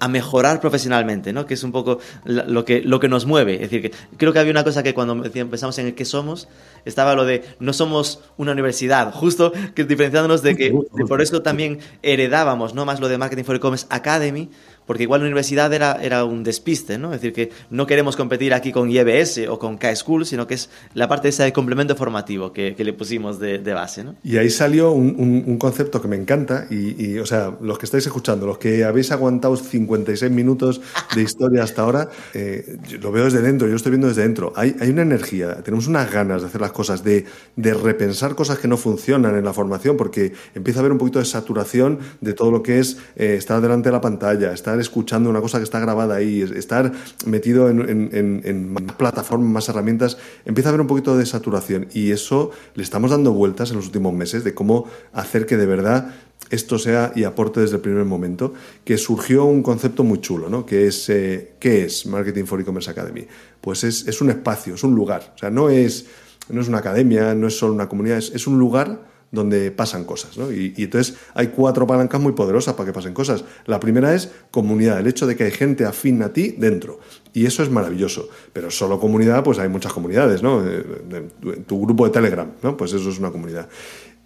a 0.00 0.08
mejorar 0.08 0.60
profesionalmente, 0.60 1.32
¿no? 1.32 1.46
Que 1.46 1.54
es 1.54 1.62
un 1.62 1.72
poco 1.72 1.98
lo 2.24 2.64
que, 2.64 2.82
lo 2.82 3.00
que 3.00 3.08
nos 3.08 3.26
mueve. 3.26 3.54
Es 3.54 3.70
decir, 3.70 3.82
que 3.82 3.92
creo 4.16 4.32
que 4.32 4.38
había 4.38 4.52
una 4.52 4.64
cosa 4.64 4.82
que 4.82 4.94
cuando 4.94 5.24
empezamos 5.24 5.78
en 5.78 5.86
el 5.86 5.94
que 5.94 6.04
somos, 6.04 6.48
estaba 6.84 7.14
lo 7.14 7.24
de 7.24 7.44
no 7.60 7.72
somos 7.72 8.20
una 8.36 8.52
universidad, 8.52 9.12
justo 9.12 9.52
que 9.74 9.84
diferenciándonos 9.84 10.42
de 10.42 10.56
que 10.56 10.74
por 11.08 11.20
eso 11.20 11.42
también 11.42 11.78
heredábamos, 12.02 12.74
¿no? 12.74 12.84
Más 12.84 13.00
lo 13.00 13.08
de 13.08 13.18
Marketing 13.18 13.44
for 13.44 13.56
E-Commerce 13.56 13.86
Academy, 13.90 14.50
porque 14.88 15.02
igual 15.02 15.20
la 15.20 15.26
universidad 15.26 15.70
era, 15.74 15.98
era 16.02 16.24
un 16.24 16.42
despiste, 16.42 16.96
¿no? 16.96 17.12
Es 17.12 17.20
decir, 17.20 17.34
que 17.34 17.50
no 17.68 17.86
queremos 17.86 18.16
competir 18.16 18.54
aquí 18.54 18.72
con 18.72 18.90
IBS 18.90 19.46
o 19.50 19.58
con 19.58 19.76
K-School, 19.76 20.24
sino 20.24 20.46
que 20.46 20.54
es 20.54 20.70
la 20.94 21.06
parte 21.06 21.28
esa 21.28 21.44
de 21.44 21.52
complemento 21.52 21.94
formativo 21.94 22.54
que, 22.54 22.74
que 22.74 22.84
le 22.84 22.94
pusimos 22.94 23.38
de, 23.38 23.58
de, 23.58 23.74
base, 23.74 24.02
¿no? 24.02 24.14
Y 24.24 24.38
ahí 24.38 24.48
salió 24.48 24.92
un, 24.92 25.44
un, 25.46 25.58
concepto 25.58 26.00
que 26.00 26.08
me 26.08 26.16
encanta 26.16 26.66
y, 26.70 27.04
y, 27.04 27.18
o 27.18 27.26
sea, 27.26 27.54
los 27.60 27.78
que 27.78 27.84
estáis 27.84 28.06
escuchando, 28.06 28.46
los 28.46 28.56
que 28.56 28.82
habéis 28.82 29.12
aguantado 29.12 29.54
56 29.56 30.32
minutos 30.32 30.80
de 31.14 31.22
historia 31.22 31.64
hasta 31.64 31.82
ahora, 31.82 32.08
eh, 32.32 32.78
lo 33.02 33.12
veo 33.12 33.24
desde 33.24 33.42
dentro, 33.42 33.68
yo 33.68 33.76
estoy 33.76 33.90
viendo 33.90 34.08
desde 34.08 34.22
dentro. 34.22 34.54
Hay, 34.56 34.74
hay 34.80 34.88
una 34.88 35.02
energía, 35.02 35.62
tenemos 35.62 35.86
unas 35.86 36.10
ganas 36.10 36.40
de 36.40 36.48
hacer 36.48 36.62
las 36.62 36.72
cosas, 36.72 37.04
de, 37.04 37.26
de 37.56 37.74
repensar 37.74 38.34
cosas 38.34 38.58
que 38.58 38.68
no 38.68 38.78
funcionan 38.78 39.36
en 39.36 39.44
la 39.44 39.52
formación, 39.52 39.98
porque 39.98 40.32
empieza 40.54 40.78
a 40.78 40.80
haber 40.80 40.92
un 40.92 40.98
poquito 40.98 41.18
de 41.18 41.26
saturación 41.26 41.98
de 42.22 42.32
todo 42.32 42.50
lo 42.50 42.62
que 42.62 42.78
es 42.78 42.96
eh, 43.16 43.34
estar 43.36 43.60
delante 43.60 43.90
de 43.90 43.92
la 43.92 44.00
pantalla, 44.00 44.54
estar 44.54 44.77
escuchando 44.80 45.30
una 45.30 45.40
cosa 45.40 45.58
que 45.58 45.64
está 45.64 45.80
grabada 45.80 46.16
ahí, 46.16 46.42
estar 46.42 46.92
metido 47.26 47.68
en, 47.68 48.72
más 48.72 48.82
plataformas, 48.96 49.48
más 49.50 49.68
herramientas, 49.68 50.18
empieza 50.44 50.68
a 50.68 50.70
haber 50.70 50.80
un 50.80 50.86
poquito 50.86 51.16
de 51.16 51.26
saturación 51.26 51.88
y 51.92 52.10
eso 52.10 52.50
le 52.74 52.82
estamos 52.82 53.10
dando 53.10 53.32
vueltas 53.32 53.70
en 53.70 53.76
los 53.76 53.86
últimos 53.86 54.14
meses 54.14 54.44
de 54.44 54.54
cómo 54.54 54.86
hacer 55.12 55.46
que 55.46 55.56
de 55.56 55.66
verdad 55.66 56.14
esto 56.50 56.78
sea 56.78 57.12
y 57.14 57.24
aporte 57.24 57.60
desde 57.60 57.76
el 57.76 57.82
primer 57.82 58.04
momento, 58.04 58.54
que 58.84 58.96
surgió 58.96 59.44
un 59.44 59.62
concepto 59.62 60.04
muy 60.04 60.20
chulo, 60.20 60.48
¿no? 60.48 60.64
Que 60.64 60.86
es, 60.86 61.08
eh, 61.10 61.52
¿qué 61.58 61.84
es 61.84 62.06
Marketing 62.06 62.44
for 62.44 62.60
E-Commerce 62.60 62.90
Academy? 62.90 63.26
Pues 63.60 63.84
es, 63.84 64.20
un 64.20 64.30
espacio, 64.30 64.74
es 64.74 64.82
un 64.82 64.94
lugar, 64.94 65.32
o 65.34 65.38
sea, 65.38 65.50
no 65.50 65.68
es, 65.68 66.06
no 66.48 66.60
es 66.60 66.68
una 66.68 66.78
academia, 66.78 67.34
no 67.34 67.48
es 67.48 67.58
solo 67.58 67.74
una 67.74 67.88
comunidad, 67.88 68.18
es, 68.18 68.32
es 68.34 68.46
un 68.46 68.58
lugar 68.58 69.17
donde 69.30 69.70
pasan 69.70 70.04
cosas. 70.04 70.36
¿no? 70.38 70.50
Y, 70.50 70.74
entonces 70.76 71.16
hay 71.34 71.48
cuatro 71.48 71.86
palancas 71.86 72.20
muy 72.20 72.32
poderosas 72.32 72.74
para 72.74 72.86
que 72.86 72.92
pasen 72.92 73.14
cosas. 73.14 73.44
La 73.66 73.80
primera 73.80 74.14
es 74.14 74.30
comunidad, 74.50 74.98
el 74.98 75.06
hecho 75.06 75.26
de 75.26 75.36
que 75.36 75.44
hay 75.44 75.50
gente 75.50 75.84
afín 75.84 76.22
a 76.22 76.32
ti 76.32 76.54
dentro. 76.56 77.00
Y 77.32 77.46
eso 77.46 77.62
es 77.62 77.70
maravilloso. 77.70 78.28
Pero 78.52 78.70
solo 78.70 78.98
comunidad, 78.98 79.44
pues 79.44 79.58
hay 79.58 79.68
muchas 79.68 79.92
comunidades, 79.92 80.42
¿no? 80.42 80.64
Eh, 80.66 81.28
tu 81.66 81.80
grupo 81.82 82.06
de 82.06 82.10
Telegram, 82.10 82.50
¿no? 82.62 82.76
Pues 82.76 82.92
eso 82.92 83.10
es 83.10 83.18
una 83.18 83.30
comunidad 83.30 83.68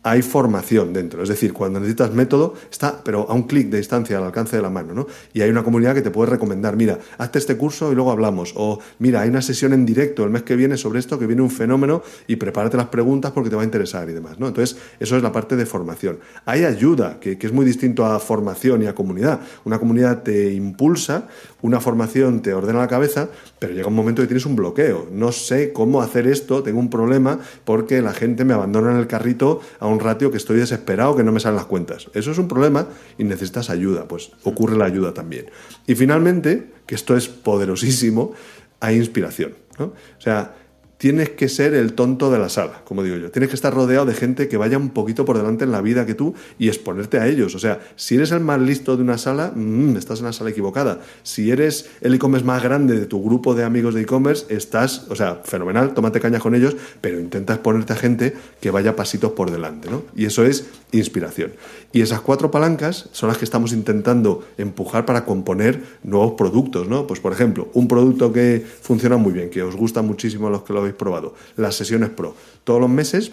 hay 0.02 0.22
formación 0.22 0.92
dentro. 0.92 1.22
Es 1.22 1.28
decir, 1.28 1.52
cuando 1.52 1.78
necesitas 1.78 2.12
método, 2.12 2.54
está, 2.70 3.02
pero 3.04 3.28
a 3.28 3.34
un 3.34 3.44
clic 3.44 3.68
de 3.68 3.78
distancia, 3.78 4.18
al 4.18 4.24
alcance 4.24 4.56
de 4.56 4.62
la 4.62 4.70
mano, 4.70 4.94
¿no? 4.94 5.06
Y 5.32 5.42
hay 5.42 5.50
una 5.50 5.62
comunidad 5.62 5.94
que 5.94 6.02
te 6.02 6.10
puede 6.10 6.30
recomendar, 6.30 6.76
mira, 6.76 6.98
hazte 7.18 7.38
este 7.38 7.56
curso 7.56 7.92
y 7.92 7.94
luego 7.94 8.10
hablamos. 8.10 8.52
O, 8.56 8.80
mira, 8.98 9.20
hay 9.20 9.28
una 9.28 9.42
sesión 9.42 9.72
en 9.72 9.86
directo 9.86 10.24
el 10.24 10.30
mes 10.30 10.42
que 10.42 10.56
viene 10.56 10.76
sobre 10.76 10.98
esto, 10.98 11.18
que 11.18 11.26
viene 11.26 11.42
un 11.42 11.50
fenómeno 11.50 12.02
y 12.26 12.36
prepárate 12.36 12.76
las 12.76 12.88
preguntas 12.88 13.32
porque 13.32 13.50
te 13.50 13.56
va 13.56 13.62
a 13.62 13.64
interesar 13.64 14.08
y 14.10 14.12
demás, 14.12 14.38
¿no? 14.38 14.48
Entonces, 14.48 14.76
eso 14.98 15.16
es 15.16 15.22
la 15.22 15.30
parte 15.30 15.56
de 15.56 15.66
formación. 15.66 16.18
Hay 16.46 16.64
ayuda, 16.64 17.20
que, 17.20 17.38
que 17.38 17.46
es 17.46 17.52
muy 17.52 17.64
distinto 17.64 18.04
a 18.04 18.18
formación 18.18 18.82
y 18.82 18.86
a 18.86 18.94
comunidad. 18.94 19.40
Una 19.64 19.78
comunidad 19.78 20.22
te 20.22 20.52
impulsa, 20.52 21.28
una 21.62 21.80
formación 21.80 22.42
te 22.42 22.52
ordena 22.52 22.80
la 22.80 22.88
cabeza, 22.88 23.28
pero 23.58 23.72
llega 23.72 23.88
un 23.88 23.94
momento 23.94 24.20
que 24.20 24.28
tienes 24.28 24.46
un 24.46 24.56
bloqueo. 24.56 25.08
No 25.10 25.32
sé 25.32 25.72
cómo 25.72 26.02
hacer 26.02 26.26
esto, 26.26 26.62
tengo 26.62 26.80
un 26.80 26.90
problema 26.90 27.38
porque 27.64 28.02
la 28.02 28.12
gente 28.12 28.44
me 28.44 28.52
abandona 28.52 28.90
en 28.90 28.98
el 28.98 29.06
carrito 29.06 29.60
a 29.78 29.86
un 29.86 30.00
ratio 30.00 30.30
que 30.30 30.36
estoy 30.36 30.58
desesperado, 30.58 31.16
que 31.16 31.22
no 31.22 31.32
me 31.32 31.40
salen 31.40 31.56
las 31.56 31.66
cuentas. 31.66 32.08
Eso 32.14 32.32
es 32.32 32.38
un 32.38 32.48
problema 32.48 32.88
y 33.16 33.24
necesitas 33.24 33.70
ayuda, 33.70 34.06
pues 34.06 34.32
ocurre 34.42 34.76
la 34.76 34.84
ayuda 34.84 35.14
también. 35.14 35.46
Y 35.86 35.94
finalmente, 35.94 36.72
que 36.86 36.94
esto 36.94 37.16
es 37.16 37.28
poderosísimo, 37.28 38.32
hay 38.80 38.96
inspiración. 38.96 39.54
O 39.78 40.20
sea, 40.20 40.54
tienes 41.02 41.30
que 41.30 41.48
ser 41.48 41.74
el 41.74 41.94
tonto 41.94 42.30
de 42.30 42.38
la 42.38 42.48
sala, 42.48 42.82
como 42.84 43.02
digo 43.02 43.16
yo. 43.16 43.32
Tienes 43.32 43.48
que 43.48 43.56
estar 43.56 43.74
rodeado 43.74 44.06
de 44.06 44.14
gente 44.14 44.46
que 44.46 44.56
vaya 44.56 44.78
un 44.78 44.90
poquito 44.90 45.24
por 45.24 45.36
delante 45.36 45.64
en 45.64 45.72
la 45.72 45.80
vida 45.80 46.06
que 46.06 46.14
tú 46.14 46.32
y 46.60 46.68
exponerte 46.68 47.18
a 47.18 47.26
ellos. 47.26 47.56
O 47.56 47.58
sea, 47.58 47.80
si 47.96 48.14
eres 48.14 48.30
el 48.30 48.38
más 48.38 48.60
listo 48.60 48.96
de 48.96 49.02
una 49.02 49.18
sala, 49.18 49.50
mmm, 49.52 49.96
estás 49.96 50.20
en 50.20 50.26
la 50.26 50.32
sala 50.32 50.50
equivocada. 50.50 51.00
Si 51.24 51.50
eres 51.50 51.90
el 52.02 52.14
e-commerce 52.14 52.46
más 52.46 52.62
grande 52.62 53.00
de 53.00 53.06
tu 53.06 53.20
grupo 53.20 53.56
de 53.56 53.64
amigos 53.64 53.94
de 53.94 54.02
e-commerce, 54.02 54.46
estás, 54.54 55.08
o 55.08 55.16
sea, 55.16 55.40
fenomenal, 55.42 55.92
tómate 55.92 56.20
caña 56.20 56.38
con 56.38 56.54
ellos, 56.54 56.76
pero 57.00 57.18
intenta 57.18 57.54
exponerte 57.54 57.94
a 57.94 57.96
gente 57.96 58.36
que 58.60 58.70
vaya 58.70 58.94
pasitos 58.94 59.32
por 59.32 59.50
delante, 59.50 59.90
¿no? 59.90 60.04
Y 60.14 60.26
eso 60.26 60.44
es 60.44 60.66
inspiración. 60.92 61.50
Y 61.92 62.02
esas 62.02 62.20
cuatro 62.20 62.52
palancas 62.52 63.08
son 63.10 63.28
las 63.28 63.38
que 63.38 63.44
estamos 63.44 63.72
intentando 63.72 64.44
empujar 64.56 65.04
para 65.04 65.24
componer 65.24 65.82
nuevos 66.04 66.34
productos, 66.34 66.88
¿no? 66.88 67.08
Pues 67.08 67.18
por 67.18 67.32
ejemplo, 67.32 67.68
un 67.74 67.88
producto 67.88 68.32
que 68.32 68.64
funciona 68.82 69.16
muy 69.16 69.32
bien, 69.32 69.50
que 69.50 69.62
os 69.64 69.74
gusta 69.74 70.00
muchísimo 70.00 70.46
a 70.46 70.50
los 70.50 70.62
que 70.62 70.72
lo 70.72 70.78
habéis 70.78 70.91
probado, 70.94 71.34
las 71.56 71.74
sesiones 71.74 72.10
pro. 72.10 72.34
Todos 72.64 72.80
los 72.80 72.90
meses 72.90 73.32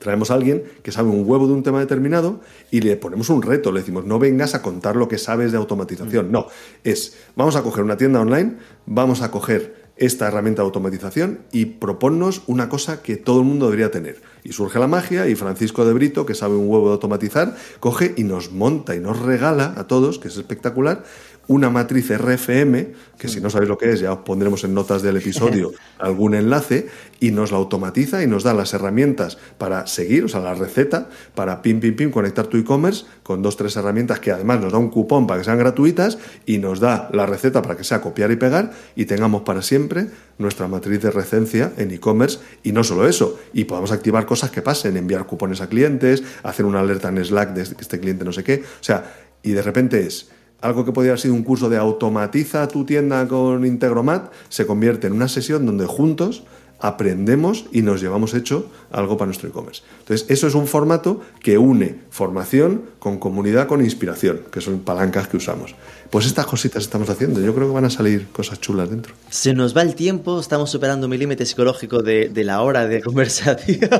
traemos 0.00 0.30
a 0.30 0.34
alguien 0.34 0.64
que 0.82 0.90
sabe 0.90 1.10
un 1.10 1.28
huevo 1.28 1.46
de 1.46 1.52
un 1.52 1.62
tema 1.62 1.78
determinado 1.78 2.40
y 2.70 2.80
le 2.80 2.96
ponemos 2.96 3.28
un 3.28 3.42
reto, 3.42 3.70
le 3.70 3.80
decimos, 3.80 4.04
no 4.04 4.18
vengas 4.18 4.54
a 4.54 4.62
contar 4.62 4.96
lo 4.96 5.06
que 5.08 5.18
sabes 5.18 5.52
de 5.52 5.58
automatización, 5.58 6.28
mm. 6.28 6.32
no, 6.32 6.46
es, 6.82 7.16
vamos 7.36 7.54
a 7.54 7.62
coger 7.62 7.84
una 7.84 7.96
tienda 7.96 8.20
online, 8.20 8.56
vamos 8.86 9.22
a 9.22 9.30
coger 9.30 9.80
esta 10.00 10.26
herramienta 10.26 10.62
de 10.62 10.66
automatización 10.66 11.40
y 11.52 11.66
proponnos 11.66 12.42
una 12.46 12.70
cosa 12.70 13.02
que 13.02 13.16
todo 13.16 13.40
el 13.40 13.46
mundo 13.46 13.66
debería 13.66 13.90
tener. 13.90 14.22
Y 14.42 14.52
surge 14.52 14.78
la 14.78 14.86
magia 14.86 15.28
y 15.28 15.34
Francisco 15.34 15.84
de 15.84 15.92
Brito, 15.92 16.24
que 16.24 16.34
sabe 16.34 16.56
un 16.56 16.70
huevo 16.70 16.86
de 16.86 16.94
automatizar, 16.94 17.54
coge 17.80 18.14
y 18.16 18.24
nos 18.24 18.50
monta 18.50 18.96
y 18.96 19.00
nos 19.00 19.20
regala 19.20 19.74
a 19.76 19.86
todos, 19.86 20.18
que 20.18 20.28
es 20.28 20.38
espectacular, 20.38 21.04
una 21.50 21.68
matriz 21.68 22.16
RFM, 22.16 22.92
que 23.18 23.26
si 23.26 23.40
no 23.40 23.50
sabéis 23.50 23.68
lo 23.68 23.76
que 23.76 23.90
es, 23.90 23.98
ya 23.98 24.12
os 24.12 24.20
pondremos 24.20 24.62
en 24.62 24.72
notas 24.72 25.02
del 25.02 25.16
episodio 25.16 25.72
algún 25.98 26.34
enlace, 26.34 26.86
y 27.18 27.32
nos 27.32 27.50
la 27.50 27.56
automatiza 27.58 28.22
y 28.22 28.28
nos 28.28 28.44
da 28.44 28.54
las 28.54 28.72
herramientas 28.72 29.36
para 29.58 29.88
seguir, 29.88 30.22
o 30.22 30.28
sea, 30.28 30.38
la 30.38 30.54
receta 30.54 31.08
para 31.34 31.60
pim, 31.60 31.80
pim, 31.80 31.96
pim, 31.96 32.12
conectar 32.12 32.46
tu 32.46 32.56
e-commerce 32.56 33.04
con 33.24 33.42
dos, 33.42 33.56
tres 33.56 33.74
herramientas 33.74 34.20
que 34.20 34.30
además 34.30 34.60
nos 34.60 34.72
da 34.72 34.78
un 34.78 34.90
cupón 34.90 35.26
para 35.26 35.40
que 35.40 35.44
sean 35.44 35.58
gratuitas 35.58 36.18
y 36.46 36.58
nos 36.58 36.78
da 36.78 37.10
la 37.12 37.26
receta 37.26 37.62
para 37.62 37.76
que 37.76 37.82
sea 37.82 38.00
copiar 38.00 38.30
y 38.30 38.36
pegar 38.36 38.70
y 38.94 39.06
tengamos 39.06 39.42
para 39.42 39.60
siempre 39.60 40.06
nuestra 40.38 40.68
matriz 40.68 41.02
de 41.02 41.10
recencia 41.10 41.72
en 41.78 41.90
e-commerce. 41.90 42.38
Y 42.62 42.70
no 42.70 42.84
solo 42.84 43.08
eso, 43.08 43.40
y 43.52 43.64
podamos 43.64 43.90
activar 43.90 44.24
cosas 44.24 44.52
que 44.52 44.62
pasen, 44.62 44.96
enviar 44.96 45.26
cupones 45.26 45.60
a 45.60 45.68
clientes, 45.68 46.22
hacer 46.44 46.64
una 46.64 46.78
alerta 46.78 47.08
en 47.08 47.24
Slack 47.24 47.54
de 47.54 47.64
que 47.74 47.82
este 47.82 47.98
cliente 47.98 48.24
no 48.24 48.30
sé 48.30 48.44
qué, 48.44 48.62
o 48.62 48.84
sea, 48.84 49.12
y 49.42 49.50
de 49.50 49.62
repente 49.62 50.06
es 50.06 50.30
algo 50.60 50.84
que 50.84 50.92
podría 50.92 51.12
haber 51.12 51.20
sido 51.20 51.34
un 51.34 51.42
curso 51.42 51.68
de 51.68 51.76
automatiza 51.76 52.68
tu 52.68 52.84
tienda 52.84 53.26
con 53.28 53.64
Integromat, 53.64 54.32
se 54.48 54.66
convierte 54.66 55.06
en 55.06 55.14
una 55.14 55.28
sesión 55.28 55.66
donde 55.66 55.86
juntos 55.86 56.44
aprendemos 56.80 57.66
y 57.72 57.82
nos 57.82 58.00
llevamos 58.00 58.34
hecho 58.34 58.70
algo 58.90 59.16
para 59.16 59.26
nuestro 59.26 59.48
e-commerce. 59.48 59.82
Entonces, 60.00 60.26
eso 60.30 60.46
es 60.46 60.54
un 60.54 60.66
formato 60.66 61.20
que 61.40 61.58
une 61.58 62.00
formación 62.10 62.82
con 62.98 63.18
comunidad, 63.18 63.68
con 63.68 63.84
inspiración, 63.84 64.40
que 64.50 64.60
son 64.60 64.80
palancas 64.80 65.28
que 65.28 65.36
usamos. 65.36 65.74
Pues 66.08 66.26
estas 66.26 66.46
cositas 66.46 66.82
estamos 66.82 67.08
haciendo. 67.10 67.40
Yo 67.40 67.54
creo 67.54 67.68
que 67.68 67.74
van 67.74 67.84
a 67.84 67.90
salir 67.90 68.28
cosas 68.32 68.60
chulas 68.60 68.90
dentro. 68.90 69.14
Se 69.28 69.52
nos 69.52 69.76
va 69.76 69.82
el 69.82 69.94
tiempo, 69.94 70.40
estamos 70.40 70.70
superando 70.70 71.06
mi 71.06 71.18
límite 71.18 71.44
psicológico 71.46 72.02
de, 72.02 72.30
de 72.30 72.44
la 72.44 72.62
hora 72.62 72.86
de 72.86 73.02
conversación. 73.02 73.90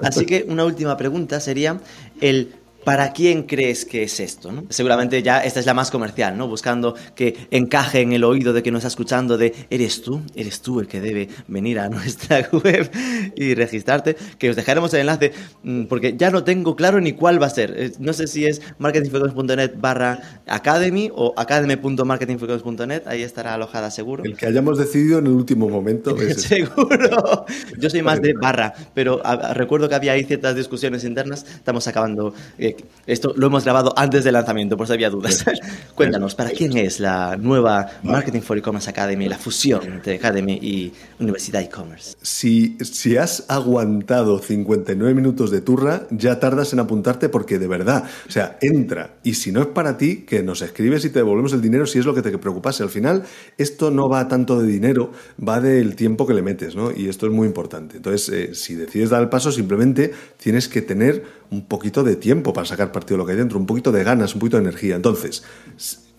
Así 0.00 0.26
que 0.26 0.44
una 0.48 0.64
última 0.64 0.96
pregunta 0.96 1.40
sería 1.40 1.80
el 2.20 2.54
¿Para 2.86 3.12
quién 3.12 3.42
crees 3.42 3.84
que 3.84 4.04
es 4.04 4.20
esto? 4.20 4.52
¿no? 4.52 4.62
Seguramente 4.68 5.20
ya 5.20 5.40
esta 5.40 5.58
es 5.58 5.66
la 5.66 5.74
más 5.74 5.90
comercial, 5.90 6.38
¿no? 6.38 6.46
Buscando 6.46 6.94
que 7.16 7.48
encaje 7.50 8.00
en 8.00 8.12
el 8.12 8.22
oído 8.22 8.52
de 8.52 8.62
que 8.62 8.70
nos 8.70 8.78
está 8.78 8.86
escuchando 8.86 9.36
de 9.36 9.52
eres 9.70 10.02
tú, 10.02 10.22
eres 10.36 10.60
tú 10.60 10.78
el 10.78 10.86
que 10.86 11.00
debe 11.00 11.28
venir 11.48 11.80
a 11.80 11.88
nuestra 11.88 12.48
web 12.52 12.88
y 13.34 13.54
registrarte, 13.56 14.16
que 14.38 14.50
os 14.50 14.54
dejaremos 14.54 14.94
el 14.94 15.00
enlace 15.00 15.32
mm, 15.64 15.86
porque 15.86 16.14
ya 16.16 16.30
no 16.30 16.44
tengo 16.44 16.76
claro 16.76 17.00
ni 17.00 17.14
cuál 17.14 17.42
va 17.42 17.46
a 17.46 17.50
ser. 17.50 17.74
Eh, 17.76 17.90
no 17.98 18.12
sé 18.12 18.28
si 18.28 18.46
es 18.46 18.62
marketingfocus.net 18.78 19.72
barra 19.78 20.42
academy 20.46 21.10
o 21.12 21.34
academy.marketingfocus.net, 21.36 23.02
ahí 23.06 23.22
estará 23.22 23.54
alojada 23.54 23.90
seguro. 23.90 24.22
El 24.22 24.36
que 24.36 24.46
hayamos 24.46 24.78
decidido 24.78 25.18
en 25.18 25.26
el 25.26 25.32
último 25.32 25.68
momento. 25.68 26.16
Es 26.26 26.42
seguro. 26.42 27.46
Yo 27.78 27.90
soy 27.90 28.02
más 28.02 28.22
de 28.22 28.32
barra, 28.34 28.72
pero 28.94 29.20
recuerdo 29.54 29.88
que 29.88 29.96
había 29.96 30.12
ahí 30.12 30.22
ciertas 30.22 30.54
discusiones 30.54 31.02
internas, 31.02 31.44
estamos 31.44 31.88
acabando... 31.88 32.32
Eh, 32.58 32.75
esto 33.06 33.32
lo 33.36 33.46
hemos 33.46 33.64
grabado 33.64 33.92
antes 33.96 34.24
del 34.24 34.34
lanzamiento, 34.34 34.76
por 34.76 34.86
si 34.86 34.92
había 34.92 35.10
dudas. 35.10 35.44
Cuéntanos, 35.94 36.34
¿para 36.34 36.50
quién 36.50 36.76
es 36.76 37.00
la 37.00 37.36
nueva 37.36 37.86
Marketing 38.02 38.40
for 38.40 38.58
E-Commerce 38.58 38.90
Academy, 38.90 39.28
la 39.28 39.38
fusión 39.38 39.84
entre 39.84 40.16
Academy 40.16 40.58
y 40.60 40.92
Universidad 41.20 41.62
E-Commerce? 41.62 42.16
Si, 42.20 42.76
si 42.82 43.16
has 43.16 43.44
aguantado 43.48 44.38
59 44.38 45.14
minutos 45.14 45.50
de 45.50 45.60
turra, 45.60 46.06
ya 46.10 46.40
tardas 46.40 46.72
en 46.72 46.80
apuntarte 46.80 47.28
porque 47.28 47.58
de 47.58 47.68
verdad, 47.68 48.04
o 48.28 48.30
sea, 48.30 48.58
entra. 48.60 49.16
Y 49.22 49.34
si 49.34 49.52
no 49.52 49.60
es 49.60 49.68
para 49.68 49.96
ti, 49.96 50.24
que 50.26 50.42
nos 50.42 50.62
escribes 50.62 51.04
y 51.04 51.10
te 51.10 51.20
devolvemos 51.20 51.52
el 51.52 51.62
dinero 51.62 51.86
si 51.86 51.98
es 51.98 52.06
lo 52.06 52.14
que 52.14 52.22
te 52.22 52.36
preocupase. 52.38 52.82
Al 52.82 52.90
final, 52.90 53.22
esto 53.56 53.90
no 53.90 54.08
va 54.08 54.28
tanto 54.28 54.60
de 54.60 54.66
dinero, 54.66 55.12
va 55.46 55.60
del 55.60 55.96
tiempo 55.96 56.26
que 56.26 56.34
le 56.34 56.42
metes, 56.42 56.74
¿no? 56.74 56.90
Y 56.90 57.08
esto 57.08 57.26
es 57.26 57.32
muy 57.32 57.46
importante. 57.46 57.98
Entonces, 57.98 58.28
eh, 58.28 58.54
si 58.54 58.74
decides 58.74 59.10
dar 59.10 59.22
el 59.22 59.28
paso, 59.28 59.52
simplemente 59.52 60.12
tienes 60.46 60.68
que 60.68 60.80
tener 60.80 61.24
un 61.50 61.66
poquito 61.66 62.04
de 62.04 62.14
tiempo 62.14 62.52
para 62.52 62.64
sacar 62.64 62.92
partido 62.92 63.16
de 63.16 63.18
lo 63.18 63.26
que 63.26 63.32
hay 63.32 63.38
dentro, 63.38 63.58
un 63.58 63.66
poquito 63.66 63.90
de 63.90 64.04
ganas, 64.04 64.32
un 64.32 64.38
poquito 64.38 64.58
de 64.58 64.62
energía. 64.62 64.94
Entonces, 64.94 65.42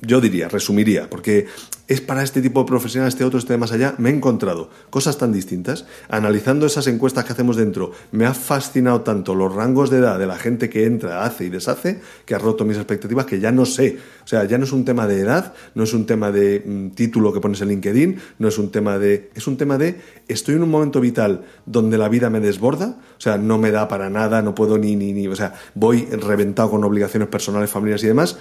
yo 0.02 0.22
diría, 0.22 0.48
resumiría, 0.48 1.10
porque 1.10 1.48
es 1.88 2.02
para 2.02 2.22
este 2.22 2.42
tipo 2.42 2.60
de 2.60 2.68
profesionales, 2.68 3.14
este 3.14 3.24
otro, 3.24 3.40
este 3.40 3.58
más 3.58 3.72
allá, 3.72 3.96
me 3.98 4.10
he 4.10 4.14
encontrado 4.14 4.70
cosas 4.90 5.18
tan 5.18 5.32
distintas. 5.32 5.86
Analizando 6.10 6.66
esas 6.66 6.86
encuestas 6.88 7.24
que 7.24 7.32
hacemos 7.32 7.56
dentro, 7.56 7.94
me 8.12 8.26
ha 8.26 8.34
fascinado 8.34 9.02
tanto 9.02 9.34
los 9.36 9.56
rangos 9.56 9.90
de 9.90 10.00
edad 10.00 10.20
de 10.20 10.28
la 10.28 10.36
gente 10.36 10.70
que 10.70 10.86
entra, 10.86 11.24
hace 11.24 11.46
y 11.46 11.50
deshace, 11.50 12.02
que 12.26 12.36
ha 12.36 12.40
roto 12.40 12.66
mis 12.66 12.78
expectativas, 12.78 13.26
que 13.26 13.40
ya 13.40 13.52
no 13.52 13.66
sé. 13.66 13.98
O 14.24 14.28
sea, 14.28 14.44
ya 14.44 14.58
no 14.58 14.66
es 14.66 14.74
un 14.74 14.84
tema 14.84 15.08
de 15.08 15.22
edad, 15.22 15.54
no 15.76 15.84
es 15.84 15.94
un 15.94 16.06
tema 16.06 16.32
de 16.32 16.62
mm, 16.66 16.90
título 16.90 17.34
que 17.34 17.40
pones 17.40 17.62
en 17.62 17.70
LinkedIn, 17.70 18.20
no 18.40 18.50
es 18.50 18.58
un 18.58 18.70
tema 18.70 19.00
de... 19.00 19.32
Es 19.34 19.48
un 19.48 19.58
tema 19.58 19.78
de, 19.78 20.00
estoy 20.28 20.56
en 20.56 20.64
un 20.64 20.70
momento 20.70 21.00
vital 21.00 21.46
donde 21.66 21.98
la 21.98 22.10
vida 22.10 22.30
me 22.30 22.42
desborda, 22.42 22.98
o 23.18 23.22
sea, 23.22 23.38
no 23.38 23.58
me 23.58 23.72
da 23.72 23.88
para 23.88 24.10
nada, 24.10 24.42
no 24.42 24.54
puedo 24.54 24.78
ni, 24.78 24.96
ni, 24.98 25.14
ni, 25.14 25.28
o 25.28 25.36
sea, 25.36 25.54
voy 25.74 26.06
reventado 26.06 26.72
con 26.72 26.84
obligaciones 26.84 27.30
personales, 27.30 27.70
familiares 27.70 28.04
y 28.04 28.08
demás 28.08 28.38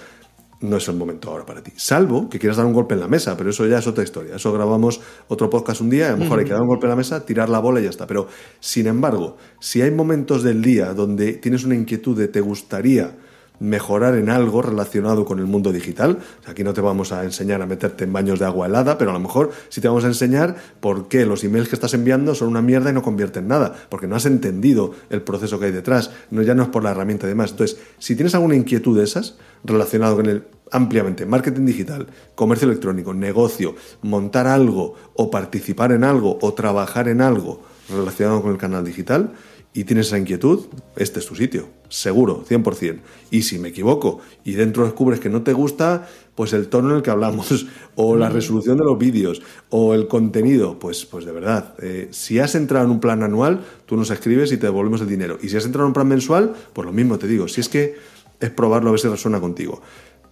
no 0.61 0.77
es 0.77 0.89
el 0.89 0.97
momento 0.97 1.31
ahora 1.31 1.45
para 1.45 1.63
ti. 1.63 1.73
Salvo 1.77 2.29
que 2.29 2.39
quieras 2.39 2.57
dar 2.57 2.67
un 2.67 2.73
golpe 2.73 2.95
en 2.95 3.01
la 3.01 3.09
mesa, 3.09 3.37
pero 3.37 3.51
eso 3.51 3.67
ya 3.67 3.79
es 3.79 3.87
otra 3.87 4.05
historia. 4.05 4.37
Eso 4.37 4.53
grabamos 4.53 5.01
otro 5.29 5.51
podcast 5.51 5.81
un 5.81 5.91
día, 5.91 6.09
a 6.09 6.13
lo 6.13 6.19
mejor 6.19 6.39
hay 6.39 6.45
que 6.45 6.53
dar 6.53 6.63
un 6.63 6.69
golpe 6.69 6.87
en 6.87 6.91
la 6.91 6.97
mesa, 6.97 7.25
tirar 7.25 7.49
la 7.49 7.59
bola 7.59 7.81
y 7.81 7.85
ya 7.85 7.91
está. 7.91 8.07
Pero, 8.07 8.29
sin 8.61 8.87
embargo, 8.87 9.37
si 9.61 9.83
hay 9.83 9.91
momentos 9.91 10.43
del 10.43 10.63
día 10.63 10.95
donde 10.95 11.35
tienes 11.35 11.65
una 11.65 11.75
inquietud 11.75 12.17
de 12.17 12.29
te 12.29 12.41
gustaría 12.41 13.17
mejorar 13.59 14.17
en 14.17 14.29
algo 14.29 14.63
relacionado 14.63 15.25
con 15.25 15.39
el 15.39 15.47
mundo 15.47 15.73
digital. 15.73 16.19
Aquí 16.47 16.65
no 16.65 16.75
te 16.75 16.81
vamos 16.81 17.13
a 17.13 17.25
enseñar 17.25 17.63
a 17.63 17.67
meterte 17.67 18.05
en 18.05 18.13
baños 18.13 18.39
de 18.39 18.45
agua 18.45 18.67
helada, 18.67 18.99
pero 18.99 19.11
a 19.11 19.15
lo 19.15 19.21
mejor 19.21 19.51
sí 19.69 19.81
te 19.81 19.89
vamos 19.89 20.05
a 20.05 20.09
enseñar 20.09 20.57
por 20.81 21.09
qué 21.09 21.27
los 21.27 21.45
emails 21.45 21.69
que 21.69 21.77
estás 21.77 21.95
enviando 21.95 22.35
son 22.35 22.49
una 22.49 22.63
mierda 22.63 22.91
y 22.91 22.93
no 22.93 23.03
convierten 23.03 23.45
en 23.45 23.49
nada, 23.49 23.75
porque 23.89 24.07
no 24.07 24.17
has 24.17 24.27
entendido 24.27 24.93
el 25.11 25.23
proceso 25.23 25.59
que 25.59 25.67
hay 25.67 25.73
detrás, 25.73 26.11
no, 26.31 26.43
ya 26.43 26.55
no 26.55 26.63
es 26.63 26.69
por 26.69 26.83
la 26.83 26.91
herramienta 26.91 27.27
y 27.27 27.31
demás. 27.31 27.51
Entonces, 27.51 27.79
si 27.99 28.15
tienes 28.15 28.35
alguna 28.35 28.57
inquietud 28.57 28.97
de 28.97 29.05
esas 29.05 29.37
relacionado 29.65 30.17
con 30.17 30.27
el 30.27 30.45
ampliamente 30.73 31.27
marketing 31.27 31.67
digital, 31.67 32.07
comercio 32.35 32.69
electrónico, 32.69 33.15
negocio, 33.15 33.75
montar 34.03 34.47
algo 34.47 34.95
o 35.15 35.31
participar 35.31 35.93
en 35.93 36.05
algo 36.05 36.39
o 36.41 36.55
trabajar 36.55 37.09
en 37.09 37.21
algo 37.21 37.63
relacionado 37.89 38.43
con 38.43 38.51
el 38.51 38.59
canal 38.59 38.85
digital, 38.85 39.33
y 39.77 39.85
tienes 39.85 40.07
esa 40.07 40.19
inquietud, 40.19 40.65
este 40.97 41.21
es 41.21 41.27
tu 41.27 41.37
sitio, 41.37 41.69
seguro, 41.91 42.47
100%. 42.49 43.01
Y 43.31 43.43
si 43.43 43.59
me 43.59 43.69
equivoco 43.69 44.21
y 44.43 44.53
dentro 44.53 44.85
descubres 44.85 45.21
que 45.21 45.29
no 45.29 45.43
te 45.43 45.53
gusta, 45.53 46.09
pues 46.35 46.55
el 46.55 46.69
tono 46.69 46.89
en 46.89 46.97
el 46.97 47.03
que 47.03 47.11
hablamos, 47.11 47.67
o 47.95 48.17
la 48.17 48.31
resolución 48.31 48.79
de 48.79 48.85
los 48.85 48.99
vídeos, 48.99 49.43
o 49.69 49.93
el 49.93 50.09
contenido, 50.09 50.79
pues, 50.79 51.05
pues 51.05 51.27
de 51.27 51.33
verdad, 51.33 51.75
eh, 51.83 52.09
si 52.11 52.39
has 52.39 52.55
entrado 52.55 52.87
en 52.87 52.91
un 52.91 53.01
plan 53.01 53.23
anual, 53.23 53.67
tú 53.85 53.99
nos 53.99 54.09
escribes 54.09 54.51
y 54.51 54.57
te 54.57 54.65
devolvemos 54.65 55.03
el 55.03 55.09
dinero. 55.09 55.39
Y 55.43 55.51
si 55.51 55.59
has 55.59 55.67
entrado 55.67 55.85
en 55.85 55.89
un 55.89 55.95
plan 55.95 56.09
mensual, 56.09 56.55
pues 56.73 56.87
lo 56.87 56.93
mismo 56.95 57.19
te 57.19 57.27
digo, 57.27 57.47
si 57.47 57.61
es 57.61 57.69
que 57.69 57.97
es 58.41 58.49
probarlo 58.49 58.89
a 58.89 58.93
ver 58.93 59.01
si 59.01 59.09
resuena 59.09 59.41
contigo. 59.41 59.83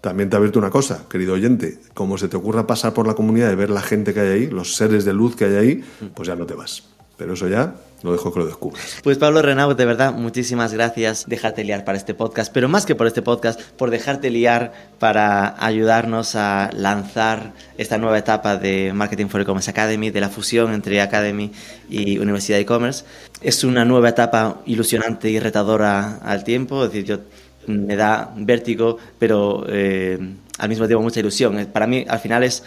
También 0.01 0.30
te 0.30 0.36
advierto 0.36 0.59
una 0.59 0.70
cosa, 0.70 1.05
querido 1.11 1.34
oyente, 1.34 1.80
como 1.92 2.16
se 2.16 2.28
te 2.28 2.38
ocurra 2.38 2.66
pasar 2.66 2.95
por 2.95 3.07
la 3.07 3.12
comunidad 3.12 3.53
y 3.53 3.57
ver 3.57 3.68
la 3.68 3.82
gente 3.82 4.14
que 4.14 4.20
hay 4.20 4.28
ahí, 4.28 4.47
los 4.47 4.74
seres 4.74 5.05
de 5.05 5.12
luz 5.12 5.36
que 5.36 5.45
hay 5.45 5.57
ahí, 5.57 5.84
pues 6.14 6.28
ya 6.28 6.34
no 6.34 6.47
te 6.47 6.55
vas. 6.55 6.84
Pero 7.18 7.34
eso 7.34 7.47
ya 7.47 7.74
lo 8.05 8.13
dejo 8.13 8.33
que 8.33 8.41
lo 8.41 8.47
descubras. 8.47 8.99
Pues 9.03 9.17
Pablo 9.17 9.41
Renau, 9.41 9.75
de 9.75 9.85
verdad, 9.87 10.13
muchísimas 10.13 10.75
gracias. 10.75 11.25
Dejarte 11.27 11.65
liar 11.65 11.87
para 11.87 11.97
este 11.97 12.13
podcast, 12.13 12.53
pero 12.53 12.69
más 12.69 12.85
que 12.85 12.95
por 12.95 13.07
este 13.07 13.23
podcast, 13.23 13.59
por 13.79 13.91
dejarte 13.91 14.29
liar 14.29 14.75
para 14.99 15.55
ayudarnos 15.65 16.37
a 16.37 16.69
lanzar 16.75 17.55
esta 17.79 17.97
nueva 17.97 18.19
etapa 18.19 18.59
de 18.59 18.93
Marketing 18.93 19.27
for 19.29 19.41
E-Commerce 19.41 19.71
Academy, 19.71 20.11
de 20.11 20.21
la 20.21 20.29
fusión 20.29 20.75
entre 20.75 21.01
Academy 21.01 21.51
y 21.89 22.19
Universidad 22.19 22.59
de 22.59 22.63
E-Commerce. 22.63 23.07
Es 23.41 23.65
una 23.65 23.87
nueva 23.87 24.11
etapa 24.11 24.61
ilusionante 24.67 25.31
y 25.31 25.41
retadora 25.41 26.19
al 26.19 26.45
tiempo. 26.45 26.85
Es 26.85 26.93
decir, 26.93 27.07
yo 27.07 27.21
me 27.67 27.97
da 27.97 28.35
vértigo, 28.37 28.99
pero 29.19 29.65
eh, 29.67 30.19
al 30.59 30.69
mismo 30.69 30.87
tiempo 30.87 31.03
mucha 31.03 31.21
ilusión. 31.21 31.69
Para 31.73 31.87
mí, 31.87 32.05
al 32.07 32.19
final 32.19 32.45
es 32.45 32.63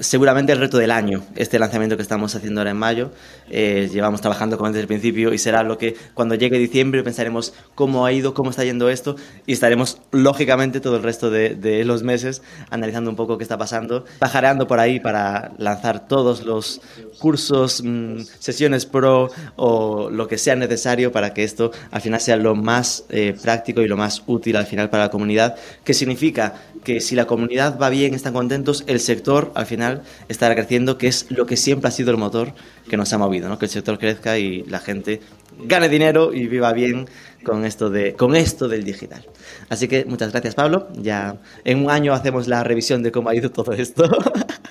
seguramente 0.00 0.52
el 0.52 0.58
reto 0.58 0.78
del 0.78 0.90
año, 0.90 1.22
este 1.34 1.58
lanzamiento 1.58 1.96
que 1.96 2.02
estamos 2.02 2.34
haciendo 2.34 2.60
ahora 2.60 2.70
en 2.70 2.76
mayo. 2.76 3.10
Eh, 3.50 3.88
llevamos 3.92 4.20
trabajando 4.20 4.58
con 4.58 4.72
desde 4.72 4.82
el 4.82 4.86
principio 4.88 5.32
y 5.32 5.38
será 5.38 5.62
lo 5.62 5.78
que 5.78 5.96
cuando 6.14 6.34
llegue 6.34 6.58
diciembre 6.58 7.02
pensaremos 7.02 7.54
cómo 7.74 8.04
ha 8.04 8.12
ido, 8.12 8.34
cómo 8.34 8.50
está 8.50 8.64
yendo 8.64 8.88
esto 8.88 9.16
y 9.46 9.52
estaremos 9.52 10.00
lógicamente 10.10 10.80
todo 10.80 10.96
el 10.96 11.02
resto 11.02 11.30
de, 11.30 11.84
los 11.84 12.02
meses 12.02 12.42
analizando 12.70 13.10
un 13.10 13.16
poco 13.16 13.38
qué 13.38 13.44
está 13.44 13.58
pasando, 13.58 14.04
bajareando 14.18 14.66
por 14.66 14.80
ahí 14.80 14.98
para 14.98 15.52
lanzar 15.58 16.08
todos 16.08 16.44
los 16.44 16.80
cursos, 17.18 17.82
mm, 17.84 18.20
sesiones 18.38 18.86
pro 18.86 19.30
o 19.56 20.10
lo 20.10 20.26
que 20.26 20.38
sea 20.38 20.56
necesario 20.56 21.12
para 21.12 21.32
que 21.32 21.44
esto 21.44 21.70
al 21.90 22.00
final 22.00 22.20
sea 22.20 22.36
lo 22.36 22.54
más 22.54 23.04
eh, 23.10 23.36
práctico 23.40 23.82
y 23.82 23.88
lo 23.88 23.96
más 23.96 24.22
útil 24.26 24.56
al 24.56 24.66
final 24.66 24.90
para 24.90 25.04
la 25.04 25.10
comunidad, 25.10 25.56
que 25.84 25.94
significa 25.94 26.54
que 26.86 27.00
si 27.00 27.16
la 27.16 27.26
comunidad 27.26 27.80
va 27.80 27.88
bien, 27.88 28.14
están 28.14 28.32
contentos, 28.32 28.84
el 28.86 29.00
sector 29.00 29.50
al 29.56 29.66
final 29.66 30.02
estará 30.28 30.54
creciendo, 30.54 30.98
que 30.98 31.08
es 31.08 31.26
lo 31.30 31.44
que 31.44 31.56
siempre 31.56 31.88
ha 31.88 31.90
sido 31.90 32.12
el 32.12 32.16
motor 32.16 32.52
que 32.88 32.96
nos 32.96 33.12
ha 33.12 33.18
movido, 33.18 33.48
¿no? 33.48 33.58
que 33.58 33.64
el 33.64 33.72
sector 33.72 33.98
crezca 33.98 34.38
y 34.38 34.62
la 34.66 34.78
gente 34.78 35.20
gane 35.64 35.88
dinero 35.88 36.32
y 36.32 36.46
viva 36.46 36.72
bien 36.72 37.08
con 37.42 37.64
esto, 37.64 37.90
de, 37.90 38.14
con 38.14 38.36
esto 38.36 38.68
del 38.68 38.84
digital. 38.84 39.26
Así 39.68 39.88
que 39.88 40.04
muchas 40.04 40.30
gracias 40.30 40.54
Pablo, 40.54 40.86
ya 40.94 41.40
en 41.64 41.82
un 41.82 41.90
año 41.90 42.12
hacemos 42.12 42.46
la 42.46 42.62
revisión 42.62 43.02
de 43.02 43.10
cómo 43.10 43.30
ha 43.30 43.34
ido 43.34 43.50
todo 43.50 43.72
esto. 43.72 44.04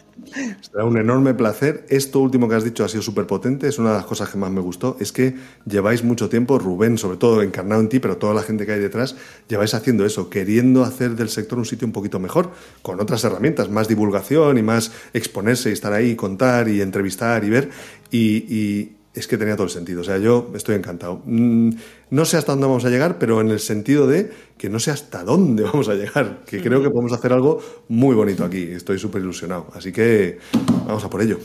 Será 0.62 0.84
un 0.86 0.98
enorme 0.98 1.34
placer. 1.34 1.86
Esto 1.90 2.20
último 2.20 2.50
que 2.50 2.56
has 2.56 2.64
dicho 2.64 2.84
ha 2.84 2.90
sido 2.90 3.02
súper 3.02 3.26
potente. 3.26 3.68
Es 3.68 3.80
una 3.80 3.92
de 3.92 3.98
las 3.98 4.06
cosas 4.06 4.30
que 4.30 4.38
más 4.38 4.52
me 4.52 4.62
gustó. 4.62 4.98
Es 5.00 5.12
que 5.12 5.36
lleváis 5.66 6.04
mucho 6.04 6.30
tiempo, 6.30 6.60
Rubén, 6.60 6.98
sobre 6.98 7.18
todo 7.18 7.42
encarnado 7.42 7.82
en 7.82 7.90
ti, 7.90 8.00
pero 8.00 8.18
toda 8.18 8.34
la 8.34 8.44
gente 8.44 8.66
que 8.66 8.74
hay 8.74 8.80
detrás, 8.80 9.16
lleváis 9.48 9.74
haciendo 9.74 10.06
eso, 10.06 10.30
queriendo 10.30 10.84
hacer 10.84 11.16
del 11.16 11.30
sector 11.30 11.58
un 11.58 11.66
sitio 11.66 11.88
un 11.88 11.94
poquito 11.94 12.20
mejor, 12.20 12.52
con 12.82 13.00
otras 13.00 13.24
herramientas, 13.24 13.70
más 13.70 13.88
divulgación 13.88 14.58
y 14.58 14.64
más 14.64 14.92
exponerse 15.14 15.70
y 15.70 15.74
estar 15.74 15.94
ahí, 15.94 16.16
contar 16.16 16.68
y 16.68 16.82
entrevistar 16.82 17.44
y 17.44 17.50
ver. 17.50 17.70
y 18.12 18.96
es 19.16 19.28
que 19.28 19.38
tenía 19.38 19.56
todo 19.56 19.66
el 19.66 19.72
sentido. 19.72 20.02
O 20.02 20.04
sea, 20.04 20.18
yo 20.18 20.52
estoy 20.56 20.76
encantado. 20.76 21.22
Mm, 21.26 21.72
no 22.12 22.26
sé 22.26 22.38
hasta 22.38 22.52
dónde 22.52 22.68
vamos 22.68 22.86
a 22.86 22.90
llegar, 22.90 23.18
pero 23.18 23.42
en 23.42 23.50
el 23.50 23.60
sentido 23.60 24.08
de 24.08 24.32
que 24.58 24.70
no 24.70 24.80
sé 24.80 24.92
hasta 24.92 25.24
dónde 25.24 25.64
vamos 25.72 25.90
a 25.90 25.96
llegar, 25.96 26.44
que 26.46 26.62
creo 26.62 26.82
que 26.82 26.90
podemos 26.90 27.14
hacer 27.14 27.34
algo 27.34 27.62
muy 27.88 28.16
bonito 28.16 28.44
aquí. 28.44 28.64
Estoy 28.64 29.00
súper 29.00 29.22
ilusionado. 29.22 29.68
Así 29.74 29.92
que 29.92 30.40
vamos 30.86 31.04
a 31.04 31.10
por 31.10 31.22
ello. 31.22 31.40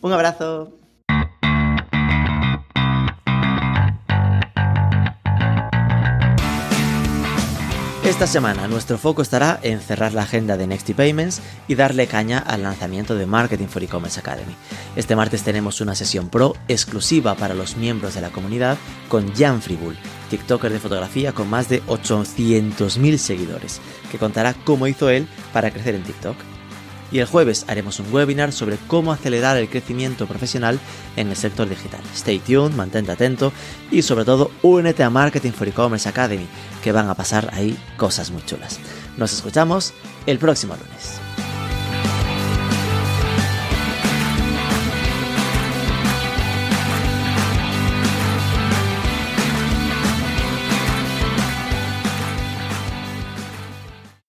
Un 0.00 0.12
abrazo. 0.12 0.79
Esta 8.04 8.26
semana 8.26 8.66
nuestro 8.66 8.96
foco 8.96 9.20
estará 9.20 9.60
en 9.62 9.78
cerrar 9.78 10.14
la 10.14 10.22
agenda 10.22 10.56
de 10.56 10.66
Nexty 10.66 10.94
Payments 10.94 11.42
y 11.68 11.74
darle 11.74 12.06
caña 12.06 12.38
al 12.38 12.62
lanzamiento 12.62 13.14
de 13.14 13.26
Marketing 13.26 13.66
for 13.66 13.82
E-Commerce 13.82 14.18
Academy. 14.18 14.54
Este 14.96 15.14
martes 15.14 15.42
tenemos 15.42 15.82
una 15.82 15.94
sesión 15.94 16.30
pro 16.30 16.54
exclusiva 16.66 17.34
para 17.34 17.52
los 17.54 17.76
miembros 17.76 18.14
de 18.14 18.22
la 18.22 18.30
comunidad 18.30 18.78
con 19.08 19.34
Jan 19.34 19.60
Fribul, 19.60 19.98
TikToker 20.30 20.72
de 20.72 20.80
fotografía 20.80 21.32
con 21.32 21.50
más 21.50 21.68
de 21.68 21.82
800.000 21.84 23.18
seguidores, 23.18 23.80
que 24.10 24.18
contará 24.18 24.54
cómo 24.64 24.86
hizo 24.86 25.10
él 25.10 25.28
para 25.52 25.70
crecer 25.70 25.94
en 25.94 26.02
TikTok 26.02 26.36
y 27.12 27.18
el 27.18 27.26
jueves 27.26 27.64
haremos 27.68 28.00
un 28.00 28.12
webinar 28.12 28.52
sobre 28.52 28.76
cómo 28.86 29.12
acelerar 29.12 29.56
el 29.56 29.68
crecimiento 29.68 30.26
profesional 30.26 30.78
en 31.16 31.28
el 31.28 31.36
sector 31.36 31.68
digital. 31.68 32.00
Stay 32.14 32.38
tuned, 32.38 32.74
mantente 32.74 33.12
atento 33.12 33.52
y 33.90 34.02
sobre 34.02 34.24
todo 34.24 34.50
únete 34.62 35.02
a 35.02 35.10
Marketing 35.10 35.52
for 35.52 35.68
E-Commerce 35.68 36.08
Academy, 36.08 36.46
que 36.82 36.92
van 36.92 37.08
a 37.08 37.14
pasar 37.14 37.50
ahí 37.52 37.78
cosas 37.96 38.30
muy 38.30 38.44
chulas. 38.44 38.78
Nos 39.16 39.32
escuchamos 39.32 39.92
el 40.26 40.38
próximo 40.38 40.74
lunes. 40.76 41.29